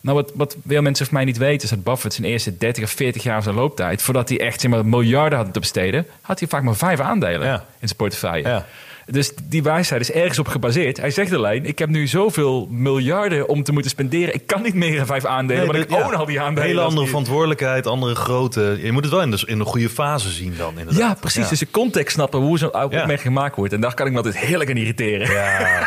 Nou, 0.00 0.16
wat, 0.16 0.32
wat 0.34 0.56
veel 0.66 0.82
mensen 0.82 1.06
van 1.06 1.14
mij 1.14 1.24
niet 1.24 1.36
weten, 1.38 1.62
is 1.62 1.70
dat 1.70 1.84
Buffett 1.84 2.14
zijn 2.14 2.26
eerste 2.26 2.56
30 2.58 2.84
of 2.84 2.90
40 2.90 3.22
jaar 3.22 3.34
van 3.34 3.42
zijn 3.42 3.54
looptijd, 3.54 4.02
voordat 4.02 4.28
hij 4.28 4.40
echt 4.40 4.60
zeg 4.60 4.70
maar, 4.70 4.86
miljarden 4.86 5.38
had 5.38 5.52
te 5.52 5.60
besteden, 5.60 6.06
had 6.20 6.38
hij 6.38 6.48
vaak 6.48 6.62
maar 6.62 6.76
vijf 6.76 7.00
aandelen 7.00 7.46
Ja. 7.46 7.54
in 7.54 7.86
zijn 7.86 7.96
portefeuille. 7.96 8.48
Ja. 8.48 8.66
Dus 9.10 9.32
die 9.42 9.62
wijsheid 9.62 10.00
is 10.00 10.12
ergens 10.12 10.38
op 10.38 10.48
gebaseerd. 10.48 10.96
Hij 10.96 11.10
zegt 11.10 11.32
alleen, 11.32 11.64
ik 11.66 11.78
heb 11.78 11.88
nu 11.88 12.06
zoveel 12.06 12.66
miljarden 12.70 13.48
om 13.48 13.62
te 13.62 13.72
moeten 13.72 13.90
spenderen. 13.90 14.34
Ik 14.34 14.46
kan 14.46 14.62
niet 14.62 14.74
meer 14.74 14.96
dan 14.96 15.06
vijf 15.06 15.24
aandelen, 15.24 15.66
maar 15.66 15.76
ik 15.76 15.90
ja, 15.90 16.04
own 16.06 16.14
al 16.14 16.26
die 16.26 16.40
aandelen. 16.40 16.68
Hele 16.68 16.80
andere 16.80 17.00
die- 17.00 17.08
verantwoordelijkheid, 17.08 17.86
andere 17.86 18.14
grootte. 18.14 18.78
Je 18.82 18.92
moet 18.92 19.02
het 19.04 19.12
wel 19.12 19.22
in 19.22 19.30
de, 19.30 19.42
in 19.46 19.58
de 19.58 19.64
goede 19.64 19.88
fase 19.88 20.30
zien 20.30 20.54
dan 20.56 20.78
inderdaad. 20.78 20.96
Ja, 21.02 21.14
precies. 21.20 21.48
Dus 21.48 21.58
de 21.58 21.70
context 21.70 22.14
snappen 22.14 22.40
hoe 22.40 22.58
zo'n 22.58 22.70
Ja. 22.72 22.84
opmerking 22.84 23.20
gemaakt 23.20 23.56
wordt. 23.56 23.72
En 23.72 23.80
daar 23.80 23.94
kan 23.94 24.06
ik 24.06 24.12
me 24.12 24.18
altijd 24.18 24.38
heerlijk 24.38 24.70
aan 24.70 24.76
irriteren. 24.76 25.30
Ja. 25.30 25.86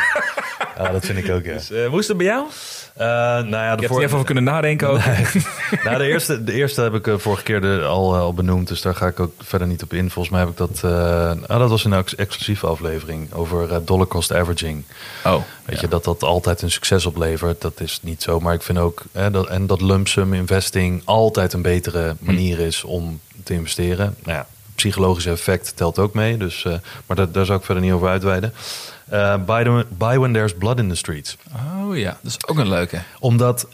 Ja, 0.82 0.92
dat 0.92 1.04
vind 1.06 1.18
ik 1.18 1.30
ook, 1.30 1.44
ja. 1.44 1.52
Dus, 1.52 1.70
eh, 1.70 1.86
hoe 1.86 1.98
is 1.98 2.08
het 2.08 2.16
bij 2.16 2.26
jou? 2.26 2.46
Eh, 2.94 3.06
nou 3.06 3.48
ja, 3.50 3.70
Je 3.70 3.76
de 3.76 3.86
voor- 3.86 3.96
er 3.96 4.02
even 4.02 4.14
over 4.14 4.26
kunnen 4.26 4.44
nadenken 4.44 4.88
ook. 4.88 4.98
nou, 5.84 5.98
de 5.98 6.04
eerste, 6.06 6.44
de 6.44 6.52
eerste 6.52 6.80
heb 6.80 6.94
ik 6.94 7.06
eh, 7.06 7.14
vorige 7.18 7.42
keer 7.42 7.60
de, 7.60 7.82
al, 7.88 8.16
al 8.16 8.34
benoemd, 8.34 8.68
dus 8.68 8.82
daar 8.82 8.94
ga 8.94 9.06
ik 9.06 9.20
ook 9.20 9.32
verder 9.42 9.68
niet 9.68 9.82
op 9.82 9.92
in. 9.92 10.10
Volgens 10.10 10.28
mij 10.34 10.40
heb 10.40 10.50
ik 10.50 10.56
dat. 10.56 10.80
eh, 10.84 11.30
ah, 11.46 11.58
dat 11.58 11.68
was 11.70 11.84
een 11.84 11.92
ex- 11.92 12.14
exclusieve 12.14 12.66
aflevering 12.66 13.32
over 13.32 13.84
dollar 13.84 14.06
cost 14.06 14.32
averaging. 14.32 14.84
Oh, 15.24 15.34
Weet 15.64 15.80
je, 15.80 15.88
dat 15.88 16.04
dat 16.04 16.22
altijd 16.22 16.62
een 16.62 16.70
succes 16.70 17.06
oplevert, 17.06 17.60
dat 17.60 17.80
is 17.80 17.98
niet 18.02 18.22
zo. 18.22 18.40
Maar 18.40 18.54
ik 18.54 18.62
vind 18.62 18.78
ook, 18.78 19.02
hè, 19.12 19.30
dat, 19.30 19.46
en 19.46 19.66
dat 19.66 19.80
lump 19.80 20.08
sum 20.08 20.34
investing 20.34 21.02
altijd 21.04 21.52
een 21.52 21.62
betere 21.62 22.16
manier 22.18 22.58
is 22.58 22.84
om 22.84 23.20
te 23.44 23.54
investeren. 23.54 24.14
Nou 24.24 24.36
ja, 24.38 24.46
psychologische 24.74 25.30
effect 25.30 25.72
telt 25.76 25.98
ook 25.98 26.14
mee, 26.14 26.36
dus, 26.36 26.64
eh, 26.64 26.72
maar 27.06 27.16
daar, 27.16 27.30
daar 27.32 27.44
zou 27.46 27.58
ik 27.58 27.64
verder 27.64 27.82
niet 27.84 27.92
over 27.92 28.08
uitweiden. 28.08 28.54
Eh 29.12 29.34
buy, 29.44 29.62
the- 29.64 29.86
buy 29.88 30.16
when 30.18 30.32
there's 30.32 30.54
blood 30.54 30.78
in 30.78 30.88
the 30.88 30.94
streets 30.94 31.36
oh 31.54 31.96
ja, 31.96 32.18
dat 32.22 32.30
is 32.30 32.48
ook 32.48 32.58
een 32.58 32.68
leuke. 32.68 32.98
omdat 33.18 33.66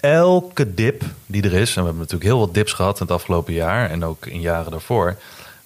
elke 0.00 0.74
dip 0.74 1.02
die 1.26 1.42
er 1.42 1.52
is, 1.52 1.68
en 1.68 1.74
we 1.82 1.88
hebben 1.88 1.98
natuurlijk 1.98 2.30
heel 2.30 2.38
wat 2.38 2.54
dips 2.54 2.72
gehad 2.72 3.00
in 3.00 3.06
het 3.06 3.14
afgelopen 3.14 3.52
jaar 3.52 3.90
en 3.90 4.04
ook 4.04 4.26
in 4.26 4.40
jaren 4.40 4.70
daarvoor, 4.70 5.16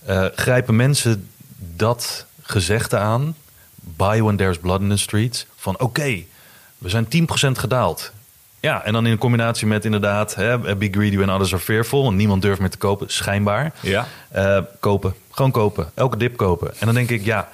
eh, 0.04 0.24
grijpen 0.34 0.76
mensen 0.76 1.28
dat 1.76 2.26
gezegde 2.42 2.96
aan, 2.96 3.36
buy 3.74 4.20
when 4.22 4.36
there's 4.36 4.58
blood 4.58 4.80
in 4.80 4.88
the 4.88 4.96
streets, 4.96 5.46
van 5.56 5.78
oké, 5.80 6.22
we 6.78 6.88
zijn 6.88 7.08
10% 7.08 7.58
gedaald. 7.58 8.12
Ja, 8.60 8.84
en 8.84 8.92
dan 8.92 9.06
in 9.06 9.18
combinatie 9.18 9.66
met 9.66 9.84
inderdaad, 9.84 10.34
hè, 10.34 10.58
be 10.76 10.88
greedy 10.90 11.16
when 11.16 11.30
others 11.30 11.52
are 11.52 11.62
fearful, 11.62 12.06
en 12.06 12.16
niemand 12.16 12.42
durft 12.42 12.60
meer 12.60 12.70
te 12.70 12.78
kopen, 12.78 13.10
schijnbaar. 13.10 13.72
Ja. 13.80 14.06
Eh, 14.28 14.58
kopen, 14.80 15.14
gewoon 15.30 15.50
kopen, 15.50 15.90
elke 15.94 16.16
dip 16.16 16.36
kopen. 16.36 16.70
En 16.78 16.86
dan 16.86 16.94
denk 16.94 17.10
ik, 17.10 17.24
ja, 17.24 17.48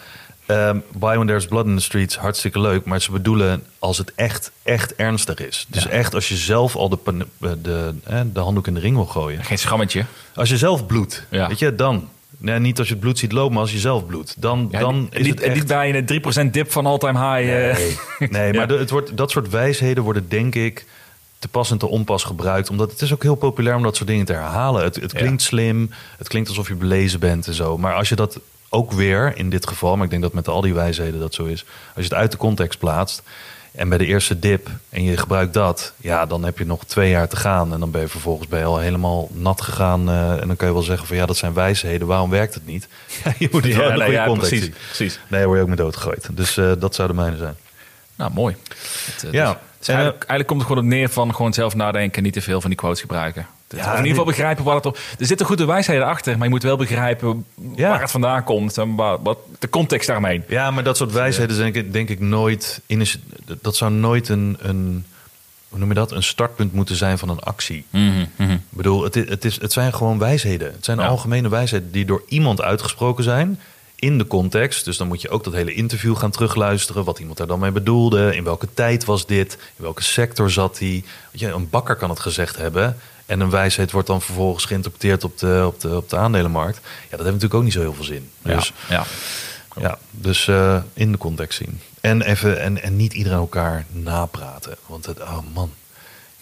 ehm 0.48 0.78
buy 0.92 1.14
when 1.14 1.26
there's 1.26 1.46
blood 1.46 1.66
in 1.66 1.76
the 1.76 1.82
streets, 1.82 2.16
hartstikke 2.16 2.60
leuk. 2.60 2.84
Maar 2.84 3.00
ze 3.00 3.10
bedoelen 3.12 3.64
als 3.78 3.98
het 3.98 4.12
echt, 4.14 4.50
echt 4.62 4.94
ernstig 4.94 5.38
is. 5.38 5.66
Dus 5.68 5.82
Ja. 5.82 5.88
echt 5.90 6.14
als 6.14 6.28
je 6.28 6.36
zelf 6.36 6.76
al 6.76 6.88
de, 6.88 6.98
eh, 7.40 7.50
de, 7.62 7.94
eh, 8.04 8.20
de 8.32 8.40
handdoek 8.40 8.66
in 8.66 8.74
de 8.74 8.80
ring 8.80 8.96
wil 8.96 9.06
gooien. 9.06 9.44
Geen 9.44 9.58
schammetje. 9.58 10.04
Als 10.34 10.48
je 10.48 10.56
zelf 10.56 10.86
bloedt, 10.86 11.24
Ja. 11.30 11.48
weet 11.48 11.58
je, 11.58 11.74
dan. 11.74 12.08
Nee, 12.40 12.58
niet 12.58 12.78
als 12.78 12.86
je 12.86 12.92
het 12.92 13.02
bloed 13.02 13.18
ziet 13.18 13.32
lopen, 13.32 13.52
maar 13.52 13.62
als 13.62 13.72
je 13.72 13.78
zelf 13.78 14.06
bloedt. 14.06 14.34
Dan, 14.42 14.68
Ja, 14.70 14.78
dan 14.78 15.06
is 15.10 15.22
niet, 15.22 15.34
het 15.34 15.40
en 15.42 15.48
niet 15.48 15.56
echt... 15.58 15.66
bij 15.66 15.94
een 15.94 16.06
3% 16.06 16.52
dip 16.52 16.72
van 16.72 16.86
all-time 16.86 17.18
high. 17.36 17.52
eh. 17.52 17.76
Nee, 17.78 18.28
nee 18.42 18.52
maar 18.52 18.68
de- 18.68 18.78
het 18.78 18.90
wordt, 18.90 19.16
dat 19.16 19.30
soort 19.30 19.48
wijsheden 19.48 20.02
worden 20.04 20.28
denk 20.28 20.54
ik 20.54 20.86
te 21.38 21.48
pas 21.48 21.70
en 21.70 21.78
te 21.78 21.86
onpas 21.86 22.24
gebruikt. 22.24 22.70
Omdat 22.70 22.90
het 22.90 23.00
is 23.02 23.12
ook 23.12 23.22
heel 23.22 23.34
populair 23.34 23.76
om 23.76 23.82
dat 23.82 23.96
soort 23.96 24.08
dingen 24.08 24.24
te 24.24 24.32
herhalen. 24.32 24.82
Het, 24.82 24.96
het 24.96 25.12
klinkt 25.12 25.42
slim, 25.42 25.90
het 26.18 26.28
klinkt 26.28 26.48
alsof 26.48 26.68
je 26.68 26.74
belezen 26.74 27.20
bent 27.20 27.46
en 27.46 27.54
zo. 27.54 27.78
Maar 27.78 27.94
als 27.94 28.08
je 28.08 28.16
dat 28.16 28.40
ook 28.68 28.92
weer 28.92 29.32
in 29.36 29.50
dit 29.50 29.66
geval, 29.66 29.94
maar 29.96 30.04
ik 30.04 30.10
denk 30.10 30.22
dat 30.22 30.32
met 30.32 30.48
al 30.48 30.60
die 30.60 30.74
wijsheden 30.74 31.20
dat 31.20 31.34
zo 31.34 31.44
is. 31.44 31.64
Als 31.94 32.04
je 32.04 32.10
het 32.10 32.14
uit 32.14 32.30
de 32.32 32.36
context 32.38 32.78
plaatst 32.78 33.22
en 33.72 33.88
bij 33.88 33.98
de 33.98 34.06
eerste 34.06 34.38
dip 34.38 34.68
en 34.88 35.02
je 35.04 35.16
gebruikt 35.16 35.54
dat, 35.54 35.92
ja, 35.96 36.26
dan 36.26 36.44
heb 36.44 36.58
je 36.58 36.66
nog 36.66 36.84
twee 36.84 37.10
jaar 37.10 37.28
te 37.28 37.36
gaan. 37.36 37.72
En 37.72 37.80
dan 37.80 37.90
ben 37.90 38.00
je 38.00 38.08
vervolgens 38.08 38.48
je 38.50 38.64
al 38.64 38.78
helemaal 38.78 39.28
nat 39.32 39.60
gegaan. 39.60 40.08
eh, 40.08 40.40
en 40.40 40.46
dan 40.46 40.56
kan 40.56 40.66
je 40.68 40.72
wel 40.74 40.82
zeggen 40.82 41.06
van 41.06 41.16
ja, 41.16 41.26
dat 41.26 41.36
zijn 41.36 41.52
wijsheden. 41.54 42.06
Waarom 42.06 42.30
werkt 42.30 42.54
het 42.54 42.66
niet? 42.66 42.88
Ja, 43.24 43.32
je 43.38 43.48
moet 43.52 43.64
het 43.64 43.76
wel 43.76 43.84
in 43.84 43.90
de 43.92 43.96
nee, 43.98 44.04
goede 44.06 44.20
ja, 44.20 44.26
context 44.26 44.48
precies, 44.50 44.64
zien. 44.66 44.74
precies. 44.86 45.20
Nee, 45.28 45.44
word 45.44 45.56
je 45.56 45.62
ook 45.62 45.68
met 45.68 45.78
dood 45.78 45.96
gegooid. 45.96 46.28
Dus 46.32 46.56
eh, 46.56 46.72
dat 46.78 46.94
zou 46.94 47.08
de 47.08 47.14
mijne 47.14 47.36
zijn. 47.36 47.54
Nou, 48.16 48.32
mooi. 48.34 48.56
Het, 49.14 49.24
eh, 49.24 49.32
Ja. 49.32 49.52
dus- 49.52 49.56
dus 49.78 49.88
eigenlijk, 49.88 50.18
eigenlijk 50.18 50.48
komt 50.48 50.60
het 50.60 50.68
gewoon 50.68 50.84
op 50.84 50.90
neer 50.90 51.08
van 51.08 51.34
gewoon 51.34 51.52
zelf 51.52 51.74
nadenken 51.74 52.16
en 52.16 52.22
niet 52.22 52.32
te 52.32 52.40
veel 52.42 52.60
van 52.60 52.70
die 52.70 52.78
quotes 52.78 53.00
gebruiken. 53.00 53.46
Dus 53.68 53.78
Ja, 53.80 53.90
in 53.90 53.96
ieder 53.96 54.08
geval 54.10 54.24
begrijpen 54.24 54.64
wat 54.64 54.74
het 54.74 54.86
op. 54.86 54.98
Er 55.18 55.26
zitten 55.26 55.46
goede 55.46 55.64
wijsheden 55.64 56.06
achter, 56.06 56.34
maar 56.36 56.44
je 56.46 56.52
moet 56.52 56.62
wel 56.62 56.76
begrijpen 56.76 57.44
Ja. 57.74 57.88
waar 57.90 58.00
het 58.00 58.10
vandaan 58.10 58.44
komt 58.44 58.78
en 58.78 58.94
wat, 58.94 59.20
wat 59.22 59.38
de 59.58 59.68
context 59.68 60.06
daarmee. 60.08 60.42
Ja, 60.48 60.70
maar 60.70 60.84
dat 60.84 60.96
soort 60.96 61.12
wijsheden 61.12 61.56
denk 61.56 61.74
ik, 61.74 61.92
denk 61.92 62.08
ik 62.08 62.20
nooit. 62.20 62.80
initi- 62.86 63.20
Dat 63.62 63.76
zou 63.76 63.92
nooit 63.92 64.28
een, 64.28 64.56
een. 64.60 65.04
Hoe 65.68 65.78
noem 65.78 65.88
je 65.88 65.94
dat? 65.94 66.12
Een 66.12 66.22
startpunt 66.22 66.72
moeten 66.72 66.96
zijn 66.96 67.18
van 67.18 67.28
een 67.28 67.40
actie. 67.40 67.84
Ik 68.38 68.58
bedoel, 68.68 69.02
het, 69.04 69.16
is, 69.16 69.28
het, 69.28 69.44
is, 69.44 69.60
het 69.60 69.72
zijn 69.72 69.94
gewoon 69.94 70.18
wijsheden. 70.18 70.72
Het 70.72 70.84
zijn 70.84 70.98
Ja. 70.98 71.06
algemene 71.06 71.48
wijsheden 71.48 71.90
die 71.92 72.04
door 72.04 72.22
iemand 72.28 72.60
uitgesproken 72.62 73.24
zijn. 73.24 73.60
In 73.94 74.18
de 74.18 74.26
context. 74.26 74.84
Dus 74.84 74.96
dan 74.96 75.06
moet 75.08 75.22
je 75.22 75.28
ook 75.28 75.44
dat 75.44 75.52
hele 75.52 75.72
interview 75.74 76.16
gaan 76.16 76.30
terugluisteren. 76.30 77.04
Wat 77.04 77.18
iemand 77.18 77.38
daar 77.38 77.46
dan 77.46 77.58
mee 77.58 77.70
bedoelde. 77.70 78.36
In 78.36 78.44
welke 78.44 78.68
tijd 78.74 79.04
was 79.04 79.26
dit? 79.26 79.52
In 79.76 79.82
welke 79.82 80.02
sector 80.02 80.50
zat 80.50 80.78
hij? 80.78 81.04
Een 81.32 81.68
bakker 81.70 81.96
kan 81.96 82.10
het 82.10 82.20
gezegd 82.20 82.56
hebben. 82.56 82.96
En 83.28 83.40
een 83.40 83.50
wijsheid 83.50 83.90
wordt 83.90 84.06
dan 84.08 84.22
vervolgens 84.22 84.64
geïnterpreteerd 84.64 85.24
op 85.24 85.38
de, 85.38 85.62
op 85.66 85.80
de, 85.80 85.96
op 85.96 86.08
de 86.10 86.16
aandelenmarkt. 86.16 86.76
Ja, 86.82 86.90
dat 87.00 87.10
heeft 87.10 87.24
natuurlijk 87.24 87.54
ook 87.54 87.62
niet 87.62 87.72
zo 87.72 87.80
heel 87.80 87.94
veel 87.94 88.04
zin. 88.04 88.30
Dus 88.42 88.72
ja. 88.88 89.04
ja, 89.80 89.98
dus 90.10 90.48
eh, 90.48 90.82
in 90.94 91.12
de 91.12 91.18
context 91.18 91.58
zien. 91.58 91.80
En, 92.00 92.22
even, 92.22 92.60
en, 92.60 92.82
en 92.82 92.96
niet 92.96 93.12
iedereen 93.12 93.38
elkaar 93.38 93.84
napraten. 93.90 94.76
Want 94.86 95.06
het, 95.06 95.20
oh 95.20 95.38
man, 95.54 95.70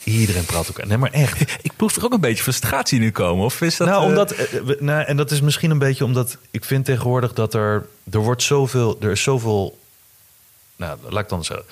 iedereen 0.05 0.45
praat 0.45 0.67
elkaar. 0.67 0.87
Nee, 0.87 0.97
maar 0.97 1.11
echt. 1.11 1.41
Ik 1.63 1.73
proef 1.77 1.97
er 1.97 2.05
ook 2.05 2.13
een 2.13 2.21
beetje 2.21 2.43
frustratie 2.43 2.99
nu 2.99 3.11
komen. 3.11 3.45
Of 3.45 3.61
is 3.61 3.77
dat. 3.77 3.89
nou, 3.89 4.03
eh, 4.03 4.09
omdat, 4.09 4.37
we- 4.37 4.77
nou, 4.81 5.05
en 5.05 5.17
dat 5.17 5.31
is 5.31 5.41
misschien 5.41 5.71
een 5.71 5.79
beetje 5.79 6.05
omdat 6.05 6.37
ik 6.51 6.65
vind 6.65 6.85
tegenwoordig 6.85 7.33
dat 7.33 7.55
er, 7.55 7.87
er 8.11 8.19
wordt 8.19 8.43
zoveel, 8.43 8.97
er 9.01 9.11
is 9.11 9.23
zoveel, 9.23 9.79
nou, 10.77 10.99
laat 11.09 11.25
ik 11.25 11.31
anders 11.31 11.49
zeggen. 11.49 11.67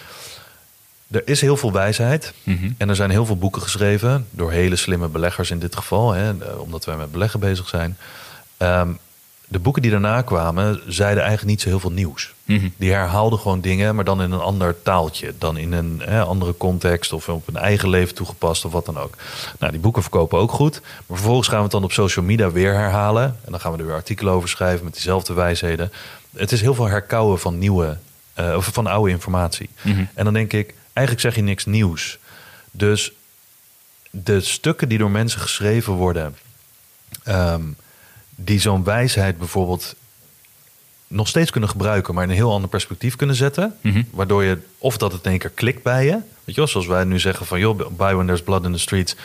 Er 1.10 1.22
is 1.28 1.40
heel 1.40 1.56
veel 1.56 1.72
wijsheid 1.72 2.32
Mhm. 2.42 2.70
en 2.78 2.88
er 2.88 2.96
zijn 2.96 3.10
heel 3.10 3.26
veel 3.26 3.36
boeken 3.38 3.62
geschreven 3.62 4.26
door 4.30 4.50
hele 4.52 4.76
slimme 4.76 5.08
beleggers 5.08 5.50
in 5.50 5.58
dit 5.58 5.76
geval, 5.76 6.12
hè, 6.12 6.28
eh, 6.30 6.58
omdat 6.60 6.84
wij 6.84 6.96
met 6.96 7.12
beleggen 7.12 7.40
bezig 7.40 7.68
zijn. 7.68 7.96
Ehm, 8.56 8.88
de 9.48 9.58
boeken 9.58 9.82
die 9.82 9.90
daarna 9.90 10.22
kwamen 10.22 10.80
zeiden 10.86 11.22
eigenlijk 11.22 11.50
niet 11.50 11.60
zo 11.60 11.68
heel 11.68 11.80
veel 11.80 11.90
nieuws. 11.90 12.34
Mhm. 12.44 12.68
Die 12.76 12.92
herhaalden 12.92 13.38
gewoon 13.38 13.60
dingen, 13.60 13.94
maar 13.94 14.04
dan 14.04 14.22
in 14.22 14.32
een 14.32 14.40
ander 14.40 14.82
taaltje. 14.82 15.34
Dan 15.38 15.56
in 15.56 15.72
een 15.72 16.02
hè, 16.04 16.22
andere 16.22 16.56
context 16.56 17.12
of 17.12 17.28
op 17.28 17.48
een 17.48 17.56
eigen 17.56 17.88
leven 17.88 18.14
toegepast 18.14 18.64
of 18.64 18.72
wat 18.72 18.86
dan 18.86 18.98
ook. 18.98 19.14
Nou, 19.58 19.72
die 19.72 19.80
boeken 19.80 20.02
verkopen 20.02 20.38
ook 20.38 20.50
goed. 20.52 20.80
Maar 21.06 21.16
vervolgens 21.18 21.48
gaan 21.48 21.56
we 21.56 21.62
het 21.62 21.72
dan 21.72 21.84
op 21.84 21.92
social 21.92 22.24
media 22.24 22.50
weer 22.50 22.72
herhalen. 22.74 23.24
En 23.44 23.50
dan 23.50 23.60
gaan 23.60 23.72
we 23.72 23.78
er 23.78 23.86
weer 23.86 23.94
artikelen 23.94 24.32
over 24.32 24.48
schrijven 24.48 24.84
met 24.84 24.92
diezelfde 24.92 25.32
wijsheden. 25.32 25.92
Het 26.36 26.52
is 26.52 26.60
heel 26.60 26.74
veel 26.74 26.88
herkauwen 26.88 27.38
van 27.38 27.58
nieuwe, 27.58 27.96
eh, 28.34 28.54
of 28.56 28.68
van 28.72 28.86
oude 28.86 29.10
informatie. 29.10 29.68
Mhm. 29.82 30.04
En 30.14 30.24
dan 30.24 30.32
denk 30.32 30.52
ik, 30.52 30.74
eigenlijk 30.94 31.26
zeg 31.26 31.34
je 31.34 31.42
niks 31.42 31.64
nieuws. 31.64 32.18
Dus 32.70 33.12
de 34.10 34.40
stukken 34.40 34.88
die 34.88 34.98
door 34.98 35.10
mensen 35.10 35.40
geschreven 35.40 35.92
worden, 35.92 36.36
ehm, 37.22 37.62
die 38.34 38.60
zo'n 38.60 38.84
wijsheid 38.84 39.38
bijvoorbeeld 39.38 39.94
nog 41.06 41.28
steeds 41.28 41.50
kunnen 41.50 41.70
gebruiken, 41.70 42.14
maar 42.14 42.24
in 42.24 42.30
een 42.30 42.36
heel 42.36 42.52
ander 42.52 42.70
perspectief 42.70 43.16
kunnen 43.16 43.36
zetten. 43.36 43.76
Mhm. 43.80 44.02
Waardoor 44.10 44.44
je, 44.44 44.58
of 44.78 44.96
dat 44.96 45.12
het 45.12 45.24
in 45.24 45.30
één 45.30 45.38
keer 45.38 45.50
klikt 45.50 45.82
bij 45.82 46.04
je. 46.04 46.10
Weet 46.44 46.54
je 46.54 46.60
wel, 46.60 46.66
zoals 46.66 46.86
wij 46.86 47.04
nu 47.04 47.18
zeggen 47.18 47.46
van, 47.46 47.58
joh, 47.58 47.76
buy 47.76 48.14
when 48.14 48.26
there's 48.26 48.42
blood 48.42 48.64
in 48.64 48.72
the 48.72 48.78
streets. 48.78 49.16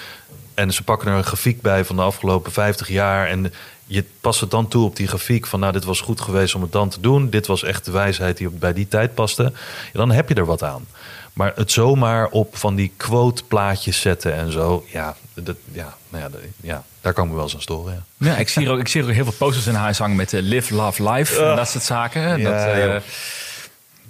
En 0.53 0.73
ze 0.73 0.83
pakken 0.83 1.07
er 1.07 1.17
een 1.17 1.23
grafiek 1.23 1.61
bij 1.61 1.85
van 1.85 1.95
de 1.95 2.01
afgelopen 2.01 2.51
50 2.51 2.87
jaar. 2.87 3.27
En 3.27 3.53
je 3.85 4.03
past 4.21 4.41
het 4.41 4.51
dan 4.51 4.67
toe 4.67 4.85
op 4.85 4.95
die 4.95 5.07
grafiek 5.07 5.47
van, 5.47 5.59
nou, 5.59 5.73
dit 5.73 5.83
was 5.83 6.01
goed 6.01 6.21
geweest 6.21 6.55
om 6.55 6.61
het 6.61 6.71
dan 6.71 6.89
te 6.89 6.99
doen. 6.99 7.29
Dit 7.29 7.47
was 7.47 7.63
echt 7.63 7.85
de 7.85 7.91
wijsheid 7.91 8.37
die 8.37 8.47
op, 8.47 8.59
bij 8.59 8.73
die 8.73 8.87
tijd 8.87 9.13
paste. 9.13 9.43
Ja, 9.43 9.99
dan 9.99 10.11
heb 10.11 10.29
je 10.29 10.35
er 10.35 10.45
wat 10.45 10.63
aan. 10.63 10.87
Maar 11.39 11.51
het 11.55 11.71
zomaar 11.71 12.27
op 12.27 12.57
van 12.57 12.75
die 12.75 12.91
quote 12.97 13.43
plaatjes 13.43 14.01
zetten 14.01 14.33
en 14.33 14.51
zo, 14.51 14.85
ja, 14.91 15.15
dat, 15.33 15.55
ja, 15.71 15.95
nou 16.09 16.23
ja, 16.23 16.29
dat- 16.29 16.41
ja, 16.61 16.83
daar 17.01 17.13
kan 17.13 17.23
ik 17.23 17.29
me 17.29 17.35
wel 17.35 17.45
eens 17.45 17.55
aan 17.55 17.61
storen. 17.61 18.05
Ja. 18.17 18.27
Ja, 18.31 18.37
ik 18.37 18.49
zie, 18.49 18.65
er 18.65 18.71
ook, 18.71 18.79
ik 18.79 18.87
zie 18.87 19.01
er 19.01 19.07
ook 19.07 19.13
heel 19.13 19.23
veel 19.23 19.33
posters 19.33 19.67
in 19.67 19.73
huis 19.73 19.97
hangen 19.97 20.15
met 20.15 20.33
eh, 20.33 20.41
Live, 20.41 20.73
Love, 20.75 21.09
Life. 21.11 21.45
En 21.45 21.55
dat 21.55 21.69
soort 21.69 21.83
zaken. 21.83 22.21
Ja, 22.21 22.65
dat, 22.65 22.83
joh. 22.83 22.95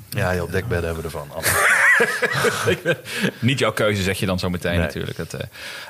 Ja, 0.10 0.36
joh, 0.36 0.52
dekbedden 0.52 0.86
hebben 0.96 1.12
we 1.12 1.18
ervan. 1.18 1.32
niet 3.40 3.60
jouw 3.60 3.72
keuze, 3.72 4.02
zeg 4.04 4.20
je 4.20 4.26
dan 4.26 4.40
zo 4.40 4.50
meteen 4.50 4.72
Nee. 4.72 4.80
natuurlijk. 4.86 5.18
Het, 5.18 5.34
eh. 5.34 5.40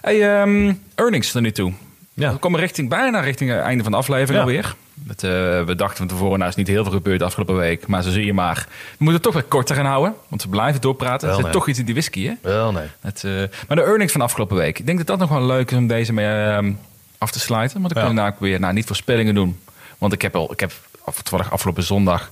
Hey, 0.01 0.39
ehm, 0.41 0.73
earnings 0.95 1.33
er 1.33 1.41
nu 1.41 1.51
toe. 1.51 1.73
Ja. 2.19 2.31
We 2.31 2.37
komen 2.37 2.59
richting, 2.59 2.89
bijna 2.89 3.19
richting 3.19 3.49
het 3.49 3.59
einde 3.59 3.83
van 3.83 3.91
de 3.91 3.97
aflevering 3.97 4.35
Ja. 4.35 4.39
alweer. 4.39 4.75
Het, 5.07 5.23
eh, 5.23 5.29
we 5.65 5.73
dachten 5.75 5.97
van 5.97 6.07
tevoren, 6.07 6.37
nou 6.37 6.49
is 6.49 6.55
niet 6.55 6.67
heel 6.67 6.83
veel 6.83 6.91
gebeurd 6.91 7.19
de 7.19 7.25
afgelopen 7.25 7.55
week. 7.55 7.87
Maar 7.87 8.03
zo 8.03 8.09
zie 8.11 8.25
je 8.25 8.33
maar. 8.33 8.55
We 8.57 8.95
moeten 8.97 9.13
het 9.13 9.23
toch 9.23 9.33
wat 9.33 9.47
korter 9.47 9.75
gaan 9.75 9.85
houden. 9.85 10.13
Want 10.27 10.43
we 10.43 10.49
blijven 10.49 10.81
doorpraten. 10.81 11.19
Wel, 11.27 11.29
er 11.29 11.35
zit 11.35 11.43
nee. 11.43 11.53
toch 11.53 11.67
iets 11.67 11.79
in 11.79 11.85
die 11.85 11.93
whisky, 11.93 12.25
hè? 12.25 12.33
Wel, 12.41 12.71
nee. 12.71 12.87
Het, 13.01 13.23
eh, 13.23 13.31
maar 13.67 13.77
de 13.77 13.83
earnings 13.83 14.11
van 14.11 14.21
de 14.21 14.27
afgelopen 14.27 14.57
week. 14.57 14.79
Ik 14.79 14.85
denk 14.85 14.97
dat 14.97 15.07
dat 15.07 15.19
nog 15.19 15.29
wel 15.29 15.45
leuk 15.45 15.71
is 15.71 15.77
om 15.77 15.87
deze 15.87 16.13
mee 16.13 16.25
ehm, 16.25 16.71
af 17.17 17.31
te 17.31 17.39
sluiten. 17.39 17.81
Want 17.81 17.93
dan 17.93 18.03
kunnen 18.03 18.23
we 18.23 18.29
nou 18.29 18.41
weer 18.49 18.59
nou, 18.59 18.73
niet 18.73 18.85
voorspellingen 18.85 19.35
doen. 19.35 19.59
Want 19.97 20.13
ik 20.13 20.21
heb 20.21 20.35
al, 20.35 20.51
ik 20.51 20.59
heb 20.59 20.71
af- 21.03 21.33
afgelopen 21.49 21.83
zondag 21.83 22.31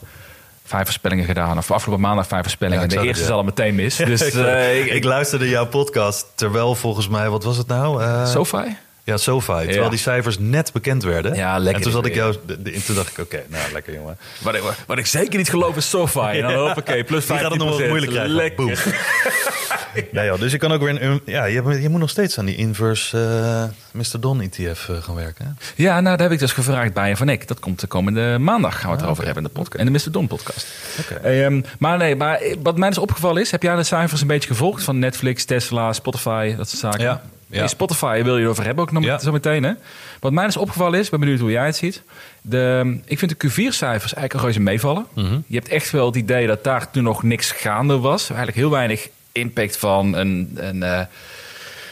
vijf 0.64 0.84
voorspellingen 0.84 1.26
gedaan. 1.26 1.58
Of 1.58 1.72
afgelopen 1.72 2.04
maandag 2.04 2.28
vijf 2.28 2.42
voorspellingen. 2.42 2.90
Ja, 2.90 2.94
ik 2.96 3.00
de 3.02 3.08
eerste 3.08 3.24
is 3.24 3.30
al 3.30 3.44
meteen 3.44 3.76
mis. 3.76 3.96
Dus 4.06 4.22
eh, 4.22 4.80
ik, 4.80 4.86
ik 4.86 5.04
luisterde 5.04 5.50
jouw 5.50 5.66
podcast 5.68 6.26
terwijl 6.36 6.76
volgens 6.76 7.08
mij, 7.08 7.30
wat 7.30 7.44
was 7.44 7.58
het 7.58 7.68
nou? 7.68 8.04
SoFi? 8.28 8.76
Ja, 9.08 9.18
SoFi. 9.18 9.52
Terwijl 9.54 9.84
Ja. 9.84 9.90
die 9.90 10.00
cijfers 10.00 10.38
net 10.40 10.74
bekend 10.74 11.04
werden. 11.04 11.36
Ja, 11.36 11.58
lekker 11.58 11.76
En 11.76 11.82
toen, 11.82 11.92
zat 11.92 12.06
ik 12.06 12.16
jou, 12.16 12.36
de- 12.46 12.62
de- 12.62 12.84
toen 12.86 12.96
dacht 12.96 13.10
ik, 13.10 13.18
oké, 13.18 13.44
nou 13.48 13.72
lekker 13.74 13.94
jongen. 13.94 14.18
Wat 14.42 14.56
ik, 14.56 14.62
wat 14.88 14.98
ik 14.98 15.06
zeker 15.06 15.38
niet 15.38 15.50
geloof 15.50 15.76
is 15.76 15.90
SoFi. 15.90 16.20
En 16.20 16.42
dan 16.42 16.54
hoppakee, 16.54 17.04
plus 17.04 17.26
15%. 17.26 17.28
Die 17.28 17.38
gaat 17.38 17.52
het 17.52 17.60
nog 17.60 17.78
wel 17.78 17.88
moeilijk 17.88 18.12
krijgen. 18.12 18.34
Lekker. 18.36 18.96
Joh, 20.26 20.40
dus 20.40 20.52
je 20.52 20.58
kan 20.58 20.72
ook 20.72 20.82
weer 20.82 21.02
een... 21.02 21.22
Ja, 21.26 21.46
je, 21.46 21.90
moet 21.90 22.00
nog 22.00 22.10
steeds 22.10 22.40
aan 22.40 22.46
die 22.46 22.56
inverse 22.56 23.18
eh 23.18 23.64
Mr. 23.92 24.20
Don 24.20 24.42
ETF 24.42 24.90
eh, 24.90 24.96
gaan 25.04 25.16
werken. 25.16 25.46
Hè? 25.46 25.84
Ja, 25.84 25.94
nou, 26.02 26.04
daar 26.18 26.26
heb 26.26 26.32
ik 26.32 26.40
dus 26.40 26.52
gevraagd 26.52 26.94
bij 26.94 27.16
Van 27.16 27.30
Eck. 27.30 27.48
Dat 27.48 27.60
komt 27.60 27.80
de 27.80 27.88
komende 27.88 28.38
maandag, 28.40 28.80
gaan 28.80 28.90
we 28.90 28.96
het 28.96 29.06
erover 29.06 29.26
hebben 29.26 29.44
in 29.44 29.50
de 29.54 29.56
podcast. 29.60 29.86
In 29.86 29.94
de 29.94 30.00
Mr. 30.06 30.12
Don 30.12 30.28
podcast. 30.28 30.68
Oké. 31.00 31.14
Ehm, 31.14 31.62
maar 31.80 31.98
nee, 31.98 32.16
maar 32.16 32.42
wat 32.64 32.78
mij 32.78 32.90
dus 32.90 32.98
opgevallen 32.98 33.42
is, 33.42 33.52
heb 33.52 33.64
jij 33.64 33.76
de 33.76 33.84
cijfers 33.84 34.22
een 34.22 34.28
beetje 34.28 34.50
gevolgd 34.50 34.84
van 34.84 35.00
Netflix, 35.00 35.46
Tesla, 35.46 35.94
Spotify, 35.94 36.56
dat 36.56 36.70
soort 36.70 36.82
zaken? 36.82 37.02
Ja, 37.02 37.22
ja. 37.50 37.60
Nee, 37.60 37.68
Spotify 37.68 38.24
wil 38.24 38.38
je 38.38 38.44
erover 38.44 38.64
hebben 38.66 38.84
ook 38.84 38.92
nog 38.92 39.04
Ja. 39.04 39.18
zo 39.20 39.32
meteen. 39.32 39.64
Hè? 39.64 39.72
Wat 40.20 40.32
mij 40.32 40.46
dus 40.46 40.58
opgevallen 40.58 41.00
is, 41.00 41.10
ben 41.10 41.20
benieuwd 41.20 41.40
hoe 41.40 41.52
jij 41.52 41.66
het 41.66 41.76
ziet. 41.76 42.04
De, 42.42 43.00
ik 43.06 43.20
vind 43.20 43.40
de 43.40 43.48
Q4-cijfers 43.48 44.14
eigenlijk 44.14 44.34
een 44.34 44.40
reuze 44.40 44.60
meevallen. 44.60 45.06
Mhm. 45.16 45.40
Je 45.48 45.56
hebt 45.56 45.68
echt 45.70 45.92
wel 45.92 46.06
het 46.06 46.16
idee 46.16 46.48
dat 46.48 46.64
daar 46.64 46.92
toen 46.92 47.04
nog 47.04 47.24
niks 47.24 47.52
gaande 47.52 47.98
was. 48.00 48.28
Eigenlijk 48.28 48.58
heel 48.58 48.70
weinig 48.70 49.10
impact 49.32 49.78
van 49.78 50.14
een, 50.16 50.52
een 50.56 50.84
eh, 50.84 51.00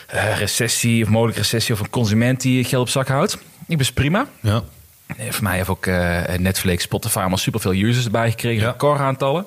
eh, 0.08 0.38
recessie 0.38 1.04
of 1.04 1.10
mogelijke 1.10 1.42
recessie 1.42 1.74
of 1.74 1.80
een 1.80 1.90
consument 1.90 2.42
die 2.42 2.64
geld 2.64 2.82
op 2.82 2.90
zak 2.90 3.08
houdt. 3.08 3.38
Ik 3.68 3.78
ben 3.78 3.94
prima. 3.94 4.28
Ja. 4.42 4.64
Eh, 5.18 5.30
Voor 5.30 5.44
mij 5.44 5.56
heeft 5.56 5.70
ook 5.70 5.86
Netflix, 6.38 6.84
Spotify 6.84 7.18
allemaal 7.20 7.38
superveel 7.38 7.74
users 7.74 8.06
erbij 8.06 8.30
gekregen. 8.30 8.64
Ja. 8.64 8.72
Recordaantallen. 8.72 9.46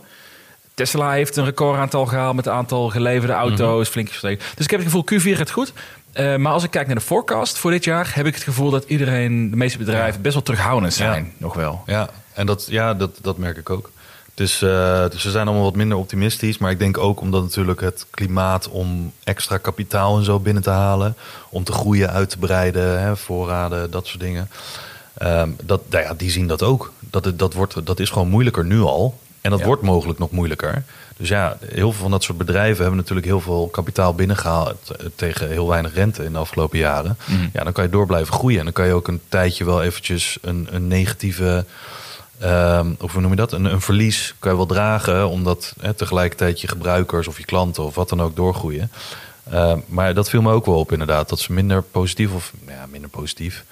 Tesla 0.74 1.10
heeft 1.10 1.36
een 1.36 1.44
recordaantal 1.44 2.06
gehaald 2.06 2.34
met 2.36 2.44
het 2.44 2.54
aantal 2.54 2.88
geleverde 2.88 3.32
auto's. 3.32 3.82
Mhm. 3.82 3.90
Flink 3.92 4.08
gestegen. 4.08 4.38
Dus 4.54 4.64
ik 4.64 4.70
heb 4.70 4.80
het 4.80 4.88
gevoel, 4.90 5.04
Q4 5.34 5.36
gaat 5.36 5.50
goed. 5.50 5.72
Eh, 6.12 6.36
maar 6.36 6.52
als 6.52 6.64
ik 6.64 6.70
kijk 6.70 6.86
naar 6.86 6.96
de 6.96 7.00
forecast 7.02 7.58
voor 7.58 7.70
dit 7.70 7.84
jaar... 7.84 8.10
heb 8.14 8.26
ik 8.26 8.34
het 8.34 8.42
gevoel 8.42 8.70
dat 8.70 8.84
iedereen, 8.84 9.50
de 9.50 9.56
meeste 9.56 9.78
bedrijven... 9.78 10.22
best 10.22 10.34
wel 10.34 10.42
terughoudend 10.42 10.94
zijn. 10.94 11.24
Ja. 11.24 11.30
Nog 11.36 11.54
wel. 11.54 11.82
Ja, 11.86 12.08
en 12.32 12.46
dat, 12.46 12.66
ja, 12.70 12.94
dat, 12.94 13.18
dat 13.22 13.38
merk 13.38 13.56
ik 13.56 13.70
ook. 13.70 13.90
Dus, 14.34 14.62
eh, 14.62 15.08
dus 15.10 15.22
ze 15.22 15.30
zijn 15.30 15.46
allemaal 15.46 15.64
wat 15.64 15.76
minder 15.76 15.98
optimistisch. 15.98 16.58
Maar 16.58 16.70
ik 16.70 16.78
denk 16.78 16.98
ook 16.98 17.20
omdat 17.20 17.42
natuurlijk 17.42 17.80
het 17.80 18.06
klimaat 18.10 18.68
om 18.68 19.12
extra 19.24 19.56
kapitaal 19.58 20.18
en 20.18 20.24
zo 20.24 20.38
binnen 20.40 20.62
te 20.62 20.70
halen. 20.70 21.16
Om 21.48 21.64
te 21.64 21.72
groeien, 21.72 22.10
uit 22.10 22.30
te 22.30 22.38
breiden, 22.38 23.00
hè, 23.00 23.16
voorraden, 23.16 23.90
dat 23.90 24.06
soort 24.06 24.20
dingen. 24.20 24.50
Ehm, 25.14 25.50
dat, 25.62 25.80
nou 25.90 26.04
ja, 26.04 26.14
die 26.14 26.30
zien 26.30 26.46
dat 26.46 26.62
ook. 26.62 26.92
Dat, 27.00 27.24
het- 27.24 27.38
dat, 27.38 27.52
wordt, 27.54 27.86
dat 27.86 28.00
is 28.00 28.10
gewoon 28.10 28.28
moeilijker 28.28 28.64
nu 28.64 28.80
al. 28.80 29.18
En 29.40 29.50
dat 29.50 29.60
Ja. 29.60 29.66
wordt 29.66 29.82
mogelijk 29.82 30.18
nog 30.18 30.30
moeilijker. 30.30 30.84
Dus 31.18 31.28
ja, 31.28 31.56
heel 31.60 31.92
veel 31.92 32.02
van 32.02 32.10
dat 32.10 32.22
soort 32.22 32.38
bedrijven 32.38 32.80
hebben 32.80 32.96
natuurlijk 32.96 33.26
heel 33.26 33.40
veel 33.40 33.68
kapitaal 33.68 34.14
binnengehaald 34.14 34.90
eh, 34.90 35.06
tegen 35.14 35.48
heel 35.48 35.68
weinig 35.68 35.94
rente 35.94 36.24
in 36.24 36.32
de 36.32 36.38
afgelopen 36.38 36.78
jaren. 36.78 37.16
Mhm. 37.24 37.48
Ja, 37.52 37.64
dan 37.64 37.72
kan 37.72 37.84
je 37.84 37.90
door 37.90 38.06
blijven 38.06 38.32
groeien. 38.32 38.58
En 38.58 38.64
dan 38.64 38.72
kan 38.72 38.86
je 38.86 38.92
ook 38.92 39.08
een 39.08 39.20
tijdje 39.28 39.64
wel 39.64 39.82
eventjes 39.82 40.38
een, 40.42 40.68
een 40.70 40.88
negatieve, 40.88 41.64
ehm, 42.38 42.92
of 43.00 43.12
hoe 43.12 43.20
noem 43.20 43.30
je 43.30 43.36
dat? 43.36 43.52
Een, 43.52 43.64
een 43.64 43.80
verlies 43.80 44.34
kan 44.38 44.50
je 44.50 44.56
wel 44.56 44.66
dragen, 44.66 45.28
omdat 45.28 45.74
hè, 45.80 45.94
tegelijkertijd 45.94 46.60
je 46.60 46.68
gebruikers 46.68 47.28
of 47.28 47.38
je 47.38 47.44
klanten 47.44 47.84
of 47.84 47.94
wat 47.94 48.08
dan 48.08 48.22
ook 48.22 48.36
doorgroeien. 48.36 48.90
Ehm, 49.50 49.78
maar 49.86 50.14
dat 50.14 50.28
viel 50.28 50.42
me 50.42 50.52
ook 50.52 50.66
wel 50.66 50.78
op 50.78 50.92
inderdaad, 50.92 51.28
dat 51.28 51.40
ze 51.40 51.52
minder 51.52 51.82
positief 51.82 52.32
of 52.32 52.52
nou 52.64 52.78
ja, 52.78 52.86
minder 52.86 53.10
positief. 53.10 53.64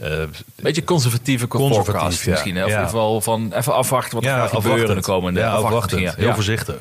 Eh, 0.00 0.22
Beetje 0.54 0.84
conservatieve 0.84 1.48
Conservatief, 1.48 2.24
ja. 2.24 2.30
misschien. 2.30 2.56
hè? 2.56 2.62
Of 2.62 2.68
in 2.68 2.74
ieder 2.74 2.88
geval 2.88 3.20
van 3.20 3.52
even 3.52 3.74
afwachten 3.74 4.14
wat 4.14 4.24
er 4.24 4.30
gaat 4.30 4.50
gebeuren 4.50 4.96
de 4.96 5.02
komende... 5.02 5.40
Ja, 5.40 5.50
afwachten 5.50 6.14
Heel 6.16 6.34
voorzichtig. 6.34 6.76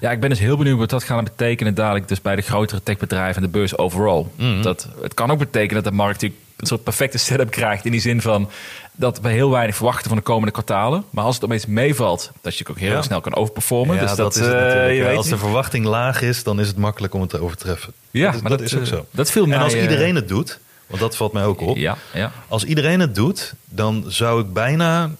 Ja, 0.00 0.10
ik 0.10 0.20
ben 0.20 0.28
dus 0.28 0.38
heel 0.38 0.56
benieuwd 0.56 0.78
wat 0.78 0.90
dat 0.90 1.04
gaat 1.04 1.24
betekenen 1.24 1.74
dadelijk 1.74 2.08
dus 2.08 2.20
bij 2.20 2.36
de 2.36 2.42
grotere 2.42 2.82
techbedrijven 2.82 3.36
en 3.36 3.42
de 3.42 3.48
beurs 3.58 3.78
overall. 3.78 4.26
Mhm. 4.36 4.62
Dat, 4.62 4.88
het 5.02 5.14
kan 5.14 5.30
ook 5.30 5.38
betekenen 5.38 5.82
dat 5.82 5.92
de 5.92 5.98
markt 5.98 6.22
een 6.22 6.32
soort 6.68 6.82
perfecte 6.82 7.18
setup 7.18 7.50
krijgt 7.50 7.84
in 7.84 7.90
die 7.90 8.00
zin 8.00 8.20
van 8.20 8.50
dat 8.92 9.20
we 9.20 9.28
heel 9.28 9.50
weinig 9.50 9.76
verwachten 9.76 10.08
van 10.08 10.16
de 10.16 10.22
komende 10.22 10.52
kwartalen. 10.52 11.04
Maar 11.10 11.24
als 11.24 11.34
het 11.34 11.44
opeens 11.44 11.66
meevalt, 11.66 12.30
dat 12.40 12.56
je 12.56 12.66
ook 12.70 12.78
heel 12.78 12.90
Ja. 12.92 13.02
snel 13.02 13.20
kan 13.20 13.34
overperformen. 13.34 13.94
Ja, 13.94 14.00
dus 14.00 14.10
dat, 14.10 14.16
dat, 14.16 14.36
is 14.36 14.52
eh, 14.52 14.96
je 14.96 15.04
weet 15.04 15.16
Als 15.16 15.28
de 15.28 15.38
verwachting 15.38 15.84
laag 15.84 16.22
is, 16.22 16.42
dan 16.42 16.60
is 16.60 16.66
het 16.68 16.76
makkelijk 16.76 17.14
om 17.14 17.20
het 17.20 17.30
te 17.30 17.40
overtreffen. 17.42 17.92
Ja, 18.10 18.30
dat, 18.30 18.40
maar 18.40 18.50
dat 18.50 18.58
dat, 18.58 18.68
is 18.68 18.74
ook 18.74 18.82
eh, 18.82 18.88
zo. 18.88 19.06
dat 19.10 19.30
viel 19.30 19.42
en 19.42 19.48
mij, 19.48 19.58
als 19.58 19.74
iedereen 19.74 20.14
het 20.14 20.28
doet, 20.28 20.58
want 20.92 21.02
dat 21.02 21.16
valt 21.16 21.32
mij 21.32 21.44
ook 21.44 21.60
op. 21.60 21.76
Ja, 21.76 21.96
ja. 22.12 22.32
Als 22.48 22.64
iedereen 22.64 23.00
het 23.00 23.14
doet, 23.14 23.54
dan 23.64 24.04
zou 24.08 24.40
ik 24.40 24.52
bijna... 24.52 25.10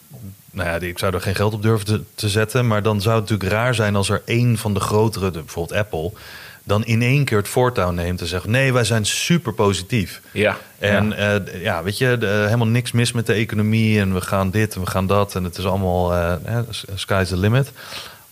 Nou 0.50 0.68
ja, 0.68 0.86
ik 0.86 0.98
zou 0.98 1.14
er 1.14 1.20
geen 1.20 1.34
geld 1.34 1.54
op 1.54 1.62
durven 1.62 1.86
te, 1.86 2.02
te 2.14 2.28
zetten. 2.28 2.66
Maar 2.66 2.82
dan 2.82 3.00
zou 3.00 3.20
het 3.20 3.30
natuurlijk 3.30 3.58
raar 3.58 3.74
zijn 3.74 3.96
als 3.96 4.08
er 4.08 4.22
één 4.24 4.58
van 4.58 4.74
de 4.74 4.80
grotere, 4.80 5.30
bijvoorbeeld 5.30 5.78
Apple... 5.78 6.10
dan 6.64 6.84
in 6.84 7.02
één 7.02 7.24
keer 7.24 7.38
het 7.38 7.48
voortouw 7.48 7.90
neemt 7.90 8.20
en 8.20 8.26
zegt... 8.26 8.46
nee, 8.46 8.72
wij 8.72 8.84
zijn 8.84 9.06
super 9.06 9.52
positief. 9.52 10.20
ja. 10.32 10.56
En 10.78 11.08
ja. 11.08 11.32
ja, 11.32 11.42
ja 11.60 11.82
weet 11.82 11.98
je, 11.98 12.16
de- 12.18 12.26
helemaal 12.44 12.66
niks 12.66 12.92
mis 12.92 13.12
met 13.12 13.26
de 13.26 13.32
economie... 13.32 14.00
en 14.00 14.14
we 14.14 14.20
gaan 14.20 14.50
dit 14.50 14.74
en 14.74 14.80
we 14.80 14.86
gaan 14.86 15.06
dat 15.06 15.34
en 15.34 15.44
het 15.44 15.58
is 15.58 15.66
allemaal... 15.66 16.12
eh, 16.14 16.32
eh, 16.44 16.58
sky's 16.94 17.28
the 17.28 17.36
limit. 17.36 17.72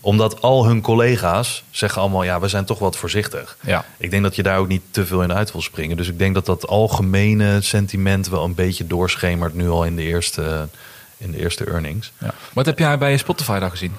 Omdat 0.01 0.43
al 0.43 0.67
hun 0.67 0.81
collega's 0.81 1.65
zeggen 1.71 2.01
allemaal... 2.01 2.23
ja, 2.23 2.41
we 2.41 2.49
zijn 2.49 2.65
toch 2.65 2.79
wat 2.79 2.97
voorzichtig. 2.97 3.57
ja. 3.61 3.85
Ik 3.97 4.11
denk 4.11 4.23
dat 4.23 4.37
je 4.37 4.43
daar 4.43 4.59
ook 4.59 4.69
niet 4.69 4.83
te 4.91 5.07
veel 5.07 5.23
in 5.23 5.33
uit 5.33 5.53
wil 5.53 5.63
springen. 5.63 5.97
Dus 5.97 6.09
ik 6.09 6.19
denk 6.19 6.35
dat 6.35 6.47
dat 6.47 6.67
algemene 6.67 7.61
sentiment 7.61 8.29
wel 8.29 8.45
een 8.45 8.55
beetje 8.55 8.87
doorschemert 8.87 9.55
nu 9.55 9.69
al 9.69 9.85
in 9.85 9.97
de 9.97 10.03
eerste, 10.03 10.69
in 11.17 11.31
de 11.31 11.39
eerste 11.39 11.65
earnings. 11.65 12.13
ja. 12.19 12.35
Wat 12.53 12.67
heb 12.67 12.79
jij 12.79 12.99
bij 12.99 13.17
Spotify 13.17 13.59
dan 13.59 13.71
gezien? 13.71 13.93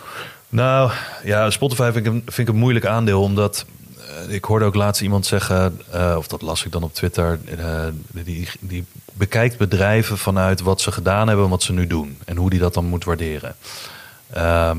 Nou 0.50 0.92
ja, 1.24 1.50
Spotify 1.50 1.90
vind 1.94 2.06
ik 2.06 2.14
een, 2.14 2.22
vind 2.26 2.48
ik 2.48 2.54
een 2.54 2.60
moeilijk 2.60 2.86
aandeel, 2.86 3.22
omdat 3.22 3.66
eh, 4.28 4.34
ik 4.34 4.46
hoorde 4.46 4.66
ook 4.66 4.76
laatst 4.76 5.02
iemand 5.02 5.26
zeggen, 5.26 5.82
eh, 5.92 6.16
of 6.18 6.28
dat 6.28 6.42
las 6.42 6.66
ik 6.66 6.72
dan 6.72 6.84
op 6.84 6.94
Twitter, 6.94 7.40
eh, 7.58 7.86
die, 8.12 8.48
die 8.60 8.86
bekijkt 9.14 9.58
bedrijven 9.58 10.18
vanuit 10.18 10.62
wat 10.62 10.82
ze 10.82 10.92
gedaan 10.92 11.28
hebben 11.28 11.46
en 11.46 11.52
wat 11.52 11.64
ze 11.64 11.74
nu 11.74 11.88
doen 11.88 12.18
en 12.26 12.38
hoe 12.38 12.50
die 12.50 12.60
dat 12.60 12.74
dan 12.74 12.86
moet 12.86 13.04
waarderen. 13.04 13.56
Ehm, 14.30 14.78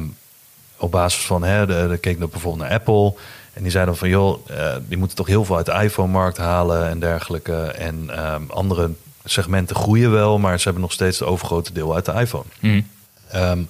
op 0.83 0.91
basis 0.91 1.27
van, 1.27 1.43
hè, 1.43 1.67
de, 1.67 1.87
de 1.89 1.99
keek 1.99 2.19
dan 2.19 2.29
bijvoorbeeld 2.31 2.63
naar 2.63 2.79
Apple. 2.79 3.15
En 3.53 3.63
die 3.63 3.71
zeiden 3.71 3.97
van, 3.97 4.09
joh, 4.09 4.51
eh, 4.51 4.77
die 4.89 4.99
moeten 4.99 5.17
toch 5.17 5.27
heel 5.27 5.45
veel 5.45 5.57
uit 5.57 5.67
de 5.67 5.73
iPhone-markt 5.83 6.37
halen 6.37 6.89
en 6.89 7.01
dergelijke. 7.01 7.57
En 7.63 8.11
ehm, 8.11 8.43
andere 8.49 8.91
segmenten 9.25 9.77
groeien 9.77 10.11
wel, 10.11 10.39
maar 10.39 10.59
ze 10.59 10.65
hebben 10.65 10.83
nog 10.83 10.93
steeds 10.93 11.19
het 11.19 11.29
overgrote 11.29 11.73
deel 11.73 11.95
uit 11.95 12.05
de 12.05 12.13
iPhone. 12.13 12.45
Hm. 12.61 12.81
Ehm, 13.29 13.63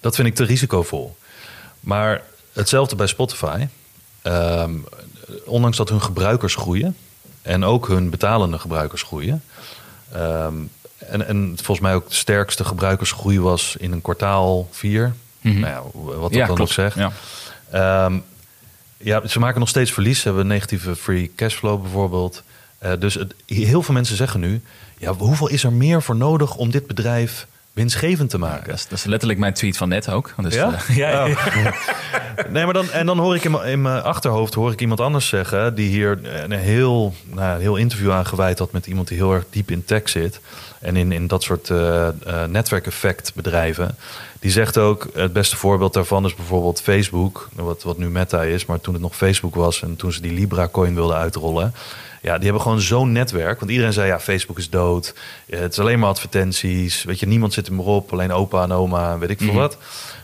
dat 0.00 0.14
vind 0.14 0.28
ik 0.28 0.34
te 0.34 0.44
risicovol. 0.44 1.16
Maar 1.80 2.22
hetzelfde 2.52 2.96
bij 2.96 3.06
Spotify. 3.06 3.66
Ehm, 4.22 4.74
ondanks 5.44 5.76
dat 5.76 5.88
hun 5.88 6.02
gebruikers 6.02 6.54
groeien 6.54 6.96
en 7.42 7.64
ook 7.64 7.88
hun 7.88 8.10
betalende 8.10 8.58
gebruikers 8.58 9.02
groeien. 9.02 9.42
en, 10.98 11.26
en 11.26 11.52
volgens 11.54 11.80
mij 11.80 11.94
ook 11.94 12.08
de 12.08 12.14
sterkste 12.14 12.64
gebruikersgroei 12.64 13.40
was 13.40 13.76
in 13.78 13.92
een 13.92 14.02
kwartaal 14.02 14.68
4. 14.70 15.14
Mhm. 15.46 15.60
Nou 15.60 15.72
ja, 15.72 15.82
wat 15.92 16.20
dat 16.22 16.32
ja, 16.32 16.46
dan 16.46 16.56
klopt. 16.56 16.60
ook 16.60 16.72
zegt. 16.76 16.96
Ja. 16.96 17.12
Ehm, 17.70 18.18
ja, 18.96 19.26
ze 19.26 19.38
maken 19.38 19.60
nog 19.60 19.68
steeds 19.68 19.92
verlies. 19.92 20.20
Ze 20.20 20.28
hebben 20.28 20.46
negatieve 20.46 20.96
free 20.96 21.32
cashflow 21.36 21.82
bijvoorbeeld. 21.82 22.42
Eh, 22.78 22.92
dus 22.98 23.14
het, 23.14 23.34
heel 23.46 23.82
veel 23.82 23.94
mensen 23.94 24.16
zeggen 24.16 24.40
nu... 24.40 24.60
Ja, 24.98 25.12
hoeveel 25.12 25.48
is 25.48 25.64
er 25.64 25.72
meer 25.72 26.02
voor 26.02 26.16
nodig 26.16 26.54
om 26.54 26.70
dit 26.70 26.86
bedrijf 26.86 27.46
winstgevend 27.72 28.30
te 28.30 28.38
maken? 28.38 28.66
Dat, 28.66 28.76
is, 28.76 28.88
dat 28.88 28.98
is 28.98 29.04
letterlijk 29.04 29.38
mijn 29.40 29.52
tweet 29.54 29.76
van 29.76 29.88
net 29.88 30.08
ook. 30.08 30.34
Dus, 30.36 30.54
Ja? 30.54 30.72
eh, 30.72 30.96
ja, 31.02 31.10
ja. 31.10 31.26
Oh. 31.26 31.66
Nee, 32.50 32.64
maar 32.64 32.74
dan, 32.74 32.90
en 32.90 33.06
dan 33.06 33.18
hoor 33.18 33.34
ik 33.34 33.44
in 33.44 33.50
mijn, 33.50 33.68
in 33.68 33.82
mijn 33.82 34.02
achterhoofd 34.02 34.54
hoor 34.54 34.72
ik 34.72 34.80
iemand 34.80 35.00
anders 35.00 35.28
zeggen... 35.28 35.74
die 35.74 35.88
hier 35.88 36.18
een 36.24 36.50
heel, 36.52 37.14
nou, 37.24 37.54
een 37.54 37.60
heel 37.60 37.76
interview 37.76 38.12
aan 38.12 38.26
gewijd 38.26 38.58
had... 38.58 38.72
met 38.72 38.86
iemand 38.86 39.08
die 39.08 39.16
heel 39.16 39.32
erg 39.32 39.44
diep 39.50 39.70
in 39.70 39.84
tech 39.84 40.08
zit... 40.08 40.40
en 40.80 40.96
in, 40.96 41.12
in 41.12 41.26
dat 41.26 41.42
soort 41.42 41.70
eh 41.70 42.08
eh, 42.08 42.14
netwerkeffect 42.48 43.32
bedrijven. 43.34 43.96
Die 44.46 44.54
zegt 44.54 44.78
ook, 44.78 45.06
het 45.14 45.32
beste 45.32 45.56
voorbeeld 45.56 45.92
daarvan 45.94 46.24
is 46.24 46.34
bijvoorbeeld 46.34 46.82
Facebook... 46.82 47.48
wat, 47.54 47.82
wat 47.82 47.98
nu 47.98 48.08
Meta 48.08 48.42
is, 48.42 48.66
maar 48.66 48.80
toen 48.80 48.92
het 48.94 49.02
nog 49.02 49.16
Facebook 49.16 49.54
was... 49.54 49.82
en 49.82 49.96
toen 49.96 50.12
ze 50.12 50.20
die 50.20 50.32
Libra-coin 50.32 50.94
wilden 50.94 51.16
uitrollen... 51.16 51.74
Ja, 52.22 52.34
die 52.34 52.44
hebben 52.44 52.62
gewoon 52.62 52.80
zo'n 52.80 53.12
netwerk. 53.12 53.58
Want 53.60 53.70
iedereen 53.70 53.92
zei, 53.92 54.06
ja, 54.06 54.20
Facebook 54.20 54.58
is 54.58 54.70
dood. 54.70 55.14
Ja, 55.46 55.56
Het 55.58 55.72
is 55.72 55.78
alleen 55.78 55.98
maar 55.98 56.08
advertenties. 56.08 57.04
Weet 57.04 57.20
je, 57.20 57.26
niemand 57.26 57.52
zit 57.52 57.66
er 57.66 57.72
meer 57.72 57.84
op. 57.84 58.12
Alleen 58.12 58.32
opa 58.32 58.62
en 58.62 58.72
oma 58.72 59.18
weet 59.18 59.30
ik 59.30 59.38
veel 59.38 59.46
Mhm. 59.48 59.56
wat. 59.56 59.76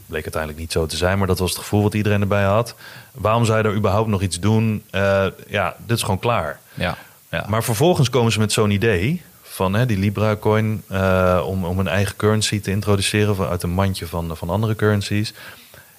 Bleek 0.07 0.23
uiteindelijk 0.23 0.61
niet 0.63 0.73
zo 0.73 0.87
te 0.87 0.97
zijn, 0.97 1.19
maar 1.19 1.27
dat 1.27 1.39
was 1.39 1.51
het 1.51 1.59
gevoel 1.59 1.83
wat 1.83 1.95
iedereen 1.95 2.21
erbij 2.21 2.45
had. 2.45 2.75
Waarom 3.13 3.45
zou 3.45 3.59
je 3.59 3.65
er 3.65 3.75
überhaupt 3.75 4.09
nog 4.09 4.23
iets 4.23 4.41
doen? 4.41 4.83
Eh, 4.91 5.27
ja, 5.49 5.77
dit 5.87 5.97
is 5.97 6.03
gewoon 6.03 6.19
klaar. 6.19 6.61
ja. 6.75 6.97
ja. 7.31 7.45
Maar 7.49 7.65
vervolgens 7.65 8.11
komen 8.11 8.33
ze 8.33 8.39
met 8.39 8.53
zo'n 8.53 8.71
idee 8.71 9.23
van 9.53 9.75
hè, 9.75 9.87
die 9.87 9.99
Libra-coin... 9.99 10.83
eh, 10.89 11.43
om, 11.47 11.65
om 11.65 11.79
een 11.79 11.89
eigen 11.89 12.17
currency 12.17 12.61
te 12.61 12.71
introduceren 12.71 13.49
uit 13.49 13.63
een 13.63 13.71
mandje 13.71 14.07
van, 14.07 14.37
van 14.37 14.51
andere 14.51 14.77
currencies. 14.77 15.33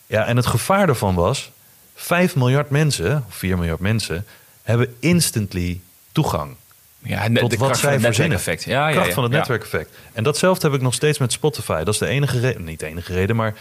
Ja, 0.06 0.26
en 0.26 0.36
het 0.36 0.46
gevaar 0.46 0.86
daarvan 0.86 1.16
was... 1.16 1.52
5 1.96 2.36
miljard 2.36 2.70
mensen, 2.70 3.24
of 3.28 3.36
4 3.36 3.58
miljard 3.58 3.80
mensen... 3.80 4.26
hebben 4.64 4.96
instantly 5.00 5.80
toegang. 6.12 6.56
ja, 7.04 7.28
tot 7.28 7.34
de 7.34 7.42
wat 7.42 7.50
kracht 7.50 7.60
van 7.60 7.76
zij 7.76 7.92
het 7.92 8.02
verzinnen. 8.02 8.36
netwerkeffect. 8.36 8.64
Ja, 8.64 8.88
ja, 8.88 8.94
kracht 8.94 9.08
ja. 9.08 9.14
van 9.14 9.24
het 9.24 9.32
netwerkeffect. 9.32 9.96
En 10.14 10.24
datzelfde 10.24 10.68
heb 10.68 10.76
ik 10.76 10.82
nog 10.82 10.94
steeds 10.94 11.18
met 11.18 11.32
Spotify. 11.32 11.84
Dat 11.84 11.94
is 11.94 12.00
de 12.00 12.08
enige 12.08 12.40
reden, 12.40 12.64
niet 12.64 12.80
de 12.80 12.86
enige 12.86 13.14
reden, 13.14 13.36
maar 13.36 13.56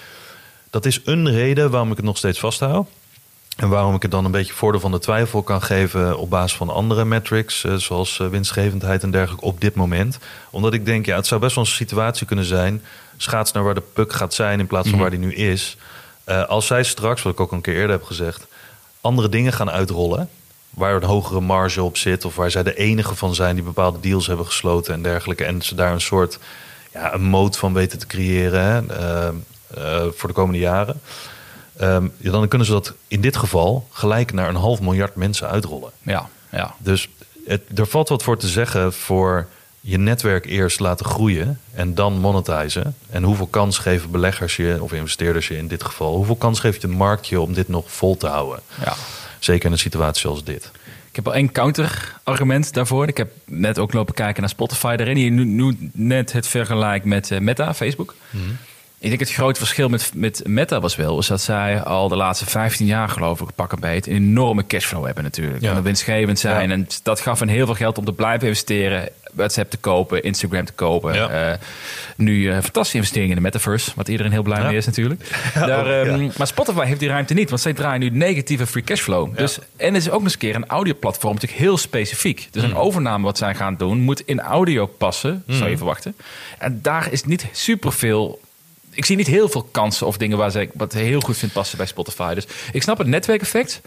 dat 0.71 0.85
is 0.85 1.01
een 1.05 1.31
reden 1.31 1.71
waarom 1.71 1.91
ik 1.91 1.97
het 1.97 2.07
nog 2.07 2.17
steeds 2.17 2.39
vasthoud. 2.39 2.89
En 3.57 3.69
waarom 3.69 3.95
ik 3.95 4.03
het 4.03 4.11
dan 4.11 4.25
een 4.25 4.31
beetje 4.31 4.53
voordeel 4.53 4.81
van 4.81 4.91
de 4.91 4.99
twijfel 4.99 5.43
kan 5.43 5.63
geven 5.63 6.19
op 6.19 6.31
basis 6.31 6.57
van 6.57 6.71
andere 6.71 7.05
metrics, 7.05 7.65
eh, 7.65 7.75
zoals 7.75 8.19
eh, 8.21 8.29
winstgevendheid 8.29 9.03
en 9.03 9.11
dergelijke, 9.11 9.45
op 9.45 9.61
dit 9.61 9.75
moment. 9.75 10.19
Omdat 10.51 10.75
ik 10.75 10.85
denk, 10.87 11.07
ja, 11.07 11.17
het 11.17 11.27
zou 11.27 11.41
best 11.41 11.55
wel 11.55 11.65
een 11.65 11.71
situatie 11.71 12.27
kunnen 12.27 12.45
zijn. 12.45 12.83
Schaats 13.17 13.53
naar 13.53 13.63
waar 13.65 13.75
de 13.75 13.83
puck 13.93 14.13
gaat 14.13 14.35
zijn 14.35 14.61
in 14.61 14.67
plaats 14.67 14.89
van 14.89 14.99
Mhm. 14.99 15.01
waar 15.09 15.19
die 15.19 15.27
nu 15.29 15.35
is. 15.35 15.77
Eh, 16.25 16.45
als 16.45 16.67
zij 16.67 16.83
straks, 16.83 17.23
wat 17.23 17.33
ik 17.33 17.41
ook 17.41 17.53
een 17.53 17.61
keer 17.61 17.75
eerder 17.75 17.91
heb 17.91 18.03
gezegd, 18.03 18.47
andere 19.01 19.29
dingen 19.29 19.53
gaan 19.53 19.71
uitrollen. 19.71 20.29
Waar 20.71 20.95
een 20.95 21.03
hogere 21.03 21.41
marge 21.41 21.83
op 21.83 21.97
zit. 21.97 22.25
Of 22.25 22.37
waar 22.37 22.51
zij 22.51 22.63
de 22.63 22.75
enige 22.75 23.15
van 23.15 23.35
zijn 23.35 23.55
die 23.55 23.65
bepaalde 23.65 24.01
deals 24.01 24.27
hebben 24.27 24.47
gesloten 24.47 24.95
en 24.95 25.03
dergelijke. 25.03 25.45
En 25.45 25.63
ze 25.63 25.75
daar 25.75 25.93
een 25.93 26.01
soort 26.01 26.39
ja, 26.93 27.15
een 27.15 27.23
moot 27.25 27.57
van 27.57 27.73
weten 27.73 27.99
te 27.99 28.07
creëren 28.07 28.63
hè, 28.65 29.31
voor 30.13 30.29
de 30.29 30.35
komende 30.35 30.59
jaren. 30.59 31.01
Ehm, 31.77 32.09
ja, 32.17 32.31
dan 32.31 32.49
kunnen 32.49 32.67
ze 32.67 32.73
dat 32.73 32.95
in 33.09 33.21
dit 33.21 33.37
geval 33.37 33.89
gelijk 33.91 34.33
naar 34.33 34.49
een 34.49 34.55
half 34.55 34.81
miljard 34.81 35.15
mensen 35.15 35.49
uitrollen. 35.49 35.91
Ja, 36.03 36.29
ja. 36.51 36.75
Dus 36.79 37.09
het, 37.47 37.63
er 37.75 37.87
valt 37.87 38.09
wat 38.09 38.23
voor 38.23 38.39
te 38.39 38.49
zeggen 38.49 38.93
voor 38.93 39.49
je 39.81 39.99
netwerk 39.99 40.47
eerst 40.47 40.81
laten 40.81 41.07
groeien 41.07 41.61
en 41.75 41.95
dan 41.95 42.19
monetizen. 42.19 42.97
En 43.11 43.23
hoeveel 43.23 43.47
kans 43.47 43.79
geven 43.79 44.11
beleggers 44.11 44.57
je, 44.57 44.79
of 44.81 44.93
investeerders 44.93 45.49
je 45.49 45.57
in 45.57 45.69
dit 45.69 45.85
geval, 45.85 46.15
hoeveel 46.15 46.37
kans 46.37 46.61
geeft 46.61 46.81
je 46.81 46.89
de 46.89 46.95
markt 46.95 47.27
je 47.27 47.41
om 47.41 47.53
dit 47.53 47.69
nog 47.69 47.93
vol 47.93 48.17
te 48.17 48.27
houden? 48.27 48.61
ja. 48.85 48.95
Zeker 49.39 49.67
in 49.67 49.73
een 49.73 49.79
situatie 49.79 50.21
zoals 50.21 50.45
dit. 50.45 50.71
Ik 51.09 51.17
heb 51.17 51.27
al 51.27 51.35
één 51.35 51.53
counter-argument 51.53 52.73
daarvoor. 52.73 53.09
Ik 53.09 53.17
heb 53.17 53.33
net 53.45 53.79
ook 53.79 53.93
lopen 53.93 54.15
kijken 54.15 54.41
naar 54.41 54.51
Spotify 54.51 54.97
daarin. 54.97 55.17
Je 55.17 55.31
nu, 55.31 55.45
nu 55.45 55.91
net 55.93 56.33
het 56.33 56.47
vergelijk 56.47 57.05
met 57.05 57.31
eh, 57.31 57.39
Meta, 57.39 57.75
Facebook. 57.75 58.15
Ik 59.03 59.09
denk 59.09 59.21
het 59.21 59.33
grote 59.33 59.59
verschil 59.59 59.89
met, 59.89 60.11
met 60.15 60.43
Meta 60.47 60.81
was 60.81 60.97
wel... 60.97 61.19
is 61.19 61.27
dat 61.27 61.41
zij 61.41 61.83
al 61.83 62.09
de 62.09 62.17
laatste 62.17 62.47
15 62.47 62.87
jaar, 62.87 63.09
geloof 63.09 63.41
ik, 63.41 63.49
pak 63.55 63.73
een 63.73 63.81
beet... 63.81 64.07
een 64.07 64.13
enorme 64.15 64.67
cashflow 64.67 65.05
hebben 65.05 65.25
natuurlijk. 65.25 65.63
Ja. 65.63 65.75
En 65.75 65.83
winstgevend 65.83 66.39
zijn. 66.39 66.69
Ja. 66.69 66.75
En 66.75 66.87
dat 67.03 67.21
gaf 67.21 67.39
hen 67.39 67.49
heel 67.49 67.67
veel 67.67 67.75
geld 67.75 67.99
om 67.99 68.05
te 68.05 68.13
blijven 68.13 68.49
investeren... 68.49 69.09
WhatsApp 69.33 69.71
te 69.71 69.77
kopen, 69.77 70.23
Instagram 70.23 70.65
te 70.65 70.73
kopen. 70.73 71.15
Ja. 71.15 71.29
Eh, 71.29 71.59
nu 72.17 72.49
eh 72.51 72.53
fantastische 72.53 72.97
investeringen 72.97 73.31
in 73.37 73.37
de 73.37 73.43
metaverse... 73.43 73.93
wat 73.97 74.09
iedereen 74.09 74.33
heel 74.33 74.43
blij 74.43 74.59
Ja. 74.61 74.67
mee 74.67 74.77
is 74.77 74.87
natuurlijk. 74.87 75.21
Daar, 75.55 75.87
ehm. 76.07 76.29
Maar 76.37 76.47
Spotify 76.47 76.85
heeft 76.85 77.01
die 77.01 77.09
ruimte 77.09 77.35
niet... 77.35 77.49
want 77.49 77.61
zij 77.63 77.73
draaien 77.73 78.01
nu 78.01 78.11
negatieve 78.11 78.67
free 78.67 78.85
cashflow. 78.85 79.37
Dus, 79.37 79.59
en 79.77 79.95
het 79.95 80.03
is 80.03 80.07
ook 80.09 80.13
nog 80.15 80.23
eens 80.23 80.33
een 80.33 80.39
keer 80.39 80.55
een 80.55 80.67
audioplatform... 80.67 81.35
natuurlijk 81.35 81.61
heel 81.61 81.77
specifiek. 81.79 82.49
Dus 82.51 82.63
Mm. 82.63 82.71
een 82.71 82.77
overname 82.77 83.25
wat 83.25 83.39
zij 83.39 83.55
gaan 83.55 83.77
doen... 83.77 83.99
moet 84.01 84.21
in 84.27 84.41
audio 84.41 84.87
passen, 84.87 85.43
zou 85.47 85.71
je 85.71 85.77
verwachten. 85.77 86.15
En 86.59 86.79
daar 86.83 87.13
is 87.13 87.25
niet 87.25 87.47
superveel 87.53 88.41
ik 88.95 89.05
zie 89.05 89.17
niet 89.17 89.27
heel 89.27 89.49
veel 89.49 89.69
kansen 89.71 90.07
of 90.07 90.17
dingen 90.17 90.39
waar 90.39 90.51
ze 90.51 90.69
wat 90.75 90.93
heel 90.93 91.21
goed 91.21 91.37
vindt 91.37 91.55
passen 91.55 91.77
bij 91.77 91.87
Spotify. 91.87 92.35
Dus 92.35 92.47
ik 92.73 92.83
snap 92.83 92.99
het 92.99 93.07
netwerkeffect. 93.07 93.81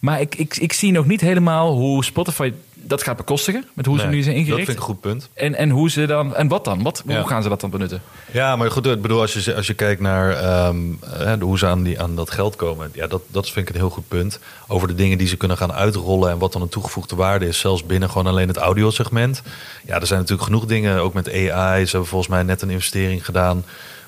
Maar 0.00 0.20
ik, 0.20 0.34
ik, 0.34 0.56
ik 0.56 0.72
zie 0.72 0.92
nog 0.92 1.06
niet 1.06 1.20
helemaal 1.20 1.72
hoe 1.72 2.04
Spotify 2.04 2.52
dat 2.74 3.02
gaat 3.02 3.16
bekostigen. 3.16 3.64
Met 3.74 3.86
hoe 3.86 3.98
ze 3.98 4.06
nu 4.06 4.22
zijn 4.22 4.34
Dat 4.34 4.44
ingericht. 4.44 4.64
vind 4.66 4.78
ik 4.78 4.82
een 4.84 4.90
goed 4.90 5.00
punt. 5.00 5.28
En, 5.34 5.54
en 5.54 5.70
hoe 5.70 5.90
ze 5.90 6.06
dan. 6.06 6.34
En 6.34 6.48
wat 6.48 6.64
dan? 6.64 6.82
Wat, 6.82 7.02
Ja. 7.06 7.18
Hoe 7.18 7.28
gaan 7.28 7.42
ze 7.42 7.48
dat 7.48 7.60
dan 7.60 7.70
benutten? 7.70 8.02
Ja, 8.30 8.56
maar 8.56 8.70
goed, 8.70 8.86
ik 8.86 9.02
bedoel, 9.02 9.20
als 9.20 9.32
je, 9.32 9.54
als 9.54 9.66
je 9.66 9.74
kijkt 9.74 10.00
naar 10.00 10.30
ehm, 10.36 10.76
hè, 11.06 11.38
hoe 11.38 11.58
ze 11.58 11.66
aan, 11.66 11.82
die, 11.82 12.00
aan 12.00 12.16
dat 12.16 12.30
geld 12.30 12.56
komen, 12.56 12.90
ja, 12.94 13.06
dat, 13.06 13.22
dat 13.26 13.50
vind 13.50 13.68
ik 13.68 13.74
een 13.74 13.80
heel 13.80 13.90
goed 13.90 14.08
punt. 14.08 14.38
Over 14.68 14.88
de 14.88 14.94
dingen 14.94 15.18
die 15.18 15.28
ze 15.28 15.36
kunnen 15.36 15.56
gaan 15.56 15.72
uitrollen 15.72 16.30
en 16.30 16.38
wat 16.38 16.52
dan 16.52 16.62
een 16.62 16.68
toegevoegde 16.68 17.16
waarde 17.16 17.46
is, 17.46 17.58
zelfs 17.58 17.86
binnen 17.86 18.08
gewoon 18.10 18.26
alleen 18.26 18.48
het 18.48 18.56
audiosegment. 18.56 19.42
Ja, 19.86 20.00
er 20.00 20.06
zijn 20.06 20.20
natuurlijk 20.20 20.48
genoeg 20.48 20.64
dingen, 20.66 21.00
ook 21.00 21.14
met 21.14 21.28
AI. 21.32 21.84
Ze 21.84 21.90
hebben 21.90 22.08
volgens 22.08 22.30
mij 22.30 22.42
net 22.42 22.62
een 22.62 22.70
investering 22.70 23.24
gedaan. 23.24 23.64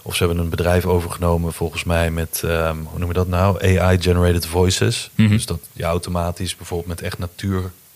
Of 0.07 0.17
ze 0.17 0.25
hebben 0.25 0.43
een 0.43 0.51
bedrijf 0.51 0.87
overgenomen, 0.87 1.53
volgens 1.53 1.85
mij, 1.85 2.11
met, 2.11 2.43
ehm, 2.45 2.77
hoe 2.85 2.99
noem 2.99 3.09
je 3.09 3.15
dat 3.15 3.29
nou? 3.29 3.79
AI-generated 3.79 4.47
voices. 4.47 5.11
Mhm. 5.15 5.29
Dus 5.29 5.47
dat 5.47 5.61
je 5.73 5.85
automatisch 5.85 6.57
bijvoorbeeld 6.57 6.89
met 6.89 7.01
echt 7.03 7.19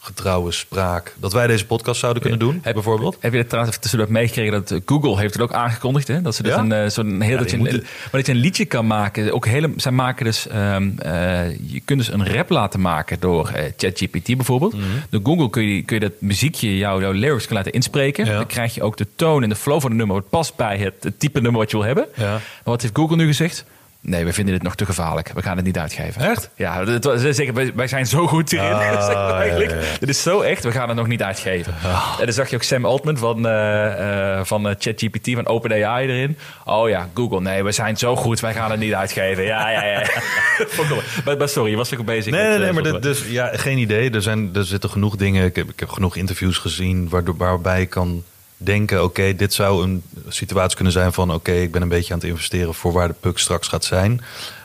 natuurgetrouwe 0.00 0.52
spraak, 0.52 1.14
dat 1.18 1.32
wij 1.32 1.46
deze 1.46 1.66
podcast 1.66 2.00
zouden 2.00 2.22
kunnen 2.22 2.40
doen, 2.40 2.58
Heb- 2.62 2.74
bijvoorbeeld. 2.74 3.16
Heb 3.20 3.32
je 3.32 3.38
het 3.38 3.48
trouwens 3.48 3.76
even 3.76 3.88
tussendoor 3.90 4.12
meegekregen 4.12 4.52
dat 4.52 4.80
Google 4.86 5.18
heeft 5.18 5.32
het 5.34 5.42
ook 5.42 5.52
aangekondigd, 5.52 6.08
hè? 6.08 6.22
Dat 6.22 6.34
ze 6.34 6.42
dus 6.42 6.52
Ja? 6.54 6.58
een, 6.58 6.72
eh, 6.72 6.88
zo'n 6.88 7.20
heel 7.20 7.32
Ja, 7.32 7.38
dat 7.38 7.50
je, 7.50 7.56
een- 7.56 7.62
maar 7.62 8.08
dat 8.10 8.26
je 8.26 8.32
een 8.32 8.38
liedje 8.38 8.64
kan 8.64 8.86
maken. 8.86 9.32
Ook 9.32 9.46
hele, 9.46 9.72
zij 9.76 9.92
maken 9.92 10.24
dus, 10.24 10.46
ehm, 10.48 10.90
eh, 10.98 11.50
je 11.66 11.80
kunt 11.84 11.98
dus 11.98 12.08
een 12.12 12.32
rap 12.32 12.50
laten 12.50 12.80
maken 12.80 13.20
door 13.20 13.48
eh, 13.48 13.64
ChatGPT 13.76 14.36
bijvoorbeeld. 14.36 14.72
Mhm. 14.74 14.82
Door 15.10 15.20
Google 15.24 15.50
kun 15.50 15.62
je, 15.62 15.82
kun 15.82 15.94
je 16.00 16.02
dat 16.08 16.20
muziekje, 16.20 16.76
jouw, 16.76 17.00
jouw 17.00 17.12
lyrics 17.12 17.46
kunnen 17.46 17.56
laten 17.64 17.72
inspreken. 17.72 18.24
Ja. 18.26 18.32
Dan 18.36 18.46
krijg 18.46 18.74
je 18.74 18.82
ook 18.82 18.96
de 18.96 19.06
toon 19.16 19.42
en 19.42 19.48
de 19.48 19.56
flow 19.56 19.80
van 19.80 19.90
het 19.90 19.98
nummer, 19.98 20.16
wat 20.16 20.28
past 20.28 20.56
bij 20.56 20.78
het, 20.78 20.94
het 21.04 21.20
type 21.20 21.40
nummer 21.40 21.60
wat 21.60 21.70
je 21.70 21.76
wil 21.76 21.86
hebben. 21.86 22.06
Maar 22.16 22.40
wat 22.64 22.82
heeft 22.82 22.96
Google 22.96 23.16
nu 23.16 23.26
gezegd? 23.26 23.64
Nee, 24.02 24.24
we 24.24 24.32
vinden 24.32 24.54
dit 24.54 24.62
nog 24.62 24.74
te 24.74 24.84
gevaarlijk. 24.86 25.30
We 25.34 25.42
gaan 25.42 25.56
het 25.56 25.66
niet 25.66 25.78
uitgeven. 25.78 26.22
Echt? 26.30 26.50
Ja, 26.54 26.84
het 26.84 27.04
was- 27.04 27.20
ze 27.20 27.32
zeggen, 27.32 27.76
wij, 27.76 27.86
zijn 27.86 28.06
zo 28.06 28.26
goed 28.26 28.52
erin. 28.52 28.72
Ah, 28.72 29.04
Zeg 29.06 29.14
maar 29.14 29.34
eigenlijk. 29.40 29.70
ja, 29.70 29.76
ja, 29.76 29.82
ja. 29.82 29.98
Dit 29.98 30.08
is 30.08 30.22
zo 30.22 30.40
echt, 30.40 30.64
we 30.64 30.72
gaan 30.72 30.88
het 30.88 30.96
nog 30.96 31.06
niet 31.06 31.22
uitgeven. 31.22 31.74
En 32.18 32.24
dan 32.24 32.32
zag 32.34 32.50
je 32.50 32.56
ook 32.56 32.62
Sam 32.62 32.84
Altman 32.84 33.16
van, 33.16 33.46
eh, 33.46 34.38
eh, 34.38 34.44
van 34.44 34.68
eh, 34.68 34.74
ChatGPT, 34.78 35.30
van 35.34 35.46
OpenAI 35.46 36.06
erin. 36.08 36.38
Oh 36.64 36.88
ja, 36.88 37.08
Google, 37.14 37.40
nee, 37.40 37.64
we 37.64 37.72
zijn 37.72 37.96
zo 37.96 38.16
goed, 38.16 38.40
wij 38.40 38.52
gaan 38.54 38.70
het 38.70 38.80
niet 38.80 38.94
uitgeven. 38.94 39.44
Ja, 39.44 39.70
ja, 39.70 39.84
ja. 39.84 40.02
Maar, 41.24 41.36
maar 41.36 41.48
sorry, 41.48 41.70
je 41.70 41.76
was 41.76 41.94
ook 41.98 42.04
bezig 42.04 42.32
Nee, 42.32 42.40
met... 42.42 42.50
nee, 42.50 42.58
nee, 42.58 42.72
maar 42.72 42.82
dit, 42.92 43.02
dus, 43.02 43.24
ja, 43.28 43.50
geen 43.56 43.78
idee. 43.78 44.10
Er, 44.10 44.22
zijn, 44.22 44.50
er 44.54 44.64
zitten 44.64 44.90
genoeg 44.90 45.16
dingen. 45.16 45.44
Ik 45.44 45.56
heb, 45.56 45.68
ik 45.70 45.80
heb 45.80 45.88
genoeg 45.88 46.16
interviews 46.16 46.58
gezien 46.58 47.08
waardoor, 47.08 47.36
waarbij 47.36 47.80
ik 47.80 47.90
kan 47.90 48.22
denken: 48.62 49.04
oké, 49.04 49.34
dit 49.34 49.54
zou 49.54 49.82
een 49.84 50.02
situatie 50.28 50.74
kunnen 50.74 50.92
zijn 50.92 51.12
van: 51.12 51.32
oké, 51.34 51.52
ik 51.52 51.72
ben 51.72 51.82
een 51.82 51.88
beetje 51.88 52.12
aan 52.12 52.18
het 52.18 52.28
investeren 52.28 52.74
voor 52.74 52.92
waar 52.92 53.08
de 53.08 53.14
puck 53.20 53.38
straks 53.38 53.68
gaat 53.68 53.84
zijn. 53.84 54.20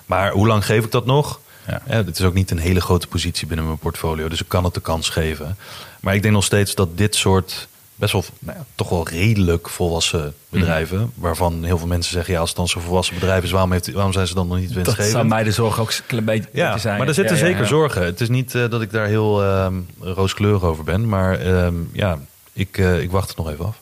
Maar 0.05 0.31
hoe 0.31 0.47
lang 0.47 0.65
geef 0.65 0.85
ik 0.85 0.91
dat 0.91 1.05
nog? 1.05 1.39
Ja. 1.67 1.81
Ja, 1.87 2.03
dit 2.03 2.19
is 2.19 2.25
ook 2.25 2.33
niet 2.33 2.51
een 2.51 2.57
hele 2.59 2.81
grote 2.81 3.07
positie 3.07 3.47
binnen 3.47 3.65
mijn 3.65 3.77
portfolio, 3.77 4.27
dus 4.27 4.41
ik 4.41 4.47
kan 4.47 4.63
het 4.63 4.73
de 4.73 4.81
kans 4.81 5.09
geven. 5.09 5.57
Maar 5.99 6.15
ik 6.15 6.21
denk 6.21 6.33
nog 6.33 6.43
steeds 6.43 6.75
dat 6.75 6.97
dit 6.97 7.15
soort 7.15 7.67
best 7.95 8.11
wel, 8.13 8.23
nou 8.39 8.57
ja, 8.57 8.65
toch 8.75 8.89
wel 8.89 9.07
redelijk 9.09 9.69
volwassen 9.69 10.33
bedrijven, 10.49 11.11
waarvan 11.15 11.63
heel 11.63 11.77
veel 11.77 11.87
mensen 11.87 12.11
zeggen: 12.13 12.33
ja, 12.33 12.39
als 12.39 12.49
het 12.49 12.57
dan 12.57 12.67
zo'n 12.67 12.81
volwassen 12.81 13.15
bedrijf 13.15 13.43
is, 13.43 13.51
waarom, 13.51 13.71
heeft, 13.71 13.91
waarom 13.91 14.13
zijn 14.13 14.27
ze 14.27 14.33
dan 14.33 14.47
nog 14.47 14.57
niet 14.57 14.65
dat 14.67 14.75
winstgevend? 14.75 15.11
zou 15.13 15.25
mij 15.25 15.43
de 15.43 15.51
zorg 15.51 15.79
ook 15.79 15.93
een 16.07 16.25
beetje 16.25 16.49
Ja, 16.53 16.77
zijn. 16.77 16.97
maar 16.97 17.07
er 17.07 17.13
zitten 17.13 17.37
Ja, 17.37 17.45
zeker 17.45 17.67
zorgen. 17.67 18.05
Het 18.05 18.21
is 18.21 18.29
niet 18.29 18.55
eh, 18.55 18.69
dat 18.69 18.81
ik 18.81 18.91
daar 18.91 19.07
heel 19.07 19.43
ehm 19.43 19.73
rooskleurig 19.99 20.63
over 20.63 20.83
ben. 20.83 21.09
Maar 21.09 21.39
ehm, 21.39 21.73
ja, 21.91 22.19
ik, 22.53 22.77
eh, 22.77 23.01
ik 23.01 23.11
wacht 23.11 23.27
het 23.27 23.37
nog 23.37 23.49
even 23.49 23.65
af. 23.65 23.77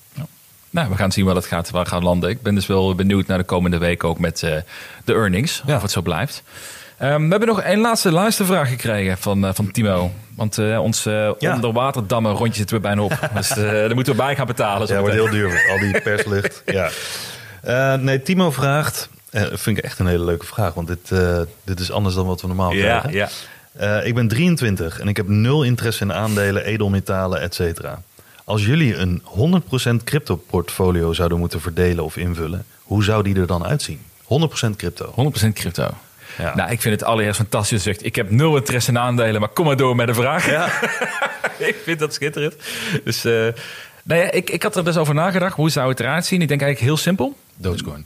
Nou, 0.74 0.90
we 0.90 0.96
gaan 0.96 1.12
zien 1.12 1.26
waar 1.26 1.34
dat 1.34 1.46
gaat, 1.46 1.70
waar 1.70 1.86
gaat 1.86 2.04
landen. 2.04 2.30
Ik 2.30 2.42
ben 2.42 2.56
dus 2.56 2.68
wel 2.68 2.96
benieuwd 2.96 3.28
naar 3.28 3.38
de 3.38 3.44
komende 3.44 3.78
week 3.78 4.04
ook 4.04 4.20
met 4.20 4.44
eh, 4.44 4.56
de 5.06 5.14
earnings. 5.14 5.62
Ja. 5.66 5.76
Of 5.76 5.82
het 5.82 5.92
zo 5.92 6.02
blijft. 6.02 6.44
Ehm, 6.98 7.24
we 7.24 7.30
hebben 7.30 7.48
nog 7.48 7.62
een 7.64 7.80
laatste 7.80 8.12
luistervraag 8.12 8.70
gekregen 8.70 9.18
van, 9.18 9.46
eh, 9.46 9.54
van 9.54 9.72
Timo. 9.72 10.12
Want 10.36 10.58
eh 10.58 10.80
ons 10.82 11.06
eh 11.06 11.30
Ja. 11.40 11.54
onderwaterdammen 11.56 12.32
rondje 12.32 12.60
zit 12.60 12.72
weer 12.72 12.80
bijna 12.82 13.02
op. 13.02 13.20
dus 13.36 13.50
eh, 13.50 13.58
daar 13.72 13.94
moeten 13.96 14.14
we 14.16 14.22
bij 14.22 14.36
gaan 14.36 14.46
betalen. 14.48 14.88
zo 14.88 14.94
Ja, 14.94 15.00
wordt 15.00 15.16
heel 15.16 15.30
duur. 15.30 15.66
Al 15.72 15.80
die 15.80 16.02
perslucht. 16.12 16.62
ja. 16.66 16.90
Eh, 17.62 17.94
nee, 17.94 18.22
Timo 18.22 18.52
vraagt. 18.52 19.10
eh, 19.30 19.42
vind 19.52 19.78
ik 19.78 19.84
echt 19.84 20.00
een 20.00 20.08
hele 20.08 20.24
leuke 20.26 20.46
vraag. 20.46 20.74
Want 20.74 20.88
dit, 20.88 21.12
eh, 21.12 21.40
dit 21.64 21.80
is 21.80 21.92
anders 21.92 22.16
dan 22.16 22.26
wat 22.26 22.42
we 22.42 22.48
normaal 22.48 22.72
Ja, 22.74 23.00
krijgen. 23.00 23.12
ja. 23.12 23.28
Eh, 24.00 24.08
ik 24.08 24.16
ben 24.16 24.28
23 24.28 25.00
en 25.00 25.08
ik 25.08 25.18
heb 25.18 25.28
nul 25.28 25.64
interesse 25.64 26.04
in 26.04 26.14
aandelen, 26.14 26.66
edelmetalen, 26.66 27.42
et 27.42 27.56
cetera. 27.56 28.02
Als 28.44 28.66
jullie 28.66 28.96
een 28.96 29.22
100% 30.02 30.04
crypto 30.04 30.36
portfolio 30.36 31.14
zouden 31.14 31.40
moeten 31.40 31.62
verdelen 31.62 32.04
of 32.04 32.18
invullen, 32.18 32.66
hoe 32.84 33.04
zou 33.04 33.24
die 33.24 33.36
er 33.36 33.48
dan 33.48 33.66
uitzien? 33.66 34.02
100% 34.24 34.26
crypto. 34.78 35.32
100% 35.48 35.54
crypto. 35.54 35.90
Ja. 36.38 36.56
Nou, 36.56 36.72
ik 36.72 36.82
vind 36.82 37.00
het 37.00 37.10
allereerst 37.10 37.40
fantastisch. 37.40 37.84
Zegt, 37.84 38.06
ik 38.06 38.16
heb 38.16 38.30
nul 38.30 38.58
interesse 38.58 38.90
in 38.90 39.00
aandelen, 39.00 39.40
maar 39.40 39.50
kom 39.50 39.66
maar 39.66 39.78
door 39.78 39.96
met 39.96 40.08
de 40.08 40.14
vraag. 40.14 40.50
Ja. 40.50 40.66
ik 41.70 41.76
vind 41.84 42.00
dat 42.00 42.14
schitterend. 42.14 42.56
Dus, 43.04 43.26
eh 43.26 43.48
nou 44.04 44.22
ja, 44.22 44.32
ik, 44.32 44.50
ik 44.50 44.64
had 44.64 44.76
er 44.76 44.84
dus 44.84 44.98
over 44.98 45.14
nagedacht. 45.14 45.56
Hoe 45.56 45.70
zou 45.70 45.90
het 45.90 46.00
eruit 46.00 46.26
zien? 46.26 46.42
Ik 46.42 46.48
denk 46.48 46.62
eigenlijk 46.62 46.92
heel 46.92 47.04
simpel. 47.04 47.38
Dogecoin. 47.56 48.06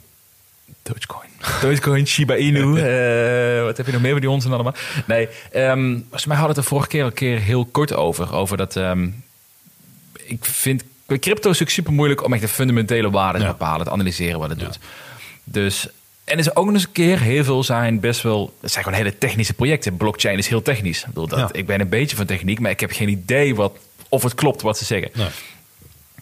Dogecoin. 0.82 1.28
Dogecoin, 1.62 2.06
Shiba 2.06 2.36
Inu. 2.36 2.60
eh, 2.80 3.62
wat 3.62 3.76
heb 3.76 3.86
je 3.86 3.92
nog 3.92 4.00
meer 4.00 4.12
met 4.12 4.22
die 4.22 4.30
onzin 4.30 4.52
allemaal? 4.52 4.74
Nee, 5.06 5.28
ehm 5.52 5.98
volgens 6.00 6.26
mij 6.26 6.36
hadden 6.36 6.54
we 6.54 6.60
het 6.60 6.70
er 6.70 6.76
vorige 6.76 6.88
keer 6.88 7.04
een 7.04 7.12
keer 7.12 7.38
heel 7.38 7.64
kort 7.64 7.94
over. 7.94 8.34
Over 8.34 8.56
dat... 8.56 8.76
ehm, 8.76 9.08
ik 10.28 10.44
vind... 10.44 10.82
Crypto 11.20 11.50
is 11.50 11.62
super 11.72 11.92
moeilijk 11.92 12.24
om 12.24 12.32
echt 12.32 12.42
de 12.42 12.48
fundamentele 12.48 13.10
waarde 13.10 13.38
te 13.38 13.44
Ja. 13.44 13.50
bepalen. 13.50 13.86
Te 13.86 13.92
analyseren 13.92 14.38
wat 14.38 14.50
het 14.50 14.58
doet. 14.58 14.78
Dus... 15.44 15.88
En 16.24 16.38
is 16.38 16.56
ook 16.56 16.64
nog 16.64 16.74
eens 16.74 16.84
een 16.84 16.92
keer, 16.92 17.20
heel 17.20 17.44
veel 17.44 17.64
zijn 17.64 18.00
best 18.00 18.22
wel... 18.22 18.54
Het 18.60 18.70
zijn 18.72 18.84
gewoon 18.84 18.98
hele 18.98 19.18
technische 19.18 19.54
projecten. 19.54 19.96
Blockchain 19.96 20.38
is 20.38 20.48
heel 20.48 20.62
technisch. 20.62 20.98
Ik, 21.00 21.06
bedoel, 21.06 21.26
dat, 21.28 21.38
Ja. 21.38 21.48
ik 21.52 21.66
ben 21.66 21.80
een 21.80 21.88
beetje 21.88 22.16
van 22.16 22.26
techniek, 22.26 22.60
maar 22.60 22.70
ik 22.70 22.80
heb 22.80 22.90
geen 22.92 23.08
idee 23.08 23.54
wat, 23.54 23.76
of 24.08 24.22
het 24.22 24.34
klopt 24.34 24.62
wat 24.62 24.78
ze 24.78 24.84
zeggen. 24.84 25.10
Nee. 25.14 25.26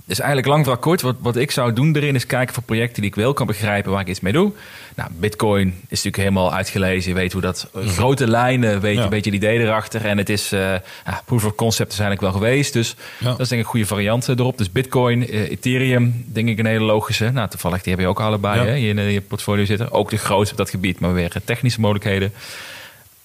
Dus 0.07 0.18
eigenlijk 0.18 0.48
lang 0.48 0.62
verhaal 0.64 0.80
kort, 0.82 1.00
wat, 1.00 1.16
wat 1.20 1.36
ik 1.36 1.50
zou 1.50 1.72
doen 1.72 1.96
erin 1.96 2.14
is 2.14 2.26
kijken 2.26 2.54
voor 2.54 2.62
projecten 2.62 3.02
die 3.02 3.11
ik 3.11 3.16
wel 3.16 3.32
kan 3.32 3.46
begrijpen 3.46 3.92
waar 3.92 4.00
ik 4.00 4.07
iets 4.09 4.20
mee 4.20 4.32
doe. 4.32 4.52
Nou, 4.94 5.11
Bitcoin 5.18 5.68
is 5.68 5.74
natuurlijk 5.88 6.16
helemaal 6.16 6.54
uitgelezen. 6.54 7.11
Je 7.11 7.16
weet 7.16 7.32
hoe 7.32 7.40
dat, 7.40 7.68
eh, 7.74 7.86
grote 7.86 8.28
lijnen, 8.28 8.80
weet 8.80 8.92
je 8.92 8.98
Ja. 8.98 9.04
een 9.04 9.11
beetje 9.11 9.30
het 9.30 9.42
idee 9.42 9.59
erachter. 9.59 10.04
En 10.04 10.18
het 10.18 10.28
is, 10.28 10.48
ja, 10.50 10.82
proof 11.24 11.44
of 11.44 11.54
concept 11.54 11.92
is 11.92 11.98
eigenlijk 11.98 12.32
wel 12.32 12.42
geweest. 12.42 12.72
Dus 12.72 12.94
Ja. 13.18 13.30
dat 13.30 13.40
is 13.40 13.48
denk 13.48 13.61
ik 13.61 13.66
een 13.66 13.72
goede 13.72 13.86
variant 13.86 14.28
eh, 14.28 14.38
erop. 14.38 14.59
Dus 14.59 14.72
Bitcoin, 14.72 15.22
Ethereum, 15.22 16.24
denk 16.26 16.48
ik 16.48 16.59
een 16.59 16.66
hele 16.66 16.84
logische. 16.84 17.30
Nou, 17.30 17.48
toevallig, 17.48 17.82
die 17.82 17.92
heb 17.92 18.00
je 18.02 18.09
ook 18.09 18.20
allebei 18.20 18.61
hè, 18.61 18.74
in, 18.76 18.98
je 19.12 19.20
portfolio 19.20 19.64
zitten. 19.64 19.92
Ook 19.92 20.11
de 20.11 20.16
grootste 20.16 20.52
op 20.52 20.59
dat 20.59 20.70
gebied, 20.70 21.00
maar 21.00 21.12
weer 21.14 21.32
technische 21.44 21.80
mogelijkheden. 21.80 22.32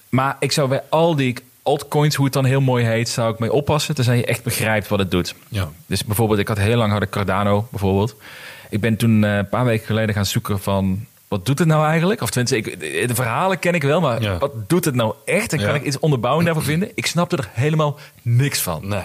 Maar 0.09 0.35
ik 0.39 0.51
zou 0.51 0.69
bij 0.69 0.81
al 0.89 1.15
die 1.15 1.35
altcoins, 1.63 2.15
hoe 2.15 2.25
het 2.25 2.33
dan 2.33 2.45
heel 2.45 2.61
mooi 2.61 2.85
heet, 2.85 3.09
zou 3.09 3.33
ik 3.33 3.39
mee 3.39 3.51
oppassen. 3.53 3.95
Tenzij 3.95 4.17
je 4.17 4.25
echt 4.25 4.43
begrijpt 4.43 4.87
wat 4.87 4.99
het 4.99 5.11
doet. 5.11 5.35
Ja. 5.49 5.69
Dus 5.85 6.05
bijvoorbeeld, 6.05 6.39
ik 6.39 6.47
had 6.47 6.57
heel 6.57 6.77
lang 6.77 7.01
ik 7.01 7.09
Cardano 7.09 7.67
bijvoorbeeld. 7.69 8.15
Ik 8.69 8.79
ben 8.81 8.95
toen 8.97 9.23
eh, 9.23 9.35
een 9.35 9.49
paar 9.49 9.65
weken 9.65 9.85
geleden 9.85 10.15
gaan 10.15 10.25
zoeken 10.25 10.59
van... 10.59 11.05
Wat 11.27 11.45
doet 11.45 11.59
het 11.59 11.67
nou 11.67 11.85
eigenlijk? 11.85 12.21
Of 12.21 12.29
tenminste, 12.29 12.57
ik, 12.57 12.79
de 13.07 13.15
verhalen 13.15 13.59
ken 13.59 13.73
ik 13.73 13.83
wel, 13.83 14.01
maar 14.01 14.21
Ja. 14.21 14.37
wat 14.37 14.69
doet 14.69 14.85
het 14.85 14.95
nou 14.95 15.13
echt? 15.25 15.51
En 15.53 15.57
kan 15.59 15.67
Ja. 15.67 15.73
ik 15.73 15.83
iets 15.83 15.99
onderbouwing 15.99 16.45
daarvoor 16.45 16.63
vinden? 16.73 16.91
Ik 16.95 17.05
snapte 17.05 17.37
er 17.37 17.49
helemaal 17.53 17.99
niks 18.21 18.59
van. 18.61 18.87
Nee. 18.87 19.01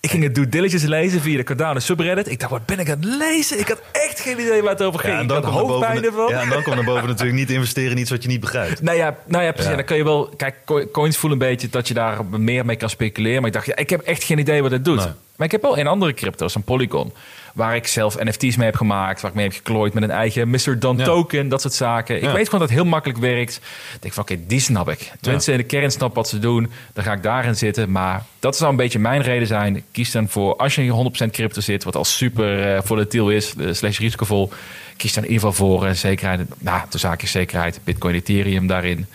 Ik 0.00 0.10
ging 0.10 0.22
het 0.22 0.34
due 0.34 0.48
diligence 0.48 0.88
lezen 0.88 1.20
via 1.20 1.36
de 1.36 1.42
Cardano 1.42 1.78
subreddit. 1.78 2.30
Ik 2.30 2.38
dacht, 2.40 2.50
wat 2.52 2.66
ben 2.66 2.78
ik 2.78 2.90
aan 2.90 2.96
het 3.00 3.04
lezen? 3.04 3.58
Ik 3.58 3.68
had 3.68 3.80
echt 3.92 4.20
geen 4.20 4.40
idee 4.40 4.62
waar 4.62 4.70
het 4.72 4.82
over 4.82 5.00
ging. 5.00 5.12
Ja, 5.12 5.18
en 5.18 5.24
ik 5.24 5.28
dan 5.28 5.42
had 5.42 5.52
komt 5.52 5.56
naar 5.56 5.70
hoofdpijn 5.72 5.94
boven, 5.94 6.08
ervan. 6.18 6.28
ja, 6.34 6.40
en 6.42 6.48
dan 6.48 6.62
komt 6.62 6.76
naar 6.76 6.84
boven 6.84 7.08
natuurlijk 7.14 7.38
niet 7.38 7.50
investeren 7.50 7.90
in 7.90 7.98
iets 7.98 8.10
wat 8.10 8.22
je 8.22 8.28
niet 8.28 8.40
begrijpt. 8.40 8.82
Nou 8.82 8.96
ja, 8.96 9.16
nou 9.26 9.44
ja 9.44 9.50
precies. 9.52 9.70
Ja. 9.70 9.76
Dan 9.76 9.84
kun 9.84 9.96
je 9.96 10.04
wel... 10.04 10.32
Kijk, 10.36 10.54
co- 10.64 10.86
coins 10.92 11.16
voelen 11.16 11.40
een 11.40 11.48
beetje 11.48 11.68
dat 11.68 11.88
je 11.88 11.94
daar 11.94 12.24
meer 12.24 12.64
mee 12.64 12.76
kan 12.76 12.90
speculeren. 12.90 13.38
Maar 13.38 13.46
ik 13.48 13.54
dacht, 13.54 13.66
ja, 13.66 13.76
ik 13.76 13.90
heb 13.90 14.00
echt 14.00 14.22
geen 14.22 14.38
idee 14.38 14.62
wat 14.62 14.70
het 14.70 14.84
doet. 14.84 14.96
Nee. 14.98 15.12
Maar 15.36 15.46
ik 15.46 15.52
heb 15.52 15.62
wel 15.62 15.78
een 15.78 15.86
andere 15.86 16.14
crypto's, 16.14 16.54
een 16.54 16.62
Polygon. 16.62 17.12
Waar 17.54 17.76
ik 17.76 17.86
zelf 17.86 18.22
NFT's 18.22 18.56
mee 18.56 18.66
heb 18.66 18.76
gemaakt. 18.76 19.20
Waar 19.20 19.30
ik 19.30 19.36
mee 19.36 19.46
heb 19.46 19.54
geklooid 19.54 19.94
met 19.94 20.02
een 20.02 20.10
eigen 20.10 20.50
Mr. 20.50 20.78
Don 20.78 20.96
Ja. 20.96 21.04
token. 21.04 21.48
Dat 21.48 21.60
soort 21.60 21.74
zaken. 21.74 22.16
Ik 22.16 22.22
weet 22.22 22.44
gewoon 22.44 22.60
dat 22.60 22.60
het 22.60 22.70
heel 22.70 22.84
makkelijk 22.84 23.18
werkt. 23.18 23.56
Ik 23.94 24.00
denk 24.02 24.14
van, 24.14 24.22
oké, 24.22 24.36
die 24.46 24.60
snap 24.60 24.88
ik. 24.88 25.12
Tenminste, 25.20 25.50
in 25.52 25.56
de 25.56 25.64
kern 25.64 25.90
snap 25.90 26.14
wat 26.14 26.28
ze 26.28 26.38
doen. 26.38 26.70
Dan 26.92 27.04
ga 27.04 27.12
ik 27.12 27.22
daarin 27.22 27.56
zitten. 27.56 27.90
Maar 27.90 28.22
dat 28.38 28.56
zou 28.56 28.70
een 28.70 28.76
beetje 28.76 28.98
mijn 28.98 29.22
reden 29.22 29.46
zijn. 29.46 29.84
Kies 29.92 30.10
dan 30.10 30.28
voor, 30.28 30.56
als 30.56 30.74
je 30.74 30.80
in 30.80 30.86
je 30.86 30.92
100% 31.26 31.30
crypto 31.30 31.60
zit... 31.60 31.84
wat 31.84 31.96
al 31.96 32.04
super 32.04 32.74
eh 32.74 32.80
volatiel 32.84 33.30
is, 33.30 33.54
eh, 33.54 33.72
slash 33.72 33.98
risicovol... 33.98 34.52
kies 34.96 35.12
dan 35.14 35.24
in 35.24 35.30
ieder 35.30 35.48
geval 35.48 35.66
voor 35.66 35.86
eh, 35.86 35.92
zekerheid. 35.92 36.40
Nou, 36.58 36.82
de 36.90 36.98
zaak 36.98 37.22
is 37.22 37.30
zekerheid. 37.30 37.80
Bitcoin, 37.84 38.14
Ethereum 38.14 38.66
daarin. 38.66 39.06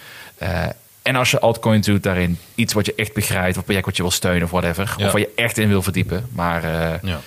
En 1.02 1.16
als 1.16 1.32
je 1.32 1.40
altcoin 1.40 1.82
doet 1.82 2.04
daarin, 2.04 2.38
iets 2.56 2.74
wat 2.74 2.86
je 2.86 2.94
echt 2.96 3.14
begrijpt... 3.14 3.58
of 3.58 3.64
project 3.64 3.86
wat 3.86 3.96
je 3.96 4.02
wil 4.02 4.12
steunen 4.12 4.44
of 4.44 4.52
whatever. 4.52 4.96
Ja. 4.98 5.06
Of 5.06 5.12
waar 5.12 5.22
je 5.22 5.32
echt 5.36 5.58
in 5.58 5.68
wil 5.68 5.82
verdiepen. 5.82 6.28
Maar... 6.32 6.62
Ja. 7.04 7.20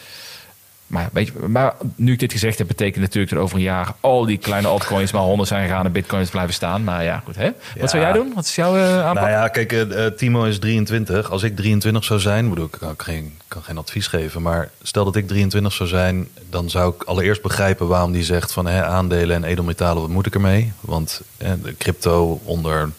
Maar, 0.89 1.09
weet 1.12 1.26
je, 1.26 1.32
maar 1.49 1.74
nu 1.95 2.12
ik 2.12 2.18
dit 2.18 2.32
gezegd 2.32 2.59
heb, 2.59 2.66
betekent 2.66 3.05
natuurlijk 3.05 3.32
dat 3.32 3.43
over 3.43 3.57
een 3.57 3.62
jaar 3.62 3.95
al 4.01 4.26
die 4.26 4.39
kleine 4.39 4.68
altcoins 4.68 5.12
maar 5.12 5.22
honderd 5.22 5.49
zijn 5.49 5.68
gegaan 5.68 5.84
en 5.84 5.93
bitcoins 5.93 6.30
blijven 6.30 6.55
staan. 6.55 6.84
Maar 6.84 7.05
ja, 7.05 7.22
goed 7.24 7.36
hè. 7.36 7.51
Wat 7.80 7.91
zou 7.91 8.03
jij 8.03 8.12
doen? 8.12 8.32
Wat 8.34 8.45
is 8.45 8.55
jouw 8.55 8.76
eh, 8.76 9.05
aanpak? 9.05 9.24
Nou 9.24 9.30
ja, 9.30 9.49
kijk, 9.49 9.72
eh, 9.72 10.07
eh, 10.07 10.12
Timo 10.12 10.45
is 10.45 10.59
23. 10.59 11.30
Als 11.30 11.43
ik 11.43 11.57
23 11.57 12.05
zou 12.05 12.20
zijn, 12.20 12.49
bedoel, 12.49 12.64
ik 12.64 12.76
kan, 12.78 12.95
geen, 12.97 13.39
kan 13.49 13.62
geen 13.62 13.78
advies 13.78 14.07
geven. 14.07 14.43
Maar 14.43 14.70
stel 14.82 15.05
dat 15.05 15.16
ik 15.16 15.28
23 15.28 15.72
zou 15.72 15.89
zijn, 15.89 16.28
dan 16.51 16.70
zou 16.70 16.95
ik 16.95 17.03
allereerst 17.03 17.43
begrijpen 17.43 17.89
waarom 17.89 18.12
die 18.12 18.24
zegt 18.24 18.53
van 18.53 18.66
hè, 18.66 18.84
aandelen 18.84 19.36
en 19.36 19.45
edelmetalen, 19.45 20.03
wat 20.03 20.11
moet 20.11 20.26
ik 20.26 20.34
ermee? 20.34 20.72
Want 20.80 21.22
de 21.36 21.74
crypto 21.78 22.41
onder 22.45 22.91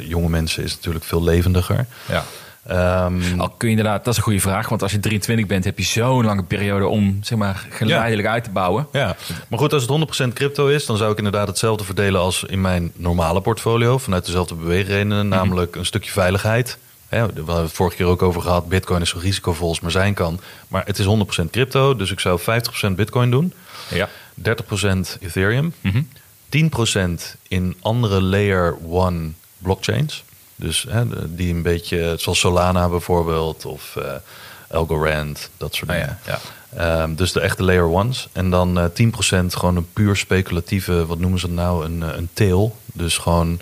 jonge 0.00 0.28
mensen 0.28 0.62
is 0.62 0.74
natuurlijk 0.74 1.04
veel 1.04 1.22
levendiger. 1.22 1.86
Ja. 2.08 2.24
Ehm, 2.68 3.40
Al 3.40 3.48
kun 3.48 3.68
je 3.68 3.76
inderdaad, 3.76 4.04
dat 4.04 4.12
is 4.12 4.16
een 4.16 4.24
goede 4.24 4.40
vraag. 4.40 4.68
Want 4.68 4.82
als 4.82 4.92
je 4.92 5.00
23 5.00 5.46
bent, 5.46 5.64
heb 5.64 5.78
je 5.78 5.84
zo'n 5.84 6.24
lange 6.24 6.42
periode 6.42 6.86
om 6.86 7.18
zeg 7.22 7.38
maar, 7.38 7.66
geleidelijk 7.70 8.28
uit 8.28 8.44
te 8.44 8.50
bouwen. 8.50 8.88
Ja, 8.92 9.16
maar 9.48 9.58
goed, 9.58 9.72
als 9.72 9.82
het 9.82 9.90
100% 9.90 10.32
crypto 10.32 10.66
is, 10.66 10.86
dan 10.86 10.96
zou 10.96 11.10
ik 11.12 11.16
inderdaad 11.18 11.48
hetzelfde 11.48 11.84
verdelen 11.84 12.20
als 12.20 12.44
in 12.44 12.60
mijn 12.60 12.92
normale 12.94 13.40
portfolio. 13.40 13.98
Vanuit 13.98 14.24
dezelfde 14.26 14.54
beweegredenen, 14.54 15.28
namelijk 15.28 15.76
een 15.76 15.86
stukje 15.86 16.10
veiligheid. 16.10 16.78
Hè, 17.08 17.26
we 17.26 17.32
hebben 17.34 17.56
het 17.62 17.72
vorige 17.72 17.96
keer 17.96 18.06
ook 18.06 18.22
over 18.22 18.42
gehad. 18.42 18.68
Bitcoin 18.68 19.00
is 19.02 19.08
zo 19.08 19.18
risicovol 19.18 19.68
als 19.68 19.80
maar 19.80 19.90
zijn 19.90 20.14
kan. 20.14 20.40
Maar 20.68 20.82
het 20.86 20.98
is 20.98 21.06
100% 21.06 21.50
crypto, 21.50 21.96
dus 21.96 22.10
ik 22.10 22.20
zou 22.20 22.40
50% 22.40 22.96
Bitcoin 22.96 23.30
doen. 23.30 23.52
Ja. 23.90 24.08
30% 24.34 25.18
Ethereum. 25.20 25.74
Mhm. 25.80 26.02
10% 26.48 27.36
in 27.48 27.76
andere 27.80 28.22
layer 28.22 28.76
1 28.90 29.36
blockchains. 29.58 30.24
Dus 30.56 30.86
hè, 30.88 31.34
die 31.34 31.54
een 31.54 31.62
beetje, 31.62 32.14
zoals 32.18 32.38
Solana 32.38 32.88
bijvoorbeeld, 32.88 33.64
of 33.64 33.96
eh 33.96 34.12
Algorand, 34.70 35.50
dat 35.56 35.74
soort 35.74 35.90
Oh 35.90 35.96
dingen. 35.96 36.18
ja, 36.26 36.38
ja. 36.72 37.02
Ehm, 37.02 37.14
dus 37.14 37.32
de 37.32 37.40
echte 37.40 37.62
layer 37.62 37.88
ones. 37.88 38.28
En 38.32 38.50
dan 38.50 38.78
eh 38.78 38.84
10% 38.84 39.54
gewoon 39.54 39.76
een 39.76 39.92
puur 39.92 40.16
speculatieve, 40.16 41.06
wat 41.06 41.18
noemen 41.18 41.38
ze 41.40 41.46
het 41.46 41.54
nou, 41.54 41.84
een, 41.84 42.02
eh, 42.02 42.16
een 42.16 42.28
tail. 42.32 42.76
Dus 42.92 43.18
gewoon, 43.18 43.60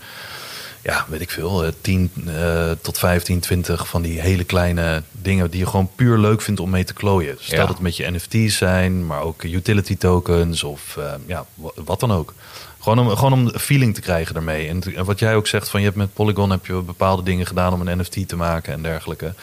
ja, 0.83 1.05
weet 1.09 1.21
ik 1.21 1.31
veel, 1.31 1.65
eh, 1.65 1.73
10 1.81 2.11
eh, 2.27 2.71
tot 2.81 2.99
15, 2.99 3.41
20 3.41 3.89
van 3.89 4.03
die 4.03 4.21
hele 4.21 4.45
kleine 4.45 5.03
dingen 5.11 5.51
die 5.51 5.61
je 5.61 5.67
gewoon 5.67 5.91
puur 5.95 6.19
leuk 6.19 6.43
vindt 6.43 6.61
om 6.61 6.71
mee 6.71 6.85
te 6.85 6.93
klooien. 6.95 7.37
Stel 7.41 7.55
Ja. 7.59 7.61
dat 7.65 7.73
het 7.75 7.83
met 7.83 7.97
je 7.97 8.11
NFT's 8.11 8.57
zijn, 8.57 9.07
maar 9.07 9.21
ook 9.21 9.43
utility 9.43 9.97
tokens 9.97 10.63
of 10.65 10.99
ja, 11.27 11.45
wa- 11.55 11.71
wat 11.75 12.01
dan 12.01 12.13
ook. 12.13 12.33
Gewoon 12.85 12.99
om, 12.99 13.17
gewoon 13.17 13.33
om 13.33 13.59
feeling 13.59 13.95
te 13.95 14.01
krijgen 14.01 14.35
daarmee. 14.35 14.69
En, 14.69 15.05
wat 15.05 15.19
jij 15.19 15.35
ook 15.35 15.47
zegt, 15.47 15.69
van 15.69 15.81
je 15.81 15.87
hebt 15.87 15.99
met 15.99 16.13
Polygon 16.13 16.51
heb 16.51 16.67
je 16.67 16.81
bepaalde 16.81 17.23
dingen 17.23 17.47
gedaan 17.47 17.73
om 17.73 17.89
een 17.89 17.99
NFT 17.99 18.29
te 18.29 18.37
maken 18.37 18.73
en 18.73 18.83
dergelijke. 18.83 19.35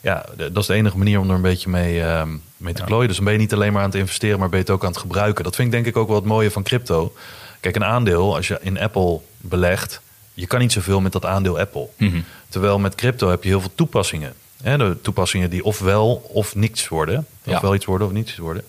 Ja, 0.00 0.24
dat 0.36 0.56
is 0.56 0.66
de 0.66 0.74
enige 0.74 0.98
manier 0.98 1.20
om 1.20 1.28
er 1.28 1.34
een 1.34 1.42
beetje 1.42 1.70
mee, 1.70 2.02
ehm, 2.02 2.28
mee 2.56 2.74
te 2.74 2.82
klooien. 2.82 3.06
Dus 3.06 3.16
dan 3.16 3.24
ben 3.24 3.34
je 3.34 3.40
niet 3.40 3.52
alleen 3.52 3.72
maar 3.72 3.82
aan 3.82 3.88
het 3.88 3.98
investeren, 3.98 4.38
maar 4.38 4.48
ben 4.48 4.58
je 4.58 4.64
het 4.64 4.74
ook 4.74 4.84
aan 4.84 4.90
het 4.90 5.00
gebruiken. 5.00 5.44
Dat 5.44 5.54
vind 5.54 5.68
ik 5.68 5.74
denk 5.74 5.86
ik 5.86 5.96
ook 5.96 6.06
wel 6.06 6.16
het 6.16 6.24
mooie 6.24 6.50
van 6.50 6.62
crypto. 6.62 7.12
Kijk, 7.60 7.76
een 7.76 7.84
aandeel, 7.84 8.36
als 8.36 8.48
je 8.48 8.58
in 8.62 8.78
Apple 8.78 9.20
belegt, 9.36 10.00
je 10.34 10.46
kan 10.46 10.60
niet 10.60 10.72
zoveel 10.72 11.00
met 11.00 11.12
dat 11.12 11.24
aandeel 11.24 11.58
Apple. 11.58 11.88
Mhm. 11.96 12.20
Terwijl 12.48 12.78
met 12.78 12.94
crypto 12.94 13.28
heb 13.28 13.42
je 13.42 13.48
heel 13.48 13.60
veel 13.60 13.74
toepassingen. 13.74 14.34
Hè, 14.62 14.78
de 14.78 14.96
toepassingen 15.02 15.50
die 15.50 15.64
ofwel 15.64 16.28
of 16.32 16.54
niets 16.54 16.88
worden. 16.88 17.26
Ja. 17.42 17.54
Ofwel 17.54 17.74
iets 17.74 17.84
worden 17.84 18.06
of 18.06 18.12
niets 18.12 18.36
worden. 18.36 18.64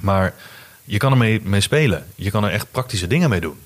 Maar 0.00 0.34
je 0.84 0.98
kan 0.98 1.12
ermee 1.12 1.40
mee 1.44 1.60
spelen. 1.60 2.06
Je 2.14 2.30
kan 2.30 2.44
er 2.44 2.50
echt 2.50 2.70
praktische 2.70 3.06
dingen 3.06 3.30
mee 3.30 3.40
doen. 3.40 3.58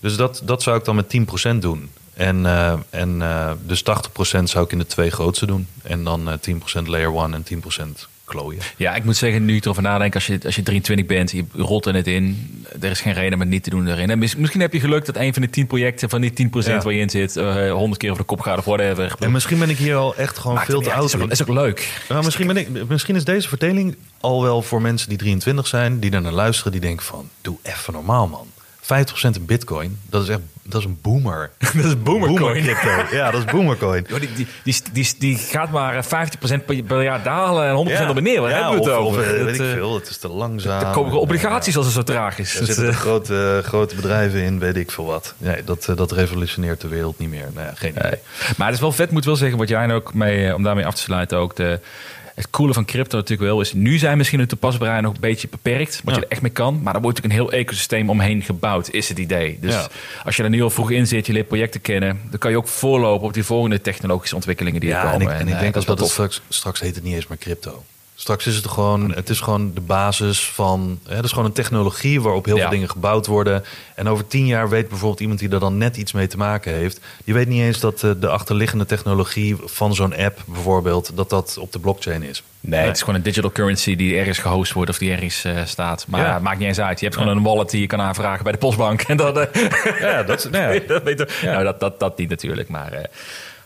Dus 0.00 0.16
dat, 0.16 0.42
dat 0.44 0.62
zou 0.62 0.78
ik 0.78 0.84
dan 0.84 0.94
met 0.94 1.16
10% 1.54 1.56
doen. 1.58 1.90
En, 2.14 2.46
eh, 2.46 2.72
en 2.90 3.22
eh, 3.22 3.52
dus 3.66 3.82
80% 3.82 4.42
zou 4.44 4.64
ik 4.64 4.72
in 4.72 4.78
de 4.78 4.86
twee 4.86 5.10
grootste 5.10 5.46
doen. 5.46 5.68
En 5.82 6.04
dan 6.04 6.30
eh 6.30 6.38
10% 6.38 6.86
layer 6.86 7.14
1 7.14 7.34
en 7.34 7.44
10% 7.44 8.08
klooien. 8.30 8.62
Ja, 8.76 8.94
ik 8.94 9.04
moet 9.04 9.16
zeggen, 9.16 9.44
nu 9.44 9.56
ik 9.56 9.64
erover 9.64 9.82
nadenk, 9.82 10.14
als 10.14 10.26
je, 10.26 10.38
als 10.44 10.56
je 10.56 10.62
23 10.62 11.06
bent, 11.06 11.30
je 11.30 11.44
rolt 11.52 11.86
er 11.86 11.92
net 11.92 12.06
in. 12.06 12.54
Er 12.80 12.90
is 12.90 13.00
geen 13.00 13.12
reden 13.12 13.34
om 13.34 13.40
het 13.40 13.48
niet 13.48 13.62
te 13.62 13.70
doen 13.70 13.88
erin. 13.88 14.10
En 14.10 14.18
mis- 14.18 14.36
misschien 14.36 14.60
heb 14.60 14.72
je 14.72 14.80
geluk 14.80 15.04
dat 15.06 15.16
een 15.16 15.32
van 15.32 15.42
de 15.42 15.50
10 15.50 15.66
projecten 15.66 16.08
van 16.10 16.20
die 16.20 16.32
10% 16.32 16.66
Ja. 16.66 16.80
waar 16.82 16.92
je 16.92 17.00
in 17.00 17.10
zit, 17.10 17.36
eh 17.36 17.72
100 17.72 18.00
keer 18.00 18.10
over 18.10 18.22
de 18.22 18.28
kop 18.28 18.40
gaat 18.40 18.58
of 18.58 18.64
whatever. 18.64 19.14
En 19.18 19.30
misschien 19.32 19.58
ben 19.58 19.70
ik 19.70 19.76
hier 19.78 19.96
al 19.96 20.16
echt 20.16 20.38
gewoon 20.38 20.54
Maakt 20.54 20.66
veel 20.66 20.80
het 20.80 20.88
te 20.88 20.94
oud. 20.94 21.12
in. 21.12 21.28
is 21.30 21.42
ook 21.42 21.48
leuk. 21.48 22.02
Nou, 22.08 22.24
misschien, 22.24 22.46
ben 22.46 22.56
ik, 22.56 22.88
misschien 22.88 23.16
is 23.16 23.24
deze 23.24 23.48
verdeling 23.48 23.96
al 24.20 24.42
wel 24.42 24.62
voor 24.62 24.82
mensen 24.82 25.08
die 25.08 25.18
23 25.18 25.66
zijn, 25.66 25.98
die 26.00 26.10
er 26.10 26.20
naar 26.20 26.32
luisteren, 26.32 26.72
die 26.72 26.80
denken 26.80 27.06
van, 27.06 27.28
doe 27.40 27.56
even 27.62 27.92
normaal 27.92 28.28
man. 28.28 28.46
50% 28.82 29.36
in 29.36 29.44
bitcoin, 29.46 29.98
dat 30.08 30.22
is 30.22 30.28
echt, 30.28 30.40
dat 30.70 30.80
is 30.80 30.86
een 30.86 30.98
boomer. 31.02 31.50
Dat 31.74 31.84
is 31.84 32.02
boomercoin. 32.02 32.62
crypto. 32.62 33.16
Ja, 33.16 33.30
dat 33.30 33.44
is 33.46 33.52
boomercoin. 33.52 34.06
Die, 34.20 34.32
die, 34.34 34.46
die, 34.64 34.74
die, 34.92 35.14
die 35.18 35.36
gaat 35.36 35.70
maar 35.70 35.96
eh, 35.96 36.26
50% 36.60 36.64
per, 36.66 36.82
per 36.82 37.02
jaar 37.02 37.22
dalen 37.22 37.68
en 37.68 37.88
100% 37.88 37.90
naar 37.90 38.14
beneden. 38.14 38.42
Waar 38.42 38.50
ja, 38.50 38.56
hebben 38.56 38.84
we 38.84 38.90
het 38.90 38.98
of, 38.98 39.06
over? 39.06 39.20
Of, 39.20 39.26
eh, 39.26 39.36
Dat, 39.36 39.44
weet 39.44 39.54
ik 39.54 39.60
eh, 39.60 39.72
veel, 39.72 39.94
het 39.94 40.08
is 40.08 40.16
te 40.16 40.28
langzaam. 40.28 40.92
Komen 40.92 41.10
er 41.10 41.16
En, 41.16 41.22
obligaties 41.22 41.76
als 41.76 41.86
het 41.86 41.94
zo 41.94 42.02
traag 42.02 42.38
is. 42.38 42.60
Er 42.60 42.66
zitten 42.66 42.88
eh, 42.88 42.94
grote, 42.94 43.60
grote 43.64 43.94
bedrijven 43.94 44.42
in, 44.42 44.58
weet 44.58 44.76
ik 44.76 44.90
veel 44.90 45.04
wat. 45.04 45.34
Nee, 45.38 45.64
dat, 45.64 45.88
eh, 45.88 45.96
dat 45.96 46.12
revolutioneert 46.12 46.80
de 46.80 46.88
wereld 46.88 47.18
niet 47.18 47.30
meer. 47.30 47.48
Nou 47.54 47.66
ja, 47.66 47.72
geen 47.74 47.90
idee. 47.90 48.10
Nee. 48.10 48.20
Maar 48.56 48.66
het 48.66 48.74
is 48.76 48.82
wel 48.82 48.92
vet, 48.92 49.10
moet 49.10 49.24
wel 49.24 49.36
zeggen, 49.36 49.58
wat 49.58 49.68
jij 49.68 49.94
ook 49.94 50.14
mee, 50.14 50.46
eh, 50.46 50.54
om 50.54 50.62
daarmee 50.62 50.86
af 50.86 50.94
te 50.94 51.00
sluiten 51.00 51.38
ook. 51.38 51.56
De, 51.56 51.80
het 52.40 52.50
coole 52.50 52.72
van 52.72 52.84
crypto 52.84 53.16
natuurlijk 53.16 53.50
wel 53.50 53.60
is, 53.60 53.72
nu 53.72 53.98
zijn 53.98 54.16
misschien 54.16 54.38
de 54.38 54.46
toepasbaarheid 54.46 55.02
nog 55.02 55.14
een 55.14 55.20
beetje 55.20 55.48
beperkt, 55.48 56.00
wat 56.04 56.14
Ja. 56.14 56.20
je 56.20 56.26
er 56.26 56.32
echt 56.32 56.42
mee 56.42 56.50
kan. 56.50 56.80
Maar 56.82 56.94
er 56.94 57.00
wordt 57.00 57.16
natuurlijk 57.16 57.40
een 57.48 57.50
heel 57.52 57.60
ecosysteem 57.60 58.10
omheen 58.10 58.42
gebouwd, 58.42 58.90
is 58.90 59.08
het 59.08 59.18
idee. 59.18 59.58
Dus 59.60 59.72
Ja. 59.74 59.88
als 60.24 60.36
je 60.36 60.42
er 60.42 60.48
nu 60.50 60.62
al 60.62 60.70
vroeg 60.70 60.90
in 60.90 61.06
zit, 61.06 61.26
je 61.26 61.32
leert 61.32 61.48
projecten 61.48 61.80
kennen, 61.80 62.20
dan 62.30 62.38
kan 62.38 62.50
je 62.50 62.56
ook 62.56 62.68
voorlopen 62.68 63.26
op 63.26 63.32
die 63.34 63.44
volgende 63.44 63.80
technologische 63.80 64.34
ontwikkelingen 64.34 64.80
die 64.80 64.92
er 64.94 65.02
komen. 65.02 65.14
en 65.14 65.22
ik, 65.22 65.28
en 65.40 65.48
ik 65.48 65.54
eh, 65.54 65.60
denk 65.60 65.74
dat 65.74 65.86
dat, 65.86 65.98
dat 65.98 66.08
straks, 66.10 66.40
straks 66.48 66.80
heet 66.80 66.94
het 66.94 67.04
niet 67.04 67.14
eens 67.14 67.26
meer 67.26 67.38
crypto. 67.38 67.84
Straks 68.20 68.46
is 68.46 68.56
het 68.56 68.66
gewoon, 68.68 69.12
het 69.14 69.28
is 69.30 69.40
gewoon 69.40 69.70
de 69.74 69.80
basis 69.80 70.44
van, 70.50 70.98
hè, 71.08 71.14
het 71.16 71.24
is 71.24 71.30
gewoon 71.30 71.44
een 71.44 71.52
technologie 71.52 72.20
waarop 72.20 72.44
heel 72.44 72.54
Ja. 72.56 72.60
veel 72.62 72.70
dingen 72.70 72.90
gebouwd 72.90 73.26
worden. 73.26 73.64
En 73.94 74.08
over 74.08 74.26
tien 74.26 74.46
jaar 74.46 74.68
weet 74.68 74.88
bijvoorbeeld 74.88 75.20
iemand 75.20 75.38
die 75.38 75.48
er 75.50 75.60
dan 75.60 75.78
net 75.78 75.96
iets 75.96 76.12
mee 76.12 76.26
te 76.26 76.36
maken 76.36 76.72
heeft, 76.74 77.00
die 77.24 77.34
weet 77.34 77.48
niet 77.48 77.60
eens 77.62 77.80
dat 77.80 78.02
eh, 78.02 78.10
de 78.20 78.28
achterliggende 78.28 78.86
technologie 78.86 79.56
van 79.64 79.94
zo'n 79.94 80.16
app 80.16 80.38
bijvoorbeeld, 80.46 81.10
dat 81.14 81.30
dat 81.30 81.56
op 81.60 81.72
de 81.72 81.78
blockchain 81.78 82.22
is. 82.22 82.42
Nee, 82.60 82.80
het 82.86 82.94
is 82.96 83.00
gewoon 83.00 83.14
een 83.14 83.22
digital 83.22 83.52
currency 83.52 83.96
die 83.96 84.16
ergens 84.16 84.38
gehost 84.38 84.72
wordt 84.72 84.90
of 84.90 84.98
die 84.98 85.10
ergens 85.12 85.44
eh, 85.44 85.64
staat. 85.64 86.04
Maar 86.08 86.20
Ja. 86.26 86.38
maakt 86.38 86.58
niet 86.58 86.68
eens 86.68 86.80
uit. 86.80 86.98
Je 87.00 87.06
hebt 87.06 87.18
gewoon 87.18 87.36
een 87.36 87.42
wallet 87.42 87.70
die 87.70 87.80
je 87.80 87.86
kan 87.86 88.00
aanvragen 88.00 88.42
bij 88.42 88.52
de 88.52 88.58
postbank. 88.58 89.00
En 89.02 89.16
dat, 89.16 89.36
eh, 89.38 89.62
Ja, 90.00 90.22
dat, 90.22 90.48
nou 90.50 90.74
ja. 90.74 90.80
dat, 91.14 91.32
nou, 91.42 91.64
dat, 91.64 91.80
dat, 91.80 92.00
dat 92.00 92.18
niet 92.18 92.28
natuurlijk. 92.28 92.68
Maar, 92.68 93.08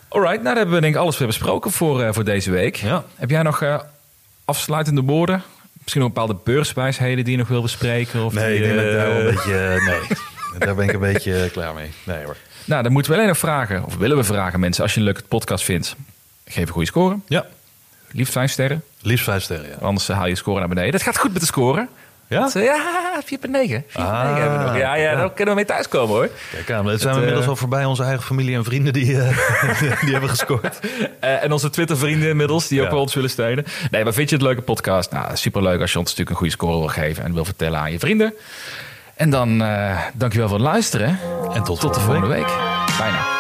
alright, 0.09 0.35
nou, 0.43 0.45
dan 0.45 0.57
hebben 0.57 0.75
we 0.75 0.81
denk 0.81 0.95
ik 0.95 1.01
alles 1.01 1.19
weer 1.19 1.27
besproken 1.29 1.71
voor, 1.71 2.15
voor 2.15 2.25
deze 2.25 2.51
week. 2.51 2.77
Ja. 2.77 3.05
Heb 3.17 3.31
jij 3.31 3.43
nog 3.43 3.63
afsluitende 4.45 5.03
woorden? 5.03 5.43
Misschien 5.73 6.01
nog 6.01 6.13
bepaalde 6.13 6.37
beurswijsheden 6.45 7.25
die 7.25 7.33
je 7.33 7.39
nog 7.39 7.49
wil 7.49 7.63
bespreken? 7.63 8.25
Of 8.25 8.33
Nee, 8.33 8.47
die, 8.47 8.57
ik 8.57 8.63
denk 8.63 8.77
dat 8.77 8.85
ik 8.85 8.93
daar 8.93 9.09
wel 9.09 9.19
eh, 9.19 9.25
een 9.27 9.35
beetje, 9.35 9.57
eh, 9.57 9.87
nee, 9.87 10.19
daar 10.59 10.75
ben 10.75 10.89
ik 10.89 10.93
een 10.93 11.01
beetje 11.01 11.43
eh, 11.43 11.51
klaar 11.51 11.75
mee. 11.75 11.91
Nee 12.05 12.25
hoor. 12.25 12.37
Nou, 12.65 12.83
dan 12.83 12.93
moeten 12.93 13.11
we 13.11 13.17
alleen 13.17 13.29
nog 13.31 13.39
vragen, 13.39 13.85
of 13.85 13.97
willen 13.97 14.17
we 14.17 14.25
vragen 14.25 14.61
mensen, 14.61 14.83
als 14.83 14.93
je 14.93 14.99
een 14.99 15.05
leuke 15.05 15.23
podcast 15.23 15.65
vindt, 15.65 15.97
geef 16.45 16.67
een 16.67 16.73
goede 16.73 16.87
score. 16.87 17.19
Ja, 17.27 17.47
Liefst 18.11 18.33
vijf 18.33 18.51
sterren, 18.51 18.83
liefst 19.01 19.25
vijf 19.25 19.43
sterren, 19.43 19.69
ja. 19.69 19.77
anders 19.81 20.09
haal 20.09 20.27
je 20.27 20.35
score 20.35 20.59
naar 20.59 20.69
beneden. 20.69 20.93
Dat 20.93 21.03
gaat 21.03 21.19
goed 21.19 21.33
met 21.33 21.41
de 21.41 21.47
score. 21.47 21.89
Ja? 22.35 22.41
Dat, 22.41 22.55
eh, 22.55 22.65
ja, 22.65 22.77
4,9. 23.25 23.83
4,9 23.87 23.87
Ah, 23.93 24.37
hebben 24.39 24.59
we 24.59 24.65
nog. 24.65 24.77
Ja, 24.77 24.95
ja, 24.95 25.15
daar 25.15 25.33
kunnen 25.33 25.55
we 25.55 25.61
mee 25.61 25.65
thuiskomen 25.69 26.15
hoor. 26.15 26.29
Kijk 26.53 26.71
aan, 26.71 26.85
zijn 26.85 26.99
we 26.99 27.09
eh, 27.09 27.17
inmiddels 27.17 27.47
al 27.47 27.57
voorbij 27.57 27.85
onze 27.85 28.03
eigen 28.03 28.23
familie 28.23 28.57
en 28.57 28.65
vrienden 28.65 28.93
die, 28.93 29.21
eh, 29.21 30.01
die 30.05 30.13
hebben 30.13 30.29
gescoord. 30.29 30.79
Eh, 31.21 31.43
en 31.43 31.53
onze 31.53 31.71
Twitter-vrienden 31.71 32.29
inmiddels, 32.29 32.69
die 32.69 32.83
ook 32.83 32.91
wel 32.91 33.01
ons 33.01 33.15
willen 33.15 33.31
steunen. 33.31 33.65
Nee, 33.91 34.05
maar 34.05 34.13
vind 34.13 34.29
je 34.31 34.37
het 34.37 34.45
leuke 34.45 34.61
podcast? 34.61 35.11
Nou, 35.13 35.37
superleuk 35.37 35.81
als 35.81 35.93
je 35.93 35.99
ons 35.99 36.09
natuurlijk 36.09 36.31
een 36.31 36.37
goede 36.37 36.53
score 36.53 36.79
wil 36.79 36.89
geven... 36.89 37.25
en 37.25 37.35
wil 37.35 37.45
vertellen 37.45 37.79
aan 37.79 37.93
je 37.93 37.99
vrienden. 37.99 38.35
En 39.15 39.31
dan 39.31 39.63
uh, 39.63 40.01
dankjewel 40.15 40.49
voor 40.49 40.59
het 40.59 40.67
luisteren. 40.67 41.19
En 41.55 41.63
tot, 41.63 41.81
Tot 41.81 41.95
de 41.95 42.01
volgende 42.01 42.29
week. 42.29 42.53
Bijna. 42.99 43.23
Bye. 43.23 43.34